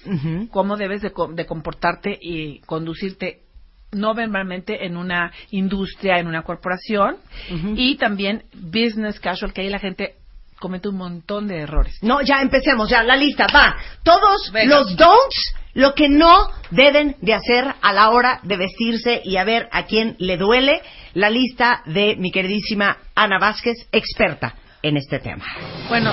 cómo 0.51 0.77
debes 0.77 1.01
de, 1.01 1.13
de 1.35 1.47
comportarte 1.47 2.19
y 2.21 2.59
conducirte 2.67 3.39
no 3.93 4.15
verbalmente 4.15 4.87
en 4.87 4.97
una 4.97 5.33
industria, 5.51 6.19
en 6.19 6.27
una 6.27 6.43
corporación, 6.43 7.17
y 7.77 7.97
también 7.97 8.45
business 8.55 9.19
casual, 9.21 9.53
que 9.53 9.62
ahí 9.62 9.69
la 9.69 9.79
gente 9.79 10.17
comete 10.59 10.89
un 10.89 10.97
montón 10.97 11.49
de 11.49 11.61
errores. 11.61 11.99
No, 12.03 12.21
ya 12.21 12.43
empecemos, 12.43 12.89
ya, 12.89 13.03
la 13.03 13.17
lista, 13.17 13.47
va. 13.53 13.77
Todos 14.05 14.53
Venga. 14.53 14.77
los 14.81 14.97
don'ts, 14.97 15.55
lo 15.75 15.95
que 15.95 16.09
no 16.09 16.49
deben 16.71 17.17
de 17.21 17.35
hacer 17.35 17.75
a 17.81 17.93
la 17.93 18.11
hora 18.11 18.41
de 18.43 18.57
vestirse 18.57 19.23
y 19.25 19.37
a 19.37 19.45
ver 19.45 19.69
a 19.73 19.85
quién 19.85 20.17
le 20.19 20.37
duele, 20.37 20.83
la 21.15 21.31
lista 21.31 21.83
de 21.87 22.15
mi 22.17 22.31
queridísima 22.31 22.99
Ana 23.15 23.39
Vázquez, 23.39 23.89
experta 23.91 24.55
en 24.83 24.97
este 24.97 25.19
tema. 25.19 25.45
Bueno, 25.89 26.12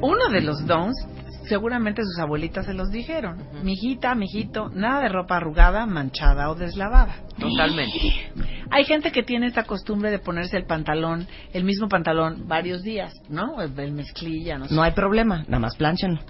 uno 0.00 0.28
de 0.30 0.40
los 0.40 0.66
dons, 0.66 0.94
seguramente 1.48 2.02
sus 2.02 2.18
abuelitas 2.18 2.66
se 2.66 2.74
los 2.74 2.90
dijeron. 2.90 3.42
Mijita, 3.62 4.14
mijito, 4.14 4.68
nada 4.70 5.02
de 5.02 5.08
ropa 5.08 5.36
arrugada, 5.36 5.86
manchada 5.86 6.50
o 6.50 6.54
deslavada. 6.54 7.16
Totalmente. 7.38 8.32
Hay 8.70 8.84
gente 8.84 9.12
que 9.12 9.22
tiene 9.22 9.46
esta 9.46 9.64
costumbre 9.64 10.10
de 10.10 10.18
ponerse 10.18 10.56
el 10.56 10.66
pantalón, 10.66 11.26
el 11.52 11.64
mismo 11.64 11.88
pantalón, 11.88 12.48
varios 12.48 12.82
días, 12.82 13.12
¿no? 13.28 13.60
El, 13.60 13.78
el 13.78 13.92
mezclilla, 13.92 14.58
no 14.58 14.66
sé. 14.66 14.74
No 14.74 14.82
hay 14.82 14.92
problema, 14.92 15.44
nada 15.46 15.58
más 15.60 15.76
planchenlo. 15.76 16.20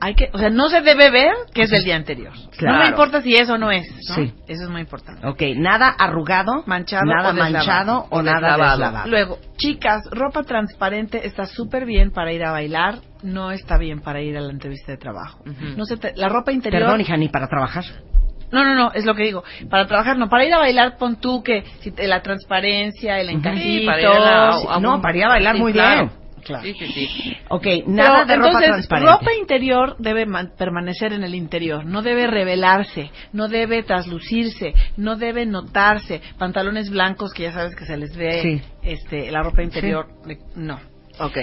Hay 0.00 0.14
que, 0.14 0.30
o 0.32 0.38
sea, 0.38 0.50
no 0.50 0.68
se 0.68 0.80
debe 0.80 1.10
ver 1.10 1.32
que 1.52 1.62
es 1.62 1.70
del 1.70 1.82
día 1.84 1.96
anterior. 1.96 2.32
Claro. 2.56 2.76
No 2.78 2.82
me 2.84 2.88
importa 2.90 3.20
si 3.22 3.34
es 3.34 3.48
o 3.50 3.58
no 3.58 3.70
es, 3.70 3.86
¿no? 4.08 4.14
Sí. 4.14 4.32
Eso 4.46 4.64
es 4.64 4.68
muy 4.70 4.80
importante. 4.80 5.26
Ok, 5.26 5.42
nada 5.56 5.88
arrugado, 5.88 6.62
Manchado 6.66 7.04
nada 7.04 7.30
o 7.30 7.32
deslavado. 7.32 7.52
manchado 7.52 8.06
o, 8.10 8.18
O 8.18 8.22
nada 8.22 8.56
deslavado. 8.56 9.08
Luego, 9.08 9.38
chicas, 9.56 10.02
ropa 10.10 10.42
transparente 10.44 11.26
está 11.26 11.46
súper 11.46 11.84
bien 11.84 12.10
para 12.12 12.32
ir 12.32 12.44
a 12.44 12.52
bailar, 12.52 12.96
no 13.22 13.50
está 13.50 13.78
bien 13.78 14.00
para 14.00 14.20
ir 14.20 14.36
a 14.36 14.40
la 14.40 14.52
entrevista 14.52 14.92
de 14.92 14.98
trabajo. 14.98 15.42
No 15.76 15.84
se 15.84 15.96
te- 15.96 16.12
la 16.16 16.28
ropa 16.28 16.52
interior. 16.52 16.82
Perdón, 16.82 17.00
hija, 17.00 17.16
ni 17.16 17.28
para 17.28 17.48
trabajar. 17.48 17.84
No, 18.50 18.64
no, 18.64 18.74
no, 18.74 18.92
es 18.92 19.04
lo 19.04 19.14
que 19.14 19.24
digo. 19.24 19.44
Para 19.68 19.86
trabajar, 19.86 20.16
no. 20.16 20.30
Para 20.30 20.44
ir 20.46 20.54
a 20.54 20.58
bailar, 20.58 20.96
pon 20.96 21.20
tú 21.20 21.42
que 21.42 21.64
si 21.80 21.90
te- 21.90 22.06
la 22.06 22.22
transparencia, 22.22 23.20
el 23.20 23.28
encajito. 23.28 23.62
Sí, 23.80 23.84
para 23.86 24.00
ir 24.00 24.06
a 24.06 24.18
la- 24.20 24.56
a 24.76 24.80
no, 24.80 24.94
un- 24.94 25.02
para 25.02 25.18
ir 25.18 25.24
a 25.24 25.28
bailar 25.28 25.56
Sí, 25.56 25.60
muy 25.60 25.72
claro. 25.74 26.00
bien. 26.06 26.27
Claro. 26.44 26.64
Sí, 26.64 26.74
sí, 26.78 26.86
sí. 26.86 27.36
Ok, 27.48 27.66
nada 27.86 28.24
Pero, 28.24 28.26
de 28.26 28.36
ropa 28.36 28.46
entonces, 28.48 28.68
transparente. 28.70 29.12
ropa 29.12 29.30
interior 29.40 29.96
debe 29.98 30.26
man- 30.26 30.52
permanecer 30.56 31.12
en 31.12 31.24
el 31.24 31.34
interior, 31.34 31.84
no 31.84 32.02
debe 32.02 32.26
revelarse, 32.26 33.10
no 33.32 33.48
debe 33.48 33.82
traslucirse, 33.82 34.74
no 34.96 35.16
debe 35.16 35.46
notarse. 35.46 36.20
Pantalones 36.38 36.90
blancos 36.90 37.32
que 37.32 37.44
ya 37.44 37.52
sabes 37.52 37.74
que 37.76 37.84
se 37.84 37.96
les 37.96 38.16
ve 38.16 38.42
Sí. 38.42 38.62
este, 38.82 39.30
la 39.30 39.42
ropa 39.42 39.62
interior, 39.62 40.06
no. 40.56 40.78
Ok. 41.20 41.38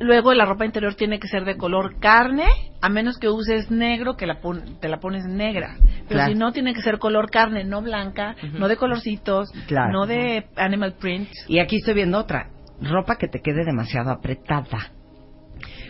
Luego 0.00 0.34
la 0.34 0.46
ropa 0.46 0.64
interior 0.64 0.94
tiene 0.94 1.20
que 1.20 1.28
ser 1.28 1.44
de 1.44 1.56
color 1.56 2.00
carne, 2.00 2.46
a 2.80 2.88
menos 2.88 3.18
que 3.18 3.28
uses 3.28 3.70
negro, 3.70 4.16
que 4.16 4.26
la 4.26 4.40
pon- 4.40 4.80
te 4.80 4.88
la 4.88 4.98
pones 4.98 5.24
negra. 5.26 5.76
Pero 6.08 6.18
Claro. 6.18 6.32
si 6.32 6.38
no, 6.38 6.50
tiene 6.50 6.74
que 6.74 6.82
ser 6.82 6.98
color 6.98 7.30
carne, 7.30 7.62
no 7.62 7.82
blanca, 7.82 8.34
no 8.54 8.66
de 8.66 8.76
colorcitos, 8.76 9.50
Claro. 9.68 9.92
no 9.92 10.06
de 10.06 10.46
animal 10.56 10.94
print. 10.98 11.28
Y 11.46 11.60
aquí 11.60 11.76
estoy 11.76 11.94
viendo 11.94 12.18
otra. 12.18 12.48
Ropa 12.82 13.16
que 13.16 13.28
te 13.28 13.40
quede 13.40 13.64
demasiado 13.64 14.10
apretada. 14.10 14.92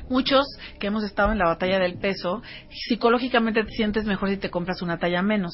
Muchos 0.09 0.45
que 0.79 0.89
hemos 0.89 1.05
estado 1.05 1.33
en 1.33 1.39
la 1.39 1.47
batalla 1.47 1.79
del 1.79 1.99
peso, 1.99 2.43
psicológicamente 2.69 3.65
te 3.65 3.71
sientes 3.71 4.05
mejor 4.05 4.29
si 4.29 4.37
te 4.37 4.51
compras 4.51 4.83
una 4.83 4.99
talla 4.99 5.23
menos. 5.23 5.53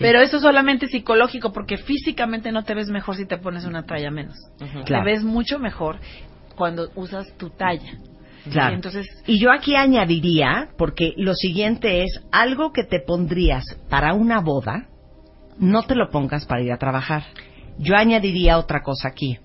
Pero 0.00 0.20
eso 0.20 0.36
es 0.36 0.42
solamente 0.42 0.88
psicológico, 0.88 1.52
porque 1.52 1.76
físicamente 1.76 2.50
no 2.50 2.64
te 2.64 2.74
ves 2.74 2.88
mejor 2.88 3.16
si 3.16 3.26
te 3.26 3.38
pones 3.38 3.64
una 3.66 3.84
talla 3.84 4.10
menos. 4.10 4.36
Te 4.84 5.00
ves 5.02 5.22
mucho 5.22 5.58
mejor 5.58 5.98
cuando 6.56 6.90
usas 6.96 7.32
tu 7.36 7.50
talla. 7.50 7.92
Claro. 8.50 8.72
Y 8.72 8.74
entonces, 8.74 9.06
Y 9.26 9.38
yo 9.38 9.52
aquí 9.52 9.76
añadiría, 9.76 10.70
porque 10.78 11.12
lo 11.16 11.34
siguiente 11.34 12.02
es 12.02 12.20
algo 12.32 12.72
que 12.72 12.84
te 12.84 13.00
pondrías 13.00 13.64
para 13.90 14.14
una 14.14 14.40
boda, 14.40 14.88
no 15.58 15.82
te 15.82 15.94
lo 15.94 16.08
pongas 16.10 16.46
para 16.46 16.62
ir 16.62 16.72
a 16.72 16.78
trabajar. 16.78 17.24
Yo 17.78 17.96
añadiría 17.96 18.58
otra 18.58 18.82
cosa 18.82 19.08
aquí. 19.08 19.38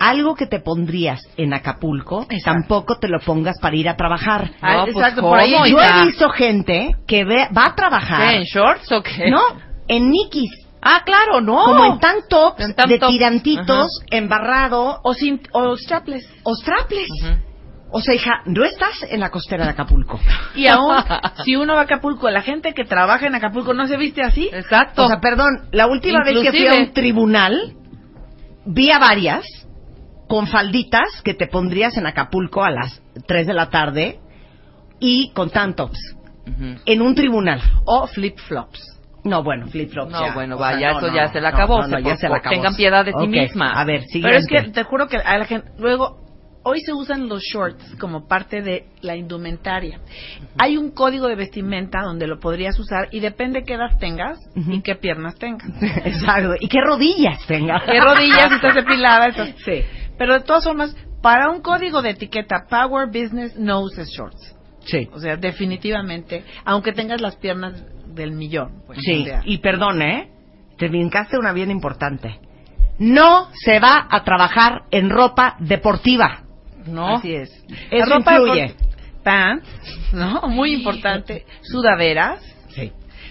Algo 0.00 0.34
que 0.34 0.46
te 0.46 0.60
pondrías 0.60 1.20
en 1.36 1.52
Acapulco, 1.52 2.26
tampoco 2.44 2.96
te 2.98 3.06
lo 3.06 3.20
pongas 3.20 3.58
para 3.60 3.76
ir 3.76 3.86
a 3.88 3.96
trabajar. 3.96 4.50
Ah, 4.62 4.78
No, 4.78 4.84
pues, 4.84 4.96
exacto, 4.96 5.20
por 5.20 5.38
ahí 5.38 5.52
¿cómo, 5.52 5.66
Yo 5.66 5.78
he 5.80 6.04
visto 6.06 6.30
gente 6.30 6.96
que 7.06 7.24
ve- 7.24 7.48
va 7.56 7.66
a 7.66 7.74
trabajar, 7.74 8.30
¿Qué, 8.30 8.36
en 8.38 8.44
shorts 8.44 8.90
o 8.92 9.02
qué? 9.02 9.30
¿no? 9.30 9.40
En 9.88 10.10
Nikis, 10.10 10.50
Ah, 10.80 11.02
claro, 11.04 11.42
no. 11.42 11.62
como 11.64 11.84
en 11.84 11.98
tank 11.98 12.28
tops, 12.30 12.60
En 12.60 12.74
de 12.88 12.98
top. 12.98 13.10
tirantitos, 13.10 13.88
embarrado, 14.10 15.00
o, 15.02 15.12
sin, 15.12 15.38
o 15.52 15.76
strapless. 15.76 16.26
o. 16.44 16.54
O 17.92 18.00
sea, 18.00 18.14
hija, 18.14 18.40
no 18.46 18.64
estás 18.64 19.02
en 19.10 19.20
la 19.20 19.30
costera 19.30 19.64
de 19.64 19.70
Acapulco. 19.72 20.18
Y 20.54 20.66
aún, 20.68 20.94
si 21.44 21.56
uno 21.56 21.74
va 21.74 21.80
a 21.80 21.84
Acapulco, 21.84 22.30
la 22.30 22.40
gente 22.40 22.72
que 22.72 22.84
trabaja 22.84 23.26
en 23.26 23.34
Acapulco 23.34 23.74
no 23.74 23.86
se 23.86 23.96
viste 23.98 24.22
así. 24.22 24.48
Exacto. 24.52 25.04
O 25.04 25.08
sea, 25.08 25.20
perdón, 25.20 25.68
la 25.72 25.88
última 25.88 26.20
vez 26.24 26.38
que 26.40 26.50
fui 26.52 26.66
a 26.68 26.74
un 26.74 26.92
tribunal, 26.94 27.74
vi 28.64 28.90
a 28.90 28.98
varias 28.98 29.44
con 30.30 30.46
falditas 30.46 31.20
que 31.24 31.34
te 31.34 31.48
pondrías 31.48 31.96
en 31.96 32.06
Acapulco 32.06 32.62
a 32.62 32.70
las 32.70 33.02
3 33.26 33.48
de 33.48 33.52
la 33.52 33.68
tarde 33.68 34.20
y 35.00 35.32
con 35.32 35.50
tantops 35.50 35.98
Ujú. 36.46 36.76
en 36.86 37.02
un 37.02 37.14
tribunal. 37.16 37.60
O 37.84 38.06
flip-flops. 38.06 38.80
No, 39.24 39.42
bueno, 39.42 39.66
flip-flops 39.66 40.12
No, 40.12 40.26
ya. 40.26 40.32
bueno, 40.34 40.54
O 40.54 40.60
va, 40.60 40.70
sea, 40.70 40.80
ya 40.80 40.92
no, 40.92 40.98
eso 40.98 41.08
no, 41.08 41.14
ya 41.16 41.28
se 41.32 41.40
no, 41.40 41.48
acabó. 41.48 41.82
se- 41.82 42.02
ya 42.02 42.16
se 42.16 42.28
la 42.28 42.36
acabó. 42.36 42.54
Tengan 42.54 42.76
piedad 42.76 43.04
de 43.04 43.10
sí 43.10 43.18
Ok, 43.18 43.28
misma. 43.28 43.72
A 43.72 43.84
ver, 43.84 44.02
siguiente. 44.04 44.46
Pero 44.48 44.60
es 44.60 44.66
que 44.66 44.70
te 44.72 44.84
juro 44.84 45.08
que 45.08 45.16
a 45.16 45.36
la 45.36 45.44
gente, 45.46 45.68
luego, 45.78 46.16
hoy 46.62 46.80
se 46.80 46.92
usan 46.92 47.28
los 47.28 47.42
shorts 47.42 47.96
como 47.98 48.28
parte 48.28 48.62
de 48.62 48.84
la 49.02 49.16
indumentaria. 49.16 49.98
Hay 50.58 50.76
un 50.76 50.92
código 50.92 51.26
de 51.26 51.34
vestimenta 51.34 52.02
donde 52.02 52.26
lo 52.28 52.38
podrías 52.38 52.78
usar 52.78 53.08
y 53.10 53.18
depende 53.20 53.64
qué 53.64 53.74
edad 53.74 53.98
tengas 53.98 54.38
y 54.54 54.80
qué 54.82 54.94
piernas 54.94 55.34
tengas. 55.36 55.68
Exacto. 56.04 56.54
¿Y 56.60 56.68
qué 56.68 56.78
rodillas 56.80 57.44
tenga? 57.48 57.82
qué 57.84 58.00
rodillas, 58.00 58.52
estás 58.52 58.74
depilada, 58.76 59.26
estás... 59.26 59.50
Sí. 59.64 59.82
Pero 60.20 60.34
de 60.34 60.40
todas 60.40 60.64
formas, 60.64 60.94
para 61.22 61.48
un 61.48 61.62
código 61.62 62.02
de 62.02 62.10
etiqueta, 62.10 62.66
Power 62.68 63.06
Business 63.06 63.56
no 63.56 63.80
uses 63.80 64.10
shorts. 64.10 64.54
Sí. 64.84 65.08
O 65.14 65.18
sea, 65.18 65.38
definitivamente, 65.38 66.44
aunque 66.66 66.92
tengas 66.92 67.22
las 67.22 67.36
piernas 67.36 67.82
del 68.06 68.32
millón. 68.32 68.82
Pues, 68.86 68.98
Sí, 69.02 69.22
o 69.22 69.24
sea, 69.24 69.40
y 69.46 69.56
perdón, 69.58 70.02
¿eh? 70.02 70.30
Te 70.76 70.88
brincaste 70.88 71.38
una 71.38 71.54
bien 71.54 71.70
importante. 71.70 72.38
No 72.98 73.48
se 73.64 73.80
va 73.80 74.08
a 74.10 74.22
trabajar 74.22 74.82
en 74.90 75.08
ropa 75.08 75.56
deportiva. 75.58 76.42
No. 76.84 77.16
Así 77.16 77.34
es. 77.34 77.50
Eso 77.90 78.18
ropa 78.18 78.34
influye. 78.34 78.74
Pants, 79.24 80.12
¿no? 80.12 80.42
Muy 80.48 80.74
importante. 80.74 81.46
Sudaderas. 81.62 82.42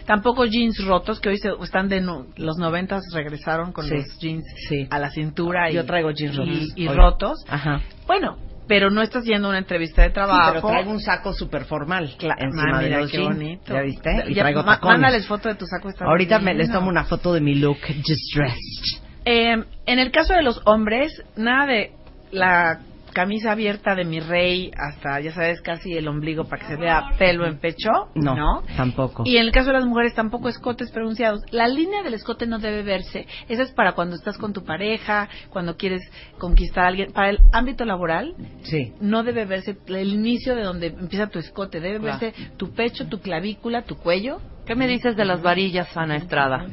Sí. 0.09 0.13
Tampoco 0.15 0.45
jeans 0.45 0.83
rotos, 0.85 1.19
que 1.19 1.29
hoy 1.29 1.37
se, 1.37 1.49
están 1.63 1.87
de 1.87 2.01
no- 2.01 2.25
los 2.35 2.57
noventas 2.57 3.03
regresaron 3.13 3.71
con 3.71 3.85
Sí. 3.85 3.93
los 3.95 4.17
jeans 4.19 4.43
Sí. 4.67 4.87
a 4.89 4.97
la 4.99 5.09
cintura 5.11 5.69
y, 5.69 5.75
Yo 5.75 5.85
traigo 5.85 6.11
jeans 6.11 6.35
rotos. 6.35 6.53
y, 6.75 6.83
y 6.83 6.87
rotos. 6.87 7.45
Ajá. 7.47 7.81
Bueno, 8.07 8.37
pero 8.67 8.89
no 8.89 9.01
estás 9.01 9.23
yendo 9.23 9.47
a 9.47 9.49
una 9.51 9.59
entrevista 9.59 10.01
de 10.01 10.09
Sí, 10.09 10.13
trabajo. 10.13 10.51
pero 10.53 10.67
traigo 10.67 10.91
un 10.91 10.99
saco 10.99 11.33
súper 11.33 11.65
formal 11.65 12.15
Cla- 12.19 12.35
encima 12.39 12.77
Ah, 12.77 12.79
de 12.81 12.85
mira, 12.85 12.99
los 13.01 13.11
qué 13.11 13.17
jeans. 13.17 13.35
bonito. 13.35 13.73
¿Ya 13.73 13.81
viste? 13.81 14.23
Y 14.29 14.33
Ya, 14.33 14.41
traigo 14.43 14.63
tacones. 14.65 14.99
Mándales 14.99 15.27
foto 15.27 15.47
de 15.49 15.55
tu 15.55 15.65
saco. 15.65 15.89
Ahorita 16.05 16.39
me, 16.39 16.53
les 16.55 16.71
tomo 16.71 16.89
una 16.89 17.03
foto 17.05 17.33
de 17.33 17.41
mi 17.41 17.55
look 17.55 17.77
just 17.87 18.35
dressed. 18.35 19.01
Eh, 19.25 19.63
en 19.85 19.99
el 19.99 20.11
caso 20.11 20.33
de 20.33 20.41
los 20.41 20.59
hombres, 20.65 21.23
nada 21.35 21.65
de 21.67 21.91
la 22.31 22.79
camisa 23.13 23.51
abierta 23.51 23.95
de 23.95 24.05
mi 24.05 24.19
rey 24.19 24.71
hasta, 24.77 25.19
ya 25.19 25.31
sabes, 25.31 25.61
casi 25.61 25.93
el 25.93 26.07
ombligo 26.07 26.45
para 26.45 26.61
que 26.61 26.73
se 26.73 26.79
vea 26.79 27.11
pelo 27.17 27.45
en 27.45 27.59
pecho. 27.59 27.89
No, 28.15 28.63
tampoco. 28.75 29.23
Y 29.25 29.37
en 29.37 29.45
el 29.45 29.51
caso 29.51 29.67
de 29.67 29.73
las 29.73 29.85
mujeres 29.85 30.13
tampoco 30.13 30.49
escotes 30.49 30.91
pronunciados. 30.91 31.41
La 31.51 31.67
línea 31.67 32.03
del 32.03 32.13
escote 32.13 32.45
no 32.47 32.59
debe 32.59 32.83
verse. 32.83 33.27
Esa 33.47 33.63
es 33.63 33.71
para 33.71 33.93
cuando 33.93 34.15
estás 34.15 34.37
con 34.37 34.53
tu 34.53 34.63
pareja, 34.63 35.29
cuando 35.49 35.77
quieres 35.77 36.01
conquistar 36.37 36.85
a 36.85 36.87
alguien. 36.87 37.11
Para 37.11 37.29
el 37.29 37.39
ámbito 37.51 37.85
laboral, 37.85 38.35
Sí. 38.61 38.93
no 39.01 39.23
debe 39.23 39.45
verse 39.45 39.77
el 39.87 40.13
inicio 40.13 40.55
de 40.55 40.63
donde 40.63 40.87
empieza 40.87 41.27
tu 41.27 41.39
escote. 41.39 41.79
Debe 41.79 41.99
Claro. 41.99 42.19
verse 42.19 42.51
tu 42.57 42.71
pecho, 42.73 43.07
tu 43.07 43.19
clavícula, 43.19 43.83
tu 43.83 43.95
cuello. 43.97 44.39
¿Qué 44.65 44.75
me 44.75 44.87
dices 44.87 45.15
de 45.15 45.25
las 45.25 45.41
varillas, 45.41 45.95
Ana 45.97 46.17
Estrada? 46.17 46.65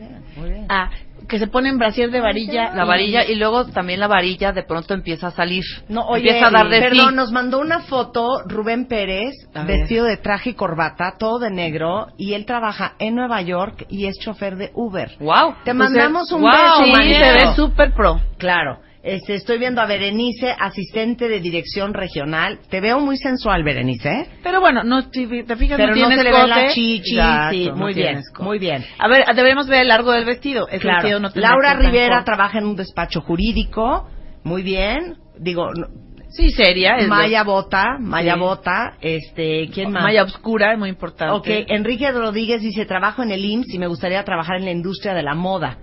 Ah, 0.68 0.90
que 1.28 1.38
se 1.38 1.46
ponen 1.46 1.78
brasier 1.78 2.10
de 2.10 2.20
varilla. 2.20 2.74
La 2.74 2.84
varilla 2.84 3.24
y 3.24 3.34
luego 3.36 3.66
también 3.66 4.00
la 4.00 4.08
varilla 4.08 4.52
de 4.52 4.62
pronto 4.62 4.94
empieza 4.94 5.28
a 5.28 5.30
salir. 5.30 5.64
No, 5.88 6.06
oye, 6.06 6.28
empieza 6.28 6.48
a 6.48 6.50
dar 6.50 6.68
de 6.68 6.80
perdón, 6.80 7.10
sí. 7.10 7.16
nos 7.16 7.32
mandó 7.32 7.58
una 7.58 7.80
foto 7.80 8.42
Rubén 8.46 8.86
Pérez, 8.86 9.34
vestido 9.66 10.04
de 10.04 10.16
traje 10.16 10.50
y 10.50 10.54
corbata, 10.54 11.14
todo 11.18 11.38
de 11.38 11.50
negro, 11.50 12.08
y 12.16 12.34
él 12.34 12.46
trabaja 12.46 12.94
en 12.98 13.14
Nueva 13.14 13.42
York 13.42 13.86
y 13.88 14.06
es 14.06 14.18
chofer 14.18 14.56
de 14.56 14.70
Uber. 14.74 15.12
Wow. 15.20 15.54
Te 15.64 15.74
mandamos 15.74 16.30
un 16.32 16.42
Wow, 16.42 16.50
beso, 16.50 16.84
Sí, 17.02 17.14
se 17.14 17.32
ve 17.32 17.54
súper 17.54 17.92
pro. 17.92 18.20
Claro. 18.38 18.85
Este, 19.06 19.34
estoy 19.34 19.58
viendo 19.58 19.80
a 19.80 19.86
Berenice, 19.86 20.52
asistente 20.58 21.28
de 21.28 21.38
dirección 21.38 21.94
regional. 21.94 22.58
Te 22.68 22.80
veo 22.80 22.98
muy 22.98 23.16
sensual, 23.16 23.62
Berenice, 23.62 24.08
¿eh? 24.10 24.26
Pero 24.42 24.60
bueno, 24.60 24.82
no, 24.82 25.08
te 25.10 25.28
fijas, 25.28 25.76
Pero 25.76 25.94
no 25.94 26.10
no 26.10 26.16
se 26.16 26.24
le 26.24 26.32
las 26.32 26.74
chichis, 26.74 27.12
Exacto, 27.12 27.50
sí, 27.52 27.66
no 27.68 27.76
muy 27.76 27.94
tiene 27.94 28.10
bien, 28.10 28.22
muy 28.40 28.58
bien. 28.58 28.84
A 28.98 29.06
ver, 29.06 29.24
debemos 29.36 29.68
ver 29.68 29.82
el 29.82 29.88
largo 29.88 30.10
del 30.10 30.24
vestido. 30.24 30.66
Claro. 30.66 30.96
vestido 31.02 31.20
no 31.20 31.28
Laura 31.36 31.74
Rivera 31.74 32.24
trabaja 32.24 32.58
en 32.58 32.64
un 32.66 32.74
despacho 32.74 33.20
jurídico, 33.20 34.08
muy 34.42 34.62
bien. 34.64 35.14
Digo, 35.38 35.72
no- 35.72 35.86
Sí, 36.30 36.50
seria. 36.50 36.96
es 36.96 37.06
Maya 37.08 37.44
Bota, 37.44 37.98
Maya 38.00 38.34
Sí. 38.34 38.40
Bota, 38.40 38.94
este, 39.00 39.68
¿quién 39.72 39.92
más? 39.92 40.02
Maya 40.02 40.24
obscura, 40.24 40.72
es 40.72 40.78
muy 40.78 40.88
importante. 40.88 41.32
Ok, 41.32 41.46
Enrique 41.68 42.10
Rodríguez 42.10 42.60
dice, 42.60 42.84
trabajo 42.84 43.22
en 43.22 43.30
el 43.30 43.44
IMSS 43.44 43.72
y 43.72 43.78
me 43.78 43.86
gustaría 43.86 44.24
trabajar 44.24 44.56
en 44.56 44.64
la 44.64 44.72
industria 44.72 45.14
de 45.14 45.22
la 45.22 45.34
moda. 45.34 45.78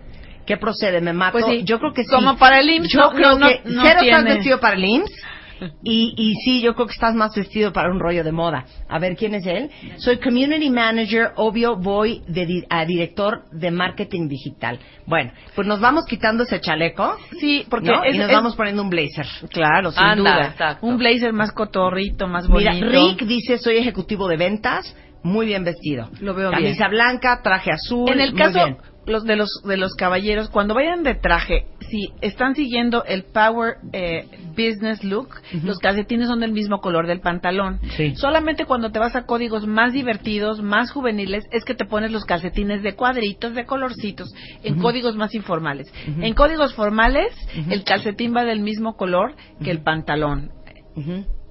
¿Qué 0.46 0.58
procede? 0.58 1.00
¿Me 1.02 1.14
mato? 1.14 1.34
Pues 1.34 1.46
sí, 1.46 1.64
yo 1.64 1.80
creo 1.80 1.94
que 1.94 2.04
sí. 2.04 2.10
como 2.10 2.38
para 2.38 2.60
el 2.60 2.70
IMSS, 2.70 2.90
Yo 2.94 3.00
no, 3.02 3.10
creo 3.12 3.38
no, 3.40 3.48
que 3.48 3.62
no 3.66 3.82
cero 3.84 4.00
estás 4.02 4.02
tiene. 4.24 4.34
vestido 4.36 4.60
para 4.60 4.76
el 4.76 4.84
IMSS. 4.86 5.12
Y, 5.82 6.14
y 6.18 6.34
sí, 6.44 6.62
yo 6.62 6.74
creo 6.76 6.88
que 6.88 6.94
estás 6.94 7.16
más 7.16 7.34
vestido 7.34 7.72
para 7.72 7.90
un 7.90 7.98
rollo 7.98 8.26
de 8.26 8.34
moda. 8.34 8.66
A 8.90 9.00
ver, 9.00 9.16
¿quién 9.16 9.34
es 9.34 9.46
él? 9.46 9.70
Soy 9.96 10.18
Community 10.18 10.70
Manager, 10.70 11.30
obvio 11.38 11.78
voy 11.78 12.22
de 12.28 12.46
di- 12.46 12.66
a 12.70 12.84
Director 12.84 13.44
de 13.52 13.72
Marketing 13.72 14.28
Digital. 14.28 14.78
Bueno, 15.06 15.32
pues 15.56 15.66
nos 15.66 15.80
vamos 15.80 16.06
quitando 16.06 16.44
ese 16.44 16.60
chaleco. 16.60 17.16
Sí, 17.40 17.66
porque 17.70 17.92
¿no? 17.92 18.04
es- 18.04 18.14
y 18.16 18.18
nos 18.18 18.28
es- 18.30 18.36
vamos 18.36 18.58
poniendo 18.58 18.82
un 18.82 18.90
blazer. 18.90 19.26
Claro, 19.52 19.92
sin 19.94 20.04
Anda, 20.04 20.36
duda. 20.36 20.48
exacto. 20.48 20.86
Un 20.86 20.98
blazer 20.98 21.32
más 21.32 21.54
cotorrito, 21.54 22.28
más 22.28 22.46
bonito. 22.50 22.72
Mira, 22.74 22.90
Rick 22.90 23.22
dice, 23.24 23.58
soy 23.58 23.78
ejecutivo 23.78 24.28
de 24.28 24.36
ventas, 24.36 24.94
muy 25.24 25.46
bien 25.46 25.64
vestido. 25.64 26.10
Lo 26.20 26.34
veo 26.34 26.52
Camisa 26.52 26.90
bien. 26.90 26.92
blanca, 26.92 27.40
traje 27.42 27.72
azul. 27.72 28.10
En 28.12 28.20
el 28.20 28.34
caso. 28.34 28.60
Los 29.06 29.24
de 29.24 29.36
los 29.36 29.50
de 29.66 29.78
los 29.78 29.94
caballeros, 29.96 30.50
cuando 30.50 30.74
vayan 30.74 31.04
de 31.04 31.16
traje, 31.16 31.66
si 31.90 32.12
están 32.22 32.56
siguiendo 32.56 33.04
el 33.06 33.24
Power 33.24 33.76
eh, 33.92 34.28
Business 34.50 35.04
Look, 35.04 35.30
los 35.64 35.80
calcetines 35.80 36.28
son 36.28 36.40
del 36.40 36.52
mismo 36.52 36.80
color 36.80 37.08
del 37.08 37.20
pantalón. 37.20 37.80
Sí. 37.96 38.16
Solamente 38.16 38.66
cuando 38.66 38.92
te 38.92 39.00
vas 39.00 39.16
a 39.16 39.26
códigos 39.26 39.68
más 39.68 39.94
divertidos, 39.94 40.62
más 40.62 40.92
juveniles, 40.92 41.44
es 41.52 41.66
que 41.66 41.76
te 41.76 41.86
pones 41.86 42.12
los 42.12 42.26
calcetines 42.26 42.84
de 42.84 42.96
cuadritos, 42.96 43.54
de 43.54 43.66
colorcitos, 43.66 44.34
en 44.64 44.80
códigos 44.80 45.16
más 45.16 45.34
informales. 45.36 45.92
En 46.20 46.34
códigos 46.34 46.74
formales, 46.74 47.34
el 47.70 47.84
calcetín 47.84 48.34
va 48.36 48.44
del 48.44 48.62
mismo 48.62 48.96
color 48.96 49.36
que 49.64 49.72
el 49.72 49.84
pantalón. 49.84 50.52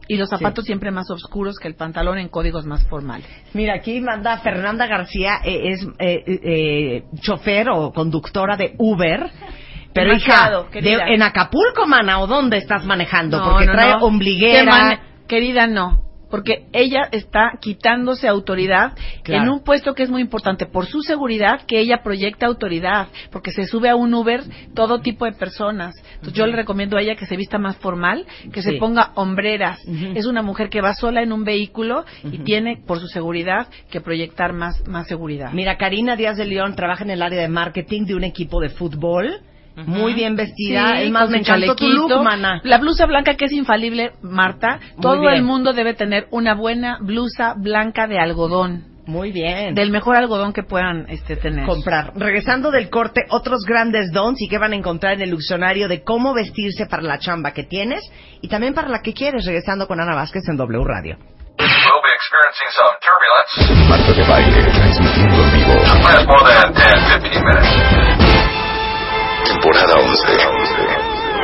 Y 0.09 0.17
los 0.17 0.29
zapatos 0.29 0.65
siempre 0.65 0.91
más 0.91 1.11
oscuros 1.11 1.59
que 1.59 1.69
el 1.69 1.75
pantalón 1.75 2.19
en 2.19 2.29
códigos 2.29 2.67
más 2.67 2.85
formales. 2.89 3.27
Mira, 3.55 3.75
aquí 3.75 4.01
manda 4.01 4.39
Fernanda 4.39 4.87
García, 4.87 5.39
eh, 5.45 5.71
es 5.73 5.87
eh, 5.99 6.25
eh, 6.27 7.05
chofer 7.21 7.69
o 7.71 7.93
conductora 7.93 8.57
de 8.57 8.75
Uber. 8.79 9.31
Pero 9.95 10.15
hija, 10.15 10.51
de- 10.73 11.15
en 11.15 11.23
Acapulco, 11.23 11.87
mana, 11.87 12.21
¿o 12.21 12.27
dónde 12.27 12.57
estás 12.57 12.85
manejando? 12.87 13.39
No, 13.39 13.51
Porque 13.51 13.67
no, 13.67 13.73
trae 13.73 13.91
no. 13.91 14.05
Ombliguera. 14.07 15.01
Querida, 15.29 15.67
no. 15.67 16.03
Porque 16.33 16.65
ella 16.73 17.09
está 17.13 17.53
quitándose 17.61 18.27
autoridad 18.27 18.95
Claro. 19.23 19.43
en 19.43 19.49
un 19.51 19.63
puesto 19.63 19.93
que 19.95 20.03
es 20.03 20.11
muy 20.11 20.23
importante 20.23 20.65
por 20.65 20.87
su 20.87 21.03
seguridad, 21.03 21.61
que 21.67 21.79
ella 21.79 22.03
proyecta 22.03 22.47
autoridad, 22.47 23.09
porque 23.31 23.51
se 23.53 23.67
sube 23.67 23.91
a 23.91 23.97
un 23.97 24.15
Uber 24.15 24.41
todo 24.75 25.01
tipo 25.03 25.27
de 25.27 25.33
personas. 25.33 25.95
Entonces 26.15 26.33
yo 26.33 26.47
le 26.47 26.57
recomiendo 26.57 26.97
a 26.97 27.03
ella 27.03 27.17
que 27.17 27.27
se 27.27 27.37
vista 27.37 27.59
más 27.59 27.77
formal, 27.77 28.25
que 28.51 28.63
Sí. 28.63 28.71
se 28.73 28.79
ponga 28.79 29.13
hombreras. 29.15 29.79
Es 30.15 30.25
una 30.25 30.41
mujer 30.41 30.71
que 30.71 30.81
va 30.81 30.95
sola 30.95 31.23
en 31.23 31.33
un 31.35 31.45
vehículo 31.45 32.07
y 32.25 32.39
tiene, 32.39 32.79
por 32.87 32.99
su 32.99 33.09
seguridad, 33.09 33.67
que 33.91 34.01
proyectar 34.01 34.55
más, 34.55 34.89
más 34.89 35.07
seguridad. 35.09 35.53
Mira, 35.53 35.77
Karina 35.77 36.17
Díaz 36.17 36.39
de 36.39 36.47
León 36.47 36.75
trabaja 36.75 37.05
en 37.05 37.11
el 37.11 37.21
área 37.21 37.43
de 37.43 37.49
marketing 37.49 38.07
de 38.07 38.15
un 38.15 38.25
equipo 38.25 38.59
de 38.59 38.71
fútbol. 38.71 39.43
Muy 39.77 40.15
bien 40.15 40.37
vestida. 40.37 40.97
Sí, 40.97 41.05
es 41.05 41.11
más, 41.11 41.31
me 41.31 41.39
encantó 41.39 41.75
tu 41.77 41.89
look, 41.89 42.23
mana. 42.23 42.61
La 42.65 42.79
blusa 42.79 43.07
blanca 43.07 43.35
que 43.35 43.47
es 43.47 43.53
infalible, 43.53 44.13
Marta. 44.23 44.81
Todo 45.01 45.21
bien. 45.21 45.35
el 45.35 45.43
mundo 45.43 45.73
debe 45.73 45.95
tener 45.95 46.27
una 46.31 46.55
buena 46.55 46.99
blusa 47.01 47.55
blanca 47.57 48.07
de 48.07 48.19
algodón. 48.19 48.93
Muy 49.07 49.33
bien. 49.33 49.75
Del 49.75 49.91
mejor 49.91 50.17
algodón 50.17 50.53
que 50.53 50.63
puedan 50.63 51.07
este, 51.09 51.37
tener. 51.37 51.67
comprar. 51.67 52.13
Regresando 52.15 52.71
del 52.71 52.89
corte, 52.89 53.23
otros 53.31 53.65
grandes 53.67 54.13
dons 54.13 54.41
y 54.41 54.49
que 54.49 54.59
van 54.59 54.73
a 54.73 54.77
encontrar 54.77 55.15
en 55.15 55.23
el 55.23 55.31
diccionario 55.31 55.89
de 55.89 56.03
cómo 56.03 56.35
vestirse 56.35 56.87
para 56.87 57.03
la 57.03 57.19
chamba 57.19 57.53
que 57.53 57.65
tienes 57.65 58.01
y 58.41 58.49
también 58.49 58.75
para 58.75 58.89
la 58.89 59.01
que 59.03 59.13
quieres, 59.13 59.45
regresando 59.45 59.89
con 59.89 60.01
Ana 60.01 60.15
Vázquez 60.15 60.49
en 60.49 60.57
W 60.57 60.85
Radio. 60.85 61.19
We'll 61.59 62.01
be 62.03 62.15
experiencing 62.15 62.71
some 62.73 62.95
turbulence. 63.03 63.89
Marta 63.89 64.13
de 64.13 64.25
baile, 64.29 64.63
transmitiendo 64.73 65.43
en 65.43 65.53
vivo. 65.53 65.75
Last 65.75 66.27
more 66.27 66.45
than 66.45 66.73
10, 66.73 67.23
15 67.23 67.45
minutes. 67.45 68.22
Temporada 69.45 69.95
11. 69.99 71.43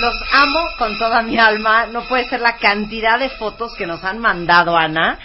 Los 0.00 0.14
amo 0.32 0.60
con 0.78 0.98
toda 0.98 1.22
mi 1.22 1.38
alma. 1.38 1.86
No 1.86 2.02
puede 2.08 2.28
ser 2.28 2.40
la 2.40 2.56
cantidad 2.56 3.18
de 3.18 3.30
fotos 3.30 3.74
que 3.74 3.86
nos 3.86 4.02
han 4.04 4.18
mandado, 4.18 4.76
Ana, 4.76 5.18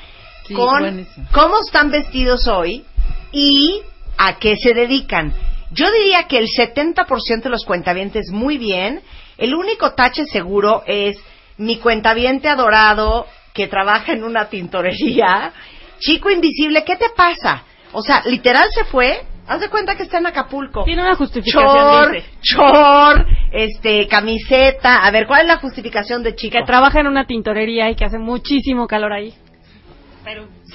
Sí, 0.48 0.54
con 0.54 0.80
buenísimo. 0.80 1.28
cómo 1.32 1.56
están 1.66 1.92
vestidos 1.92 2.48
hoy 2.48 2.86
y 3.32 3.82
a 4.18 4.38
qué 4.38 4.56
se 4.56 4.74
dedican. 4.74 5.34
Yo 5.72 5.86
diría 5.92 6.24
que 6.24 6.38
el 6.40 6.48
70% 6.48 7.44
de 7.44 7.50
los 7.50 7.66
cuentavientes 7.66 8.32
muy 8.32 8.58
bien. 8.58 9.02
El 9.38 9.54
único 9.54 9.94
tache 9.94 10.26
seguro 10.26 10.84
es 10.86 11.18
mi 11.58 11.78
cuentaviente 11.78 12.48
adorado 12.50 13.28
que 13.54 13.68
trabaja 13.68 14.14
en 14.14 14.24
una 14.24 14.50
tintorería. 14.50 15.52
Chico 16.00 16.30
invisible, 16.30 16.84
¿qué 16.84 16.96
te 16.96 17.10
pasa? 17.10 17.64
O 17.94 18.02
sea, 18.02 18.22
literal 18.26 18.68
se 18.74 18.84
fue. 18.86 19.22
Haz 19.48 19.62
de 19.62 19.70
cuenta 19.70 19.96
que 19.96 20.04
está 20.04 20.20
en 20.20 20.28
Acapulco. 20.28 20.84
Tiene 20.84 21.02
una 21.02 21.16
justificación, 21.16 21.74
Chor, 21.74 22.12
dice. 22.12 22.30
chor, 22.42 23.26
este, 23.52 24.08
camiseta. 24.08 24.98
A 25.04 25.10
ver, 25.10 25.26
¿cuál 25.26 25.42
es 25.42 25.48
la 25.48 25.58
justificación 25.58 26.22
de 26.22 26.36
chico? 26.36 26.56
Que 26.56 26.64
trabaja 26.66 27.00
en 27.00 27.08
una 27.08 27.26
tintorería 27.26 27.90
y 27.90 27.96
que 27.96 28.06
hace 28.06 28.20
muchísimo 28.20 28.86
calor 28.86 29.12
ahí. 29.12 29.34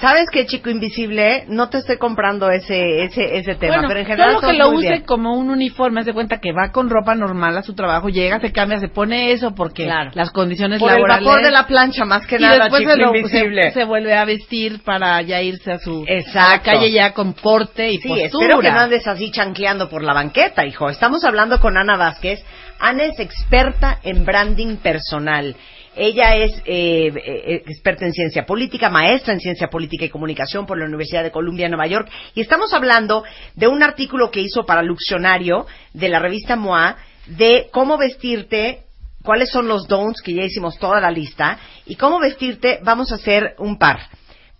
¿Sabes 0.01 0.25
qué, 0.29 0.45
chico 0.45 0.69
invisible? 0.69 1.45
No 1.47 1.69
te 1.69 1.77
estoy 1.77 1.97
comprando 1.97 2.51
ese 2.51 3.03
ese 3.05 3.37
ese 3.37 3.55
tema, 3.55 3.75
Bueno, 3.75 3.87
pero 3.87 3.99
en 4.01 4.05
general 4.05 4.35
solo 4.35 4.47
que 4.47 4.53
lo 4.57 4.69
use 4.71 4.89
bien. 4.89 5.01
como 5.03 5.35
un 5.37 5.49
uniforme, 5.49 6.01
haz 6.01 6.05
de 6.05 6.13
cuenta 6.13 6.39
que 6.41 6.51
va 6.51 6.71
con 6.73 6.89
ropa 6.89 7.15
normal 7.15 7.57
a 7.57 7.61
su 7.61 7.73
trabajo, 7.73 8.09
llega, 8.09 8.39
se 8.41 8.51
cambia, 8.51 8.79
se 8.79 8.89
pone 8.89 9.31
eso 9.31 9.55
porque 9.55 9.85
Claro. 9.85 10.11
las 10.13 10.31
condiciones 10.31 10.79
Por 10.79 10.89
el 10.89 10.95
laborales 10.95 11.25
vapor 11.25 11.41
de 11.43 11.51
la 11.51 11.65
plancha, 11.65 12.03
más 12.03 12.27
que 12.27 12.35
y 12.35 12.39
nada, 12.39 12.57
después 12.65 12.81
chico 12.81 12.91
se, 12.93 12.97
lo- 12.97 13.15
invisible. 13.15 13.61
se, 13.63 13.71
se 13.71 13.83
vuelve 13.85 14.13
a 14.15 14.25
vestir 14.25 14.81
para 14.83 15.21
ya 15.21 15.41
irse 15.41 15.71
a 15.71 15.77
su 15.79 16.05
a 16.35 16.59
calle 16.61 16.91
ya 16.91 17.13
con 17.13 17.33
porte 17.33 17.89
y 17.89 17.97
Sí, 17.99 18.09
postura. 18.09 18.25
espero 18.25 18.59
que 18.59 18.71
no 18.71 18.79
andes 18.79 19.07
así 19.07 19.31
chancleando 19.31 19.87
por 19.89 20.03
la 20.03 20.13
banqueta, 20.13 20.65
hijo. 20.65 20.89
Estamos 20.89 21.23
hablando 21.23 21.61
con 21.61 21.77
Ana 21.77 21.95
Vázquez. 21.95 22.43
Ana 22.79 23.03
es 23.05 23.19
experta 23.19 23.99
en 24.03 24.25
branding 24.25 24.75
personal. 24.77 25.55
Ella 25.95 26.35
es 26.35 26.51
eh, 26.65 27.11
eh, 27.15 27.63
experta 27.65 28.05
en 28.05 28.13
ciencia 28.13 28.45
política, 28.45 28.89
maestra 28.89 29.33
en 29.33 29.39
ciencia 29.39 29.67
política 29.67 30.05
y 30.05 30.09
comunicación 30.09 30.65
por 30.65 30.77
la 30.77 30.85
Universidad 30.85 31.23
de 31.23 31.31
Columbia, 31.31 31.69
Nueva 31.69 31.87
York. 31.87 32.09
Y 32.33 32.41
estamos 32.41 32.73
hablando 32.73 33.23
de 33.55 33.67
un 33.67 33.81
artículo 33.83 34.31
que 34.31 34.41
hizo 34.41 34.65
para 34.65 34.83
Luxionario 34.83 35.65
de 35.93 36.09
la 36.09 36.19
revista 36.19 36.55
MOA 36.55 36.97
de 37.27 37.69
cómo 37.71 37.97
vestirte 37.97 38.83
cuáles 39.23 39.49
son 39.49 39.67
los 39.67 39.87
don'ts, 39.87 40.21
que 40.21 40.33
ya 40.33 40.43
hicimos 40.43 40.77
toda 40.77 41.01
la 41.01 41.09
lista, 41.09 41.57
y 41.85 41.95
cómo 41.95 42.19
vestirte, 42.19 42.79
vamos 42.83 43.11
a 43.11 43.15
hacer 43.15 43.55
un 43.57 43.77
par. 43.77 43.99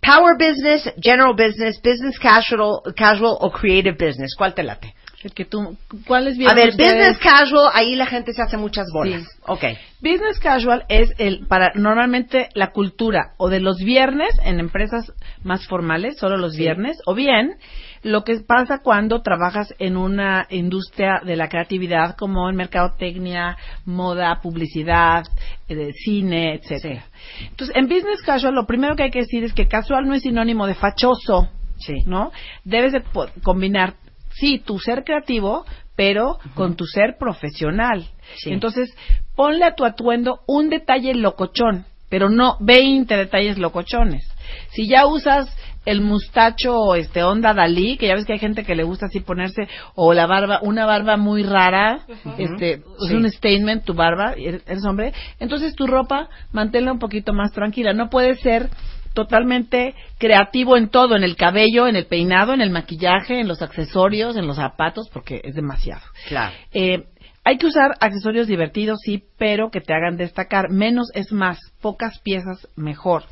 Power 0.00 0.36
Business, 0.38 0.92
General 1.00 1.34
Business, 1.34 1.80
Business 1.80 2.18
Casual, 2.18 2.80
casual 2.94 3.36
o 3.40 3.50
Creative 3.50 3.96
Business. 3.98 4.34
¿Cuál 4.36 4.54
te 4.54 4.62
late? 4.62 4.95
Que 5.34 5.44
tú, 5.44 5.76
¿Cuáles 6.06 6.36
vieron 6.38 6.56
A 6.56 6.60
ver, 6.60 6.70
ustedes? 6.70 6.92
business 6.94 7.18
casual, 7.18 7.70
ahí 7.74 7.94
la 7.96 8.06
gente 8.06 8.32
se 8.32 8.42
hace 8.42 8.56
muchas 8.56 8.86
bolas. 8.92 9.22
Sí. 9.22 9.28
Ok. 9.46 9.64
Business 10.00 10.38
casual 10.40 10.84
es 10.88 11.10
el 11.18 11.46
para 11.46 11.72
normalmente 11.74 12.48
la 12.54 12.72
cultura 12.72 13.32
o 13.38 13.48
de 13.48 13.60
los 13.60 13.78
viernes 13.78 14.30
en 14.44 14.60
empresas 14.60 15.12
más 15.42 15.66
formales, 15.66 16.18
solo 16.18 16.36
los 16.36 16.56
viernes, 16.56 16.98
o 17.06 17.14
bien 17.14 17.56
lo 18.02 18.22
que 18.22 18.38
pasa 18.40 18.80
cuando 18.82 19.22
trabajas 19.22 19.74
en 19.78 19.96
una 19.96 20.46
industria 20.50 21.20
de 21.24 21.34
la 21.34 21.48
creatividad 21.48 22.14
como 22.16 22.48
en 22.48 22.54
mercadotecnia, 22.56 23.56
moda, 23.84 24.40
publicidad, 24.42 25.24
eh, 25.68 25.90
cine, 26.04 26.54
etcétera. 26.54 27.04
Entonces, 27.50 27.74
en 27.74 27.88
business 27.88 28.22
casual 28.22 28.54
lo 28.54 28.66
primero 28.66 28.94
que 28.94 29.04
hay 29.04 29.10
que 29.10 29.20
decir 29.20 29.42
es 29.44 29.52
que 29.54 29.66
casual 29.66 30.06
no 30.06 30.14
es 30.14 30.22
sinónimo 30.22 30.66
de 30.66 30.74
fachoso, 30.74 31.48
Sí. 31.78 32.04
¿no? 32.06 32.32
Debes 32.64 32.92
de 32.92 33.02
combinar 33.42 33.94
sí 34.38 34.58
tu 34.58 34.78
ser 34.78 35.04
creativo, 35.04 35.64
pero 35.96 36.38
con 36.54 36.76
tu 36.76 36.86
ser 36.86 37.16
profesional. 37.18 38.06
Sí. 38.36 38.52
Entonces, 38.52 38.94
ponle 39.34 39.64
a 39.64 39.74
tu 39.74 39.84
atuendo 39.84 40.40
un 40.46 40.68
detalle 40.68 41.14
locochón, 41.14 41.86
pero 42.08 42.28
no 42.28 42.56
20 42.60 43.14
detalles 43.16 43.58
locochones. 43.58 44.30
Si 44.70 44.88
ya 44.88 45.06
usas 45.06 45.48
el 45.86 46.00
mustacho 46.00 46.96
este 46.96 47.22
onda 47.22 47.54
Dalí, 47.54 47.96
que 47.96 48.08
ya 48.08 48.14
ves 48.14 48.26
que 48.26 48.34
hay 48.34 48.38
gente 48.38 48.64
que 48.64 48.74
le 48.74 48.82
gusta 48.82 49.06
así 49.06 49.20
ponerse 49.20 49.68
o 49.94 50.12
la 50.12 50.26
barba, 50.26 50.58
una 50.62 50.84
barba 50.84 51.16
muy 51.16 51.44
rara, 51.44 52.00
este 52.38 52.82
es 53.00 53.12
un 53.12 53.30
statement 53.30 53.84
tu 53.84 53.94
barba, 53.94 54.34
eres 54.36 54.84
hombre, 54.84 55.12
entonces 55.38 55.76
tu 55.76 55.86
ropa 55.86 56.28
manténla 56.52 56.92
un 56.92 56.98
poquito 56.98 57.32
más 57.32 57.52
tranquila, 57.52 57.92
no 57.92 58.10
puede 58.10 58.34
ser 58.34 58.68
totalmente 59.16 59.94
creativo 60.18 60.76
en 60.76 60.90
todo, 60.90 61.16
en 61.16 61.24
el 61.24 61.36
cabello, 61.36 61.88
en 61.88 61.96
el 61.96 62.06
peinado, 62.06 62.52
en 62.52 62.60
el 62.60 62.70
maquillaje, 62.70 63.40
en 63.40 63.48
los 63.48 63.62
accesorios, 63.62 64.36
en 64.36 64.46
los 64.46 64.56
zapatos, 64.56 65.08
porque 65.08 65.40
es 65.42 65.54
demasiado. 65.54 66.02
Claro. 66.28 66.54
Eh, 66.70 67.06
hay 67.42 67.56
que 67.56 67.66
usar 67.66 67.92
accesorios 67.98 68.46
divertidos, 68.46 68.98
sí, 69.02 69.24
pero 69.38 69.70
que 69.70 69.80
te 69.80 69.94
hagan 69.94 70.18
destacar. 70.18 70.70
Menos 70.70 71.10
es 71.14 71.32
más, 71.32 71.58
pocas 71.80 72.20
piezas 72.20 72.68
mejor. 72.76 73.22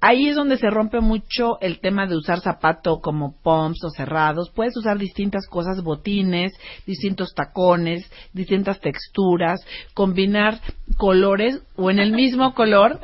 Ahí 0.00 0.28
es 0.28 0.36
donde 0.36 0.56
se 0.56 0.70
rompe 0.70 1.00
mucho 1.00 1.60
el 1.60 1.80
tema 1.80 2.06
de 2.06 2.16
usar 2.16 2.40
zapato 2.40 3.00
como 3.00 3.34
pumps 3.42 3.84
o 3.84 3.90
cerrados. 3.90 4.50
Puedes 4.54 4.74
usar 4.78 4.96
distintas 4.96 5.46
cosas, 5.46 5.82
botines, 5.82 6.52
distintos 6.86 7.34
tacones, 7.34 8.10
distintas 8.32 8.80
texturas, 8.80 9.60
combinar 9.92 10.58
colores 10.96 11.60
o 11.76 11.90
en 11.90 11.98
el 11.98 12.12
mismo 12.12 12.54
color. 12.54 12.98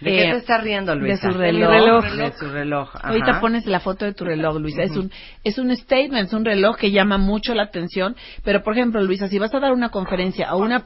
¿De 0.00 0.10
qué 0.10 0.28
eh, 0.28 0.30
te 0.32 0.36
estás 0.38 0.62
riendo, 0.62 0.94
Luisa? 0.94 1.26
De 1.28 1.32
su 1.32 1.38
reloj. 1.38 2.04
De 2.04 2.32
su 2.32 2.48
reloj. 2.48 2.88
ajá. 2.94 3.08
Ahorita 3.08 3.40
pones 3.40 3.66
la 3.66 3.80
foto 3.80 4.04
de 4.04 4.14
tu 4.14 4.24
reloj, 4.24 4.58
Luisa. 4.58 4.82
Es 4.82 4.96
un 4.96 5.10
es 5.44 5.58
un 5.58 5.74
statement, 5.74 6.28
es 6.28 6.32
un 6.32 6.44
reloj 6.44 6.76
que 6.76 6.90
llama 6.90 7.18
mucho 7.18 7.54
la 7.54 7.64
atención. 7.64 8.14
Pero, 8.44 8.62
por 8.62 8.74
ejemplo, 8.74 9.02
Luisa, 9.02 9.28
si 9.28 9.38
vas 9.38 9.54
a 9.54 9.60
dar 9.60 9.72
una 9.72 9.88
conferencia 9.90 10.54
o 10.54 10.58
una 10.58 10.84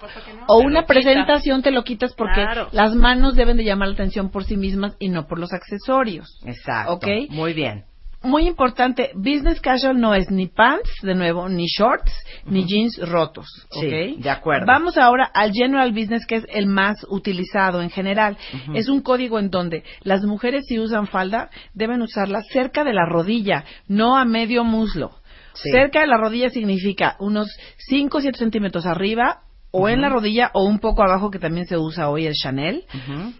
o 0.49 0.59
una 0.59 0.87
presentación, 0.87 1.63
te 1.63 1.71
lo 1.71 1.85
quitas 1.85 2.15
porque 2.15 2.43
Claro. 2.43 2.69
las 2.73 2.95
manos 2.95 3.35
deben 3.35 3.57
de 3.57 3.65
llamar 3.65 3.89
la 3.89 3.95
atención 3.95 4.31
por 4.31 4.45
sí 4.45 4.57
mismas 4.57 4.97
y 4.99 5.09
no 5.09 5.27
por 5.27 5.39
los 5.39 5.53
accesorios. 5.53 6.41
Exacto. 6.47 6.93
¿Ok? 6.95 7.07
Muy 7.31 7.53
bien. 7.53 7.85
Muy 8.23 8.47
importante, 8.47 9.11
business 9.15 9.61
casual 9.61 10.01
no 10.01 10.15
es 10.15 10.31
ni 10.31 10.47
pants, 10.47 10.91
de 11.03 11.15
nuevo, 11.15 11.49
ni 11.49 11.67
shorts, 11.67 12.13
ni 12.47 12.65
jeans 12.67 12.99
rotos. 13.09 13.47
Sí, 13.71 13.87
¿ok? 13.87 14.23
de 14.23 14.31
acuerdo. 14.31 14.67
Vamos 14.67 14.97
ahora 14.97 15.25
al 15.25 15.53
general 15.53 15.93
business, 15.93 16.27
que 16.27 16.37
es 16.37 16.47
el 16.49 16.67
más 16.67 17.05
utilizado 17.09 17.83
en 17.83 17.91
general. 17.91 18.37
Es 18.75 18.89
un 18.89 19.01
código 19.01 19.39
en 19.39 19.51
donde 19.51 19.83
las 20.03 20.23
mujeres 20.23 20.67
si 20.67 20.79
usan 20.79 21.07
falda 21.07 21.51
deben 21.75 22.03
usarla 22.03 22.43
cerca 22.43 22.85
de 22.85 22.93
la 22.93 23.07
rodilla, 23.07 23.65
no 23.89 24.17
a 24.17 24.25
medio 24.25 24.65
muslo. 24.65 25.11
Sí. 25.55 25.71
Cerca 25.71 26.01
de 26.01 26.07
la 26.07 26.17
rodilla 26.17 26.49
significa 26.49 27.17
unos 27.19 27.49
5 27.79 28.19
o 28.19 28.21
7 28.21 28.39
centímetros 28.39 28.87
arriba 28.87 29.43
o 29.71 29.89
en 29.89 30.01
la 30.01 30.09
rodilla 30.09 30.51
o 30.55 30.65
un 30.65 30.79
poco 30.79 31.03
abajo 31.03 31.31
que 31.31 31.39
también 31.39 31.67
se 31.67 31.77
usa 31.77 32.09
hoy 32.09 32.27
el 32.27 32.35
Chanel. 32.35 32.85
Ujú. 32.95 33.33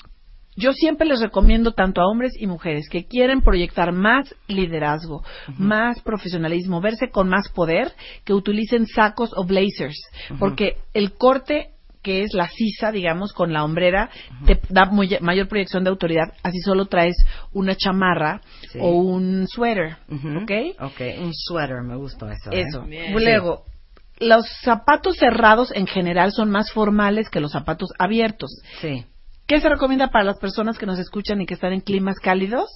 Yo 0.57 0.73
siempre 0.73 1.07
les 1.07 1.21
recomiendo 1.21 1.73
tanto 1.73 2.01
a 2.03 2.07
hombres 2.07 2.33
y 2.39 2.47
mujeres 2.47 2.89
que 2.91 3.07
quieren 3.07 3.41
proyectar 3.41 3.93
más 3.93 4.35
liderazgo, 4.49 5.23
más 5.57 6.01
profesionalismo, 6.03 6.81
verse 6.81 7.11
con 7.11 7.29
más 7.29 7.49
poder, 7.49 7.93
que 8.25 8.35
utilicen 8.35 8.87
sacos 8.87 9.33
o 9.35 9.45
blazers, 9.45 9.97
porque 10.39 10.77
el 10.95 11.13
corte 11.15 11.69
que 12.03 12.25
es 12.25 12.35
la 12.35 12.49
sisa, 12.49 12.91
digamos, 12.91 13.33
con 13.33 13.53
la 13.53 13.63
hombrera, 13.65 14.11
te 14.45 14.61
da 14.69 14.87
muy- 14.87 15.17
mayor 15.21 15.47
proyección 15.47 15.85
de 15.85 15.91
autoridad, 15.91 16.33
así 16.43 16.59
solo 16.59 16.87
traes 16.87 17.15
una 17.53 17.77
chamarra 17.77 18.41
Sí. 18.73 18.79
o 18.81 18.91
un 18.97 19.47
suéter. 19.47 19.99
¿ok? 20.11 20.51
Ok, 20.81 21.01
un 21.21 21.33
suéter, 21.33 21.81
me 21.83 21.95
gustó 21.95 22.29
eso. 22.29 22.51
¿eh? 22.51 22.65
Eso. 22.69 22.85
Luego, 23.15 23.63
los 24.19 24.45
zapatos 24.63 25.17
cerrados 25.17 25.71
en 25.75 25.87
general 25.87 26.33
son 26.33 26.51
más 26.51 26.73
formales 26.73 27.31
que 27.31 27.39
los 27.41 27.53
zapatos 27.53 27.91
abiertos. 28.01 28.51
Sí. 28.81 29.05
¿Qué 29.53 29.61
se 29.61 29.69
recomienda 29.69 30.09
para 30.09 30.25
las 30.25 30.39
personas 30.39 30.79
que 30.79 30.87
nos 30.87 30.99
escuchan 30.99 31.43
y 31.43 31.45
que 31.47 31.53
están 31.53 31.75
en 31.75 31.81
climas 31.83 32.17
cálidos? 32.19 32.71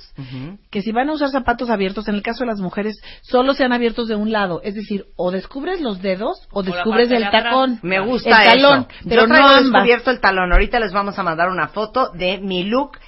Que 0.70 0.82
si 0.82 0.92
van 0.92 1.08
a 1.08 1.14
usar 1.14 1.30
zapatos 1.30 1.70
abiertos, 1.70 2.06
en 2.06 2.16
el 2.16 2.22
caso 2.22 2.40
de 2.44 2.48
las 2.50 2.60
mujeres, 2.60 3.00
solo 3.22 3.54
sean 3.54 3.72
abiertos 3.72 4.08
de 4.08 4.14
un 4.14 4.30
lado. 4.30 4.60
Es 4.62 4.74
decir, 4.74 5.06
o 5.16 5.30
descubres 5.30 5.80
los 5.80 6.02
dedos 6.02 6.46
o 6.52 6.62
descubres 6.62 7.10
el 7.10 7.30
tacón. 7.30 7.78
Me 7.82 7.98
gusta 8.00 8.28
el 8.44 8.60
talón, 8.60 8.80
eso. 8.90 9.08
pero 9.08 9.22
Yo 9.22 9.26
no 9.28 9.36
ambas. 9.36 9.62
descubierto 9.72 10.10
el 10.10 10.20
talón. 10.20 10.52
Ahorita 10.52 10.78
les 10.78 10.92
vamos 10.92 11.18
a 11.18 11.22
mandar 11.22 11.48
una 11.48 11.68
foto 11.68 12.10
de 12.12 12.36
mi 12.42 12.64
look. 12.64 12.98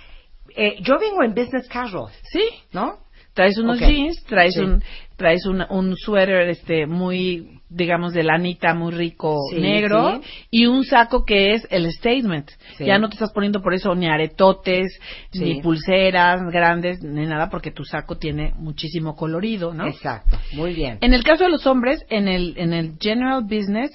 Eh, 0.56 0.76
yo 0.80 0.98
vengo 0.98 1.22
en 1.22 1.34
business 1.34 1.68
casual, 1.68 2.10
Sí, 2.32 2.42
¿no? 2.72 3.00
traes 3.34 3.58
unos 3.58 3.78
jeans, 3.78 4.24
traes 4.24 4.54
Sí. 4.54 4.60
un 4.60 4.82
traes 5.16 5.44
un, 5.44 5.62
un 5.68 5.94
suéter 5.94 6.48
este 6.48 6.86
muy 6.86 7.57
digamos 7.70 8.12
de 8.14 8.22
lanita 8.22 8.74
muy 8.74 8.92
rico 8.92 9.36
Sí, 9.50 9.60
negro 9.60 10.20
sí. 10.22 10.46
y 10.50 10.66
un 10.66 10.84
saco 10.84 11.24
que 11.24 11.54
es 11.54 11.66
el 11.70 11.90
statement. 11.92 12.50
Sí. 12.76 12.84
Ya 12.84 12.98
no 12.98 13.08
te 13.08 13.14
estás 13.14 13.32
poniendo 13.32 13.60
por 13.62 13.74
eso 13.74 13.94
ni 13.94 14.06
aretotes, 14.08 14.98
ni 15.34 15.60
pulseras 15.60 16.40
grandes, 16.50 17.02
ni 17.02 17.26
nada 17.26 17.50
porque 17.50 17.70
tu 17.70 17.84
saco 17.84 18.16
tiene 18.16 18.52
muchísimo 18.56 19.16
colorido, 19.16 19.74
¿no? 19.74 19.86
Exacto. 19.86 20.38
Muy 20.52 20.74
bien. 20.74 20.98
En 21.00 21.14
el 21.14 21.24
caso 21.24 21.44
de 21.44 21.50
los 21.50 21.66
hombres, 21.66 22.04
en 22.10 22.28
el, 22.28 22.54
en 22.56 22.72
el 22.72 22.94
general 23.00 23.42
business, 23.42 23.90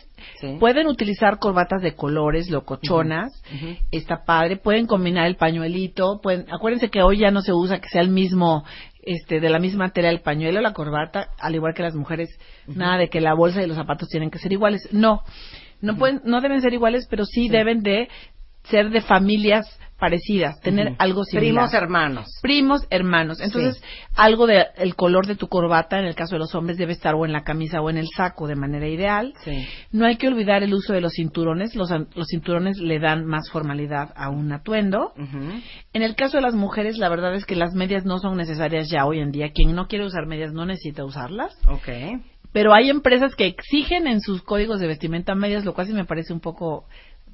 pueden 0.59 0.87
utilizar 0.87 1.39
corbatas 1.39 1.81
de 1.81 1.95
colores, 1.95 2.49
locochonas, 2.49 3.31
está 3.91 4.23
padre, 4.25 4.57
pueden 4.57 4.87
combinar 4.87 5.27
el 5.27 5.35
pañuelito, 5.35 6.19
pueden, 6.21 6.45
acuérdense 6.51 6.89
que 6.89 7.01
hoy 7.01 7.19
ya 7.19 7.31
no 7.31 7.41
se 7.41 7.53
usa 7.53 7.79
que 7.79 7.89
sea 7.89 8.01
el 8.01 8.09
mismo, 8.09 8.63
este, 9.05 9.39
de 9.39 9.49
la 9.49 9.59
misma 9.59 9.89
tela 9.89 10.09
el 10.09 10.21
pañuelo, 10.21 10.61
la 10.61 10.73
corbata, 10.73 11.29
al 11.39 11.55
igual 11.55 11.73
que 11.73 11.83
las 11.83 11.95
mujeres, 11.95 12.29
nada 12.67 12.97
de 12.97 13.09
que 13.09 13.21
la 13.21 13.33
bolsa 13.33 13.61
y 13.61 13.67
los 13.67 13.77
zapatos 13.77 14.09
tienen 14.09 14.31
que 14.31 14.39
ser 14.39 14.51
iguales, 14.51 14.87
no, 14.91 15.23
no 15.81 15.97
pueden, 15.97 16.21
no 16.23 16.41
deben 16.41 16.61
ser 16.61 16.73
iguales, 16.73 17.07
pero 17.09 17.25
sí, 17.25 17.49
deben 17.49 17.83
de 17.83 18.07
ser 18.63 18.89
de 18.89 19.01
familias 19.01 19.65
parecidas, 20.03 20.59
tener 20.59 20.95
algo 20.99 21.23
similar 21.23 21.69
Primos 21.69 21.73
hermanos. 21.73 22.25
primos 22.41 22.81
hermanos. 22.89 23.39
Entonces, 23.39 23.77
Sí. 23.77 23.83
algo 24.17 24.47
del 24.47 24.65
el 24.75 24.95
color 24.95 25.27
de 25.27 25.35
tu 25.37 25.47
corbata, 25.47 25.97
en 25.97 26.03
el 26.05 26.13
caso 26.13 26.35
de 26.35 26.39
los 26.39 26.53
hombres, 26.55 26.77
debe 26.77 26.91
estar 26.91 27.15
o 27.15 27.25
en 27.25 27.31
la 27.31 27.45
camisa 27.45 27.79
o 27.79 27.89
en 27.89 27.95
el 27.97 28.07
saco 28.13 28.47
de 28.47 28.55
manera 28.57 28.85
ideal. 28.89 29.33
Sí. 29.45 29.65
No 29.93 30.05
hay 30.05 30.17
que 30.17 30.27
olvidar 30.27 30.61
el 30.61 30.73
uso 30.73 30.91
de 30.91 30.99
los 30.99 31.13
cinturones. 31.13 31.73
Los, 31.75 31.89
an- 31.93 32.09
los 32.15 32.27
cinturones 32.29 32.79
le 32.79 32.99
dan 32.99 33.25
más 33.25 33.49
formalidad 33.49 34.11
a 34.17 34.29
un 34.29 34.51
atuendo. 34.51 35.13
Ujú. 35.17 35.61
En 35.93 36.01
el 36.03 36.15
caso 36.15 36.35
de 36.37 36.41
las 36.41 36.53
mujeres, 36.55 36.97
la 36.97 37.07
verdad 37.07 37.33
es 37.33 37.45
que 37.45 37.55
las 37.55 37.73
medias 37.73 38.03
no 38.03 38.19
son 38.19 38.35
necesarias 38.35 38.89
ya 38.89 39.05
hoy 39.05 39.19
en 39.19 39.31
día. 39.31 39.51
Quien 39.53 39.73
no 39.73 39.87
quiere 39.87 40.05
usar 40.05 40.25
medias 40.27 40.51
no 40.51 40.65
necesita 40.65 41.05
usarlas. 41.05 41.53
Ok. 41.69 41.87
Pero 42.51 42.73
hay 42.73 42.89
empresas 42.89 43.33
que 43.35 43.45
exigen 43.47 44.05
en 44.05 44.21
sus 44.21 44.43
códigos 44.43 44.79
de 44.79 44.87
vestimenta 44.87 45.33
medias, 45.33 45.65
lo 45.65 45.73
cual 45.73 45.87
sí 45.87 45.93
me 45.93 46.05
parece 46.05 46.33
un 46.33 46.39
poco 46.39 46.85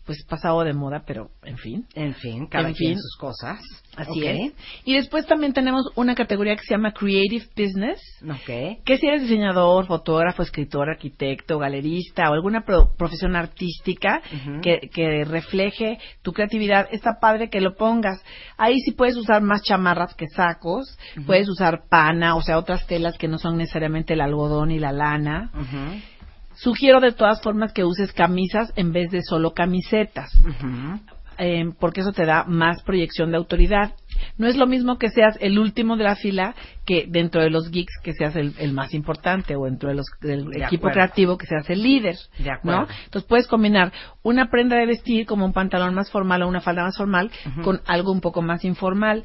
pues 0.09 0.25
pasado 0.27 0.63
de 0.63 0.73
moda, 0.73 1.03
pero 1.05 1.29
en 1.43 1.55
fin. 1.59 1.85
En 1.93 2.15
fin, 2.15 2.47
cada 2.47 2.69
En 2.69 2.73
quien 2.73 2.93
fin. 2.93 2.97
sus 2.99 3.15
cosas. 3.19 3.59
Así 3.95 4.25
es. 4.25 4.53
Y 4.85 4.95
después 4.95 5.27
también 5.27 5.53
tenemos 5.53 5.83
una 5.95 6.15
categoría 6.15 6.55
que 6.55 6.63
se 6.63 6.73
llama 6.73 6.93
Creative 6.93 7.45
Business, 7.55 8.01
Ok. 8.27 8.81
que 8.85 8.97
si 8.97 9.05
eres 9.05 9.21
diseñador, 9.21 9.85
fotógrafo, 9.85 10.41
escritor, 10.41 10.89
arquitecto, 10.89 11.59
galerista 11.59 12.27
o 12.31 12.33
alguna 12.33 12.61
pro- 12.65 12.91
profesión 12.97 13.35
artística 13.35 14.19
que, 14.63 14.89
que 14.91 15.25
refleje 15.25 15.99
tu 16.23 16.33
creatividad, 16.33 16.87
está 16.91 17.19
padre 17.21 17.51
que 17.51 17.61
lo 17.61 17.75
pongas. 17.75 18.19
Ahí 18.57 18.79
sí 18.79 18.93
puedes 18.93 19.15
usar 19.15 19.43
más 19.43 19.61
chamarras 19.61 20.15
que 20.15 20.25
sacos, 20.35 20.97
puedes 21.27 21.47
usar 21.49 21.81
pana, 21.87 22.35
o 22.35 22.41
sea, 22.41 22.57
otras 22.57 22.87
telas 22.87 23.15
que 23.15 23.27
no 23.27 23.37
son 23.37 23.57
necesariamente 23.57 24.13
el 24.15 24.21
algodón 24.21 24.71
y 24.71 24.79
la 24.79 24.91
lana. 24.91 25.51
Ujú. 25.53 26.01
Sugiero 26.61 26.99
de 26.99 27.11
todas 27.11 27.41
formas 27.41 27.71
que 27.73 27.83
uses 27.85 28.11
camisas 28.13 28.71
en 28.75 28.91
vez 28.91 29.11
de 29.11 29.21
solo 29.23 29.53
camisetas 29.53 30.29
eh, 31.41 31.71
porque 31.79 32.01
eso 32.01 32.11
te 32.11 32.25
da 32.25 32.43
más 32.43 32.83
proyección 32.83 33.31
de 33.31 33.37
autoridad. 33.37 33.93
No 34.37 34.47
es 34.47 34.57
lo 34.57 34.67
mismo 34.67 34.97
que 34.97 35.09
seas 35.09 35.37
el 35.39 35.57
último 35.57 35.95
de 35.95 36.03
la 36.03 36.17
fila 36.17 36.53
que 36.85 37.05
dentro 37.07 37.41
de 37.41 37.49
los 37.49 37.71
geeks 37.71 37.93
que 38.03 38.11
seas 38.11 38.35
el, 38.35 38.53
el 38.59 38.73
más 38.73 38.93
importante 38.93 39.55
o 39.55 39.63
dentro 39.63 39.87
de 39.87 39.95
los, 39.95 40.07
del 40.21 40.49
De 40.49 40.65
equipo 40.65 40.87
acuerdo. 40.87 40.93
creativo 40.95 41.37
que 41.37 41.47
seas 41.47 41.69
el 41.69 41.81
líder. 41.81 42.17
De 42.39 42.51
acuerdo. 42.51 42.81
¿no? 42.81 42.87
Entonces 43.05 43.27
puedes 43.29 43.47
combinar 43.47 43.93
una 44.21 44.49
prenda 44.49 44.75
de 44.75 44.85
vestir 44.85 45.25
como 45.25 45.45
un 45.45 45.53
pantalón 45.53 45.95
más 45.95 46.11
formal 46.11 46.41
o 46.43 46.47
una 46.49 46.59
falda 46.59 46.83
más 46.83 46.97
formal 46.97 47.31
con 47.63 47.79
algo 47.85 48.11
un 48.11 48.19
poco 48.19 48.41
más 48.41 48.65
informal. 48.65 49.23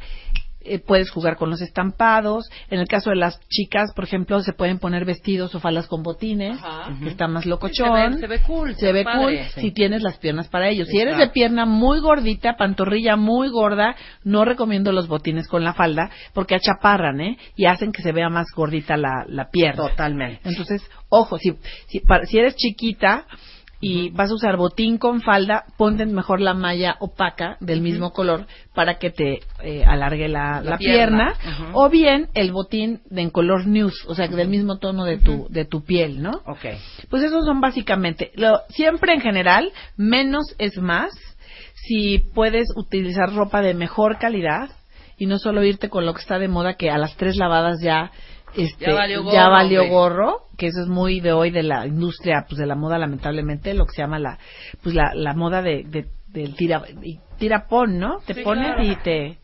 Eh, 0.65 0.78
puedes 0.78 1.11
jugar 1.11 1.36
con 1.36 1.51
los 1.51 1.61
estampados. 1.61 2.49
En 2.70 2.81
el 2.81 2.86
caso 2.89 3.11
de 3.11 3.16
las 3.16 3.41
chicas, 3.49 3.93
por 3.95 4.05
ejemplo, 4.05 4.41
se 4.41 4.53
pueden 4.53 4.78
poner 4.78 5.05
vestidos 5.05 5.55
o 5.55 5.61
faldas 5.61 5.86
con 5.86 6.03
botines, 6.03 6.59
que 7.03 7.09
está 7.09 7.28
más 7.28 7.47
locochón. 7.47 8.19
Se 8.19 8.19
ve, 8.19 8.19
se 8.20 8.27
ve 8.27 8.39
cool. 8.47 8.74
Se 8.77 8.93
ve 8.93 9.05
cool 9.05 9.39
sí. 9.55 9.61
si 9.61 9.70
tienes 9.73 10.03
las 10.03 10.19
piernas 10.19 10.49
para 10.49 10.69
ello. 10.69 10.85
Si 10.86 10.99
eres 10.99 11.19
de 11.19 11.28
pierna 11.28 11.66
muy 11.66 12.01
gordita, 12.01 12.57
pantorrilla 12.57 13.16
muy 13.16 13.49
gorda, 13.49 13.97
no 14.24 14.45
recomiendo 14.45 14.93
los 14.93 15.09
botines 15.09 15.49
con 15.49 15.65
la 15.65 15.74
falda 15.74 16.11
porque 16.32 16.55
achaparran, 16.55 17.20
¿eh? 17.20 17.39
Y 17.57 17.66
hacen 17.66 17.93
que 17.93 18.03
se 18.03 18.12
vea 18.12 18.28
más 18.28 18.47
gordita 18.55 18.97
la, 18.97 19.24
la 19.28 19.51
pierna. 19.51 19.89
Totalmente. 19.89 20.41
Entonces, 20.49 20.82
ojo, 21.09 21.39
si, 21.39 21.57
si, 21.86 22.01
para- 22.01 22.27
si 22.27 22.39
eres 22.39 22.57
chiquita 22.57 23.27
y 23.85 24.11
vas 24.11 24.31
a 24.31 24.35
usar 24.35 24.56
botín 24.56 24.97
con 24.98 25.20
falda, 25.20 25.65
ponte 25.77 26.06
mejor 26.06 26.40
la 26.40 26.55
malla 26.55 26.97
opaca 27.01 27.56
del 27.61 27.82
mismo 27.82 28.12
color 28.12 28.47
para 28.74 28.98
que 28.98 29.11
te 29.11 29.40
eh, 29.62 29.85
alargue 29.86 30.28
la, 30.28 30.62
La 30.62 30.70
la 30.70 30.78
pierna. 30.78 31.35
pierna, 31.39 31.70
o 31.74 31.90
bien 31.90 32.28
el 32.35 32.52
botín 32.52 33.01
de 33.11 33.23
en 33.23 33.31
color 33.31 33.66
nude, 33.66 33.93
o 34.09 34.15
sea, 34.15 34.27
del 34.28 34.48
mismo 34.48 34.78
tono 34.78 35.05
de 35.05 35.19
tu, 35.19 35.47
de 35.51 35.65
tu 35.66 35.85
piel, 35.85 36.23
¿no? 36.23 36.40
Ok. 36.47 36.65
Pues 37.11 37.23
esos 37.23 37.44
son 37.44 37.61
básicamente, 37.61 38.32
lo, 38.36 38.61
siempre 38.70 39.12
en 39.12 39.20
general, 39.20 39.70
menos 39.97 40.55
es 40.59 40.78
más. 40.78 41.11
Si 41.74 42.19
puedes 42.35 42.69
utilizar 42.77 43.35
ropa 43.35 43.61
de 43.61 43.74
mejor 43.74 44.19
calidad 44.19 44.70
y 45.19 45.27
no 45.27 45.39
solo 45.39 45.62
irte 45.62 45.90
con 45.90 46.06
lo 46.06 46.15
que 46.15 46.23
está 46.23 46.39
de 46.39 46.48
moda, 46.48 46.74
que 46.74 46.90
a 46.90 46.97
las 46.98 47.16
tres 47.16 47.36
lavadas 47.36 47.81
ya, 47.82 48.11
este, 48.56 48.86
Ya 48.86 48.94
valió 48.94 49.22
gorro, 49.22 49.35
ya 49.35 49.48
valió 49.48 49.89
gorro, 49.89 50.36
que 50.56 50.66
eso 50.68 50.81
es 50.82 50.89
muy 50.89 51.20
de 51.20 51.32
hoy 51.32 51.51
de 51.51 51.62
la 51.62 51.86
industria, 51.86 52.44
pues 52.48 52.59
de 52.59 52.66
la 52.66 52.74
moda 52.74 52.98
lamentablemente, 52.98 53.74
lo 53.74 53.86
que 53.86 53.93
se 53.94 54.02
llama 54.02 54.18
la, 54.18 54.39
pues 54.82 54.94
la, 54.94 55.12
la 55.14 55.35
moda 55.35 55.62
de, 55.62 55.85
de- 55.85 56.06
del 56.28 56.56
tira, 56.56 56.82
y 57.02 57.20
tirapón, 57.39 57.98
¿no? 57.98 58.19
Te 58.27 58.35
Sí, 58.35 58.43
pones 58.43 58.74
claro. 58.74 58.82
y 58.82 58.97
te 58.97 59.39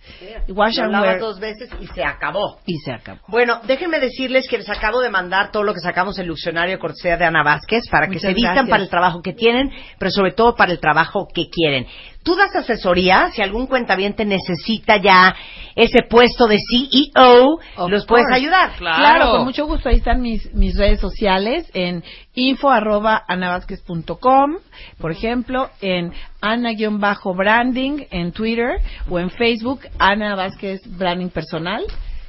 wash 0.49 0.77
Lo 0.79 0.85
and 0.85 0.93
lavas 0.93 1.09
wear 1.09 1.21
dos 1.21 1.41
veces 1.41 1.71
y 1.81 1.87
se 1.89 2.05
acabó. 2.05 2.59
y 2.67 2.77
se 2.79 2.93
acabó. 2.93 3.21
Bueno, 3.29 3.61
déjenme 3.67 4.01
decirles 4.01 4.49
que 4.49 4.59
les 4.59 4.69
acabo 4.71 5.01
de 5.01 5.11
mandar 5.11 5.51
todo 5.51 5.63
lo 5.63 5.75
que 5.75 5.81
sacamos 5.81 6.19
el 6.19 6.29
diccionario 6.29 6.75
de 6.77 6.79
cortesía 6.81 7.17
de 7.17 7.25
Ana 7.25 7.43
Vázquez 7.43 7.85
para 7.91 8.09
que 8.09 8.19
se 8.19 8.33
vistan 8.35 8.55
gracias. 8.55 8.71
para 8.71 8.83
el 8.83 8.89
trabajo 8.89 9.23
que 9.23 9.33
tienen, 9.33 9.71
pero 9.99 10.11
sobre 10.11 10.33
todo 10.33 10.55
para 10.55 10.73
el 10.73 10.81
trabajo 10.81 11.27
que 11.35 11.45
quieren. 11.51 11.87
Tú 12.23 12.37
das 12.37 12.55
asesoría, 12.55 13.31
si 13.33 13.41
algún 13.41 13.67
cuentaviente 13.67 14.27
necesita 14.27 14.99
ya 14.99 15.35
ese 15.75 16.03
puesto 16.09 16.47
de 16.47 16.59
CEO, 16.59 17.59
Of 17.77 17.91
los 17.91 18.05
puedes 18.05 18.27
ayudar. 18.31 18.73
Claro. 18.77 19.31
con 19.31 19.45
mucho 19.45 19.67
gusto. 19.67 19.89
Ahí 19.89 19.97
están 19.97 20.21
mis, 20.21 20.53
mis 20.55 20.77
redes 20.77 21.01
sociales 21.01 21.71
en 21.73 22.05
info 22.35 22.71
arroba 22.71 23.23
anavazquez.com, 23.27 24.57
por 24.99 25.13
ejemplo, 25.13 25.71
en 25.81 26.13
en 28.11 28.33
Twitter 28.33 28.81
o 29.09 29.19
en 29.19 29.31
Facebook, 29.31 29.81
Ana 29.99 30.35
Vázquez 30.35 30.81
Branding 30.87 31.29
Personal. 31.31 31.85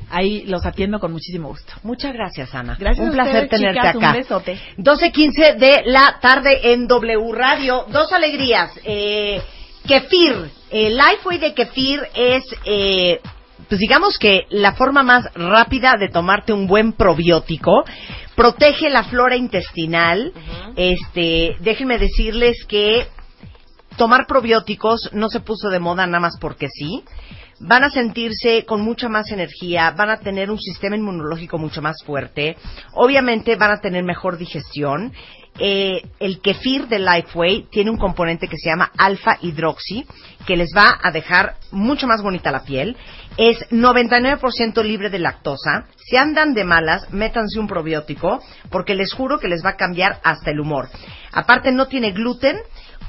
Ahí 0.10 0.44
los 0.46 0.66
atiendo 0.66 1.00
con 1.00 1.12
muchísimo 1.12 1.48
gusto. 1.50 1.74
Muchas 1.84 2.14
gracias, 2.14 2.54
Ana. 2.54 2.76
Gracias 2.78 3.06
Un 3.06 3.12
a 3.12 3.14
placer 3.14 3.44
ustedes, 3.44 3.50
tenerte 3.50 3.80
chicas, 3.80 3.96
acá. 3.96 4.08
un 4.10 4.14
besote. 4.14 4.60
12.15 4.78 5.56
de 5.58 5.82
la 5.86 6.18
tarde 6.22 6.74
en 6.74 6.88
W 6.88 7.32
Radio. 7.34 7.86
Dos 7.90 8.12
alegrías. 8.12 8.72
Eh, 8.84 9.42
kefir. 9.88 10.50
El 10.70 10.98
Lifeway 10.98 11.38
de 11.38 11.54
kefir 11.54 12.02
es, 12.14 12.44
eh, 12.66 13.20
pues 13.70 13.80
digamos 13.80 14.18
que 14.18 14.42
la 14.50 14.74
forma 14.74 15.02
más 15.04 15.34
rápida 15.34 15.96
de 15.98 16.10
tomarte 16.10 16.52
un 16.52 16.68
buen 16.68 16.92
probiótico. 16.94 17.84
Protege 18.36 18.90
la 18.90 19.04
flora 19.04 19.38
intestinal. 19.38 20.34
Este, 20.76 21.56
déjenme 21.62 21.98
decirles 22.00 22.58
que 22.68 23.08
tomar 23.98 24.26
probióticos 24.28 25.10
no 25.14 25.30
se 25.30 25.40
puso 25.40 25.70
de 25.70 25.80
moda 25.80 26.06
nada 26.06 26.20
más 26.20 26.38
porque 26.40 26.68
sí. 26.70 27.04
Van 27.64 27.84
a 27.84 27.92
sentirse 27.92 28.66
con 28.66 28.82
mucha 28.82 29.08
más 29.08 29.32
energía, 29.32 29.92
van 29.92 30.10
a 30.10 30.20
tener 30.20 30.50
un 30.50 30.60
sistema 30.60 30.96
inmunológico 30.96 31.60
mucho 31.60 31.80
más 31.80 31.98
fuerte, 32.04 32.58
obviamente 32.94 33.56
van 33.56 33.70
a 33.70 33.82
tener 33.82 34.04
mejor 34.04 34.38
digestión. 34.38 35.14
Eh, 35.60 36.02
el 36.20 36.42
kefir 36.42 36.88
de 36.88 36.98
Lifeway 36.98 37.68
tiene 37.70 37.92
un 37.92 37.98
componente 37.98 38.48
que 38.48 38.58
se 38.58 38.70
llama 38.70 38.92
alfa 38.98 39.38
hidroxi, 39.42 40.08
que 40.48 40.56
les 40.56 40.70
va 40.76 40.98
a 41.04 41.12
dejar 41.12 41.58
mucho 41.72 42.08
más 42.08 42.24
bonita 42.24 42.52
la 42.52 42.64
piel. 42.64 42.98
Es 43.38 43.58
99% 43.70 44.84
libre 44.84 45.10
de 45.10 45.20
lactosa. 45.20 45.86
Si 45.98 46.18
andan 46.18 46.54
de 46.54 46.64
malas, 46.64 47.12
métanse 47.14 47.60
un 47.60 47.68
probiótico, 47.68 48.42
porque 48.72 48.96
les 48.96 49.14
juro 49.14 49.40
que 49.40 49.50
les 49.50 49.64
va 49.64 49.72
a 49.72 49.78
cambiar 49.78 50.20
hasta 50.24 50.50
el 50.52 50.60
humor. 50.60 50.90
Aparte, 51.32 51.72
no 51.72 51.88
tiene 51.88 52.12
gluten, 52.12 52.58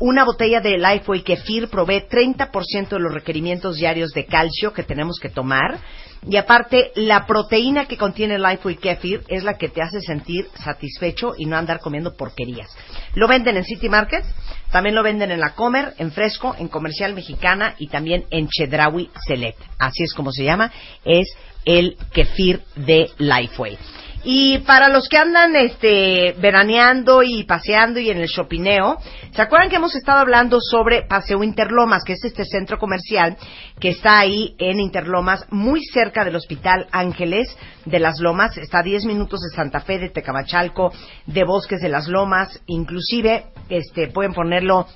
una 0.00 0.24
botella 0.24 0.60
de 0.60 0.78
Lifeway 0.78 1.22
Kefir 1.22 1.68
provee 1.68 2.06
30% 2.08 2.88
de 2.88 2.98
los 2.98 3.12
requerimientos 3.12 3.76
diarios 3.76 4.12
de 4.12 4.26
calcio 4.26 4.72
que 4.72 4.82
tenemos 4.82 5.18
que 5.20 5.28
tomar. 5.28 5.78
Y 6.26 6.36
aparte, 6.36 6.92
la 6.94 7.26
proteína 7.26 7.86
que 7.86 7.96
contiene 7.96 8.38
Lifeway 8.38 8.76
Kefir 8.76 9.24
es 9.28 9.42
la 9.42 9.54
que 9.54 9.68
te 9.68 9.82
hace 9.82 10.00
sentir 10.00 10.48
satisfecho 10.54 11.34
y 11.36 11.46
no 11.46 11.56
andar 11.56 11.80
comiendo 11.80 12.16
porquerías. 12.16 12.68
Lo 13.14 13.26
venden 13.26 13.56
en 13.56 13.64
City 13.64 13.88
Market, 13.88 14.24
también 14.70 14.94
lo 14.94 15.02
venden 15.02 15.32
en 15.32 15.40
La 15.40 15.54
Comer, 15.54 15.94
en 15.98 16.12
Fresco, 16.12 16.54
en 16.58 16.68
Comercial 16.68 17.14
Mexicana 17.14 17.74
y 17.78 17.88
también 17.88 18.24
en 18.30 18.48
Chedraui 18.48 19.10
Select. 19.26 19.60
Así 19.78 20.04
es 20.04 20.14
como 20.14 20.32
se 20.32 20.44
llama, 20.44 20.72
es 21.04 21.28
el 21.64 21.96
kefir 22.12 22.62
de 22.76 23.10
Lifeway. 23.18 23.78
Y 24.24 24.58
para 24.58 24.88
los 24.88 25.08
que 25.08 25.18
andan 25.18 25.56
este 25.56 26.34
veraneando 26.38 27.24
y 27.24 27.42
paseando 27.42 27.98
y 27.98 28.08
en 28.08 28.18
el 28.18 28.28
shopineo, 28.28 28.98
¿se 29.32 29.42
acuerdan 29.42 29.68
que 29.68 29.76
hemos 29.76 29.96
estado 29.96 30.20
hablando 30.20 30.60
sobre 30.60 31.02
Paseo 31.02 31.42
Interlomas, 31.42 32.04
que 32.04 32.12
es 32.12 32.24
este 32.24 32.44
centro 32.44 32.78
comercial 32.78 33.36
que 33.80 33.88
está 33.88 34.20
ahí 34.20 34.54
en 34.58 34.78
Interlomas, 34.78 35.44
muy 35.50 35.82
cerca 35.82 36.24
del 36.24 36.36
Hospital 36.36 36.86
Ángeles 36.92 37.56
de 37.84 37.98
las 37.98 38.20
Lomas, 38.20 38.56
está 38.58 38.78
a 38.78 38.84
10 38.84 39.06
minutos 39.06 39.40
de 39.40 39.56
Santa 39.56 39.80
Fe, 39.80 39.98
de 39.98 40.10
Tecamachalco, 40.10 40.92
de 41.26 41.42
Bosques 41.42 41.80
de 41.80 41.88
las 41.88 42.06
Lomas, 42.06 42.60
inclusive 42.66 43.46
este 43.68 44.06
pueden 44.06 44.34
ponerlo 44.34 44.86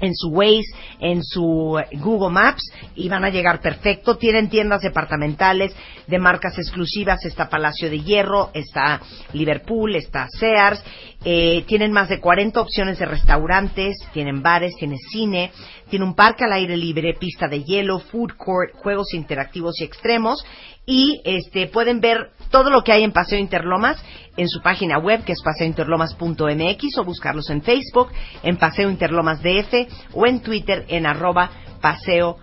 en 0.00 0.14
su 0.14 0.28
Waze, 0.28 0.74
en 1.00 1.22
su 1.24 1.78
eh, 1.78 1.96
Google 1.98 2.30
Maps 2.30 2.62
y 2.94 3.08
van 3.08 3.24
a 3.24 3.30
llegar 3.30 3.60
perfecto. 3.60 4.16
Tienen 4.16 4.48
tiendas 4.48 4.82
departamentales 4.82 5.74
de 6.06 6.18
marcas 6.18 6.58
exclusivas. 6.58 7.24
Está 7.24 7.48
Palacio 7.48 7.90
de 7.90 8.00
Hierro, 8.00 8.50
está 8.54 9.00
Liverpool, 9.32 9.96
está 9.96 10.26
Sears. 10.28 10.82
Eh, 11.24 11.64
tienen 11.66 11.92
más 11.92 12.08
de 12.08 12.20
40 12.20 12.60
opciones 12.60 12.98
de 12.98 13.06
restaurantes, 13.06 13.96
tienen 14.12 14.42
bares, 14.42 14.74
tiene 14.78 14.96
cine, 15.10 15.50
tiene 15.88 16.04
un 16.04 16.14
parque 16.14 16.44
al 16.44 16.52
aire 16.52 16.76
libre, 16.76 17.14
pista 17.14 17.48
de 17.48 17.64
hielo, 17.64 17.98
food 17.98 18.32
court, 18.36 18.72
juegos 18.74 19.12
interactivos 19.14 19.80
y 19.80 19.84
extremos. 19.84 20.44
Y 20.84 21.20
este 21.24 21.66
pueden 21.66 22.00
ver 22.00 22.30
todo 22.50 22.70
lo 22.70 22.82
que 22.82 22.92
hay 22.92 23.02
en 23.04 23.12
Paseo 23.12 23.38
Interlomas 23.38 23.96
en 24.36 24.48
su 24.48 24.60
página 24.60 24.98
web 24.98 25.24
que 25.24 25.32
es 25.32 25.42
paseointerlomas.mx 25.42 26.98
o 26.98 27.04
buscarlos 27.04 27.48
en 27.50 27.62
Facebook 27.62 28.08
en 28.42 28.56
Paseo 28.56 28.90
Interlomas 28.90 29.40
DF 29.42 29.88
o 30.14 30.26
en 30.26 30.40
Twitter 30.40 30.84
en 30.88 31.06
arroba 31.06 31.50
Paseo 31.80 32.38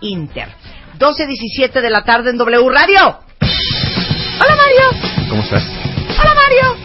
Inter. 0.00 0.48
12.17 0.98 1.80
de 1.80 1.90
la 1.90 2.04
tarde 2.04 2.30
en 2.30 2.38
W 2.38 2.68
Radio. 2.70 3.18
Hola 3.40 4.56
Mario. 4.56 5.28
¿Cómo 5.28 5.42
estás? 5.42 5.64
Hola 6.20 6.34
Mario. 6.34 6.76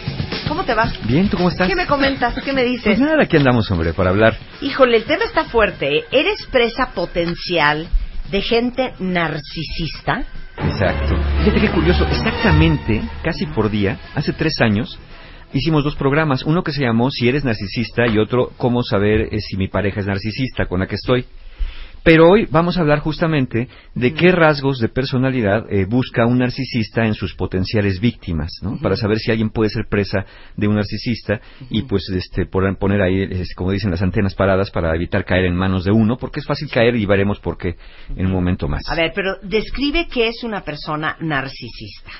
¿Cómo 0.48 0.64
te 0.64 0.74
va? 0.74 0.90
Bien, 1.04 1.28
¿tú 1.28 1.36
cómo 1.36 1.50
estás? 1.50 1.68
¿Qué 1.68 1.76
me 1.76 1.86
comentas? 1.86 2.34
¿Qué 2.42 2.52
me 2.52 2.62
Pues 2.62 2.70
dices? 2.84 2.98
nada, 2.98 3.22
aquí 3.22 3.36
andamos, 3.36 3.70
hombre, 3.70 3.92
para 3.92 4.10
hablar. 4.10 4.36
Híjole, 4.62 4.96
el 4.96 5.04
tema 5.04 5.24
está 5.24 5.44
fuerte. 5.44 5.98
¿eh? 5.98 6.04
¿Eres 6.10 6.46
presa 6.50 6.90
potencial 6.94 7.86
de 8.30 8.40
gente 8.42 8.94
narcisista? 8.98 10.24
Exacto. 10.64 11.16
Fíjate 11.38 11.60
qué 11.60 11.70
curioso, 11.70 12.06
exactamente, 12.06 13.02
casi 13.22 13.46
por 13.46 13.70
día, 13.70 13.98
hace 14.14 14.32
tres 14.32 14.60
años, 14.60 14.98
hicimos 15.52 15.84
dos 15.84 15.96
programas. 15.96 16.42
Uno 16.44 16.62
que 16.62 16.72
se 16.72 16.82
llamó 16.82 17.10
Si 17.10 17.28
eres 17.28 17.44
narcisista 17.44 18.06
y 18.06 18.18
otro 18.18 18.50
Cómo 18.56 18.82
saber 18.82 19.28
eh, 19.32 19.40
si 19.40 19.56
mi 19.56 19.68
pareja 19.68 20.00
es 20.00 20.06
narcisista, 20.06 20.66
con 20.66 20.80
la 20.80 20.86
que 20.86 20.96
estoy. 20.96 21.24
Pero 22.04 22.28
hoy 22.30 22.46
vamos 22.50 22.78
a 22.78 22.80
hablar 22.80 23.00
justamente 23.00 23.68
de 23.94 24.14
qué 24.14 24.32
rasgos 24.32 24.78
de 24.78 24.88
personalidad 24.88 25.66
eh, 25.70 25.84
busca 25.84 26.24
un 26.26 26.38
narcisista 26.38 27.04
en 27.04 27.14
sus 27.14 27.34
potenciales 27.34 28.00
víctimas, 28.00 28.50
¿no? 28.62 28.78
Para 28.80 28.96
saber 28.96 29.18
si 29.18 29.30
alguien 29.30 29.50
puede 29.50 29.68
ser 29.70 29.86
presa 29.90 30.24
de 30.56 30.68
un 30.68 30.76
narcisista 30.76 31.40
y 31.70 31.82
pues 31.82 32.08
este 32.10 32.46
por- 32.46 32.78
poner 32.78 33.02
ahí, 33.02 33.22
es, 33.30 33.54
como 33.54 33.72
dicen 33.72 33.90
las 33.90 34.00
antenas 34.02 34.34
paradas 34.34 34.70
para 34.70 34.94
evitar 34.94 35.24
caer 35.24 35.44
en 35.46 35.56
manos 35.56 35.84
de 35.84 35.90
uno, 35.90 36.16
porque 36.16 36.40
es 36.40 36.46
fácil 36.46 36.70
caer 36.70 36.96
y 36.96 37.04
veremos 37.04 37.40
por 37.40 37.58
qué 37.58 37.76
en 38.16 38.26
un 38.26 38.32
momento 38.32 38.68
más. 38.68 38.82
A 38.88 38.94
ver, 38.94 39.12
pero 39.14 39.36
describe 39.42 40.06
qué 40.10 40.28
es 40.28 40.42
una 40.44 40.62
persona 40.62 41.16
narcisista. 41.20 42.10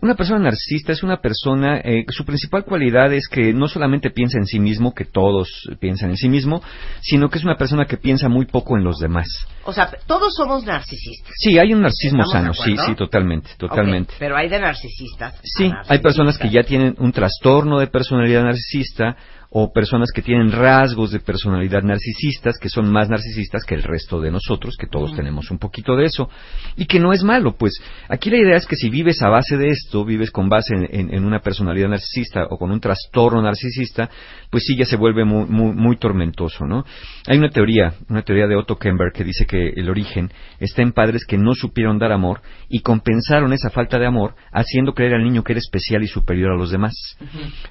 Una 0.00 0.14
persona 0.14 0.38
narcisista 0.38 0.92
es 0.92 1.02
una 1.02 1.16
persona, 1.20 1.78
eh, 1.78 2.04
su 2.08 2.24
principal 2.24 2.64
cualidad 2.64 3.12
es 3.12 3.26
que 3.28 3.52
no 3.52 3.66
solamente 3.66 4.10
piensa 4.10 4.38
en 4.38 4.46
sí 4.46 4.60
mismo, 4.60 4.94
que 4.94 5.04
todos 5.04 5.68
piensan 5.80 6.10
en 6.10 6.16
sí 6.16 6.28
mismo, 6.28 6.62
sino 7.00 7.28
que 7.28 7.38
es 7.38 7.44
una 7.44 7.56
persona 7.56 7.84
que 7.84 7.96
piensa 7.96 8.28
muy 8.28 8.46
poco 8.46 8.76
en 8.76 8.84
los 8.84 8.98
demás. 8.98 9.26
O 9.64 9.72
sea, 9.72 9.90
todos 10.06 10.34
somos 10.36 10.64
narcisistas. 10.64 11.32
Sí, 11.36 11.58
hay 11.58 11.74
un 11.74 11.82
narcisismo 11.82 12.22
¿Estamos 12.22 12.56
de 12.56 12.64
sano, 12.64 12.76
sí, 12.76 12.86
sí, 12.86 12.94
totalmente, 12.94 13.50
totalmente. 13.58 14.14
Pero 14.20 14.36
hay 14.36 14.48
de 14.48 14.60
narcisistas. 14.60 15.34
Sí, 15.42 15.70
hay 15.88 15.98
personas 15.98 16.38
que 16.38 16.48
ya 16.48 16.62
tienen 16.62 16.94
un 16.98 17.10
trastorno 17.10 17.80
de 17.80 17.88
personalidad 17.88 18.44
narcisista, 18.44 19.16
o 19.50 19.72
personas 19.72 20.10
que 20.14 20.20
tienen 20.20 20.52
rasgos 20.52 21.10
de 21.10 21.20
personalidad 21.20 21.82
narcisistas, 21.82 22.58
que 22.60 22.68
son 22.68 22.90
más 22.92 23.08
narcisistas 23.08 23.64
que 23.64 23.74
el 23.74 23.82
resto 23.82 24.20
de 24.20 24.30
nosotros, 24.30 24.76
que 24.78 24.86
todos 24.86 25.14
tenemos 25.16 25.50
un 25.50 25.58
poquito 25.58 25.96
de 25.96 26.04
eso, 26.04 26.28
y 26.76 26.84
que 26.84 27.00
no 27.00 27.14
es 27.14 27.22
malo, 27.24 27.56
pues 27.56 27.72
aquí 28.10 28.28
la 28.28 28.36
idea 28.36 28.56
es 28.58 28.66
que 28.66 28.76
si 28.76 28.90
vives 28.90 29.22
a 29.22 29.30
base 29.30 29.56
de 29.56 29.68
esto, 29.68 30.04
vives 30.04 30.30
con 30.30 30.50
base 30.50 30.74
en, 30.74 31.14
en 31.14 31.24
una 31.24 31.40
personalidad 31.40 31.88
narcisista 31.88 32.44
o 32.50 32.58
con 32.58 32.70
un 32.70 32.80
trastorno 32.80 33.40
narcisista, 33.40 34.10
pues 34.50 34.64
sí 34.64 34.76
ya 34.76 34.84
se 34.84 34.96
vuelve 34.96 35.24
muy, 35.24 35.46
muy, 35.46 35.72
muy 35.72 35.96
tormentoso, 35.96 36.66
¿no? 36.66 36.84
Hay 37.26 37.38
una 37.38 37.48
teoría, 37.48 37.94
una 38.10 38.22
teoría 38.22 38.46
de 38.46 38.56
Otto 38.56 38.76
Kemper 38.76 39.12
que 39.14 39.24
dice 39.24 39.46
que 39.46 39.70
el 39.76 39.88
origen 39.88 40.30
está 40.60 40.82
en 40.82 40.92
padres 40.92 41.24
que 41.26 41.38
no 41.38 41.54
supieron 41.54 41.98
dar 41.98 42.12
amor 42.12 42.42
y 42.68 42.80
compensaron 42.80 43.52
esa 43.54 43.70
falta 43.70 43.98
de 43.98 44.06
amor 44.06 44.34
haciendo 44.52 44.92
creer 44.92 45.14
al 45.14 45.24
niño 45.24 45.42
que 45.42 45.52
era 45.54 45.58
especial 45.60 46.02
y 46.02 46.06
superior 46.06 46.52
a 46.52 46.56
los 46.56 46.70
demás, 46.70 46.92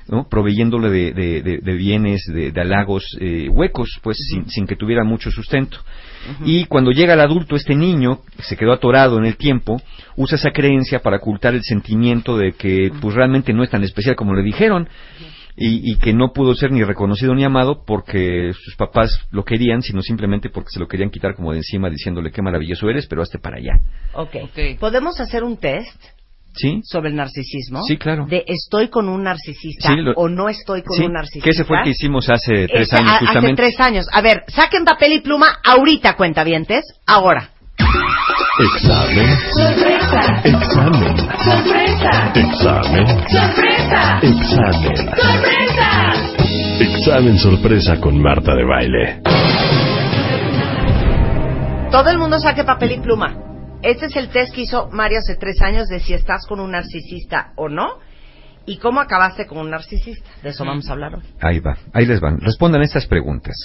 ¿no? 0.07 0.27
Proveyéndole 0.27 0.89
de, 0.89 1.13
de- 1.13 1.41
de- 1.43 1.66
de 1.67 1.73
bienes, 1.73 2.23
de, 2.25 2.51
de 2.51 2.61
halagos 2.61 3.03
eh, 3.19 3.49
huecos, 3.49 3.99
pues 4.01 4.17
sin, 4.17 4.49
sin 4.49 4.65
que 4.65 4.75
tuviera 4.75 5.03
mucho 5.03 5.29
sustento. 5.29 5.77
Y 6.43 6.65
cuando 6.65 6.91
llega 6.91 7.13
el 7.13 7.21
adulto, 7.21 7.55
este 7.55 7.75
niño, 7.75 8.19
que 8.35 8.43
se 8.43 8.57
quedó 8.57 8.73
atorado 8.73 9.17
en 9.17 9.25
el 9.25 9.37
tiempo, 9.37 9.81
usa 10.17 10.35
esa 10.35 10.51
creencia 10.51 10.99
para 10.99 11.17
ocultar 11.17 11.53
el 11.53 11.63
sentimiento 11.63 12.37
de 12.37 12.53
que 12.53 12.91
pues 12.99 13.15
realmente 13.15 13.53
no 13.53 13.63
es 13.63 13.69
tan 13.69 13.83
especial 13.83 14.15
como 14.15 14.33
le 14.33 14.43
dijeron 14.43 14.89
y, 15.55 15.91
y 15.91 15.97
que 15.97 16.13
no 16.13 16.33
pudo 16.33 16.53
ser 16.53 16.71
ni 16.71 16.83
reconocido 16.83 17.33
ni 17.33 17.45
amado 17.45 17.83
porque 17.85 18.51
sus 18.53 18.75
papás 18.75 19.25
lo 19.31 19.45
querían, 19.45 19.81
sino 19.81 20.01
simplemente 20.01 20.49
porque 20.49 20.69
se 20.71 20.79
lo 20.79 20.87
querían 20.87 21.09
quitar 21.09 21.35
como 21.35 21.51
de 21.51 21.59
encima 21.59 21.89
diciéndole 21.89 22.31
qué 22.31 22.41
maravilloso 22.41 22.89
eres, 22.89 23.07
pero 23.07 23.21
hazte 23.21 23.39
para 23.39 23.57
allá. 23.57 23.79
Ok. 24.13 24.35
¿Podemos 24.79 25.19
hacer 25.21 25.43
un 25.43 25.57
test 25.57 26.16
¿Sí? 26.57 26.81
sobre 26.83 27.09
el 27.09 27.15
narcisismo? 27.15 27.83
Sí, 27.83 27.97
claro. 27.97 28.25
De 28.27 28.43
estoy 28.47 28.89
con 28.89 29.07
un 29.09 29.23
narcisista 29.23 29.89
Sí, 29.89 29.95
lo- 30.01 30.13
o 30.13 30.27
no 30.29 30.49
estoy 30.49 30.81
con 30.83 30.97
Sí, 30.97 31.05
un 31.05 31.13
narcisista. 31.13 31.43
que 31.45 31.49
ese 31.51 31.63
fue 31.63 31.77
el 31.77 31.83
que 31.83 31.89
hicimos 31.91 32.29
hace 32.29 32.67
tres 32.67 32.91
años 32.93 33.09
a- 33.11 33.15
Hace 33.15 33.25
justamente. 33.25 33.55
tres 33.61 33.79
años. 33.79 34.05
A 34.11 34.21
ver, 34.21 34.43
saquen 34.47 34.83
papel 34.85 35.13
y 35.13 35.19
pluma 35.21 35.47
ahorita, 35.63 36.15
cuentavientes. 36.15 36.83
Ahora. 37.05 37.49
Examen. 38.59 39.37
Sorpresa. 39.53 40.41
Examen. 40.43 41.17
Sorpresa. 41.43 42.31
Examen. 42.33 43.07
Sorpresa. 43.29 44.19
Examen. 44.23 44.97
Sorpresa. 44.97 46.13
Examen 46.79 47.37
sorpresa 47.37 47.99
con 47.99 48.19
Marta 48.21 48.55
de 48.55 48.65
baile. 48.65 49.21
Todo 51.91 52.09
el 52.09 52.17
mundo 52.17 52.39
saque 52.39 52.63
papel 52.63 52.91
y 52.93 52.99
pluma. 52.99 53.35
Este 53.81 54.07
es 54.07 54.15
el 54.15 54.29
test 54.29 54.53
que 54.53 54.61
hizo 54.61 54.89
Mario 54.91 55.19
hace 55.19 55.35
tres 55.35 55.61
años 55.61 55.87
de 55.87 55.99
si 55.99 56.13
estás 56.13 56.45
con 56.47 56.59
un 56.59 56.71
narcisista 56.71 57.53
o 57.55 57.69
no. 57.69 57.99
Y 58.65 58.79
cómo 58.79 58.99
acabaste 58.99 59.45
con 59.45 59.59
un 59.59 59.69
narcisista. 59.69 60.29
De 60.43 60.49
eso 60.49 60.65
vamos 60.65 60.89
a 60.89 60.93
hablar 60.93 61.15
hoy. 61.15 61.23
Ahí 61.39 61.59
va, 61.59 61.77
ahí 61.93 62.05
les 62.05 62.19
van. 62.19 62.37
Respondan 62.39 62.81
estas 62.81 63.07
preguntas. 63.07 63.55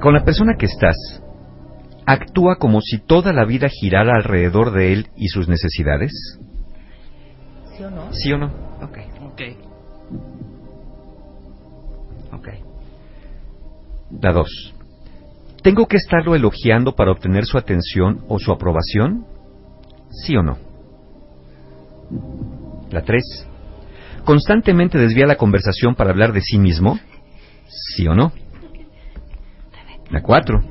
Con 0.00 0.12
la 0.12 0.22
persona 0.22 0.56
que 0.58 0.66
estás, 0.66 1.22
¿actúa 2.04 2.56
como 2.56 2.82
si 2.82 2.98
toda 2.98 3.32
la 3.32 3.46
vida 3.46 3.68
girara 3.70 4.14
alrededor 4.16 4.72
de 4.72 4.92
él 4.92 5.08
y 5.16 5.28
sus 5.28 5.48
necesidades? 5.48 6.12
¿Sí 7.76 7.82
o 7.82 7.90
no? 7.90 8.12
¿Sí 8.12 8.32
o 8.32 8.38
no? 8.38 8.46
Ok. 8.82 8.98
Ok. 9.22 9.42
Ok. 12.32 12.48
La 14.20 14.32
dos. 14.32 14.75
¿Tengo 15.66 15.88
que 15.88 15.96
estarlo 15.96 16.36
elogiando 16.36 16.94
para 16.94 17.10
obtener 17.10 17.44
su 17.44 17.58
atención 17.58 18.24
o 18.28 18.38
su 18.38 18.52
aprobación? 18.52 19.26
¿Sí 20.10 20.36
o 20.36 20.42
no? 20.44 20.58
La 22.92 23.02
tres. 23.02 23.48
¿Constantemente 24.24 24.96
desvía 24.96 25.26
la 25.26 25.34
conversación 25.34 25.96
para 25.96 26.10
hablar 26.10 26.32
de 26.32 26.40
sí 26.40 26.56
mismo? 26.56 27.00
¿Sí 27.66 28.06
o 28.06 28.14
no? 28.14 28.30
La 30.08 30.22
cuatro. 30.22 30.62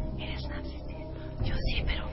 Yo 1.43 1.55
sí, 1.57 1.83
pero 1.85 2.05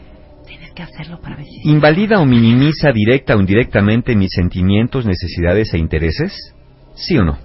tienes 0.45 0.73
que 0.73 0.83
hacerlo 0.83 1.21
para 1.21 1.37
ver 1.37 1.45
si... 1.45 1.71
¿Invalida 1.71 2.19
o 2.19 2.27
minimiza 2.27 2.91
directa 2.91 3.37
o 3.37 3.41
indirectamente 3.41 4.17
mis 4.17 4.33
sentimientos, 4.33 5.07
necesidades 5.07 5.73
e 5.73 5.79
intereses? 5.79 6.53
¿Sí 6.97 7.17
o 7.17 7.23
no? 7.23 7.39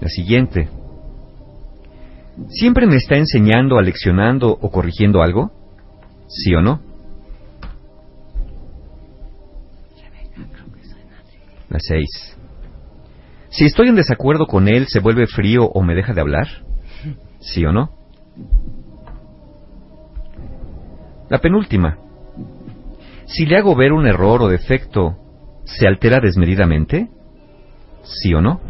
La 0.00 0.08
siguiente. 0.08 0.70
¿Siempre 2.48 2.86
me 2.86 2.96
está 2.96 3.16
enseñando, 3.16 3.78
aleccionando 3.78 4.50
o 4.50 4.70
corrigiendo 4.70 5.22
algo? 5.22 5.50
¿Sí 6.28 6.54
o 6.54 6.62
no? 6.62 6.80
La 11.68 11.78
seis. 11.78 12.36
Si 13.50 13.66
estoy 13.66 13.88
en 13.88 13.96
desacuerdo 13.96 14.46
con 14.46 14.68
él, 14.68 14.86
¿se 14.88 15.00
vuelve 15.00 15.26
frío 15.26 15.64
o 15.64 15.82
me 15.82 15.94
deja 15.94 16.14
de 16.14 16.20
hablar? 16.20 16.48
¿Sí 17.40 17.64
o 17.64 17.72
no? 17.72 17.90
La 21.28 21.38
penúltima. 21.38 21.98
Si 23.26 23.46
le 23.46 23.56
hago 23.56 23.74
ver 23.74 23.92
un 23.92 24.06
error 24.06 24.42
o 24.42 24.48
defecto, 24.48 25.16
¿se 25.64 25.86
altera 25.86 26.20
desmedidamente? 26.20 27.08
¿Sí 28.02 28.34
o 28.34 28.40
no? 28.40 28.60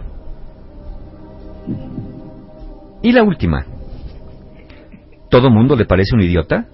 Y 3.02 3.12
la 3.12 3.22
última. 3.22 3.64
¿Todo 5.30 5.50
mundo 5.50 5.76
le 5.76 5.84
parece 5.86 6.14
un 6.14 6.22
idiota? 6.22 6.66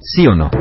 ¿Sí 0.00 0.26
o 0.26 0.34
no? 0.34 0.50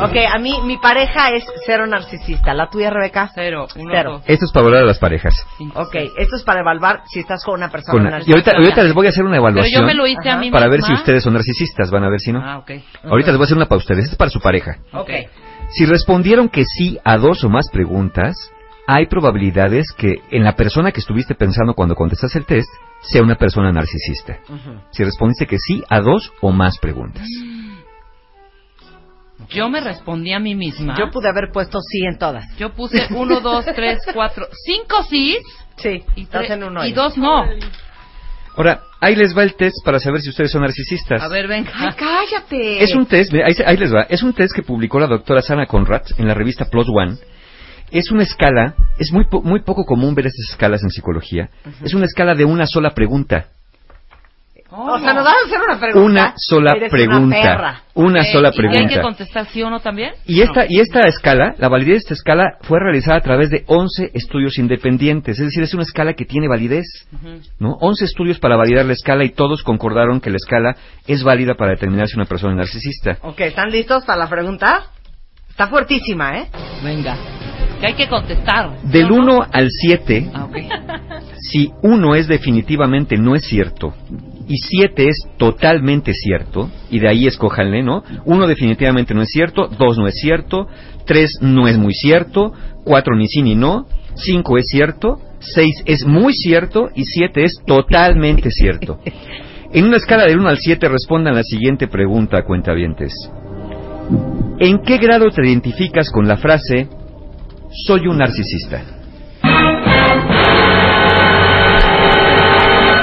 Ok, 0.00 0.14
a 0.32 0.38
mí, 0.38 0.60
mi 0.64 0.76
pareja 0.78 1.30
es 1.30 1.44
cero 1.66 1.84
narcisista. 1.88 2.54
¿La 2.54 2.70
tuya, 2.70 2.88
Rebeca? 2.88 3.32
Cero. 3.34 3.66
Uno, 3.74 3.90
Cero. 3.92 4.12
dos. 4.12 4.22
Esto 4.26 4.44
es 4.44 4.52
para 4.52 4.66
hablar 4.66 4.82
a 4.84 4.86
las 4.86 4.98
parejas. 5.00 5.34
Ok, 5.74 5.92
esto 6.16 6.36
es 6.36 6.44
para 6.44 6.60
evaluar 6.60 7.02
si 7.12 7.18
estás 7.18 7.42
con 7.44 7.54
una 7.54 7.68
persona 7.68 7.92
Con 7.98 8.02
y 8.06 8.10
narcisista. 8.10 8.50
ahorita, 8.52 8.56
ahorita 8.58 8.82
les 8.84 8.94
voy 8.94 9.06
a 9.06 9.08
hacer 9.08 9.24
una 9.24 9.38
evaluación 9.38 9.72
Pero 9.74 9.80
yo 9.82 9.86
me 9.88 9.94
lo 9.94 10.06
hice 10.06 10.30
a 10.30 10.36
mí 10.38 10.52
para 10.52 10.68
ver 10.68 10.82
si 10.82 10.90
misma. 10.92 11.00
ustedes 11.00 11.24
son 11.24 11.32
narcisistas. 11.34 11.90
Van 11.90 12.04
a 12.04 12.10
ver 12.10 12.20
si 12.20 12.32
no. 12.32 12.40
Ah, 12.44 12.58
ok. 12.58 12.70
Ahorita 13.10 13.32
les 13.32 13.38
voy 13.38 13.42
a 13.42 13.46
hacer 13.46 13.56
una 13.56 13.66
para 13.66 13.78
ustedes. 13.78 14.04
Esto 14.04 14.12
es 14.12 14.18
para 14.18 14.30
su 14.30 14.38
pareja. 14.40 14.76
Ok. 14.92 15.10
Si 15.70 15.84
respondieron 15.84 16.48
que 16.48 16.64
sí 16.64 16.96
a 17.04 17.16
dos 17.18 17.42
o 17.42 17.48
más 17.48 17.68
preguntas, 17.72 18.52
hay 18.90 19.04
probabilidades 19.06 19.92
que 19.92 20.14
en 20.30 20.44
la 20.44 20.56
persona 20.56 20.92
que 20.92 21.00
estuviste 21.00 21.34
pensando 21.34 21.74
cuando 21.74 21.94
contestaste 21.94 22.38
el 22.38 22.46
test 22.46 22.70
sea 23.02 23.22
una 23.22 23.34
persona 23.34 23.70
narcisista. 23.70 24.38
Si 24.92 25.04
respondiste 25.04 25.46
que 25.46 25.58
sí 25.58 25.82
a 25.90 26.00
dos 26.00 26.32
o 26.40 26.50
más 26.52 26.78
preguntas. 26.78 27.26
Yo 29.50 29.68
me 29.68 29.80
respondí 29.80 30.32
a 30.32 30.38
mí 30.40 30.54
misma. 30.54 30.96
Yo 30.98 31.10
pude 31.10 31.28
haber 31.28 31.50
puesto 31.52 31.80
sí 31.82 32.04
en 32.06 32.18
todas. 32.18 32.44
Yo 32.56 32.72
puse 32.72 33.06
uno, 33.14 33.40
dos, 33.42 33.66
tres, 33.74 33.98
cuatro, 34.14 34.46
cinco 34.64 35.02
sí 35.08 35.36
Sí, 35.76 36.02
y, 36.16 36.22
estás 36.22 36.46
tre- 36.46 36.54
en 36.54 36.64
un 36.64 36.74
y 36.78 36.80
hoyo. 36.80 36.94
dos 36.94 37.16
no. 37.18 37.44
Ahora, 38.56 38.80
ahí 39.00 39.14
les 39.14 39.36
va 39.36 39.42
el 39.44 39.54
test 39.54 39.76
para 39.84 40.00
saber 40.00 40.22
si 40.22 40.30
ustedes 40.30 40.50
son 40.50 40.62
narcisistas. 40.62 41.22
A 41.22 41.28
ver, 41.28 41.46
venga. 41.46 41.70
¡Ay, 41.74 41.90
cállate! 41.94 42.82
Es 42.82 42.94
un 42.94 43.04
test, 43.06 43.32
ahí, 43.34 43.54
ahí 43.64 43.76
les 43.76 43.94
va, 43.94 44.02
es 44.08 44.22
un 44.24 44.32
test 44.32 44.52
que 44.56 44.62
publicó 44.62 44.98
la 44.98 45.06
doctora 45.06 45.42
Sana 45.42 45.66
Conrad 45.66 46.02
en 46.16 46.26
la 46.26 46.32
revista 46.34 46.64
Plus 46.64 46.86
One. 46.88 47.16
Es 47.90 48.10
una 48.10 48.22
escala, 48.22 48.74
es 48.98 49.12
muy, 49.12 49.24
po- 49.24 49.42
muy 49.42 49.60
poco 49.62 49.84
común 49.84 50.14
ver 50.14 50.26
estas 50.26 50.50
escalas 50.50 50.82
en 50.82 50.90
psicología. 50.90 51.48
Es 51.82 51.94
una 51.94 52.04
escala 52.04 52.34
de 52.34 52.44
una 52.44 52.66
sola 52.66 52.90
pregunta. 52.90 53.46
O 54.70 54.98
sea, 54.98 55.14
nos 55.14 55.24
vas 55.24 55.34
a 55.42 55.46
hacer 55.46 55.60
una 55.66 55.80
pregunta. 55.80 56.06
Una 56.06 56.34
sola 56.36 56.72
Eres 56.76 56.90
pregunta. 56.92 57.24
Una 57.24 57.40
perra. 57.40 57.82
Una 57.94 58.20
Ok, 58.20 58.26
sola 58.32 58.48
¿y 58.50 58.52
que 58.52 58.60
hay 58.66 58.68
que 58.68 58.78
pregunta. 58.78 59.00
contestar 59.02 59.46
sí 59.46 59.62
o 59.62 59.70
no 59.70 59.80
también? 59.80 60.12
Y 60.26 60.42
esta, 60.42 60.66
y 60.68 60.78
esta 60.80 61.00
escala, 61.08 61.54
la 61.56 61.68
validez 61.70 61.92
de 61.94 61.96
esta 62.00 62.14
escala 62.14 62.58
fue 62.60 62.78
realizada 62.78 63.16
a 63.16 63.22
través 63.22 63.48
de 63.48 63.64
11 63.66 64.10
estudios 64.12 64.58
independientes, 64.58 65.38
es 65.38 65.46
decir, 65.46 65.62
es 65.62 65.72
una 65.72 65.84
escala 65.84 66.12
que 66.12 66.26
tiene 66.26 66.48
validez, 66.48 66.84
¿no? 67.58 67.78
11 67.80 68.04
estudios 68.04 68.38
para 68.40 68.56
validar 68.56 68.84
la 68.84 68.92
escala 68.92 69.24
y 69.24 69.30
todos 69.30 69.62
concordaron 69.62 70.20
que 70.20 70.28
la 70.28 70.36
escala 70.36 70.76
es 71.06 71.22
válida 71.24 71.54
para 71.54 71.70
determinar 71.70 72.06
si 72.08 72.16
una 72.16 72.26
persona 72.26 72.52
es 72.52 72.58
narcisista. 72.58 73.16
Ok, 73.22 73.40
¿están 73.40 73.70
listos 73.70 74.04
para 74.04 74.18
la 74.18 74.28
pregunta? 74.28 74.82
Está 75.58 75.70
fuertísima, 75.70 76.38
¿eh? 76.38 76.46
Venga. 76.84 77.16
Que 77.80 77.88
hay 77.88 77.94
que 77.94 78.06
contestar. 78.06 78.80
Del 78.84 79.08
¿sí 79.08 79.12
o 79.12 79.16
no? 79.16 79.38
1 79.38 79.46
al 79.52 79.68
7, 79.72 80.30
Ah, 80.32 80.44
ok. 80.44 80.56
si 81.40 81.72
1 81.82 82.14
es 82.14 82.28
definitivamente 82.28 83.16
no 83.16 83.34
es 83.34 83.42
cierto 83.42 83.92
y 84.46 84.56
7 84.56 85.08
es 85.08 85.16
totalmente 85.36 86.12
cierto, 86.14 86.70
y 86.90 87.00
de 87.00 87.08
ahí 87.08 87.26
escójanle, 87.26 87.82
¿no? 87.82 88.04
1 88.24 88.46
definitivamente 88.46 89.14
no 89.14 89.22
es 89.22 89.30
cierto, 89.30 89.66
2 89.66 89.98
no 89.98 90.06
es 90.06 90.14
cierto, 90.20 90.68
3 91.06 91.38
no 91.40 91.66
es 91.66 91.76
muy 91.76 91.92
cierto, 91.92 92.52
4 92.84 93.16
ni 93.16 93.26
sí 93.26 93.42
ni 93.42 93.56
no, 93.56 93.88
5 94.14 94.58
es 94.58 94.66
cierto, 94.68 95.20
6 95.40 95.82
es 95.86 96.06
muy 96.06 96.34
cierto 96.34 96.88
y 96.94 97.02
7 97.02 97.42
es 97.42 97.60
totalmente 97.66 98.52
cierto. 98.52 99.00
En 99.72 99.86
una 99.86 99.96
escala 99.96 100.22
del 100.22 100.38
1 100.38 100.50
al 100.50 100.58
7 100.58 100.88
respondan 100.88 101.34
la 101.34 101.42
siguiente 101.42 101.88
pregunta, 101.88 102.44
cuentavientes. 102.44 103.12
¿En 104.60 104.82
qué 104.82 104.98
grado 104.98 105.30
te 105.30 105.46
identificas 105.46 106.10
con 106.10 106.26
la 106.26 106.36
frase 106.36 106.88
soy 107.86 108.06
un 108.08 108.18
narcisista? 108.18 108.82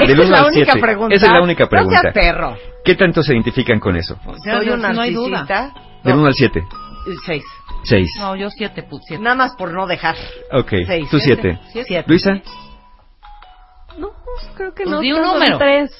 Esa 0.02 0.12
Del 0.12 0.20
es 0.20 0.26
uno 0.26 0.30
la 0.30 0.38
al 0.38 0.46
única 0.52 0.72
siete. 0.72 0.80
pregunta. 0.80 1.14
Esa 1.14 1.26
es 1.26 1.32
la 1.32 1.42
única 1.42 1.66
pregunta. 1.68 1.96
No 1.96 2.02
seas 2.02 2.14
perro. 2.14 2.56
¿Qué 2.84 2.94
tanto 2.94 3.22
se 3.22 3.32
identifican 3.32 3.80
con 3.80 3.96
eso? 3.96 4.16
Soy 4.44 4.68
un 4.68 4.80
No 4.82 5.00
hay 5.00 5.12
duda. 5.12 5.38
narcisista. 5.44 5.74
Del 6.04 6.14
1 6.16 6.26
al 6.26 6.34
7. 6.34 6.64
Seis. 7.24 7.44
6. 7.84 8.08
No, 8.20 8.36
yo 8.36 8.50
siete, 8.50 8.82
put, 8.82 9.00
siete. 9.06 9.22
Nada 9.22 9.36
más 9.36 9.56
por 9.56 9.72
no 9.72 9.86
dejar. 9.86 10.14
Ok. 10.52 10.70
Seis. 10.86 11.08
Tú 11.10 11.18
7. 11.18 11.58
Siete. 11.72 12.04
Luisa. 12.06 12.34
No, 13.98 14.10
creo 14.56 14.72
que 14.74 14.84
Pues 14.84 14.94
no. 14.94 15.00
di 15.00 15.12
un 15.12 15.22
número. 15.22 15.58
Tres. 15.58 15.90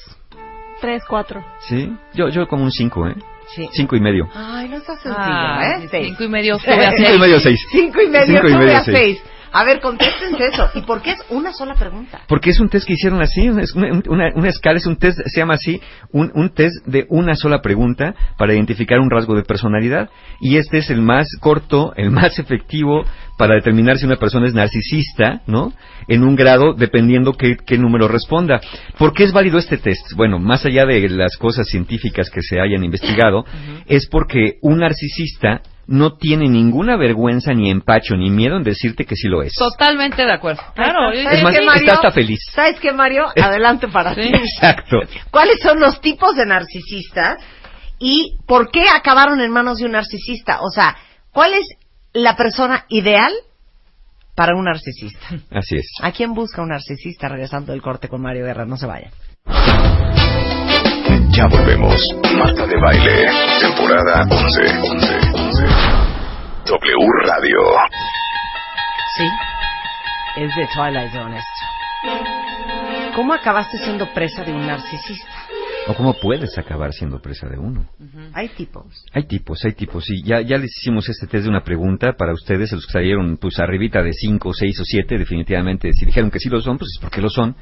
Tres, 0.79 1.03
cuatro. 1.09 1.43
Sí. 1.67 1.91
Yo, 2.13 2.29
yo 2.29 2.47
como 2.47 2.63
un 2.63 2.71
5, 2.71 3.07
¿eh? 3.07 3.15
Sí. 3.55 3.67
5 3.71 3.95
y 3.95 3.99
medio. 4.01 4.27
Ay, 4.33 4.67
no 4.69 4.77
está 4.77 4.93
sencillo, 4.95 5.15
Ah, 5.17 5.77
¿eh? 5.81 5.87
Seis. 5.89 6.07
cinco 6.09 6.23
y 6.23 6.29
medio 6.29 6.59
sube 6.59 6.73
a 6.85 6.91
5 6.91 7.01
y 7.01 7.05
seis. 7.05 7.19
medio 7.19 7.39
6. 7.39 7.59
Cinco 7.71 8.01
y 8.01 8.07
medio, 8.09 8.25
Cinco 8.25 8.47
y 8.47 8.51
sube 8.51 8.59
medio, 8.59 8.77
a 8.77 8.83
seis. 8.83 8.97
seis. 8.97 9.23
A 9.49 9.63
ver, 9.63 9.79
contéstense 9.79 10.45
eso. 10.47 10.69
¿Y 10.75 10.81
por 10.81 11.01
qué 11.01 11.11
es 11.11 11.19
una 11.29 11.53
sola 11.53 11.73
pregunta? 11.75 12.19
Porque 12.27 12.49
es 12.49 12.59
un 12.59 12.67
test 12.67 12.85
que 12.85 12.93
hicieron 12.93 13.21
así, 13.21 13.47
es 13.47 13.73
una, 13.75 13.87
una- 14.09 14.31
una 14.35 14.49
escala, 14.49 14.77
es 14.77 14.85
un 14.85 14.97
test, 14.97 15.17
se 15.25 15.39
llama 15.39 15.53
así, 15.53 15.81
un, 16.11 16.31
un 16.35 16.49
test 16.53 16.85
de 16.85 17.05
una 17.09 17.33
sola 17.35 17.61
pregunta 17.61 18.13
para 18.37 18.53
identificar 18.53 18.99
un 18.99 19.09
rasgo 19.09 19.35
de 19.35 19.43
personalidad. 19.43 20.09
Y 20.41 20.57
este 20.57 20.79
es 20.79 20.89
el 20.89 21.01
más 21.01 21.27
corto, 21.39 21.93
el 21.95 22.11
más 22.11 22.37
efectivo 22.39 23.05
para 23.37 23.55
determinar 23.55 23.97
si 23.97 24.05
una 24.05 24.15
persona 24.17 24.47
es 24.47 24.53
narcisista, 24.53 25.41
¿no? 25.45 25.71
En 26.07 26.23
un 26.23 26.35
grado, 26.35 26.73
dependiendo 26.73 27.33
qué, 27.33 27.55
qué 27.65 27.77
número 27.77 28.07
responda. 28.07 28.59
¿Por 28.97 29.13
qué 29.13 29.23
es 29.23 29.31
válido 29.31 29.57
este 29.59 29.77
test? 29.77 30.13
Bueno, 30.15 30.39
más 30.39 30.65
allá 30.65 30.85
de 30.85 31.07
las 31.09 31.37
cosas 31.37 31.67
científicas 31.67 32.29
que 32.29 32.41
se 32.41 32.59
hayan 32.59 32.83
investigado, 32.83 33.45
es 33.85 34.07
porque 34.07 34.53
un 34.61 34.79
narcisista 34.79 35.61
no 35.87 36.17
tiene 36.17 36.49
ninguna 36.49 36.97
vergüenza, 36.97 37.53
ni 37.53 37.69
empacho, 37.69 38.15
ni 38.15 38.29
miedo 38.29 38.57
en 38.57 38.63
decirte 38.63 39.05
que 39.05 39.15
sí 39.15 39.27
lo 39.29 39.41
es. 39.41 39.53
Totalmente 39.53 40.25
de 40.25 40.33
acuerdo. 40.33 40.61
Claro, 40.75 41.11
Es 41.11 41.23
más, 41.41 41.53
Mario? 41.53 41.71
está 41.73 41.93
hasta 41.93 42.11
feliz. 42.11 42.39
¿Sabes 42.53 42.79
qué, 42.79 42.91
Mario? 42.91 43.25
Adelante 43.41 43.87
para 43.87 44.13
ti. 44.13 44.21
Exacto. 44.33 44.97
¿Cuáles 45.31 45.59
son 45.61 45.79
los 45.79 46.01
tipos 46.01 46.35
de 46.35 46.45
narcisistas 46.45 47.37
y 47.99 48.37
por 48.45 48.69
qué 48.69 48.83
acabaron 48.93 49.39
en 49.39 49.51
manos 49.51 49.77
de 49.77 49.85
un 49.85 49.93
narcisista? 49.93 50.59
O 50.61 50.69
sea, 50.69 50.97
¿cuál 51.31 51.53
es 51.53 51.67
la 52.17 52.35
persona 52.35 52.85
ideal 52.89 53.31
para 54.35 54.55
un 54.55 54.65
narcisista? 54.65 55.27
Así 55.51 55.77
es. 55.77 55.87
¿A 56.01 56.11
quién 56.11 56.33
busca 56.33 56.61
un 56.61 56.69
narcisista 56.69 57.27
regresando 57.27 57.71
del 57.71 57.81
corte 57.81 58.07
con 58.07 58.21
Mario 58.21 58.45
Guerra? 58.45 58.65
No 58.65 58.77
se 58.77 58.85
vayan. 58.85 59.11
Ya 61.29 61.47
volvemos. 61.47 61.95
Marta 62.35 62.65
de 62.65 62.75
Baile, 62.79 63.27
temporada 63.59 64.27
11. 64.29 64.61
11, 64.89 65.19
11. 65.33 65.65
W 66.65 67.07
Radio. 67.25 67.59
Sí, 69.17 69.27
es 70.37 70.55
de 70.55 70.67
Twilight 70.73 71.11
Zone 71.13 71.37
esto. 71.37 73.13
¿Cómo 73.15 73.33
acabaste 73.33 73.77
siendo 73.79 74.11
presa 74.13 74.43
de 74.43 74.53
un 74.53 74.65
narcisista? 74.65 75.46
¿O 75.89 75.93
cómo 75.95 76.13
puedes 76.19 76.57
acabar 76.57 76.91
siendo 76.91 77.21
presa 77.21 77.47
de 77.47 77.57
uno? 77.57 77.87
Hay 78.33 78.49
tipos. 78.49 79.05
Hay 79.13 79.23
tipos, 79.23 79.63
hay 79.63 79.73
tipos. 79.73 80.09
Y 80.09 80.21
ya, 80.23 80.41
ya 80.41 80.57
les 80.57 80.75
hicimos 80.77 81.07
este 81.07 81.27
test 81.27 81.43
de 81.43 81.49
una 81.49 81.63
pregunta 81.63 82.13
para 82.17 82.33
ustedes, 82.33 82.71
los 82.73 82.85
que 82.85 82.91
salieron 82.91 83.37
pues 83.37 83.57
arribita 83.59 84.03
de 84.03 84.11
5, 84.11 84.53
6 84.53 84.79
o 84.79 84.83
7, 84.83 85.17
definitivamente. 85.17 85.91
Si 85.93 86.05
dijeron 86.05 86.29
que 86.29 86.39
sí 86.39 86.49
lo 86.49 86.61
son, 86.61 86.77
pues 86.77 86.89
es 86.95 87.01
porque 87.01 87.21
lo 87.21 87.29
son. 87.29 87.55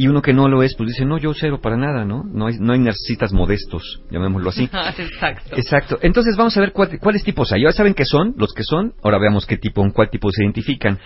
Y 0.00 0.06
uno 0.06 0.22
que 0.22 0.32
no 0.32 0.46
lo 0.48 0.62
es, 0.62 0.76
pues 0.76 0.90
dice, 0.90 1.04
no, 1.04 1.18
yo 1.18 1.34
cero 1.34 1.58
para 1.60 1.76
nada, 1.76 2.04
¿no? 2.04 2.22
No 2.22 2.46
hay, 2.46 2.54
no 2.60 2.72
hay 2.72 2.78
narcisistas 2.78 3.32
modestos, 3.32 4.00
llamémoslo 4.12 4.50
así. 4.50 4.62
Exacto. 5.02 5.56
Exacto. 5.56 5.98
Entonces 6.02 6.36
vamos 6.36 6.56
a 6.56 6.60
ver 6.60 6.70
cuál- 6.72 7.00
cuáles 7.00 7.24
tipos 7.24 7.50
hay. 7.52 7.64
Ya 7.64 7.72
saben 7.72 7.94
qué 7.94 8.04
son 8.04 8.34
los 8.38 8.52
que 8.54 8.62
son. 8.62 8.94
Ahora 9.02 9.18
veamos 9.18 9.44
qué 9.44 9.56
tipo, 9.56 9.82
en 9.84 9.90
cuál 9.90 10.08
tipo 10.08 10.30
se 10.30 10.44
identifican. 10.44 11.00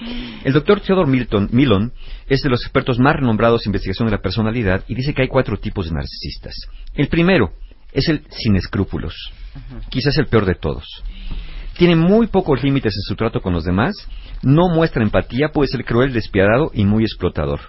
El 0.45 0.53
doctor 0.53 0.81
Theodore 0.83 1.11
Milton, 1.11 1.49
Milon 1.53 1.91
es 2.29 2.43
de 2.43 2.51
los 2.51 2.61
expertos 2.63 2.99
más 2.99 3.17
renombrados 3.17 3.65
en 3.65 3.71
investigación 3.71 4.09
de 4.09 4.13
la 4.17 4.21
personalidad 4.21 4.85
y 4.87 4.95
dice 4.95 5.15
que 5.15 5.23
hay 5.23 5.29
cuatro 5.29 5.57
tipos 5.57 5.87
de 5.87 5.95
narcisistas. 5.95 6.55
El 6.95 7.09
primero 7.09 7.53
es 7.95 8.09
el 8.11 8.23
sin 8.29 8.57
escrúpulos. 8.57 9.15
Quizás 9.89 10.19
el 10.19 10.27
peor 10.27 10.45
de 10.45 10.55
todos. 10.55 10.85
Tiene 11.79 11.97
muy 11.97 12.27
pocos 12.27 12.63
límites 12.63 12.93
en 12.95 13.03
su 13.09 13.17
trato 13.17 13.41
con 13.41 13.55
los 13.55 13.65
demás, 13.65 13.95
no 14.43 14.69
muestra 14.69 15.03
empatía, 15.03 15.49
puede 15.49 15.69
ser 15.69 15.83
cruel, 15.87 16.13
despiadado 16.13 16.71
y 16.75 16.85
muy 16.85 17.05
explotador. 17.05 17.61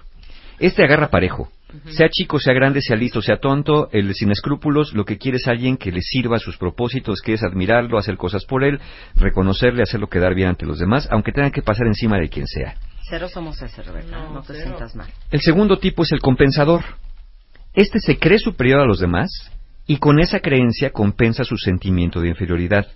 Este 0.58 0.84
agarra 0.84 1.10
parejo. 1.10 1.50
Sea 1.88 2.08
chico, 2.08 2.38
sea 2.38 2.54
grande, 2.54 2.80
sea 2.80 2.96
listo, 2.96 3.20
sea 3.20 3.38
tonto, 3.38 3.88
el 3.90 4.14
sin 4.14 4.30
escrúpulos, 4.30 4.94
lo 4.94 5.04
que 5.04 5.18
quiere 5.18 5.38
es 5.38 5.48
alguien 5.48 5.76
que 5.76 5.90
le 5.90 6.02
sirva 6.02 6.36
a 6.36 6.38
sus 6.38 6.56
propósitos, 6.56 7.20
que 7.20 7.32
es 7.32 7.42
admirarlo, 7.42 7.98
hacer 7.98 8.16
cosas 8.16 8.44
por 8.44 8.62
él, 8.62 8.80
reconocerle, 9.16 9.82
hacerlo 9.82 10.06
quedar 10.06 10.34
bien 10.34 10.50
ante 10.50 10.66
los 10.66 10.78
demás, 10.78 11.08
aunque 11.10 11.32
tengan 11.32 11.50
que 11.50 11.62
pasar 11.62 11.88
encima 11.88 12.18
de 12.18 12.28
quien 12.28 12.46
sea. 12.46 12.76
Cero 13.08 13.28
somos 13.28 13.60
ese, 13.60 13.82
Rebeca. 13.82 14.28
No, 14.32 14.42
te 14.42 14.54
sientas 14.54 14.94
mal. 14.94 15.08
El 15.30 15.40
segundo 15.40 15.78
tipo 15.78 16.04
es 16.04 16.12
el 16.12 16.20
compensador. 16.20 16.82
Este 17.74 17.98
se 17.98 18.18
cree 18.18 18.38
superior 18.38 18.80
a 18.80 18.86
los 18.86 19.00
demás 19.00 19.30
y 19.86 19.96
con 19.96 20.20
esa 20.20 20.40
creencia 20.40 20.90
compensa 20.90 21.44
su 21.44 21.56
sentimiento 21.56 22.20
de 22.20 22.28
inferioridad. 22.28 22.86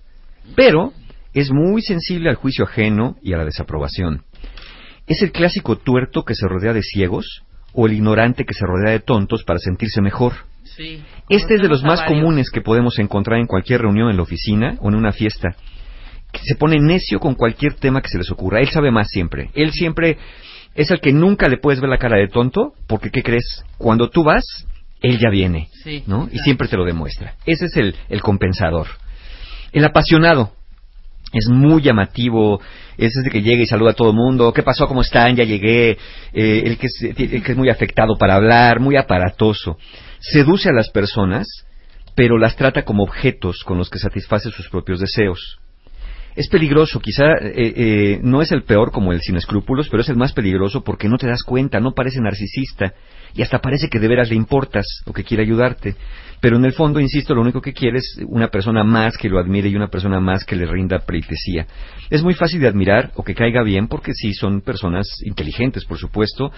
Pero 0.55 0.93
es 1.35 1.51
muy 1.51 1.83
sensible 1.83 2.31
al 2.31 2.37
juicio 2.37 2.65
ajeno 2.65 3.17
y 3.23 3.33
a 3.33 3.39
la 3.39 3.45
desaprobación. 3.45 4.23
Es 5.07 5.21
el 5.23 5.33
clásico 5.33 5.77
tuerto 5.77 6.25
que 6.25 6.35
se 6.35 6.47
rodea 6.47 6.73
de 6.73 6.83
ciegos 6.83 7.43
o 7.73 7.87
el 7.87 7.93
ignorante 7.95 8.45
que 8.45 8.55
se 8.55 8.67
rodea 8.67 8.93
de 8.93 9.01
tontos 9.01 9.45
para 9.45 9.59
sentirse 9.59 10.01
mejor. 10.01 10.33
Sí. 10.65 11.03
Este 11.29 11.55
es 11.55 11.63
de 11.63 11.69
los 11.69 11.83
más 11.83 12.01
varios. 12.01 12.21
comunes 12.21 12.51
que 12.51 12.61
podemos 12.61 12.99
encontrar 12.99 13.39
en 13.41 13.47
cualquier 13.47 13.83
reunión 13.83 14.11
en 14.11 14.17
la 14.17 14.23
oficina 14.23 14.77
o 14.81 14.89
en 14.89 14.95
una 14.95 15.13
fiesta. 15.13 15.57
Que 16.33 16.41
se 16.45 16.57
pone 16.57 16.79
necio 16.79 17.21
con 17.21 17.35
cualquier 17.35 17.75
tema 17.75 18.01
que 18.03 18.09
se 18.09 18.19
les 18.19 18.31
ocurra. 18.31 18.61
Él 18.61 18.69
sabe 18.69 18.91
más 18.91 19.09
siempre. 19.09 19.51
Él 19.55 19.73
siempre 19.73 20.19
es 20.75 20.91
el 20.91 21.01
que 21.01 21.13
nunca 21.13 21.49
le 21.49 21.59
puedes 21.59 21.81
ver 21.81 21.91
la 21.91 21.99
cara 21.99 22.19
de 22.19 22.29
tonto, 22.29 22.75
porque 22.87 23.11
¿qué 23.11 23.23
crees? 23.23 23.65
Cuando 23.79 24.11
tú 24.11 24.23
vas, 24.25 24.45
él 25.01 25.19
ya 25.19 25.31
viene, 25.31 25.69
Sí, 25.85 26.05
¿no? 26.07 26.29
Y 26.31 26.39
siempre 26.39 26.69
te 26.69 26.77
lo 26.77 26.85
demuestra. 26.85 27.35
Ese 27.47 27.67
es 27.67 27.77
el, 27.77 27.95
el 28.09 28.21
compensador. 28.21 28.87
El 29.73 29.85
apasionado 29.85 30.53
es 31.33 31.49
muy 31.49 31.83
llamativo, 31.83 32.61
es 32.97 33.15
ese 33.17 33.31
que 33.31 33.43
llega 33.43 33.63
y 33.63 33.67
saluda 33.67 33.91
a 33.91 33.95
todo 33.95 34.11
el 34.11 34.17
mundo, 34.17 34.53
¿qué 34.53 34.63
pasó? 34.63 34.87
¿Cómo 34.87 35.03
están? 35.03 35.37
Ya 35.37 35.45
llegué, 35.45 35.99
Eh, 36.33 36.63
el, 36.65 36.79
que 36.79 36.87
es, 36.87 37.15
que 37.17 37.53
es 37.53 37.57
muy 37.57 37.71
afectado 37.71 38.17
para 38.17 38.35
hablar, 38.35 38.81
muy 38.81 38.97
aparatoso. 38.97 39.77
Seduce 40.21 40.69
a 40.69 40.73
las 40.73 40.91
personas, 40.91 41.47
pero 42.15 42.39
las 42.39 42.57
trata 42.57 42.83
como 42.85 43.03
objetos 43.03 43.63
con 43.65 43.79
los 43.79 43.91
que 43.91 43.99
satisface 43.99 44.51
sus 44.51 44.69
propios 44.69 45.01
deseos. 45.01 45.59
Es 46.37 46.49
peligroso, 46.49 47.01
quizá 47.01 47.25
eh, 47.41 47.73
eh, 47.77 48.21
no 48.23 48.43
es 48.43 48.53
el 48.53 48.63
peor 48.63 48.93
como 48.93 49.13
el 49.13 49.21
sin 49.21 49.37
escrúpulos, 49.37 49.89
pero 49.89 50.03
es 50.03 50.09
el 50.09 50.17
más 50.17 50.33
peligroso 50.33 50.85
porque 50.85 51.09
no 51.09 51.17
te 51.19 51.27
das 51.27 51.43
cuenta, 51.43 51.81
no 51.81 51.95
parece 51.95 52.21
narcisista 52.21 52.95
y 53.39 53.43
hasta 53.43 53.61
parece 53.61 53.89
que 53.89 54.01
de 54.01 54.09
veras 54.09 54.31
le 54.31 54.35
importas 54.35 54.85
o 55.07 55.13
que 55.13 55.23
quiere 55.23 55.45
ayudarte. 55.45 55.95
Pero 56.41 56.57
en 56.57 56.65
el 56.65 56.73
fondo, 56.73 56.99
insisto, 56.99 57.37
lo 57.37 57.41
único 57.41 57.61
que 57.61 57.73
quiere 57.73 57.99
es 57.99 58.21
una 58.27 58.49
persona 58.49 58.83
más 58.83 59.17
que 59.17 59.29
lo 59.29 59.39
admire 59.39 59.69
y 59.69 59.77
una 59.77 59.87
persona 59.87 60.19
más 60.19 60.45
que 60.45 60.57
le 60.57 60.67
rinda 60.67 60.99
pleitesía. 60.99 61.65
Es 62.11 62.25
muy 62.25 62.35
fácil 62.35 62.61
de 62.61 62.67
admirar 62.67 63.13
o 63.15 63.23
que 63.23 63.37
caiga 63.37 63.63
bien 63.63 63.87
porque 63.87 64.13
sí 64.13 64.35
son 64.35 64.61
personas 64.61 65.07
inteligentes, 65.23 65.85
por 65.85 65.99
supuesto, 65.99 66.51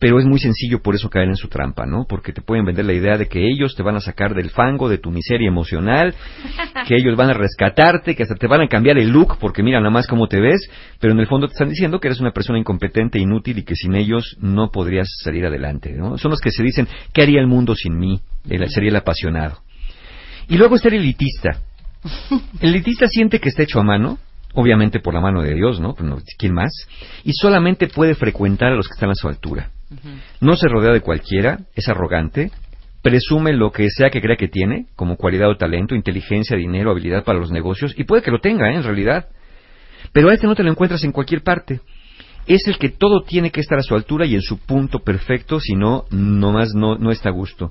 pero 0.00 0.18
es 0.18 0.24
muy 0.24 0.38
sencillo 0.40 0.80
por 0.82 0.94
eso 0.94 1.10
caer 1.10 1.28
en 1.28 1.36
su 1.36 1.48
trampa, 1.48 1.84
¿no? 1.84 2.06
Porque 2.08 2.32
te 2.32 2.40
pueden 2.40 2.64
vender 2.64 2.86
la 2.86 2.94
idea 2.94 3.18
de 3.18 3.28
que 3.28 3.46
ellos 3.46 3.74
te 3.76 3.82
van 3.82 3.96
a 3.96 4.00
sacar 4.00 4.34
del 4.34 4.48
fango 4.50 4.88
de 4.88 4.96
tu 4.98 5.10
miseria 5.10 5.46
emocional, 5.46 6.14
que 6.88 6.96
ellos 6.96 7.16
van 7.16 7.28
a 7.30 7.34
rescatarte, 7.34 8.16
que 8.16 8.22
hasta 8.22 8.34
te 8.34 8.46
van 8.46 8.62
a 8.62 8.66
cambiar 8.68 8.96
el 8.98 9.10
look 9.10 9.36
porque 9.38 9.62
mira 9.62 9.78
nada 9.78 9.90
más 9.90 10.06
cómo 10.06 10.26
te 10.26 10.40
ves, 10.40 10.68
pero 10.98 11.12
en 11.12 11.20
el 11.20 11.26
fondo 11.26 11.46
te 11.46 11.52
están 11.52 11.68
diciendo 11.68 12.00
que 12.00 12.08
eres 12.08 12.18
una 12.18 12.32
persona 12.32 12.58
incompetente, 12.58 13.18
inútil 13.18 13.58
y 13.58 13.62
que 13.62 13.74
sin 13.76 13.94
ellos 13.94 14.38
no 14.40 14.70
podrías 14.70 15.06
salir 15.22 15.44
adelante, 15.44 15.92
¿no? 15.92 16.16
Son 16.16 16.30
los 16.30 16.40
que 16.40 16.50
se 16.50 16.62
dicen, 16.62 16.88
¿qué 17.12 17.22
haría 17.22 17.40
el 17.40 17.46
mundo 17.46 17.74
sin 17.76 17.98
mí? 17.98 18.20
El- 18.48 18.68
sería 18.70 18.88
el 18.88 18.96
apasionado. 18.96 19.58
Y 20.48 20.56
luego 20.56 20.76
está 20.76 20.88
el 20.88 20.94
elitista. 20.94 21.60
El 22.60 22.70
elitista 22.70 23.06
siente 23.06 23.38
que 23.38 23.50
está 23.50 23.64
hecho 23.64 23.78
a 23.80 23.84
mano, 23.84 24.18
obviamente 24.54 24.98
por 25.00 25.12
la 25.12 25.20
mano 25.20 25.42
de 25.42 25.54
Dios, 25.54 25.78
¿no? 25.78 25.94
No, 26.00 26.16
¿Quién 26.38 26.54
más? 26.54 26.72
Y 27.22 27.32
solamente 27.34 27.86
puede 27.88 28.14
frecuentar 28.14 28.72
a 28.72 28.76
los 28.76 28.88
que 28.88 28.94
están 28.94 29.10
a 29.10 29.14
su 29.14 29.28
altura. 29.28 29.68
No 30.40 30.56
se 30.56 30.68
rodea 30.68 30.92
de 30.92 31.00
cualquiera, 31.00 31.60
es 31.74 31.88
arrogante, 31.88 32.50
presume 33.02 33.52
lo 33.52 33.72
que 33.72 33.88
sea 33.90 34.10
que 34.10 34.20
crea 34.20 34.36
que 34.36 34.48
tiene, 34.48 34.86
como 34.94 35.16
cualidad 35.16 35.50
o 35.50 35.56
talento, 35.56 35.94
inteligencia, 35.94 36.56
dinero, 36.56 36.90
habilidad 36.90 37.24
para 37.24 37.38
los 37.38 37.50
negocios, 37.50 37.94
y 37.96 38.04
puede 38.04 38.22
que 38.22 38.30
lo 38.30 38.40
tenga, 38.40 38.70
¿eh? 38.70 38.76
en 38.76 38.82
realidad. 38.82 39.28
Pero 40.12 40.30
a 40.30 40.34
este 40.34 40.46
no 40.46 40.54
te 40.54 40.62
lo 40.62 40.70
encuentras 40.70 41.04
en 41.04 41.12
cualquier 41.12 41.42
parte. 41.42 41.80
Es 42.46 42.66
el 42.66 42.78
que 42.78 42.88
todo 42.88 43.22
tiene 43.22 43.50
que 43.50 43.60
estar 43.60 43.78
a 43.78 43.82
su 43.82 43.94
altura 43.94 44.26
y 44.26 44.34
en 44.34 44.42
su 44.42 44.58
punto 44.58 45.00
perfecto, 45.00 45.60
si 45.60 45.74
no, 45.74 46.04
nomás 46.10 46.74
no, 46.74 46.96
no 46.96 47.10
está 47.10 47.28
a 47.28 47.32
gusto. 47.32 47.70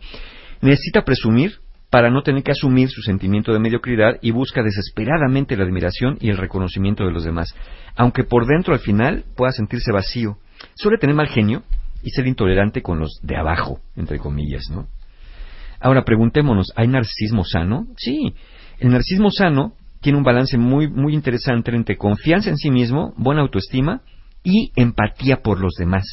Necesita 0.62 1.04
presumir 1.04 1.60
para 1.90 2.12
no 2.12 2.22
tener 2.22 2.44
que 2.44 2.52
asumir 2.52 2.90
su 2.90 3.02
sentimiento 3.02 3.52
de 3.52 3.60
mediocridad 3.60 4.20
y 4.22 4.32
busca 4.32 4.62
desesperadamente 4.62 5.58
la 5.58 5.64
admiración 5.64 6.18
y 6.22 6.30
el 6.30 6.38
reconocimiento 6.38 7.04
de 7.04 7.12
los 7.12 7.24
demás, 7.24 7.56
aunque 7.96 8.24
por 8.24 8.46
dentro 8.46 8.74
al 8.74 8.80
final 8.80 9.26
pueda 9.36 9.52
sentirse 9.52 9.92
vacío. 9.92 10.38
Suele 10.76 11.00
tener 11.00 11.16
mal 11.16 11.30
genio 11.30 11.64
y 12.04 12.12
ser 12.12 12.28
intolerante 12.28 12.82
con 12.82 13.00
los 13.00 13.20
de 13.22 13.38
abajo, 13.38 13.80
entre 13.96 14.20
comillas, 14.20 14.70
¿no? 14.70 14.88
Ahora 15.80 16.04
preguntémonos, 16.04 16.74
¿hay 16.76 16.88
narcisismo 16.88 17.46
sano? 17.46 17.88
Sí, 17.98 18.34
el 18.80 18.92
narcisismo 18.92 19.32
sano 19.32 19.74
tiene 20.02 20.18
un 20.18 20.24
balance 20.24 20.58
muy, 20.58 20.90
muy 20.90 21.14
interesante 21.14 21.72
entre 21.72 21.98
confianza 21.98 22.50
en 22.50 22.58
sí 22.58 22.70
mismo, 22.70 23.14
buena 23.18 23.42
autoestima 23.42 24.02
y 24.44 24.72
empatía 24.76 25.38
por 25.38 25.60
los 25.60 25.74
demás. 25.76 26.06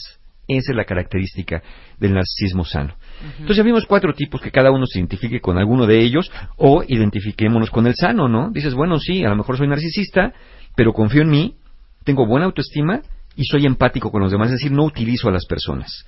Esa 0.49 0.73
es 0.73 0.77
la 0.77 0.85
característica 0.85 1.63
del 1.99 2.15
narcisismo 2.15 2.65
sano. 2.65 2.95
Entonces 3.33 3.57
ya 3.57 3.63
vimos 3.65 3.85
cuatro 3.87 4.13
tipos 4.15 4.41
que 4.41 4.53
cada 4.53 4.71
uno 4.71 4.87
se 4.87 5.01
identifique 5.01 5.41
con 5.41 5.59
alguno 5.59 5.87
de 5.87 5.99
ellos 5.99 6.31
o 6.57 6.85
identifiquémonos 6.87 7.71
con 7.71 7.89
el 7.89 7.97
sano, 7.97 8.29
¿no? 8.29 8.51
Dices, 8.51 8.75
bueno, 8.75 8.99
sí, 9.01 9.25
a 9.25 9.29
lo 9.29 9.37
mejor 9.37 9.57
soy 9.57 9.67
narcisista, 9.67 10.33
pero 10.77 10.93
confío 10.93 11.23
en 11.23 11.31
mí, 11.31 11.57
tengo 12.05 12.27
buena 12.27 12.47
autoestima 12.47 13.03
y 13.37 13.45
soy 13.45 13.67
empático 13.67 14.11
con 14.11 14.23
los 14.23 14.33
demás, 14.33 14.49
es 14.49 14.55
decir, 14.55 14.73
no 14.73 14.85
utilizo 14.85 15.29
a 15.29 15.33
las 15.33 15.47
personas. 15.47 16.07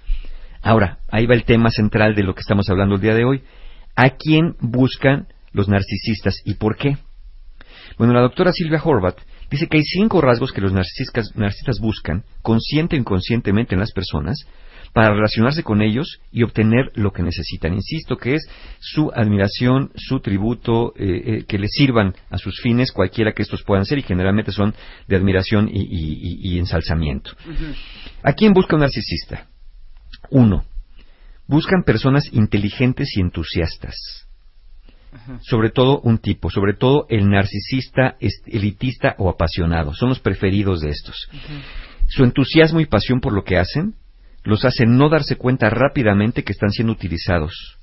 Ahora, 0.63 0.99
ahí 1.11 1.27
va 1.27 1.35
el 1.35 1.45
tema 1.45 1.71
central 1.71 2.15
de 2.15 2.23
lo 2.23 2.35
que 2.35 2.41
estamos 2.41 2.69
hablando 2.69 2.97
el 2.97 3.01
día 3.01 3.15
de 3.15 3.25
hoy. 3.25 3.43
¿A 3.95 4.11
quién 4.11 4.57
buscan 4.61 5.29
los 5.53 5.69
narcisistas 5.69 6.41
y 6.45 6.55
por 6.55 6.77
qué? 6.77 6.97
Bueno, 7.97 8.13
la 8.13 8.21
doctora 8.21 8.53
Silvia 8.53 8.81
Horvath 8.83 9.19
dice 9.51 9.67
que 9.67 9.79
hay 9.79 9.85
cinco 9.85 10.21
rasgos 10.21 10.53
que 10.53 10.61
los 10.61 10.73
narcisistas, 10.73 11.81
buscan, 11.81 12.25
consciente 12.43 12.97
o 12.97 12.99
inconscientemente 12.99 13.75
en 13.75 13.81
las 13.81 13.93
personas, 13.93 14.47
para 14.93 15.12
relacionarse 15.15 15.62
con 15.62 15.82
ellos 15.82 16.20
y 16.32 16.43
obtener 16.43 16.90
lo 16.94 17.12
que 17.12 17.23
necesitan. 17.23 17.74
Insisto 17.74 18.16
que 18.16 18.35
es 18.35 18.48
su 18.81 19.10
admiración, 19.15 19.90
su 19.97 20.20
tributo, 20.20 20.93
eh, 20.97 21.23
eh, 21.24 21.44
que 21.47 21.59
les 21.59 21.70
sirvan 21.73 22.15
a 22.31 22.39
sus 22.39 22.60
fines, 22.60 22.93
cualquiera 22.93 23.32
que 23.32 23.43
estos 23.43 23.62
puedan 23.62 23.85
ser, 23.85 23.98
y 23.98 24.02
generalmente 24.02 24.52
son 24.52 24.74
de 25.06 25.16
admiración 25.16 25.69
y, 25.73 25.81
y- 25.81 26.55
y 26.55 26.59
ensalzamiento. 26.59 27.32
¿A 28.23 28.32
quién 28.32 28.52
busca 28.52 28.77
un 28.77 28.81
narcisista? 28.82 29.47
Uno, 30.31 30.65
buscan 31.47 31.82
personas 31.85 32.24
inteligentes 32.32 33.16
y 33.16 33.20
entusiastas. 33.20 33.94
Sobre 35.43 35.70
todo 35.70 36.01
un 36.01 36.19
tipo, 36.19 36.51
sobre 36.51 36.74
todo 36.74 37.06
el 37.09 37.28
narcisista 37.31 38.16
elitista 38.47 39.15
o 39.19 39.31
apasionado. 39.31 39.94
Son 39.94 40.10
los 40.10 40.20
preferidos 40.20 40.81
de 40.81 40.90
estos. 40.90 41.28
Su 42.09 42.24
entusiasmo 42.24 42.81
y 42.81 42.86
pasión 42.86 43.20
por 43.20 43.32
lo 43.32 43.43
que 43.43 43.56
hacen 43.56 43.94
los 44.44 44.65
hace 44.65 44.86
no 44.86 45.09
darse 45.09 45.36
cuenta 45.36 45.70
rápidamente 45.70 46.44
que 46.44 46.52
están 46.52 46.70
siendo 46.70 46.93
utilizados. 46.93 47.78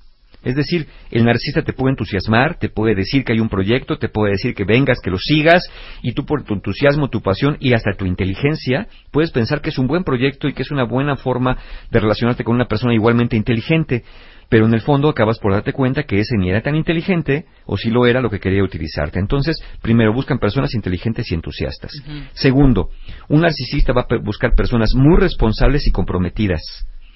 Es 0.46 0.56
decir, 0.56 0.88
el 1.10 1.26
narcisista 1.26 1.64
te 1.64 1.74
puede 1.74 1.94
entusiasmar, 1.94 2.60
te 2.60 2.70
puede 2.70 2.94
decir 2.94 3.24
que 3.24 3.34
hay 3.34 3.40
un 3.40 3.50
proyecto, 3.50 3.98
te 3.98 4.10
puede 4.10 4.34
decir 4.34 4.54
que 4.54 4.64
vengas, 4.64 5.00
que 5.04 5.10
lo 5.10 5.18
sigas, 5.18 5.64
y 6.04 6.14
tú 6.14 6.24
por 6.24 6.44
tu 6.44 6.54
entusiasmo, 6.54 7.10
tu 7.10 7.22
pasión 7.22 7.58
y 7.60 7.74
hasta 7.74 7.94
tu 7.94 8.06
inteligencia 8.06 8.88
puedes 9.12 9.32
pensar 9.32 9.62
que 9.62 9.70
es 9.70 9.80
un 9.80 9.88
buen 9.88 10.04
proyecto 10.04 10.48
y 10.48 10.54
que 10.54 10.62
es 10.62 10.70
una 10.70 10.84
buena 10.84 11.16
forma 11.16 11.58
de 11.90 12.00
relacionarte 12.00 12.44
con 12.44 12.56
una 12.56 12.68
persona 12.68 12.94
igualmente 12.94 13.36
inteligente, 13.36 14.04
pero 14.50 14.66
en 14.66 14.74
el 14.74 14.82
fondo 14.82 15.10
acabas 15.10 15.40
por 15.40 15.54
darte 15.54 15.74
cuenta 15.74 16.04
que 16.04 16.20
ese 16.20 16.38
ni 16.38 16.50
era 16.50 16.62
tan 16.62 16.76
inteligente 16.76 17.46
o 17.66 17.78
si 17.78 17.90
lo 17.90 18.06
era 18.06 18.22
lo 18.22 18.30
que 18.30 18.40
quería 18.40 18.64
utilizarte. 18.64 19.20
Entonces, 19.20 19.62
primero 19.82 20.14
buscan 20.14 20.40
personas 20.40 20.74
inteligentes 20.76 21.32
y 21.32 21.36
entusiastas. 21.36 21.92
Segundo, 22.34 22.90
un 23.30 23.42
narcisista 23.42 23.94
va 23.94 24.06
a 24.10 24.18
buscar 24.24 24.56
personas 24.56 24.94
muy 24.96 25.18
responsables 25.18 25.88
y 25.88 25.92
comprometidas. 25.92 26.62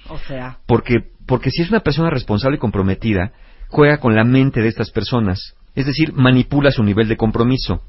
O 0.10 0.18
sea, 0.18 0.58
Porque, 0.66 0.96
porque 1.28 1.52
si 1.52 1.62
es 1.62 1.70
una 1.70 1.82
persona 1.82 2.10
responsable 2.10 2.58
y 2.58 2.60
comprometida, 2.60 3.32
juega 3.68 4.00
con 4.00 4.16
la 4.16 4.24
mente 4.24 4.62
de 4.62 4.68
estas 4.68 4.90
personas. 4.92 5.56
Es 5.76 5.86
decir, 5.86 6.14
manipula 6.14 6.72
su 6.72 6.84
nivel 6.84 7.08
de 7.08 7.16
compromiso. 7.16 7.84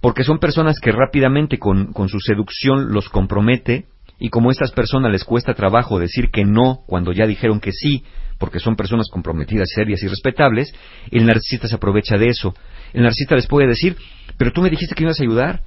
Porque 0.00 0.24
son 0.24 0.38
personas 0.38 0.80
que 0.80 0.92
rápidamente 0.92 1.58
con, 1.58 1.92
con 1.92 2.08
su 2.08 2.18
seducción 2.20 2.92
los 2.92 3.10
compromete 3.10 3.86
y 4.18 4.30
como 4.30 4.48
a 4.48 4.52
estas 4.52 4.72
personas 4.72 5.12
les 5.12 5.24
cuesta 5.24 5.52
trabajo 5.54 5.98
decir 5.98 6.30
que 6.30 6.44
no 6.44 6.80
cuando 6.86 7.12
ya 7.12 7.26
dijeron 7.26 7.60
que 7.60 7.72
sí, 7.72 8.04
porque 8.42 8.58
son 8.58 8.74
personas 8.74 9.06
comprometidas, 9.08 9.68
serias 9.72 10.02
y 10.02 10.08
respetables, 10.08 10.74
el 11.12 11.24
narcisista 11.24 11.68
se 11.68 11.76
aprovecha 11.76 12.18
de 12.18 12.26
eso. 12.26 12.52
El 12.92 13.04
narcisista 13.04 13.36
les 13.36 13.46
puede 13.46 13.68
decir, 13.68 13.96
pero 14.36 14.50
tú 14.50 14.60
me 14.62 14.68
dijiste 14.68 14.96
que 14.96 15.04
me 15.04 15.10
ibas 15.10 15.20
a 15.20 15.22
ayudar. 15.22 15.60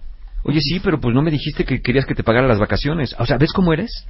Oye, 0.43 0.60
sí, 0.60 0.81
pero 0.84 0.99
pues 0.99 1.15
no 1.15 1.22
me 1.22 1.31
dijiste 1.31 1.64
que 1.64 1.81
querías 1.81 2.06
que 2.06 2.14
te 2.14 2.22
pagara 2.22 2.49
las 2.49 2.60
vacaciones. 2.60 3.15
O 3.18 3.26
sea, 3.26 3.38
¿ves 3.38 3.53
cómo 3.53 3.72
eres? 3.72 4.06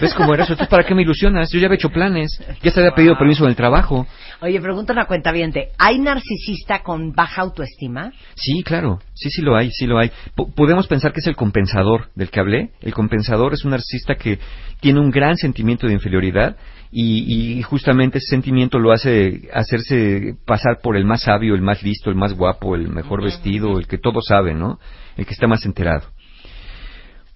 ¿Ves 0.00 0.14
cómo 0.14 0.32
eres? 0.34 0.48
Entonces, 0.48 0.68
¿para 0.68 0.84
qué 0.84 0.94
me 0.94 1.02
ilusionas? 1.02 1.50
Yo 1.50 1.58
ya 1.58 1.66
había 1.66 1.74
hecho 1.74 1.90
planes. 1.90 2.40
Ya 2.62 2.70
te 2.70 2.78
había 2.78 2.94
pedido 2.94 3.18
permiso 3.18 3.42
en 3.42 3.50
el 3.50 3.56
trabajo. 3.56 4.06
oye, 4.40 4.60
pregunta 4.60 4.92
una 4.92 5.06
cuenta 5.06 5.32
¿hay 5.76 5.98
narcisista 5.98 6.84
con 6.84 7.12
baja 7.12 7.42
autoestima? 7.42 8.12
Sí, 8.36 8.62
claro, 8.62 9.00
sí, 9.20 9.30
sí 9.30 9.42
lo 9.42 9.56
hay, 9.56 9.70
sí 9.70 9.86
lo 9.86 9.98
hay. 9.98 10.08
P- 10.08 10.46
podemos 10.56 10.86
pensar 10.86 11.12
que 11.12 11.20
es 11.20 11.26
el 11.26 11.36
compensador 11.36 12.08
del 12.14 12.30
que 12.30 12.40
hablé. 12.40 12.70
El 12.80 12.94
compensador 12.94 13.52
es 13.54 13.64
un 13.64 13.70
narcisista 13.72 14.14
que 14.14 14.38
tiene 14.80 15.00
un 15.00 15.10
gran 15.10 15.36
sentimiento 15.36 15.86
de 15.86 15.92
inferioridad 15.92 16.56
y, 16.90 17.58
y 17.58 17.62
justamente 17.62 18.18
ese 18.18 18.28
sentimiento 18.30 18.78
lo 18.78 18.92
hace 18.92 19.48
hacerse 19.52 20.34
pasar 20.46 20.80
por 20.82 20.96
el 20.96 21.04
más 21.04 21.22
sabio, 21.22 21.54
el 21.54 21.62
más 21.62 21.82
listo, 21.82 22.10
el 22.10 22.16
más 22.16 22.32
guapo, 22.34 22.74
el 22.74 22.88
mejor 22.88 23.22
vestido, 23.22 23.78
el 23.78 23.86
que 23.86 23.98
todo 23.98 24.20
sabe, 24.22 24.54
¿no? 24.54 24.78
El 25.16 25.26
que 25.26 25.34
está 25.34 25.46
más 25.46 25.64
enterado. 25.64 26.08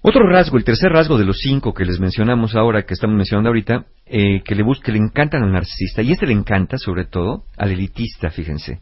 Otro 0.07 0.29
rasgo, 0.29 0.59
el 0.59 0.65
tercer 0.65 0.93
rasgo 0.93 1.17
de 1.17 1.25
los 1.25 1.39
cinco 1.39 1.73
que 1.73 1.87
les 1.87 1.99
mencionamos 1.99 2.55
ahora, 2.55 2.83
que 2.83 2.93
estamos 2.93 3.17
mencionando 3.17 3.49
ahorita, 3.49 3.87
eh, 4.07 4.43
que 4.45 4.55
le 4.55 4.63
bus- 4.63 4.81
que 4.81 4.93
le 4.93 4.99
encantan 4.99 5.43
al 5.43 5.53
narcisista, 5.53 6.03
y 6.03 6.13
este 6.13 6.27
le 6.27 6.35
encanta 6.35 6.77
sobre 6.77 7.07
todo 7.07 7.45
al 7.57 7.71
elitista, 7.71 8.29
fíjense. 8.29 8.81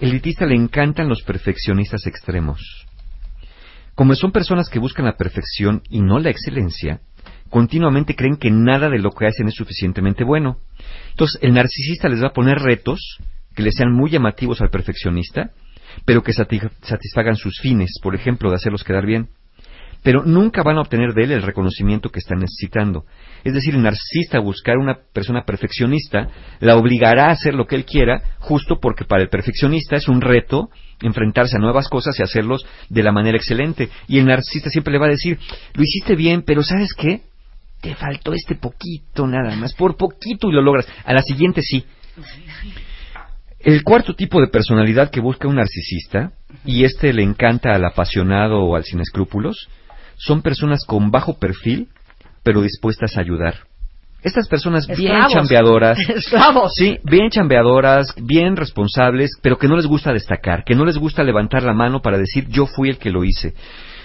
El 0.00 0.12
le 0.46 0.54
encantan 0.54 1.08
los 1.08 1.22
perfeccionistas 1.22 2.06
extremos. 2.06 2.86
Como 3.94 4.14
son 4.14 4.30
personas 4.32 4.68
que 4.68 4.78
buscan 4.78 5.06
la 5.06 5.16
perfección 5.16 5.82
y 5.90 6.00
no 6.00 6.18
la 6.20 6.30
excelencia, 6.30 7.00
continuamente 7.50 8.14
creen 8.14 8.36
que 8.36 8.50
nada 8.50 8.88
de 8.88 8.98
lo 8.98 9.10
que 9.10 9.26
hacen 9.26 9.48
es 9.48 9.54
suficientemente 9.54 10.22
bueno. 10.22 10.58
Entonces, 11.10 11.38
el 11.42 11.54
narcisista 11.54 12.08
les 12.08 12.22
va 12.22 12.28
a 12.28 12.32
poner 12.32 12.58
retos 12.58 13.00
que 13.56 13.62
le 13.62 13.72
sean 13.72 13.92
muy 13.92 14.10
llamativos 14.10 14.60
al 14.60 14.70
perfeccionista, 14.70 15.50
pero 16.04 16.22
que 16.22 16.32
sati- 16.32 16.70
satisfagan 16.82 17.34
sus 17.34 17.58
fines, 17.60 17.98
por 18.00 18.14
ejemplo, 18.14 18.50
de 18.50 18.56
hacerlos 18.56 18.84
quedar 18.84 19.04
bien. 19.04 19.30
Pero 20.02 20.22
nunca 20.24 20.62
van 20.62 20.78
a 20.78 20.80
obtener 20.80 21.12
de 21.12 21.24
él 21.24 21.32
el 21.32 21.42
reconocimiento 21.42 22.10
que 22.10 22.20
están 22.20 22.38
necesitando. 22.38 23.04
Es 23.44 23.54
decir, 23.54 23.74
el 23.74 23.82
narcisista 23.82 24.38
buscar 24.38 24.78
una 24.78 24.98
persona 25.12 25.44
perfeccionista 25.44 26.28
la 26.60 26.76
obligará 26.76 27.26
a 27.26 27.32
hacer 27.32 27.54
lo 27.54 27.66
que 27.66 27.76
él 27.76 27.84
quiera, 27.84 28.22
justo 28.38 28.78
porque 28.80 29.04
para 29.04 29.22
el 29.22 29.28
perfeccionista 29.28 29.96
es 29.96 30.08
un 30.08 30.20
reto 30.20 30.70
enfrentarse 31.02 31.56
a 31.56 31.60
nuevas 31.60 31.88
cosas 31.88 32.18
y 32.18 32.22
hacerlos 32.22 32.64
de 32.88 33.02
la 33.02 33.12
manera 33.12 33.36
excelente. 33.36 33.88
Y 34.06 34.18
el 34.18 34.26
narcisista 34.26 34.70
siempre 34.70 34.92
le 34.92 34.98
va 34.98 35.06
a 35.06 35.10
decir, 35.10 35.38
lo 35.74 35.82
hiciste 35.82 36.16
bien, 36.16 36.42
pero 36.42 36.62
¿sabes 36.62 36.94
qué? 36.94 37.22
Te 37.80 37.94
faltó 37.94 38.32
este 38.32 38.56
poquito 38.56 39.26
nada 39.26 39.54
más, 39.56 39.74
por 39.74 39.96
poquito 39.96 40.48
y 40.48 40.52
lo 40.52 40.62
logras. 40.62 40.88
A 41.04 41.12
la 41.12 41.22
siguiente 41.22 41.62
sí. 41.62 41.84
El 43.60 43.82
cuarto 43.82 44.14
tipo 44.14 44.40
de 44.40 44.48
personalidad 44.48 45.10
que 45.10 45.20
busca 45.20 45.48
un 45.48 45.56
narcisista, 45.56 46.32
y 46.64 46.84
este 46.84 47.12
le 47.12 47.22
encanta 47.22 47.74
al 47.74 47.84
apasionado 47.84 48.60
o 48.60 48.76
al 48.76 48.84
sin 48.84 49.00
escrúpulos, 49.00 49.68
son 50.18 50.42
personas 50.42 50.84
con 50.84 51.10
bajo 51.10 51.38
perfil, 51.38 51.88
pero 52.42 52.60
dispuestas 52.60 53.16
a 53.16 53.20
ayudar. 53.20 53.54
Estas 54.22 54.48
personas 54.48 54.86
bien 54.88 55.26
chambeadoras, 55.28 55.98
Esclavos. 56.08 56.72
sí, 56.74 56.98
bien 57.04 57.30
chambeadoras, 57.30 58.14
bien 58.20 58.56
responsables, 58.56 59.30
pero 59.42 59.58
que 59.58 59.68
no 59.68 59.76
les 59.76 59.86
gusta 59.86 60.12
destacar, 60.12 60.64
que 60.64 60.74
no 60.74 60.84
les 60.84 60.98
gusta 60.98 61.22
levantar 61.22 61.62
la 61.62 61.72
mano 61.72 62.02
para 62.02 62.18
decir 62.18 62.48
yo 62.48 62.66
fui 62.66 62.90
el 62.90 62.98
que 62.98 63.10
lo 63.10 63.22
hice. 63.24 63.54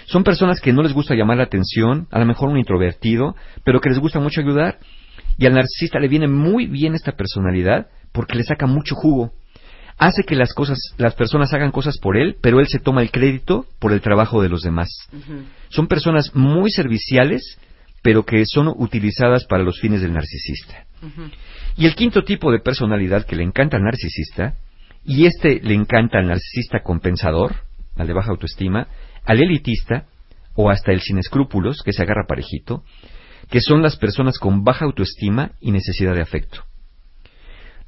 Son 0.06 0.22
personas 0.22 0.60
que 0.60 0.72
no 0.72 0.82
les 0.82 0.92
gusta 0.92 1.14
llamar 1.14 1.38
la 1.38 1.44
atención, 1.44 2.06
a 2.12 2.20
lo 2.20 2.26
mejor 2.26 2.48
un 2.48 2.58
introvertido, 2.58 3.34
pero 3.64 3.80
que 3.80 3.88
les 3.88 3.98
gusta 3.98 4.20
mucho 4.20 4.40
ayudar. 4.40 4.78
Y 5.36 5.46
al 5.46 5.54
narcisista 5.54 5.98
le 5.98 6.08
viene 6.08 6.28
muy 6.28 6.66
bien 6.66 6.94
esta 6.94 7.12
personalidad 7.12 7.88
porque 8.12 8.36
le 8.36 8.44
saca 8.44 8.66
mucho 8.66 8.94
jugo. 8.94 9.32
Hace 9.96 10.24
que 10.24 10.34
las 10.34 10.52
cosas, 10.54 10.78
las 10.98 11.14
personas 11.14 11.52
hagan 11.52 11.70
cosas 11.70 11.98
por 11.98 12.16
él, 12.16 12.36
pero 12.40 12.60
él 12.60 12.66
se 12.66 12.80
toma 12.80 13.02
el 13.02 13.10
crédito 13.10 13.66
por 13.78 13.92
el 13.92 14.00
trabajo 14.00 14.42
de 14.42 14.48
los 14.48 14.62
demás. 14.62 14.88
Son 15.68 15.86
personas 15.86 16.34
muy 16.34 16.70
serviciales, 16.70 17.58
pero 18.02 18.24
que 18.24 18.44
son 18.46 18.68
utilizadas 18.68 19.44
para 19.46 19.62
los 19.62 19.80
fines 19.80 20.02
del 20.02 20.12
narcisista. 20.12 20.84
Y 21.76 21.86
el 21.86 21.94
quinto 21.94 22.22
tipo 22.24 22.50
de 22.50 22.58
personalidad 22.58 23.24
que 23.24 23.36
le 23.36 23.44
encanta 23.44 23.76
al 23.76 23.84
narcisista, 23.84 24.54
y 25.04 25.26
este 25.26 25.60
le 25.62 25.74
encanta 25.74 26.18
al 26.18 26.28
narcisista 26.28 26.80
compensador, 26.82 27.56
al 27.96 28.06
de 28.06 28.12
baja 28.12 28.30
autoestima, 28.30 28.88
al 29.24 29.42
elitista, 29.42 30.06
o 30.54 30.70
hasta 30.70 30.92
el 30.92 31.00
sin 31.00 31.18
escrúpulos, 31.18 31.82
que 31.84 31.92
se 31.92 32.02
agarra 32.02 32.26
parejito, 32.26 32.84
que 33.50 33.60
son 33.60 33.82
las 33.82 33.96
personas 33.96 34.38
con 34.38 34.64
baja 34.64 34.84
autoestima 34.84 35.52
y 35.60 35.70
necesidad 35.72 36.14
de 36.14 36.22
afecto. 36.22 36.64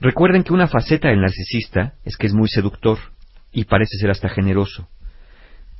Recuerden 0.00 0.42
que 0.42 0.52
una 0.52 0.68
faceta 0.68 1.08
del 1.08 1.20
narcisista 1.20 1.94
es 2.04 2.16
que 2.16 2.26
es 2.26 2.34
muy 2.34 2.48
seductor 2.48 2.98
y 3.52 3.64
parece 3.64 3.96
ser 3.98 4.10
hasta 4.10 4.28
generoso 4.28 4.88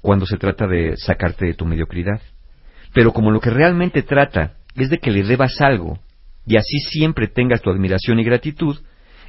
cuando 0.01 0.25
se 0.25 0.37
trata 0.37 0.67
de 0.67 0.97
sacarte 0.97 1.47
de 1.47 1.55
tu 1.55 1.67
mediocridad. 1.67 2.21
Pero 2.95 3.13
como 3.13 3.31
lo 3.31 3.41
que 3.41 3.51
realmente 3.51 4.03
trata 4.03 4.55
es 4.75 4.89
de 4.89 4.99
que 4.99 5.11
le 5.11 5.23
debas 5.23 5.61
algo 5.61 5.99
y 6.47 6.57
así 6.57 6.79
siempre 6.79 7.29
tengas 7.29 7.61
tu 7.61 7.71
admiración 7.71 8.19
y 8.21 8.25
gratitud, 8.25 8.79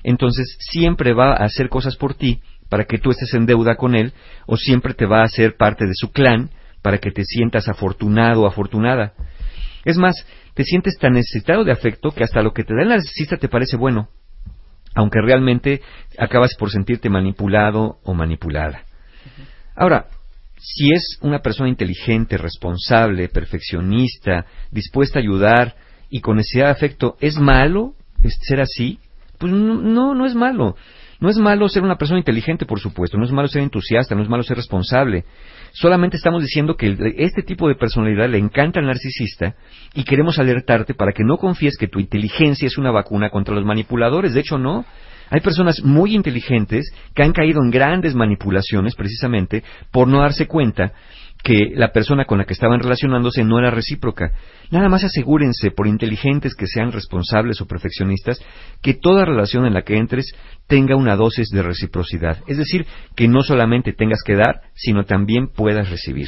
entonces 0.03 0.55
siempre 0.59 1.13
va 1.13 1.31
a 1.31 1.43
hacer 1.43 1.67
cosas 1.67 1.97
por 1.97 2.13
ti 2.13 2.41
para 2.69 2.85
que 2.85 2.97
tú 2.97 3.11
estés 3.11 3.33
en 3.33 3.45
deuda 3.45 3.75
con 3.75 3.95
él 3.95 4.13
o 4.45 4.55
siempre 4.55 4.93
te 4.93 5.05
va 5.05 5.21
a 5.21 5.25
hacer 5.25 5.57
parte 5.57 5.85
de 5.85 5.95
su 5.95 6.11
clan 6.11 6.49
para 6.81 6.99
que 6.99 7.11
te 7.11 7.23
sientas 7.25 7.67
afortunado 7.67 8.43
o 8.43 8.47
afortunada. 8.47 9.13
Es 9.83 9.97
más, 9.97 10.15
te 10.53 10.63
sientes 10.63 10.97
tan 10.97 11.13
necesitado 11.13 11.63
de 11.63 11.71
afecto 11.71 12.11
que 12.11 12.23
hasta 12.23 12.41
lo 12.41 12.53
que 12.53 12.63
te 12.63 12.73
da 12.75 12.83
el 12.83 12.89
narcisista 12.89 13.37
te 13.37 13.49
parece 13.49 13.77
bueno, 13.77 14.09
aunque 14.97 15.21
realmente 15.21 15.81
acabas 16.17 16.55
por 16.55 16.71
sentirte 16.71 17.07
manipulado 17.07 17.99
o 18.03 18.15
manipulada. 18.15 18.81
Ahora, 19.75 20.07
si 20.57 20.91
es 20.91 21.19
una 21.21 21.39
persona 21.39 21.69
inteligente, 21.69 22.35
responsable, 22.35 23.29
perfeccionista, 23.29 24.47
dispuesta 24.71 25.19
a 25.19 25.21
ayudar 25.21 25.75
y 26.09 26.19
con 26.19 26.37
necesidad 26.37 26.65
de 26.65 26.71
afecto, 26.71 27.15
¿es 27.21 27.37
malo 27.37 27.93
ser 28.41 28.59
así, 28.59 28.99
pues 29.37 29.53
no, 29.53 30.15
no 30.15 30.25
es 30.25 30.33
malo. 30.33 30.75
No 31.19 31.29
es 31.29 31.37
malo 31.37 31.67
ser 31.67 31.83
una 31.83 31.97
persona 31.97 32.19
inteligente, 32.19 32.65
por 32.65 32.79
supuesto, 32.79 33.17
no 33.17 33.25
es 33.25 33.31
malo 33.31 33.47
ser 33.47 33.63
entusiasta, 33.63 34.13
no 34.13 34.21
es 34.21 34.29
malo 34.29 34.43
ser 34.43 34.57
responsable. 34.57 35.25
Solamente 35.71 36.17
estamos 36.17 36.43
diciendo 36.43 36.75
que 36.75 36.95
este 37.17 37.41
tipo 37.41 37.67
de 37.67 37.75
personalidad 37.75 38.29
le 38.29 38.37
encanta 38.37 38.79
al 38.79 38.85
narcisista 38.85 39.55
y 39.93 40.03
queremos 40.03 40.37
alertarte 40.37 40.93
para 40.93 41.13
que 41.13 41.23
no 41.23 41.37
confíes 41.37 41.77
que 41.77 41.87
tu 41.87 41.99
inteligencia 41.99 42.67
es 42.67 42.77
una 42.77 42.91
vacuna 42.91 43.29
contra 43.29 43.55
los 43.55 43.65
manipuladores. 43.65 44.33
De 44.33 44.41
hecho, 44.41 44.57
no. 44.57 44.85
Hay 45.29 45.41
personas 45.41 45.83
muy 45.83 46.15
inteligentes 46.15 46.91
que 47.13 47.23
han 47.23 47.33
caído 47.33 47.61
en 47.63 47.71
grandes 47.71 48.15
manipulaciones 48.15 48.95
precisamente 48.95 49.63
por 49.91 50.07
no 50.07 50.21
darse 50.21 50.47
cuenta 50.47 50.93
que 51.43 51.71
la 51.75 51.91
persona 51.91 52.25
con 52.25 52.39
la 52.39 52.45
que 52.45 52.53
estaban 52.53 52.79
relacionándose 52.79 53.43
no 53.43 53.59
era 53.59 53.69
recíproca. 53.69 54.31
Nada 54.71 54.89
más 54.89 55.03
asegúrense, 55.03 55.71
por 55.71 55.87
inteligentes 55.87 56.55
que 56.55 56.67
sean 56.67 56.91
responsables 56.91 57.61
o 57.61 57.67
perfeccionistas, 57.67 58.41
que 58.81 58.95
toda 58.95 59.25
relación 59.25 59.65
en 59.65 59.73
la 59.73 59.83
que 59.83 59.97
entres 59.97 60.33
tenga 60.67 60.95
una 60.95 61.15
dosis 61.15 61.49
de 61.49 61.61
reciprocidad. 61.61 62.39
Es 62.47 62.57
decir, 62.57 62.85
que 63.15 63.27
no 63.27 63.41
solamente 63.43 63.93
tengas 63.93 64.23
que 64.25 64.35
dar, 64.35 64.61
sino 64.73 65.03
también 65.03 65.47
puedas 65.47 65.89
recibir. 65.89 66.27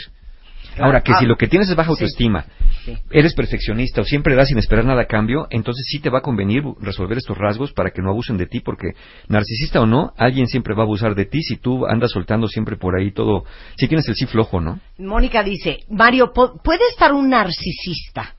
Ahora, 0.78 1.02
que 1.02 1.12
Ah, 1.14 1.18
si 1.20 1.26
lo 1.26 1.36
que 1.36 1.48
tienes 1.48 1.70
es 1.70 1.76
baja 1.76 1.90
autoestima, 1.90 2.46
Sí. 2.86 2.96
eres 3.12 3.34
perfeccionista 3.34 4.02
o 4.02 4.04
siempre 4.06 4.36
das 4.36 4.48
sin 4.48 4.58
esperar 4.58 4.86
nada 4.86 5.02
a 5.02 5.06
cambio, 5.06 5.48
entonces 5.50 5.86
sí 5.90 6.00
te 6.00 6.10
va 6.10 6.20
a 6.20 6.22
convenir 6.22 6.64
resolver 6.82 7.18
estos 7.18 7.38
rasgos 7.38 7.74
para 7.74 7.92
que 7.92 8.02
no 8.02 8.10
abusen 8.12 8.38
de 8.38 8.46
ti, 8.46 8.62
porque 8.62 8.92
narcisista 9.28 9.82
o 9.82 9.86
no, 9.86 10.14
alguien 10.18 10.48
siempre 10.48 10.74
va 10.76 10.84
a 10.84 10.86
abusar 10.86 11.16
de 11.16 11.26
ti 11.26 11.42
si 11.42 11.58
tú 11.58 11.86
andas 11.86 12.12
soltando 12.12 12.48
siempre 12.48 12.78
por 12.78 12.96
ahí 12.98 13.12
todo, 13.12 13.44
si 13.78 13.88
tienes 13.88 14.08
el 14.08 14.16
sí 14.16 14.26
flojo, 14.28 14.62
¿no? 14.62 14.80
Mónica 14.98 15.44
dice, 15.44 15.80
Mario, 15.90 16.32
¿po- 16.34 16.62
¿puede 16.64 16.88
estar 16.92 17.14
un 17.14 17.30
narcisista 17.30 18.36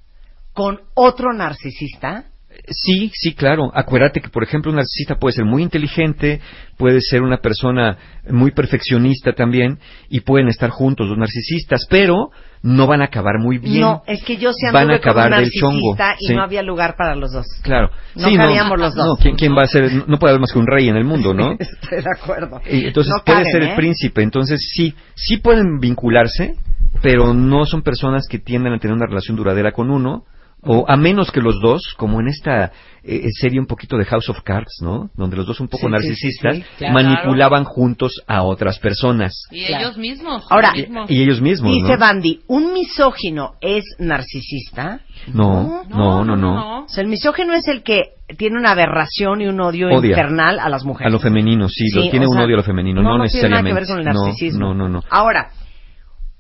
con 0.53 0.81
otro 0.95 1.33
narcisista? 1.33 2.25
Sí, 2.69 3.11
sí, 3.15 3.35
claro. 3.35 3.71
Acuérdate 3.75 4.21
que, 4.21 4.29
por 4.29 4.43
ejemplo, 4.43 4.71
un 4.71 4.77
narcisista 4.77 5.17
puede 5.17 5.35
ser 5.35 5.45
muy 5.45 5.63
inteligente, 5.63 6.41
puede 6.77 7.01
ser 7.01 7.23
una 7.23 7.39
persona 7.39 7.97
muy 8.29 8.51
perfeccionista 8.51 9.33
también, 9.33 9.79
y 10.09 10.21
pueden 10.21 10.49
estar 10.49 10.71
juntos 10.71 11.09
los 11.09 11.17
narcisistas, 11.19 11.87
pero 11.89 12.31
no 12.63 12.87
van 12.87 13.03
a 13.03 13.07
acabar 13.07 13.39
muy 13.39 13.59
bien. 13.59 13.81
No, 13.81 14.03
es 14.07 14.23
que 14.25 14.37
yo 14.37 14.53
sí 14.53 14.67
Van 14.67 14.77
a 14.77 14.81
anduve 14.95 15.01
con 15.01 15.13
un 15.13 15.19
acabar 15.19 15.41
del 15.41 15.51
chongo. 15.51 15.95
narcisista 15.97 16.17
y 16.21 16.27
sí. 16.27 16.35
no 16.35 16.43
había 16.43 16.63
lugar 16.63 16.97
para 16.97 17.15
los 17.17 17.33
dos. 17.33 17.47
Claro. 17.63 17.91
No 18.15 18.29
sí, 18.29 18.37
cabíamos 18.37 18.79
los 18.79 18.95
dos. 18.95 19.07
No, 19.07 19.17
¿quién, 19.17 19.37
quién 19.37 19.57
va 19.57 19.63
a 19.63 19.67
ser? 19.67 19.91
No 20.09 20.19
puede 20.19 20.33
haber 20.33 20.41
más 20.41 20.53
que 20.53 20.59
un 20.59 20.67
rey 20.67 20.89
en 20.89 20.97
el 20.97 21.05
mundo, 21.05 21.33
¿no? 21.33 21.53
Estoy 21.59 22.03
de 22.03 22.11
acuerdo. 22.21 22.61
Y 22.71 22.87
entonces 22.87 23.13
No 23.17 23.25
puede 23.25 23.39
caben, 23.39 23.53
ser 23.53 23.63
¿eh? 23.63 23.71
el 23.71 23.77
príncipe. 23.77 24.23
Entonces 24.23 24.61
sí, 24.75 24.95
sí 25.15 25.39
pueden 25.39 25.79
vincularse, 25.79 26.55
pero 27.01 27.33
no 27.33 27.65
son 27.65 27.83
personas 27.83 28.27
que 28.29 28.39
tienden 28.39 28.73
a 28.75 28.79
tener 28.79 28.95
una 28.97 29.07
relación 29.07 29.37
duradera 29.37 29.73
con 29.73 29.91
uno, 29.91 30.25
o 30.63 30.85
a 30.89 30.97
menos 30.97 31.31
que 31.31 31.41
los 31.41 31.61
dos, 31.63 31.95
como 31.97 32.21
en 32.21 32.29
esta 32.29 32.73
eh, 33.03 33.29
serie 33.41 33.59
un 33.59 33.67
poquito 33.67 33.97
de 33.97 34.05
House 34.05 34.29
of 34.29 34.43
Cards, 34.43 34.81
¿no? 34.83 35.09
Donde 35.15 35.37
los 35.37 35.47
dos 35.47 35.59
un 35.61 35.69
poco 35.69 35.87
Sí, 35.87 35.93
narcisistas 35.93 36.57
sí, 36.57 36.63
sí, 36.63 36.69
claro. 36.79 36.95
manipulaban 36.95 37.65
juntos 37.65 38.21
a 38.27 38.43
otras 38.43 38.79
personas. 38.79 39.45
Y 39.51 39.65
ellos 39.65 39.97
mismos. 39.97 40.45
Ahora. 40.51 40.73
Y 41.09 41.23
ellos 41.23 41.41
mismos, 41.41 41.73
Dice 41.73 41.93
¿no? 41.95 41.99
Bandy, 41.99 42.41
¿un 42.47 42.75
misógino 42.75 43.55
es 43.63 43.85
narcisista? 43.99 45.01
No, 45.33 45.85
no, 45.89 46.25
no, 46.25 46.37
no. 46.37 46.85
O 46.85 46.89
sea, 46.89 47.03
el 47.03 47.09
misógino 47.09 47.55
es 47.55 47.67
el 47.69 47.83
que 47.83 48.11
tiene 48.37 48.59
una 48.59 48.73
aberración 48.73 49.41
y 49.41 49.47
un 49.47 49.61
odio 49.61 49.89
Odia. 49.89 50.11
infernal 50.11 50.59
a 50.61 50.69
las 50.69 50.83
A 50.83 50.87
mujeres. 50.87 51.13
lo 51.13 51.19
femenino, 51.19 51.69
sí, 51.69 51.89
Sí, 51.89 51.97
lo, 52.05 52.11
tiene 52.11 52.27
un 52.27 52.35
sea, 52.35 52.45
odio 52.45 52.55
a 52.57 52.59
lo 52.59 52.63
femenino, 52.65 53.03
no, 53.03 53.17
no, 53.17 53.19
no 53.19 53.25
tiene 53.29 53.49
nada 53.49 53.63
necesariamente. 53.63 53.71
que 53.71 53.75
ver 53.75 53.87
con 53.89 53.99
el 53.99 54.15
No, 54.15 54.25
narcisismo. 54.27 54.61
No, 54.69 54.75
no, 54.75 54.89
no. 54.89 55.03
Ahora, 55.11 55.51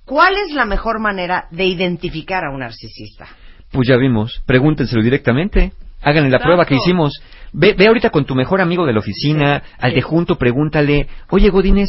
¿cuál 0.04 0.34
es 0.46 0.52
la 0.54 0.66
mejor 0.66 1.00
manera 1.00 1.46
de 1.50 1.64
identificar 1.66 2.44
a 2.44 2.50
un 2.52 2.60
narcisista? 2.60 3.26
Pues 3.72 3.88
ya 3.88 3.96
vimos. 3.96 4.42
Pregúntenselo 4.46 5.02
directamente. 5.02 5.72
Háganle 6.02 6.30
la 6.30 6.36
Exacto. 6.36 6.44
prueba 6.44 6.64
que 6.64 6.76
hicimos. 6.76 7.20
Ve, 7.52 7.74
ve 7.74 7.86
ahorita 7.86 8.10
con 8.10 8.24
tu 8.24 8.34
mejor 8.34 8.60
amigo 8.60 8.86
de 8.86 8.92
la 8.92 9.00
oficina, 9.00 9.62
al 9.78 9.92
de 9.92 10.02
junto, 10.02 10.36
pregúntale, 10.36 11.08
oye 11.30 11.50
Godínez, 11.50 11.88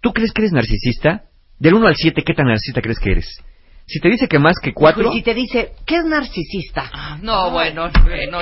¿tú 0.00 0.12
crees 0.12 0.32
que 0.32 0.42
eres 0.42 0.52
narcisista? 0.52 1.24
Del 1.58 1.74
1 1.74 1.86
al 1.86 1.96
7, 1.96 2.22
¿qué 2.24 2.32
tan 2.32 2.46
narcisista 2.46 2.80
crees 2.80 2.98
que 2.98 3.10
eres? 3.10 3.44
Si 3.86 3.98
te 3.98 4.08
dice 4.08 4.28
que 4.28 4.38
más 4.38 4.54
que 4.62 4.72
4, 4.72 5.10
Y 5.12 5.16
si 5.16 5.22
te 5.22 5.34
dice, 5.34 5.72
¿qué 5.84 5.96
es 5.96 6.04
narcisista? 6.04 7.18
No, 7.22 7.50
bueno, 7.50 7.90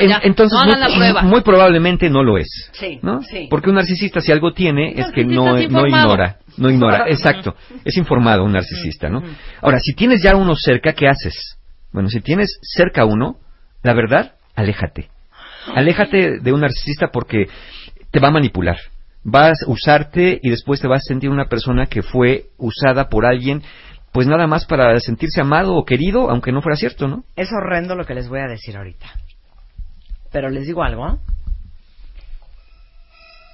ya. 0.06 0.20
entonces 0.22 0.52
no 0.54 0.62
hagan 0.62 0.80
muy, 0.80 0.90
la 0.90 0.96
prueba. 0.96 1.22
muy 1.22 1.40
probablemente 1.40 2.10
no 2.10 2.22
lo 2.22 2.36
es. 2.36 2.70
Sí, 2.72 3.00
¿no? 3.02 3.22
sí. 3.22 3.46
Porque 3.48 3.70
un 3.70 3.76
narcisista 3.76 4.20
si 4.20 4.30
algo 4.30 4.52
tiene 4.52 4.92
es 4.94 5.10
que 5.10 5.24
no, 5.24 5.56
es 5.56 5.70
no 5.70 5.86
ignora, 5.86 6.36
no 6.58 6.70
ignora, 6.70 7.06
exacto, 7.08 7.56
es 7.82 7.96
informado 7.96 8.44
un 8.44 8.52
narcisista, 8.52 9.08
¿no? 9.08 9.22
Ahora, 9.62 9.78
si 9.80 9.94
tienes 9.94 10.22
ya 10.22 10.36
uno 10.36 10.54
cerca, 10.54 10.92
¿qué 10.92 11.08
haces? 11.08 11.57
Bueno, 11.92 12.08
si 12.08 12.20
tienes 12.20 12.58
cerca 12.62 13.04
uno, 13.04 13.38
la 13.82 13.94
verdad, 13.94 14.34
aléjate. 14.54 15.08
Aléjate 15.74 16.40
de 16.40 16.52
un 16.52 16.60
narcisista 16.60 17.08
porque 17.12 17.48
te 18.10 18.20
va 18.20 18.28
a 18.28 18.32
manipular. 18.32 18.78
Vas 19.24 19.62
a 19.66 19.70
usarte 19.70 20.38
y 20.42 20.50
después 20.50 20.80
te 20.80 20.88
vas 20.88 21.02
a 21.04 21.08
sentir 21.08 21.30
una 21.30 21.48
persona 21.48 21.86
que 21.86 22.02
fue 22.02 22.46
usada 22.56 23.08
por 23.08 23.26
alguien, 23.26 23.62
pues 24.12 24.26
nada 24.26 24.46
más 24.46 24.64
para 24.64 24.98
sentirse 25.00 25.40
amado 25.40 25.74
o 25.74 25.84
querido, 25.84 26.30
aunque 26.30 26.52
no 26.52 26.62
fuera 26.62 26.76
cierto, 26.76 27.08
¿no? 27.08 27.24
Es 27.36 27.50
horrendo 27.52 27.94
lo 27.94 28.04
que 28.04 28.14
les 28.14 28.28
voy 28.28 28.40
a 28.40 28.48
decir 28.48 28.76
ahorita. 28.76 29.06
Pero 30.32 30.50
les 30.50 30.66
digo 30.66 30.82
algo. 30.82 31.08
¿eh? 31.08 31.16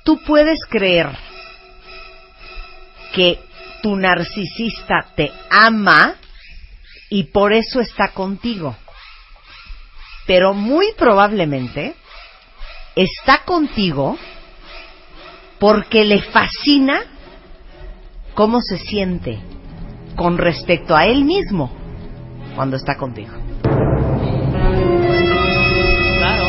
Tú 0.05 0.21
puedes 0.27 0.59
creer 0.69 1.09
que 3.15 3.39
tu 3.83 3.97
narcisista 3.97 5.07
te 5.15 5.31
ama 5.51 6.15
y 7.15 7.23
por 7.23 7.53
eso 7.53 7.79
está 7.79 8.09
contigo. 8.09 8.75
Pero 10.27 10.53
muy 10.53 10.95
probablemente 10.99 11.95
está 12.97 13.45
contigo 13.45 14.19
porque 15.61 16.05
le 16.05 16.21
fascina 16.23 17.03
cómo 18.35 18.61
se 18.61 18.79
siente 18.79 19.39
con 20.17 20.39
respecto 20.39 20.97
a 20.97 21.07
él 21.07 21.25
mismo 21.25 21.71
cuando 22.57 22.75
está 22.75 22.97
contigo. 22.97 23.33
Claro. 26.19 26.49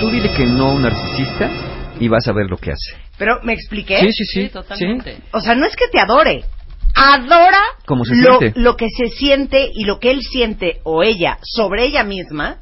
Tú 0.00 0.10
dile 0.10 0.34
que 0.34 0.44
no 0.44 0.66
a 0.66 0.72
un 0.74 0.82
narcisista 0.82 1.50
y 1.98 2.08
vas 2.08 2.28
a 2.28 2.32
ver 2.32 2.44
lo 2.50 2.58
que 2.58 2.72
hace. 2.72 2.94
Pero 3.16 3.40
me 3.42 3.54
expliqué. 3.54 4.00
Sí, 4.02 4.12
sí, 4.12 4.24
sí. 4.26 4.42
Sí, 4.42 4.48
totalmente. 4.50 5.16
O 5.32 5.40
sea, 5.40 5.54
no 5.54 5.64
es 5.64 5.74
que 5.74 5.88
te 5.88 5.98
adore. 5.98 6.44
Adora 6.98 7.60
¿Cómo 7.86 8.04
se 8.04 8.16
lo, 8.16 8.38
siente? 8.38 8.60
lo 8.60 8.76
que 8.76 8.88
se 8.90 9.08
siente 9.08 9.70
y 9.72 9.84
lo 9.84 9.98
que 9.98 10.10
él 10.10 10.20
siente 10.22 10.80
o 10.84 11.02
ella 11.02 11.38
sobre 11.42 11.84
ella 11.84 12.04
misma 12.04 12.58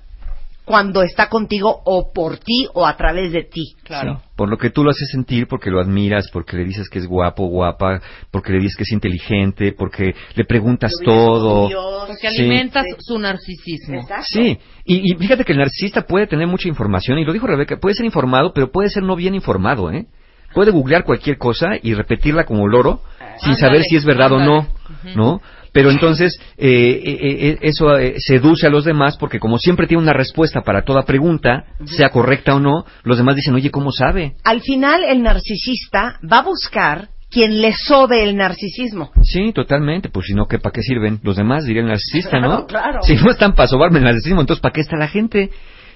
cuando 0.64 1.02
está 1.04 1.28
contigo 1.28 1.80
o 1.84 2.12
por 2.12 2.38
ti 2.38 2.66
o 2.74 2.84
a 2.86 2.96
través 2.96 3.30
de 3.30 3.44
ti. 3.44 3.76
Claro. 3.84 4.16
Sí, 4.20 4.28
Por 4.34 4.48
lo 4.50 4.58
que 4.58 4.70
tú 4.70 4.82
lo 4.82 4.90
haces 4.90 5.08
sentir, 5.12 5.46
porque 5.46 5.70
lo 5.70 5.80
admiras, 5.80 6.28
porque 6.32 6.56
le 6.56 6.64
dices 6.64 6.88
que 6.90 6.98
es 6.98 7.06
guapo, 7.06 7.46
guapa, 7.46 8.00
porque 8.32 8.52
le 8.52 8.58
dices 8.58 8.76
que 8.76 8.82
es 8.82 8.90
inteligente, 8.92 9.72
porque 9.78 10.12
le 10.34 10.44
preguntas 10.44 10.92
todo. 11.04 11.68
Porque 12.08 12.16
Sí. 12.20 12.26
alimentas 12.26 12.84
su 12.98 13.16
narcisismo. 13.16 14.08
Sí, 14.24 14.58
y, 14.84 15.12
y 15.12 15.16
fíjate 15.16 15.44
que 15.44 15.52
el 15.52 15.58
narcisista 15.58 16.02
puede 16.02 16.26
tener 16.26 16.48
mucha 16.48 16.68
información, 16.68 17.18
y 17.20 17.24
lo 17.24 17.32
dijo 17.32 17.46
Rebeca, 17.46 17.76
puede 17.80 17.94
ser 17.94 18.04
informado, 18.04 18.52
pero 18.52 18.72
puede 18.72 18.88
ser 18.90 19.04
no 19.04 19.14
bien 19.14 19.36
informado, 19.36 19.92
¿eh? 19.92 20.06
Puede 20.52 20.72
googlear 20.72 21.04
cualquier 21.04 21.38
cosa 21.38 21.72
y 21.80 21.94
repetirla 21.94 22.44
como 22.44 22.66
loro, 22.66 23.02
sin 23.38 23.52
Ándale, 23.52 23.56
saber 23.56 23.82
si 23.84 23.96
es 23.96 24.04
verdad 24.04 24.32
o 24.32 24.38
no. 24.38 24.66
¿no? 25.14 25.40
Pero 25.72 25.90
entonces 25.90 26.38
eh, 26.56 27.02
eh, 27.04 27.18
eh, 27.20 27.58
eso 27.60 27.98
eh, 27.98 28.14
seduce 28.18 28.66
a 28.66 28.70
los 28.70 28.84
demás 28.84 29.18
porque 29.18 29.38
como 29.38 29.58
siempre 29.58 29.86
tiene 29.86 30.02
una 30.02 30.14
respuesta 30.14 30.62
para 30.62 30.82
toda 30.82 31.02
pregunta, 31.02 31.64
sea 31.84 32.08
correcta 32.08 32.54
o 32.54 32.60
no, 32.60 32.86
los 33.02 33.18
demás 33.18 33.36
dicen, 33.36 33.54
oye, 33.54 33.70
¿cómo 33.70 33.92
sabe? 33.92 34.36
Al 34.42 34.62
final 34.62 35.04
el 35.04 35.22
narcisista 35.22 36.18
va 36.30 36.38
a 36.38 36.42
buscar 36.42 37.08
quien 37.30 37.60
le 37.60 37.72
sobe 37.74 38.22
el 38.22 38.36
narcisismo. 38.36 39.10
Sí, 39.22 39.52
totalmente. 39.52 40.08
Pues 40.08 40.26
si 40.26 40.34
no, 40.34 40.46
¿qué, 40.46 40.58
¿para 40.58 40.72
qué 40.72 40.80
sirven? 40.80 41.20
Los 41.22 41.36
demás 41.36 41.66
dirían 41.66 41.88
narcisista, 41.88 42.38
¿no? 42.38 42.66
Claro, 42.66 42.66
claro. 42.68 43.02
Si 43.02 43.14
no 43.16 43.30
están 43.30 43.54
para 43.54 43.68
sobarme 43.68 43.98
el 43.98 44.04
narcisismo, 44.04 44.40
entonces 44.40 44.62
¿para 44.62 44.72
qué 44.72 44.80
está 44.80 44.96
la 44.96 45.08
gente? 45.08 45.50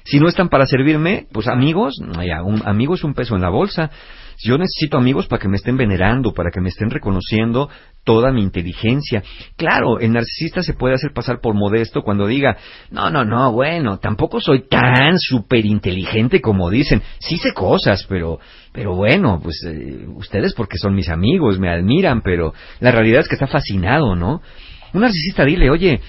Si 0.05 0.19
no 0.19 0.29
están 0.29 0.51
para 0.51 0.67
servirme, 0.67 1.27
pues 1.33 1.47
amigos, 1.47 1.95
vaya, 2.17 2.43
un 2.43 2.63
amigo 2.67 2.95
es 2.95 3.05
un 3.05 3.15
peso 3.15 3.37
en 3.37 3.43
la 3.43 3.49
bolsa. 3.49 3.91
Yo 4.43 4.57
necesito 4.57 4.97
amigos 4.97 5.27
para 5.27 5.41
que 5.41 5.49
me 5.49 5.57
estén 5.57 5.77
venerando, 5.77 6.33
para 6.33 6.51
que 6.51 6.61
me 6.61 6.71
estén 6.71 6.91
reconociendo 6.91 7.69
toda 8.05 8.33
mi 8.33 8.43
inteligencia. 8.43 9.23
Claro, 9.57 10.01
el 10.01 10.13
narcisista 10.13 10.63
se 10.63 10.75
puede 10.75 10.95
hacer 10.95 11.13
pasar 11.13 11.41
por 11.41 11.55
modesto 11.55 12.03
cuando 12.03 12.27
diga, 12.27 12.57
no, 12.91 13.11
no, 13.11 13.25
no, 13.25 13.53
bueno, 13.53 13.99
tampoco 13.99 14.41
soy 14.41 14.67
tan 14.69 15.19
súper 15.19 15.67
inteligente 15.67 16.41
como 16.41 16.71
dicen. 16.71 17.03
Sí 17.19 17.37
sé 17.37 17.53
cosas, 17.53 18.07
pero, 18.09 18.41
pero 18.73 18.95
bueno, 18.95 19.41
pues 19.43 19.63
eh, 19.67 20.07
ustedes 20.15 20.55
porque 20.55 20.79
son 20.79 20.95
mis 20.95 21.09
amigos, 21.09 21.59
me 21.59 21.69
admiran, 21.69 22.23
pero 22.23 22.55
la 22.81 22.91
realidad 22.91 23.21
es 23.21 23.29
que 23.29 23.35
está 23.35 23.47
fascinado, 23.47 24.17
¿no? 24.17 24.41
Un 24.93 25.03
narcisista 25.03 25.45
dile, 25.45 25.71
oye, 25.71 26.01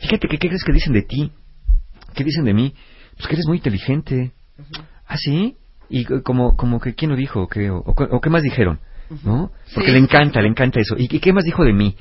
fíjate 0.00 0.28
que 0.28 0.38
qué 0.38 0.48
crees 0.48 0.64
que 0.64 0.72
dicen 0.72 0.92
de 0.92 1.02
ti, 1.02 1.32
qué 2.14 2.22
dicen 2.22 2.44
de 2.44 2.54
mí, 2.54 2.74
pues 3.16 3.26
que 3.26 3.34
eres 3.34 3.46
muy 3.46 3.56
inteligente. 3.56 4.32
¿Ah, 5.06 5.16
sí? 5.16 5.56
Y 5.90 6.04
como, 6.22 6.56
como 6.56 6.80
que, 6.80 6.94
¿quién 6.94 7.10
lo 7.10 7.16
dijo? 7.16 7.42
¿O 7.42 7.48
qué, 7.48 7.70
o, 7.70 7.82
o 7.86 8.20
qué 8.20 8.30
más 8.30 8.42
dijeron? 8.42 8.78
¿No? 9.24 9.50
Porque 9.74 9.88
Sí. 9.88 9.92
le 9.92 9.98
encanta, 9.98 10.42
le 10.42 10.48
encanta 10.48 10.80
eso. 10.80 10.94
¿Y, 10.98 11.08
qué 11.08 11.32
más 11.32 11.44
dijo 11.44 11.64
de 11.64 11.72
mí? 11.72 11.96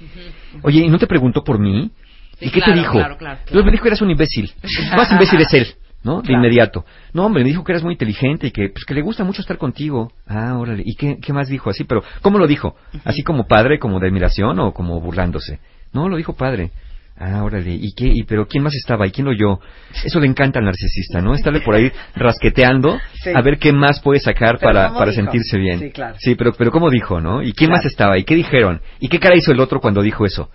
Oye, 0.63 0.81
¿y 0.81 0.89
no 0.89 0.97
te 0.99 1.07
preguntó 1.07 1.41
por 1.43 1.57
mí? 1.57 1.91
Sí, 2.37 2.47
¿Y 2.47 2.49
qué 2.51 2.59
claro, 2.59 2.73
te 2.73 2.79
dijo? 2.79 2.91
claro, 2.93 3.17
claro, 3.17 3.39
me 3.65 3.71
dijo 3.71 3.83
que 3.83 3.89
eras 3.89 4.01
un 4.01 4.11
imbécil. 4.11 4.51
Más 4.95 5.09
imbécil 5.11 5.39
es 5.39 5.53
él, 5.53 5.67
¿no? 6.03 6.21
De 6.21 6.33
inmediato. 6.33 6.83
No, 7.13 7.25
hombre, 7.25 7.43
me 7.43 7.49
dijo 7.49 7.63
que 7.63 7.71
eras 7.71 7.83
muy 7.83 7.93
inteligente 7.93 8.47
y 8.47 8.51
que, 8.51 8.69
pues, 8.69 8.83
que 8.83 8.93
le 8.93 9.01
gusta 9.01 9.23
mucho 9.23 9.41
estar 9.41 9.57
contigo. 9.57 10.11
Ah, 10.27 10.57
órale. 10.57 10.83
¿Y 10.85 10.95
qué, 10.95 11.17
qué 11.21 11.31
más 11.31 11.47
dijo 11.47 11.69
así? 11.69 11.85
Pero, 11.85 12.03
¿cómo 12.21 12.37
lo 12.39 12.45
dijo? 12.45 12.75
¿Así 13.05 13.23
como 13.23 13.47
padre, 13.47 13.79
como 13.79 13.99
de 14.01 14.07
admiración 14.07 14.59
o 14.59 14.73
como 14.73 14.99
burlándose? 14.99 15.59
No, 15.93 16.09
lo 16.09 16.17
dijo 16.17 16.33
padre. 16.33 16.71
Ah, 17.19 17.43
órale. 17.43 17.73
¿Y 17.73 17.93
qué? 17.93 18.05
¿Y 18.13 18.23
pero 18.23 18.47
quién 18.47 18.63
más 18.63 18.75
estaba? 18.75 19.07
¿Y 19.07 19.11
quién 19.11 19.25
lo 19.25 19.31
oyó? 19.31 19.59
Eso 20.03 20.19
le 20.19 20.27
encanta 20.27 20.59
al 20.59 20.65
narcisista, 20.65 21.19
¿no? 21.21 21.33
Estarle 21.33 21.61
por 21.61 21.73
ahí 21.75 21.91
rasqueteando 22.15 22.97
Sí. 23.23 23.31
a 23.33 23.41
ver 23.41 23.57
qué 23.57 23.73
más 23.73 23.99
puede 24.01 24.19
sacar 24.19 24.57
Pero 24.59 24.71
para, 24.71 24.87
¿cómo 24.89 24.99
para 24.99 25.11
dijo? 25.11 25.23
sentirse 25.23 25.57
bien. 25.57 25.79
Sí, 25.79 25.89
claro. 25.91 26.15
Sí, 26.19 26.35
pero, 26.35 26.53
pero 26.53 26.71
¿cómo 26.71 26.89
dijo, 26.91 27.19
no? 27.19 27.41
¿Y 27.41 27.53
quién 27.53 27.69
Claro. 27.69 27.77
más 27.83 27.85
estaba? 27.85 28.17
¿Y 28.19 28.23
qué 28.23 28.35
dijeron? 28.35 28.81
¿Y 28.99 29.07
qué 29.09 29.19
cara 29.19 29.35
hizo 29.35 29.51
el 29.51 29.59
otro 29.59 29.79
cuando 29.79 30.01
dijo 30.03 30.25
eso? 30.25 30.49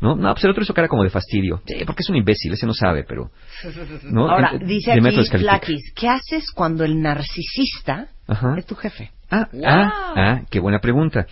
¿No? 0.00 0.16
No, 0.16 0.32
pues 0.32 0.42
el 0.44 0.50
otro 0.52 0.62
hizo 0.62 0.72
cara 0.72 0.88
como 0.88 1.04
de 1.04 1.10
fastidio. 1.10 1.60
Sí, 1.66 1.74
porque 1.84 2.00
es 2.02 2.08
un 2.08 2.16
imbécil, 2.16 2.54
ese 2.54 2.64
no 2.66 2.72
sabe, 2.72 3.04
pero... 3.06 3.30
¿no? 4.10 4.30
Ahora, 4.30 4.52
En- 4.54 4.66
dice 4.66 4.92
aquí. 4.92 5.38
Flakis, 5.38 5.92
¿qué 5.94 6.08
haces 6.08 6.50
cuando 6.54 6.84
el 6.84 7.02
narcisista 7.02 8.08
Ajá. 8.26 8.54
es 8.56 8.64
tu 8.64 8.74
jefe? 8.74 9.10
Ah, 9.30 9.48
ah, 9.66 10.12
ah, 10.16 10.40
qué 10.50 10.58
buena 10.60 10.78
pregunta. 10.80 11.26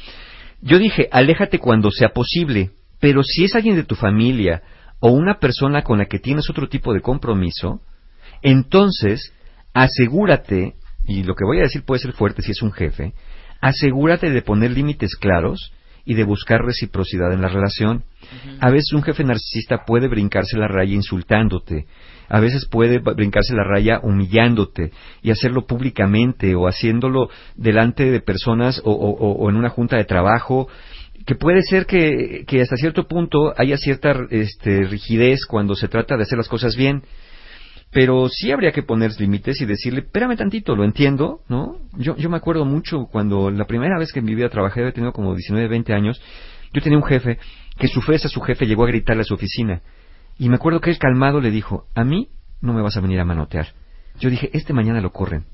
Yo 0.61 0.79
dije, 0.79 1.09
aléjate 1.11 1.59
cuando 1.59 1.91
sea 1.91 2.11
posible, 2.11 2.73
pero 3.01 3.23
si 3.23 3.45
es 3.45 3.55
alguien 3.55 3.77
de 3.77 3.85
tu 3.85 3.95
familia 3.95 4.63
o 5.01 5.11
una 5.11 5.39
persona 5.39 5.83
con 5.83 5.99
la 5.99 6.07
que 6.07 6.19
tienes 6.19 6.51
otro 6.51 6.69
tipo 6.69 6.93
de 6.93 7.01
compromiso, 7.01 7.81
entonces 8.43 9.33
asegúrate, 9.75 10.75
y 11.07 11.23
lo 11.23 11.35
que 11.35 11.45
voy 11.45 11.59
a 11.59 11.63
decir 11.63 11.83
puede 11.85 12.01
ser 12.01 12.13
fuerte 12.13 12.43
si 12.43 12.51
es 12.53 12.63
un 12.63 12.73
jefe, 12.73 13.15
asegúrate 13.61 14.31
de 14.31 14.43
poner 14.43 14.71
límites 14.73 15.17
claros 15.17 15.73
y 16.05 16.15
de 16.15 16.25
buscar 16.25 16.63
reciprocidad 16.65 17.33
en 17.33 17.43
la 17.43 17.49
relación. 17.49 18.05
A 18.61 18.71
veces 18.71 18.93
un 18.95 19.03
jefe 19.03 19.25
narcisista 19.25 19.85
puede 19.85 20.09
brincarse 20.09 20.57
la 20.57 20.67
raya 20.67 20.95
insultándote, 20.95 21.87
a 22.29 22.41
veces 22.41 22.67
puede 22.67 22.99
brincarse 22.99 23.55
la 23.55 23.65
raya 23.65 24.01
humillándote 24.03 24.91
y 25.23 25.31
hacerlo 25.31 25.67
públicamente 25.67 26.55
o 26.55 26.67
haciéndolo 26.67 27.29
delante 27.57 28.11
de 28.11 28.21
personas 28.21 28.81
o, 28.85 28.91
o- 28.91 29.17
o- 29.17 29.33
o 29.45 29.51
en 29.51 29.57
una 29.57 29.69
junta 29.71 29.97
de 29.97 30.05
trabajo 30.05 30.69
que 31.29 31.35
puede 31.35 31.61
ser 31.61 31.85
que, 31.85 32.47
hasta 32.63 32.79
cierto 32.79 33.07
punto 33.07 33.53
haya 33.59 33.77
cierta 33.77 34.15
este, 34.31 34.85
rigidez 34.85 35.45
cuando 35.45 35.75
se 35.75 35.87
trata 35.87 36.17
de 36.17 36.23
hacer 36.23 36.39
las 36.39 36.49
cosas 36.49 36.75
bien, 36.75 37.03
pero 37.91 38.31
sí 38.31 38.51
habría 38.51 38.73
que 38.73 38.83
poner 38.83 39.11
límites 39.21 39.61
y 39.61 39.67
decirle, 39.67 40.01
espérame 40.01 40.39
tantito, 40.39 40.75
lo 40.75 40.85
entiendo, 40.85 41.41
¿no? 41.47 41.81
Yo, 41.99 42.17
yo 42.17 42.31
me 42.31 42.39
acuerdo 42.39 42.65
mucho 42.65 43.09
cuando 43.13 43.51
la 43.51 43.67
primera 43.67 43.99
vez 43.99 44.11
que 44.11 44.21
en 44.21 44.25
mi 44.25 44.35
vida 44.35 44.49
trabajé, 44.49 44.81
había 44.81 44.95
tenido 44.95 45.13
como 45.13 45.35
19, 45.35 45.69
20 45.69 45.93
años, 45.93 46.19
yo 46.73 46.81
tenía 46.81 46.97
un 46.97 47.05
jefe 47.05 47.39
que 47.79 47.89
su 47.89 48.01
a 48.01 48.19
su 48.21 48.41
jefe 48.41 48.67
llegó 48.67 48.85
a 48.85 48.89
gritarle 48.89 49.21
a 49.21 49.25
su 49.25 49.35
oficina. 49.35 49.83
Y 50.39 50.49
me 50.49 50.55
acuerdo 50.55 50.81
que 50.81 50.89
él 50.89 50.97
calmado 50.97 51.43
le 51.43 51.51
dijo, 51.51 51.89
a 51.95 52.05
mí 52.05 52.31
no 52.63 52.73
me 52.73 52.81
vas 52.81 52.97
a 52.97 53.03
venir 53.03 53.21
a 53.21 53.27
manotear. 53.27 53.75
Yo 54.19 54.31
dije, 54.31 54.49
este 54.55 54.73
mañana 54.73 55.03
lo 55.03 55.13
corren. 55.13 55.45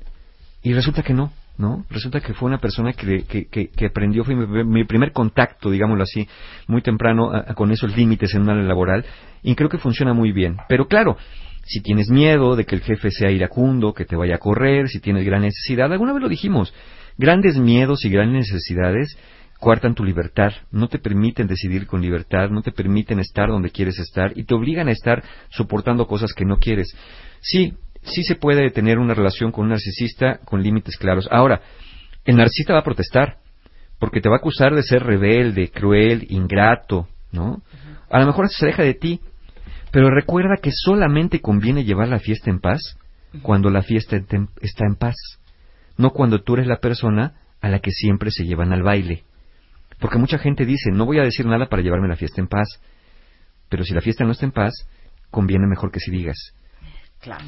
Y 0.63 0.73
resulta 0.73 1.03
que 1.03 1.15
no, 1.15 1.33
¿no? 1.57 1.85
Resulta 1.91 2.21
que 2.21 2.35
fue 2.35 2.49
una 2.49 2.59
persona 2.59 2.93
que, 2.93 3.25
que, 3.25 3.47
que, 3.47 3.69
que 3.69 3.87
aprendió, 3.87 4.25
fue 4.25 4.35
mi, 4.35 4.65
mi 4.65 4.85
primer 4.85 5.13
contacto, 5.13 5.71
digámoslo 5.71 6.03
así, 6.03 6.29
muy 6.67 6.83
temprano 6.83 7.31
con 7.55 7.71
esos 7.71 7.97
límites 7.97 8.35
en 8.35 8.43
un 8.43 8.51
área 8.51 8.65
laboral, 8.65 9.05
y 9.43 9.55
creo 9.55 9.69
que 9.69 9.79
funciona 9.79 10.13
muy 10.13 10.33
bien. 10.33 10.57
Pero 10.69 10.89
claro, 10.89 11.17
si 11.65 11.81
tienes 11.81 12.11
miedo 12.11 12.57
de 12.57 12.65
que 12.65 12.75
el 12.75 12.83
jefe 12.83 13.11
sea 13.11 13.31
iracundo, 13.31 13.95
que 13.95 14.05
te 14.05 14.17
vaya 14.17 14.37
a 14.37 14.39
correr, 14.39 14.89
si 14.89 15.01
tienes 15.01 15.25
gran 15.25 15.43
necesidad, 15.43 15.93
alguna 15.93 16.13
vez 16.13 16.23
lo 16.23 16.29
dijimos, 16.29 16.75
grandes 17.17 17.57
miedos 17.57 18.05
y 18.05 18.11
grandes 18.11 18.49
necesidades 18.51 19.17
coartan 19.61 19.95
tu 19.95 20.05
libertad, 20.05 20.53
no 20.73 20.89
te 20.89 20.99
permiten 20.99 21.47
decidir 21.47 21.87
con 21.87 22.03
libertad, 22.03 22.51
no 22.51 22.61
te 22.61 22.71
permiten 22.71 23.19
estar 23.19 23.49
donde 23.49 23.71
quieres 23.71 23.99
estar 23.99 24.37
y 24.37 24.45
te 24.45 24.55
obligan 24.55 24.89
a 24.89 24.93
estar 24.93 25.23
soportando 25.49 26.07
cosas 26.07 26.35
que 26.35 26.45
no 26.45 26.59
quieres. 26.59 26.95
Sí, 27.41 27.75
sí 28.05 28.23
se 28.23 28.37
puede 28.37 28.71
tener 28.71 28.99
una 28.99 29.15
relación 29.15 29.53
con 29.53 29.65
un 29.65 29.71
narcisista 29.71 30.39
con 30.45 30.63
límites 30.63 30.97
claros. 30.97 31.29
Ahora, 31.31 31.61
el 32.25 32.37
narcisista 32.37 32.75
va 32.75 32.81
a 32.81 32.85
protestar, 32.85 33.39
porque 33.99 34.21
te 34.21 34.29
va 34.29 34.37
a 34.37 34.39
acusar 34.39 34.75
de 34.75 34.83
ser 34.83 35.03
rebelde, 35.03 35.71
cruel, 35.71 36.27
ingrato, 36.29 37.09
¿no? 37.33 37.63
A 38.11 38.21
lo 38.21 38.27
mejor 38.27 38.49
se 38.49 38.65
aleja 38.65 38.83
de 38.83 38.95
ti, 38.95 39.21
pero 39.91 40.11
recuerda 40.11 40.57
que 40.61 40.71
solamente 40.73 41.41
conviene 41.41 41.85
llevar 41.85 42.09
la 42.09 42.19
fiesta 42.19 42.51
en 42.51 42.61
paz 42.61 42.99
cuando 43.43 43.71
la 43.71 43.83
fiesta 43.83 44.17
está 44.17 44.87
en 44.87 44.97
paz, 44.97 45.17
no 45.97 46.11
cuando 46.11 46.43
tú 46.43 46.55
eres 46.55 46.67
la 46.67 46.79
persona 46.79 47.35
a 47.61 47.69
la 47.69 47.81
que 47.81 47.91
siempre 47.91 48.31
se 48.31 48.45
llevan 48.45 48.73
al 48.73 48.83
baile. 48.83 49.25
Porque 50.01 50.19
mucha 50.19 50.39
gente 50.39 50.67
dice, 50.67 50.91
no 50.91 51.07
voy 51.07 51.19
a 51.19 51.25
decir 51.25 51.47
nada 51.47 51.67
para 51.67 51.83
llevarme 51.83 52.09
la 52.09 52.17
fiesta 52.17 52.41
en 52.41 52.49
paz, 52.49 52.81
pero 53.69 53.85
si 53.85 53.95
la 53.95 54.01
fiesta 54.01 54.25
no 54.25 54.33
está 54.33 54.45
en 54.45 54.53
paz, 54.53 54.73
conviene 55.31 55.67
mejor 55.67 55.91
que 55.91 56.01
si 56.01 56.11
digas. 56.11 56.55
Claro. 57.25 57.45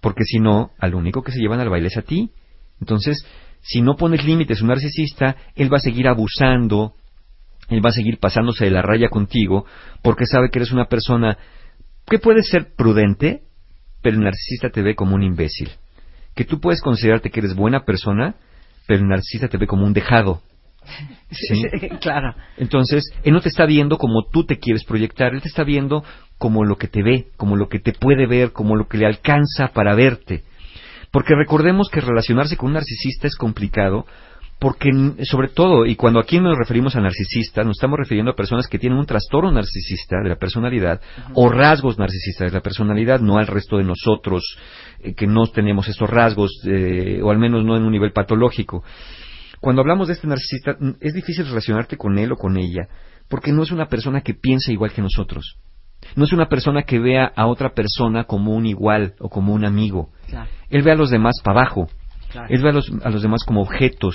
Porque 0.00 0.24
si 0.24 0.40
no, 0.40 0.72
al 0.78 0.94
único 0.94 1.22
que 1.22 1.30
se 1.30 1.38
llevan 1.38 1.60
al 1.60 1.70
baile 1.70 1.86
es 1.86 1.96
a 1.96 2.02
ti. 2.02 2.32
Entonces, 2.80 3.24
si 3.60 3.80
no 3.80 3.94
pones 3.94 4.24
límites 4.24 4.58
a 4.58 4.62
un 4.62 4.68
narcisista, 4.68 5.36
él 5.54 5.72
va 5.72 5.76
a 5.76 5.80
seguir 5.80 6.08
abusando, 6.08 6.94
él 7.68 7.84
va 7.84 7.90
a 7.90 7.92
seguir 7.92 8.18
pasándose 8.18 8.64
de 8.64 8.72
la 8.72 8.82
raya 8.82 9.08
contigo, 9.08 9.66
porque 10.02 10.26
sabe 10.26 10.50
que 10.50 10.58
eres 10.58 10.72
una 10.72 10.86
persona 10.86 11.38
que 12.06 12.18
puede 12.18 12.42
ser 12.42 12.74
prudente, 12.74 13.42
pero 14.02 14.16
el 14.16 14.24
narcisista 14.24 14.70
te 14.70 14.82
ve 14.82 14.96
como 14.96 15.14
un 15.14 15.22
imbécil. 15.22 15.70
Que 16.34 16.44
tú 16.44 16.58
puedes 16.60 16.82
considerarte 16.82 17.30
que 17.30 17.38
eres 17.38 17.54
buena 17.54 17.84
persona, 17.84 18.34
pero 18.88 19.00
el 19.00 19.08
narcisista 19.08 19.46
te 19.46 19.58
ve 19.58 19.68
como 19.68 19.86
un 19.86 19.92
dejado. 19.92 20.42
¿Sí? 21.30 21.62
claro. 22.00 22.34
Entonces, 22.56 23.04
él 23.22 23.32
no 23.32 23.40
te 23.40 23.48
está 23.48 23.66
viendo 23.66 23.98
como 23.98 24.24
tú 24.30 24.44
te 24.44 24.58
quieres 24.58 24.84
proyectar, 24.84 25.34
él 25.34 25.42
te 25.42 25.48
está 25.48 25.64
viendo 25.64 26.04
como 26.38 26.64
lo 26.64 26.76
que 26.76 26.88
te 26.88 27.02
ve, 27.02 27.28
como 27.36 27.56
lo 27.56 27.68
que 27.68 27.78
te 27.80 27.92
puede 27.92 28.26
ver, 28.26 28.52
como 28.52 28.76
lo 28.76 28.88
que 28.88 28.98
le 28.98 29.06
alcanza 29.06 29.68
para 29.68 29.94
verte. 29.94 30.42
Porque 31.10 31.34
recordemos 31.34 31.88
que 31.90 32.00
relacionarse 32.00 32.56
con 32.56 32.68
un 32.68 32.74
narcisista 32.74 33.26
es 33.26 33.36
complicado, 33.36 34.06
porque 34.60 34.90
sobre 35.22 35.48
todo, 35.48 35.86
y 35.86 35.96
cuando 35.96 36.20
aquí 36.20 36.38
nos 36.38 36.56
referimos 36.56 36.94
a 36.94 37.00
narcisistas, 37.00 37.64
nos 37.64 37.78
estamos 37.78 37.98
refiriendo 37.98 38.32
a 38.32 38.36
personas 38.36 38.68
que 38.68 38.78
tienen 38.78 38.98
un 38.98 39.06
trastorno 39.06 39.50
narcisista 39.50 40.16
de 40.22 40.28
la 40.28 40.36
personalidad 40.36 41.00
o 41.32 41.48
rasgos 41.48 41.98
narcisistas 41.98 42.52
de 42.52 42.58
la 42.58 42.62
personalidad, 42.62 43.20
no 43.20 43.38
al 43.38 43.46
resto 43.46 43.78
de 43.78 43.84
nosotros 43.84 44.44
eh, 45.00 45.14
que 45.14 45.26
no 45.26 45.46
tenemos 45.46 45.88
estos 45.88 46.10
rasgos, 46.10 46.50
eh, 46.66 47.20
o 47.22 47.30
al 47.30 47.38
menos 47.38 47.64
no 47.64 47.74
en 47.74 47.84
un 47.84 47.90
nivel 47.92 48.12
patológico. 48.12 48.84
Cuando 49.60 49.82
hablamos 49.82 50.08
de 50.08 50.14
este 50.14 50.26
narcisista, 50.26 50.76
es 51.00 51.12
difícil 51.14 51.46
relacionarte 51.46 51.96
con 51.96 52.18
él 52.18 52.32
o 52.32 52.36
con 52.36 52.56
ella, 52.56 52.88
porque 53.28 53.52
no 53.52 53.62
es 53.62 53.70
una 53.70 53.86
persona 53.86 54.22
que 54.22 54.34
piensa 54.34 54.72
igual 54.72 54.92
que 54.92 55.02
nosotros. 55.02 55.56
No 56.16 56.24
es 56.24 56.32
una 56.32 56.48
persona 56.48 56.82
que 56.82 56.98
vea 56.98 57.30
a 57.36 57.46
otra 57.46 57.74
persona 57.74 58.24
como 58.24 58.54
un 58.54 58.64
igual 58.66 59.14
o 59.20 59.28
como 59.28 59.52
un 59.52 59.64
amigo. 59.66 60.08
Claro. 60.28 60.48
Él 60.70 60.82
ve 60.82 60.92
a 60.92 60.96
los 60.96 61.10
demás 61.10 61.34
para 61.44 61.60
abajo. 61.60 61.88
Claro. 62.32 62.48
Él 62.50 62.62
ve 62.62 62.70
a 62.70 62.72
los, 62.72 62.90
a 63.04 63.10
los 63.10 63.22
demás 63.22 63.44
como 63.46 63.60
objetos, 63.60 64.14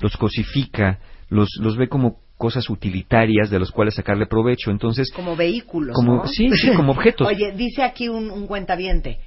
los 0.00 0.16
cosifica, 0.16 1.00
los, 1.28 1.48
los 1.60 1.76
ve 1.76 1.88
como 1.88 2.18
cosas 2.38 2.68
utilitarias 2.70 3.50
de 3.50 3.58
los 3.58 3.72
cuales 3.72 3.94
sacarle 3.94 4.26
provecho. 4.26 4.70
Entonces, 4.70 5.10
Como 5.14 5.34
vehículos, 5.34 5.96
Como- 5.96 6.16
¿no? 6.18 6.26
sí, 6.26 6.48
sí, 6.50 6.70
como 6.76 6.92
objetos. 6.92 7.26
Oye, 7.28 7.52
dice 7.56 7.82
aquí 7.82 8.08
un, 8.08 8.30
un 8.30 8.46
cuentaviente, 8.46 9.18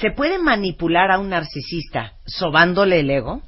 ¿se 0.00 0.10
puede 0.12 0.38
manipular 0.38 1.10
a 1.10 1.18
un 1.18 1.30
narcisista 1.30 2.12
sobándole 2.26 3.00
el 3.00 3.10
ego? 3.10 3.42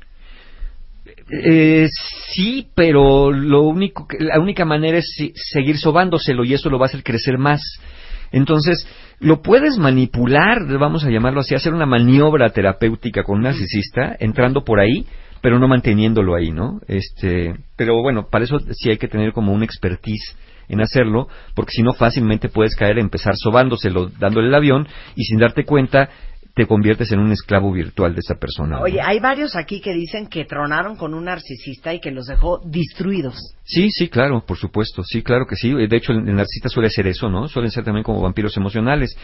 Eh, 1.30 1.88
sí, 2.32 2.68
pero 2.74 3.32
lo 3.32 3.62
único 3.62 4.06
que- 4.06 4.18
la 4.20 4.38
única 4.38 4.64
manera 4.64 4.98
es 4.98 5.12
si- 5.16 5.32
seguir 5.34 5.78
sobándoselo 5.78 6.44
y 6.44 6.54
eso 6.54 6.70
lo 6.70 6.78
va 6.78 6.86
a 6.86 6.88
hacer 6.88 7.02
crecer 7.02 7.38
más. 7.38 7.60
Entonces, 8.30 8.86
lo 9.20 9.42
puedes 9.42 9.78
manipular, 9.78 10.66
vamos 10.78 11.04
a 11.04 11.10
llamarlo 11.10 11.40
así, 11.40 11.54
hacer 11.54 11.74
una 11.74 11.86
maniobra 11.86 12.50
terapéutica 12.50 13.24
con 13.24 13.38
un 13.38 13.42
narcisista, 13.44 14.16
entrando 14.18 14.64
por 14.64 14.80
ahí, 14.80 15.06
pero 15.42 15.58
no 15.58 15.68
manteniéndolo 15.68 16.34
ahí, 16.34 16.50
¿no? 16.50 16.80
Este, 16.86 17.54
pero 17.76 18.00
bueno, 18.00 18.28
para 18.30 18.44
eso 18.44 18.58
sí 18.72 18.90
hay 18.90 18.96
que 18.98 19.08
tener 19.08 19.32
como 19.32 19.52
un 19.52 19.62
expertise 19.62 20.36
en 20.68 20.80
hacerlo, 20.80 21.28
porque 21.54 21.72
si 21.72 21.82
no 21.82 21.92
fácilmente 21.92 22.48
puedes 22.48 22.74
caer 22.76 22.96
a 22.96 23.00
empezar 23.00 23.34
sobándoselo, 23.36 24.10
dándole 24.18 24.48
el 24.48 24.54
avión 24.54 24.86
y 25.16 25.24
sin 25.24 25.38
darte 25.38 25.64
cuenta 25.64 26.08
te 26.54 26.66
conviertes 26.66 27.10
en 27.12 27.18
un 27.18 27.32
esclavo 27.32 27.72
virtual 27.72 28.12
de 28.14 28.20
esa 28.20 28.34
persona. 28.34 28.76
¿no? 28.76 28.82
Oye, 28.82 29.00
hay 29.00 29.20
varios 29.20 29.56
aquí 29.56 29.80
que 29.80 29.94
dicen 29.94 30.26
que 30.26 30.44
tronaron 30.44 30.96
con 30.96 31.14
un 31.14 31.24
narcisista 31.24 31.94
y 31.94 32.00
que 32.00 32.10
los 32.10 32.26
dejó 32.26 32.60
destruidos. 32.64 33.34
Sí, 33.64 33.90
sí, 33.90 34.08
claro, 34.08 34.44
por 34.46 34.58
supuesto, 34.58 35.02
sí, 35.02 35.22
claro 35.22 35.46
que 35.46 35.56
sí. 35.56 35.72
De 35.72 35.96
hecho, 35.96 36.12
el 36.12 36.28
el 36.28 36.34
narcisista 36.34 36.68
suele 36.68 36.90
ser 36.90 37.06
eso, 37.06 37.30
¿no? 37.30 37.48
Suelen 37.48 37.70
ser 37.70 37.84
también 37.84 38.04
como 38.04 38.20
vampiros 38.20 38.54
emocionales. 38.56 39.16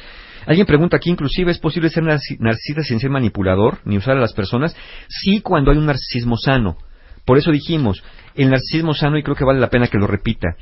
Alguien 0.46 0.66
pregunta 0.66 0.96
aquí, 0.96 1.10
inclusive, 1.10 1.50
¿es 1.50 1.59
posible 1.59 1.90
ser 1.90 2.02
narci- 2.05 2.38
narcisista 2.38 2.82
sin 2.82 2.98
ser 2.98 3.10
manipulador, 3.10 3.78
ni 3.84 3.98
usar 3.98 4.16
a 4.16 4.20
las 4.20 4.32
personas? 4.32 4.74
Sí, 5.09 5.40
cuando 5.42 5.70
hay 5.70 5.76
un 5.76 5.86
narcisismo 5.86 6.36
sano. 6.38 6.78
Por 7.26 7.36
eso 7.36 7.50
dijimos, 7.50 8.02
el 8.36 8.48
narcisismo 8.48 8.94
sano, 8.94 9.18
y 9.18 9.22
creo 9.22 9.36
que 9.36 9.44
vale 9.44 9.60
la 9.60 9.68
pena 9.68 9.88
que 9.88 9.98
lo 9.98 10.06
repita, 10.06 10.56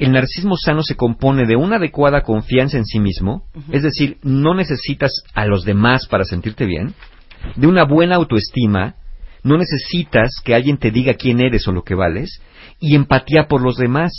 el 0.00 0.12
narcisismo 0.12 0.56
sano 0.56 0.82
se 0.82 0.96
compone 0.96 1.46
de 1.46 1.56
una 1.56 1.76
adecuada 1.76 2.22
confianza 2.22 2.78
en 2.78 2.86
sí 2.86 2.98
mismo, 2.98 3.44
es 3.70 3.82
decir, 3.82 4.16
no 4.22 4.54
necesitas 4.54 5.12
a 5.34 5.44
los 5.44 5.64
demás 5.64 6.06
para 6.06 6.24
sentirte 6.24 6.64
bien, 6.64 6.94
de 7.56 7.66
una 7.66 7.84
buena 7.84 8.16
autoestima, 8.16 8.94
no 9.42 9.56
necesitas 9.56 10.40
que 10.42 10.54
alguien 10.54 10.78
te 10.78 10.90
diga 10.90 11.14
quién 11.14 11.40
eres 11.40 11.68
o 11.68 11.72
lo 11.72 11.82
que 11.82 11.94
vales, 11.94 12.40
y 12.80 12.94
empatía 12.94 13.46
por 13.46 13.62
los 13.62 13.76
demás. 13.76 14.12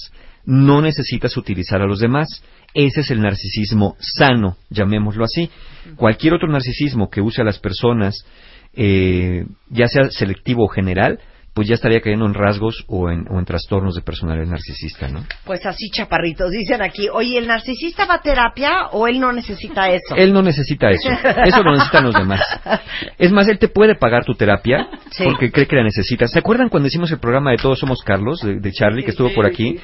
No 0.44 0.82
necesitas 0.82 1.38
utilizar 1.38 1.82
a 1.82 1.86
los 1.86 1.99
demás. 1.99 2.44
Ese 2.74 3.02
es 3.02 3.12
el 3.12 3.22
narcisismo 3.22 3.95
sano, 3.99 4.58
llamémoslo 4.70 5.24
así. 5.24 5.52
Cualquier 5.95 6.34
otro 6.34 6.48
narcisismo 6.48 7.10
que 7.10 7.22
use 7.22 7.41
a 7.41 7.45
las 7.45 7.60
personas, 7.60 8.26
eh, 8.74 9.45
ya 9.70 9.88
sea 9.88 10.10
selectivo 10.10 10.66
o 10.66 10.68
general, 10.68 11.20
pues 11.53 11.68
ya 11.68 11.76
estaría 11.76 11.99
cayendo 11.99 12.26
en 12.26 12.34
rasgos 12.34 12.86
o 12.88 13.10
en, 13.10 13.26
o 13.30 13.38
en 13.38 13.45
trastornos 13.45 13.95
de 13.95 14.02
personalidad 14.02 14.48
narcisista, 14.48 15.10
¿no? 15.10 15.23
Pues 15.45 15.65
así, 15.65 15.90
chaparritos, 15.91 16.49
dicen 16.52 16.82
aquí, 16.82 17.10
oye, 17.10 17.38
¿el 17.38 17.48
narcisista 17.48 18.06
va 18.06 18.15
a 18.15 18.22
terapia 18.22 18.88
o 18.94 19.06
él 19.07 19.19
no 19.19 19.32
necesita 19.34 19.90
eso? 19.90 20.15
Él 20.15 20.32
no 20.32 20.41
necesita 20.41 20.90
eso. 20.91 21.10
Eso 21.44 21.61
lo 21.64 21.72
necesitan 21.73 22.06
los 22.06 22.14
demás. 22.15 22.41
Es 23.18 23.32
más, 23.32 23.48
él 23.48 23.60
te 23.60 23.68
puede 23.68 23.95
pagar 23.95 24.23
tu 24.26 24.34
terapia 24.34 24.88
Sí. 25.11 25.23
porque 25.26 25.52
cree 25.52 25.68
que 25.68 25.76
la 25.76 25.84
necesitas. 25.84 26.32
¿Se 26.32 26.40
acuerdan 26.40 26.69
cuando 26.69 26.88
hicimos 26.88 27.11
el 27.11 27.19
programa 27.19 27.52
de 27.52 27.57
Todos 27.57 27.80
Somos 27.80 28.02
Carlos, 28.03 28.40
de, 28.41 28.60
de 28.60 28.72
Charlie, 28.72 29.03
que 29.03 29.11
estuvo 29.11 29.30
por 29.34 29.45
aquí? 29.45 29.78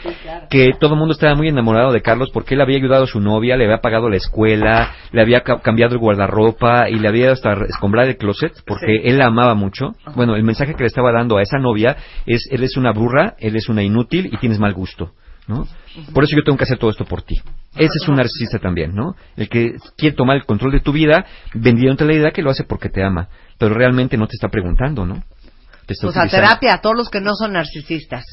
Que 0.49 0.71
todo 0.79 0.93
el 0.93 0.99
mundo 0.99 1.13
estaba 1.13 1.35
muy 1.35 1.49
enamorado 1.49 1.91
de 1.91 2.01
Carlos 2.01 2.29
porque 2.33 2.55
él 2.55 2.61
había 2.61 2.77
ayudado 2.77 3.03
a 3.03 3.07
su 3.07 3.19
novia, 3.19 3.57
le 3.57 3.65
había 3.65 3.79
pagado 3.79 4.09
la 4.09 4.15
escuela, 4.15 4.93
le 5.11 5.21
había 5.21 5.41
ca- 5.41 5.59
cambiado 5.61 5.93
el 5.93 5.99
guardarropa 5.99 6.89
y 6.89 6.95
le 6.95 7.07
había 7.07 7.31
hasta 7.31 7.53
escombrado 7.67 8.09
el 8.09 8.17
closet 8.17 8.53
porque 8.65 9.01
él 9.03 9.17
la 9.17 9.25
amaba 9.27 9.53
mucho. 9.55 9.95
Bueno, 10.15 10.35
el 10.35 10.43
mensaje 10.43 10.73
que 10.75 10.83
le 10.83 10.87
estaba 10.87 11.11
dando 11.11 11.37
a 11.37 11.41
esa 11.41 11.56
novia 11.59 11.97
es, 12.25 12.47
él 12.51 12.63
es 12.63 12.77
una 12.77 12.91
burra, 12.91 13.35
él 13.39 13.55
es 13.55 13.69
una 13.69 13.83
inútil 13.83 14.29
y 14.31 14.37
tienes 14.37 14.59
mal 14.59 14.73
gusto. 14.73 15.13
¿no? 15.47 15.65
Por 16.13 16.23
eso 16.23 16.35
yo 16.35 16.43
tengo 16.43 16.57
que 16.57 16.65
hacer 16.65 16.77
todo 16.77 16.89
esto 16.89 17.05
por 17.05 17.21
ti. 17.21 17.35
Ese 17.75 17.93
es 18.01 18.07
un 18.07 18.15
narcisista 18.15 18.59
también, 18.59 18.93
¿no? 18.93 19.15
El 19.35 19.49
que 19.49 19.75
quiere 19.97 20.15
tomar 20.15 20.35
el 20.35 20.45
control 20.45 20.71
de 20.73 20.81
tu 20.81 20.91
vida, 20.91 21.25
vendiéndote 21.53 22.05
la 22.05 22.13
idea 22.13 22.31
que 22.31 22.41
lo 22.41 22.51
hace 22.51 22.65
porque 22.65 22.89
te 22.89 23.03
ama, 23.03 23.29
pero 23.57 23.73
realmente 23.73 24.17
no 24.17 24.27
te 24.27 24.35
está 24.35 24.49
preguntando, 24.49 25.05
¿no? 25.05 25.23
Te 25.85 25.93
está 25.93 26.07
Pues 26.07 26.17
a 26.17 26.27
terapia, 26.27 26.73
a 26.73 26.81
todos 26.81 26.97
los 26.97 27.09
que 27.09 27.21
no 27.21 27.33
son 27.33 27.53
narcisistas. 27.53 28.25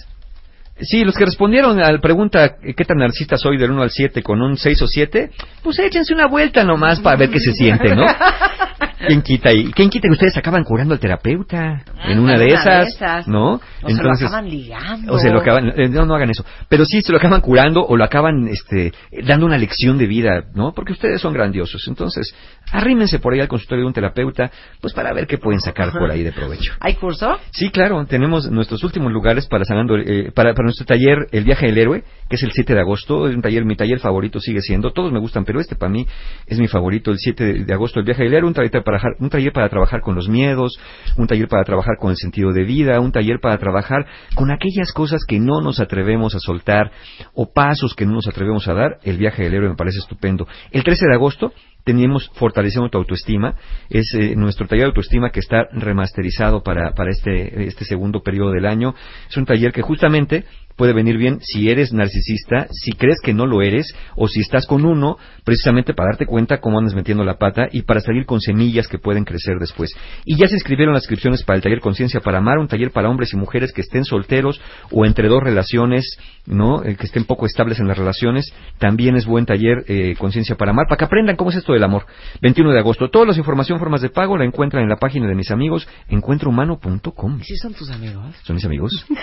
Sí, 0.81 1.05
los 1.05 1.15
que 1.15 1.25
respondieron 1.25 1.81
a 1.81 1.93
la 1.93 2.01
pregunta 2.01 2.57
¿qué 2.61 2.85
tan 2.85 2.99
narcisista 2.99 3.37
soy 3.37 3.59
del 3.59 3.71
1 3.71 3.83
al 3.83 3.91
7 3.91 4.25
con 4.25 4.43
un 4.43 4.57
6 4.57 4.83
o 4.83 4.89
7? 4.89 5.31
Pues 5.63 5.79
échense 5.79 6.13
una 6.13 6.27
vuelta 6.27 6.65
nomás 6.65 6.99
para 6.99 7.17
ver 7.17 7.31
qué 7.31 7.39
se 7.39 7.53
siente, 7.53 7.95
¿no? 7.95 8.07
¿Quién 9.07 9.23
quita? 9.23 9.53
Y, 9.53 9.73
¿Quién 9.73 9.91
quita 9.91 10.09
que 10.09 10.13
ustedes 10.13 10.37
acaban 10.37 10.65
curando 10.65 10.95
al 10.95 11.01
terapeuta 11.01 11.85
en 12.07 12.19
una 12.19 12.39
de 12.39 12.47
en 12.47 12.53
una 12.53 12.81
de 12.81 12.83
esas? 12.87 13.29
¿no? 13.29 13.61
O 13.83 13.89
se 13.89 14.03
lo 14.03 14.11
acaban 14.11 14.49
ligando. 14.49 15.13
O 15.13 15.19
se 15.19 15.31
lo 15.31 15.41
acaban, 15.41 15.69
eh, 15.77 15.89
no, 15.89 16.07
no 16.07 16.15
hagan 16.15 16.31
eso. 16.31 16.45
Pero 16.69 16.85
sí 16.85 17.01
se 17.01 17.13
lo 17.13 17.19
acaban 17.19 17.41
curando 17.41 17.85
o 17.85 17.97
lo 17.97 18.05
acaban 18.05 18.49
este, 18.49 18.93
dando 19.27 19.47
una 19.47 19.59
lección 19.59 19.99
de 19.99 20.07
vida, 20.07 20.45
¿no? 20.55 20.73
Porque 20.73 20.93
ustedes 20.93 21.21
son 21.21 21.33
grandiosos. 21.33 21.85
Entonces, 21.89 22.35
arrímense 22.73 23.19
por 23.19 23.35
ahí 23.35 23.41
al 23.41 23.49
consultorio 23.49 23.83
de 23.83 23.89
un 23.89 23.95
terapeuta, 23.95 24.51
pues 24.81 24.93
para 24.95 25.13
ver 25.13 25.27
qué 25.27 25.39
pueden 25.39 25.61
sacar 25.61 25.93
por 25.93 26.11
ahí 26.11 26.23
de 26.23 26.33
provecho. 26.33 26.73
¿Hay 26.81 26.95
curso? 26.95 27.39
Sí, 27.51 27.71
claro, 27.71 28.05
tenemos 28.07 28.51
nuestros 28.51 28.83
últimos 28.85 29.13
lugares 29.13 29.47
para 29.47 29.65
sanando, 29.65 29.97
eh, 29.97 30.33
para, 30.35 30.55
para 30.55 30.65
nuestro 30.65 30.87
taller 30.87 31.27
El 31.33 31.45
viaje 31.45 31.67
del 31.67 31.79
héroe, 31.79 32.05
que 32.29 32.37
es 32.37 32.43
el 32.43 32.53
7 32.53 32.75
de 32.75 32.81
agosto, 32.81 33.29
es 33.29 33.35
un 33.35 33.43
taller, 33.43 33.65
mi 33.65 33.77
taller 33.77 33.99
favorito 33.99 34.41
sigue 34.41 34.61
siendo, 34.61 34.93
todos 34.93 35.13
me 35.13 35.21
gustan, 35.21 35.45
pero 35.45 35.61
este 35.61 35.77
para 35.77 35.93
mí 35.93 36.07
es 36.47 36.59
mi 36.59 36.69
favorito, 36.69 37.11
el 37.11 37.19
7 37.19 37.45
de, 37.45 37.65
de 37.65 37.73
agosto, 37.73 38.01
El 38.01 38.07
viaje 38.07 38.25
del 38.25 38.35
héroe, 38.35 38.49
un 38.49 38.55
taller, 38.55 38.83
para, 38.83 38.94
un 39.19 39.31
taller 39.31 39.53
para 39.53 39.69
trabajar 39.69 40.01
con 40.01 40.15
los 40.15 40.29
miedos, 40.29 40.79
un 41.17 41.27
taller 41.27 41.49
para 41.49 41.65
trabajar 41.65 41.97
con 41.99 42.11
el 42.11 42.17
sentido 42.17 42.53
de 42.53 42.65
vida, 42.65 43.01
un 43.01 43.13
taller 43.13 43.41
para 43.41 43.59
trabajar 43.59 44.07
con 44.35 44.51
aquellas 44.51 44.93
cosas 44.93 45.23
que 45.27 45.39
no 45.39 45.61
nos 45.61 45.81
atrevemos 45.81 46.35
a 46.35 46.39
soltar 46.39 46.91
o 47.35 47.53
pasos 47.53 47.95
que 47.95 48.07
no 48.07 48.13
nos 48.13 48.29
atrevemos 48.29 48.67
a 48.69 48.75
dar, 48.75 48.99
el 49.03 49.17
viaje 49.17 49.43
del 49.43 49.55
héroe 49.55 49.71
me 49.71 49.77
parece 49.77 49.99
estupendo. 49.99 50.47
El 50.71 50.85
13 50.85 51.07
de 51.07 51.15
agosto 51.15 51.53
tenemos 51.85 52.31
Fortaleciendo 52.35 52.89
tu 52.89 52.99
autoestima, 52.99 53.55
es 53.91 54.13
eh, 54.15 54.35
nuestro 54.37 54.67
taller 54.67 54.85
de 54.85 54.89
autoestima 54.89 55.31
que 55.31 55.41
está 55.41 55.69
remasterizado 55.73 56.63
para, 56.63 56.93
para 56.95 57.11
este, 57.11 57.67
este 57.67 57.85
segundo 57.85 58.23
periodo 58.23 58.51
del 58.51 58.67
año. 58.67 58.95
Es 59.29 59.37
un 59.37 59.45
taller 59.45 59.73
que 59.73 59.83
justamente 59.83 60.45
puede 60.77 60.93
venir 60.93 61.17
bien 61.17 61.39
si 61.41 61.71
eres 61.71 61.93
narcisista, 61.93 62.67
si 62.71 62.93
crees 62.93 63.19
que 63.23 63.35
no 63.35 63.47
lo 63.47 63.63
eres, 63.63 63.95
o 64.17 64.29
si 64.29 64.41
estás 64.41 64.67
con 64.67 64.85
uno, 64.85 65.19
precisamente 65.45 65.95
para 65.95 66.11
darte 66.11 66.27
cuenta 66.27 66.59
cómo 66.59 66.79
andas 66.79 66.95
metiendo 66.95 67.25
la 67.25 67.39
pata 67.39 67.69
y 67.71 67.83
para 67.83 68.01
salir 68.01 68.27
con 68.27 68.41
semillas 68.41 68.89
que 68.89 68.99
pueden 68.99 69.25
crecer 69.25 69.59
después. 69.59 69.91
Y 70.25 70.37
ya 70.37 70.47
se 70.47 70.55
inscribieron 70.55 70.95
las 70.95 71.05
inscripciones 71.05 71.43
para 71.45 71.57
el 71.57 71.63
taller 71.63 71.81
Conciencia 71.81 72.21
para 72.21 72.39
Amar, 72.39 72.59
un 72.59 72.69
taller 72.69 72.91
para 72.91 73.09
hombres 73.09 73.33
y 73.33 73.37
mujeres 73.37 73.73
que 73.73 73.83
estén 73.83 74.05
solteros 74.05 74.61
o 74.91 75.05
entre 75.05 75.29
dos 75.29 75.43
relaciones, 75.43 76.19
¿no? 76.47 76.85
Eh, 76.85 76.97
que 76.97 77.07
estén 77.07 77.25
poco 77.25 77.47
estables 77.47 77.79
en 77.79 77.89
las 77.89 77.99
relaciones. 77.99 78.53
También 78.79 79.17
es 79.17 79.27
buen 79.27 79.47
taller 79.47 79.85
eh, 79.87 80.17
Conciencia 80.19 80.57
para 80.57 80.73
Amar, 80.73 80.87
para 80.89 80.99
que 80.99 81.05
aprendan 81.05 81.37
cómo 81.37 81.51
es 81.51 81.57
esto 81.57 81.74
del 81.75 81.85
amor. 81.85 82.07
21 82.41 82.73
de 82.73 82.79
agosto. 82.79 83.11
Toda 83.11 83.27
la 83.27 83.37
información, 83.37 83.79
formas 83.79 84.01
de 84.01 84.09
pago, 84.11 84.37
la 84.39 84.45
encuentran 84.45 84.83
en 84.83 84.89
la 84.89 84.97
página 84.97 85.27
de 85.29 85.35
mis 85.35 85.51
amigos, 85.51 85.87
encuentrohumano.com. 86.09 87.41
¿Sí 87.43 87.57
son 87.57 87.75
tus 87.75 87.91
amigos? 87.91 88.35
¿Son 88.45 88.55
mis 88.57 88.65
amigos? 88.65 89.07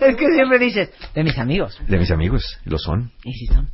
es 0.00 0.16
que 0.16 0.26
siempre 0.34 0.58
dices, 0.58 0.90
de 1.14 1.24
mis 1.24 1.38
amigos. 1.38 1.80
De 1.86 1.98
mis 1.98 2.10
amigos, 2.10 2.58
lo 2.64 2.78
son. 2.78 3.10
¿Y 3.24 3.32
si 3.32 3.46
son? 3.46 3.68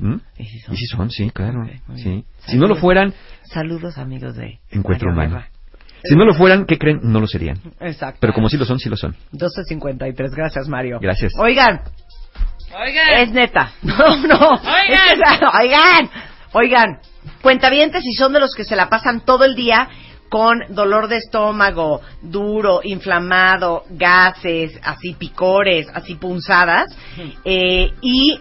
¿Mm? 0.00 0.16
¿Y 0.38 0.44
si 0.46 0.58
son? 0.60 0.74
Y 0.74 0.76
sí 0.76 0.86
son, 0.86 1.10
sí, 1.10 1.30
claro. 1.30 1.60
muy 1.86 1.98
sí. 2.02 2.24
Si 2.46 2.56
no 2.56 2.66
lo 2.66 2.74
fueran, 2.76 3.14
Saludos, 3.44 3.98
amigos 3.98 4.34
de 4.36 4.58
encuentro 4.70 5.10
Mario 5.12 5.28
humano. 5.30 5.36
Guerra. 5.36 5.50
Si 6.02 6.16
no 6.16 6.24
lo 6.24 6.34
fueran, 6.34 6.66
¿qué 6.66 6.76
creen? 6.78 7.00
No 7.02 7.20
lo 7.20 7.26
serían. 7.26 7.58
Exacto. 7.80 8.18
Pero 8.20 8.32
como 8.34 8.48
sí 8.48 8.56
lo 8.58 8.64
son, 8.64 8.78
sí 8.78 8.88
lo 8.90 8.96
son. 8.96 9.14
12.53, 9.32 10.34
gracias 10.34 10.68
Mario. 10.68 10.98
Gracias. 11.00 11.32
Oigan, 11.38 11.80
Oigan. 12.78 13.08
es 13.18 13.30
neta. 13.32 13.72
No, 13.82 13.94
no. 13.96 14.48
Oigan. 14.50 15.22
Es 15.22 15.38
que- 15.38 15.46
oigan. 15.62 16.10
Oigan. 16.54 17.00
Cuentavientes 17.42 18.04
y 18.04 18.14
son 18.14 18.32
de 18.32 18.38
los 18.40 18.54
que 18.54 18.64
se 18.64 18.76
la 18.76 18.88
pasan 18.88 19.24
todo 19.24 19.44
el 19.44 19.56
día 19.56 19.88
con 20.28 20.60
dolor 20.68 21.08
de 21.08 21.16
estómago, 21.16 22.00
duro, 22.22 22.80
inflamado, 22.82 23.84
gases, 23.90 24.72
así 24.82 25.14
picores, 25.14 25.88
así 25.92 26.14
punzadas, 26.14 26.86
eh, 27.44 27.92
y 28.00 28.40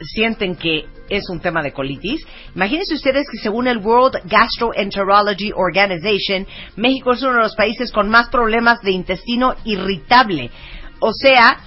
sienten 0.00 0.56
que 0.56 0.86
es 1.08 1.28
un 1.28 1.40
tema 1.40 1.62
de 1.62 1.72
colitis. 1.72 2.24
Imagínense 2.54 2.94
ustedes 2.94 3.26
que 3.30 3.38
según 3.38 3.68
el 3.68 3.78
World 3.78 4.22
Gastroenterology 4.24 5.52
Organization, 5.54 6.46
México 6.76 7.12
es 7.12 7.22
uno 7.22 7.34
de 7.34 7.42
los 7.42 7.54
países 7.54 7.92
con 7.92 8.08
más 8.08 8.28
problemas 8.28 8.80
de 8.80 8.92
intestino 8.92 9.54
irritable. 9.64 10.50
O 11.00 11.12
sea, 11.12 11.58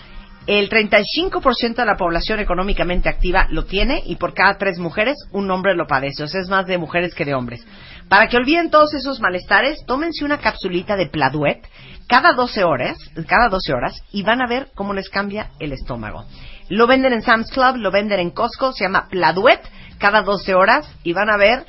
el 0.47 0.69
35% 0.69 1.76
de 1.76 1.85
la 1.85 1.97
población 1.97 2.39
económicamente 2.39 3.09
activa 3.09 3.47
lo 3.49 3.65
tiene 3.65 4.03
y 4.05 4.17
por 4.17 4.34
cada 4.34 4.57
tres 4.57 4.77
mujeres 4.77 5.15
un 5.31 5.49
hombre 5.49 5.76
lo 5.76 5.88
padece. 5.88 6.23
O 6.23 6.27
sea, 6.27 6.41
es 6.41 6.49
más 6.49 6.67
de 6.67 6.77
mujeres 6.77 7.15
que 7.15 7.26
de 7.26 7.34
hombres. 7.34 7.65
Para 8.09 8.27
que 8.27 8.38
olviden 8.38 8.69
todos 8.69 8.93
esos 8.93 9.19
malestares, 9.19 9.84
tómense 9.88 10.23
una 10.23 10.38
capsulita 10.38 10.95
de 10.95 11.07
Pladuet 11.07 11.61
cada 12.07 12.34
12 12.34 12.63
horas, 12.63 12.97
cada 13.27 13.49
12 13.49 13.73
horas 13.73 14.03
y 14.11 14.22
van 14.22 14.41
a 14.41 14.47
ver 14.47 14.67
cómo 14.76 14.93
les 14.93 15.09
cambia 15.09 15.49
el 15.59 15.72
estómago. 15.72 16.26
Lo 16.69 16.88
venden 16.88 17.13
en 17.13 17.23
Sam's 17.23 17.49
Club, 17.51 17.77
lo 17.77 17.91
venden 17.91 18.19
en 18.19 18.31
Costco, 18.31 18.73
se 18.73 18.84
llama 18.84 19.07
Pladuet 19.09 19.61
cada 19.97 20.22
12 20.22 20.53
horas 20.53 20.88
y 21.03 21.13
van 21.13 21.30
a 21.30 21.38
ver 21.38 21.65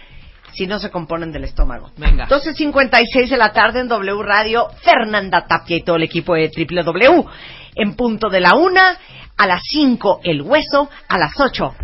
si 0.53 0.67
no 0.67 0.79
se 0.79 0.91
componen 0.91 1.33
del 1.33 1.45
estómago. 1.45 1.91
Venga. 1.97 2.27
12.56 2.29 3.29
de 3.29 3.37
la 3.37 3.53
tarde 3.53 3.81
en 3.81 3.89
W 3.89 4.23
Radio, 4.23 4.69
Fernanda 4.83 5.47
Tapia 5.47 5.77
y 5.77 5.83
todo 5.83 5.97
el 5.97 6.03
equipo 6.03 6.35
de 6.35 6.51
W. 6.51 7.25
En 7.77 7.95
punto 7.95 8.29
de 8.29 8.41
la 8.41 8.55
una, 8.57 8.99
a 9.37 9.47
las 9.47 9.63
5 9.71 10.21
El 10.25 10.43
Hueso, 10.43 10.91
a 11.09 11.19
las 11.19 11.39
8 11.39 11.75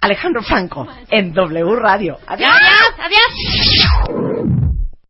Alejandro 0.00 0.42
Franco 0.42 0.86
en 1.10 1.32
W 1.32 1.76
Radio. 1.76 2.18
Adiós. 2.26 2.50
Adiós, 2.52 2.94
adiós. 2.98 4.65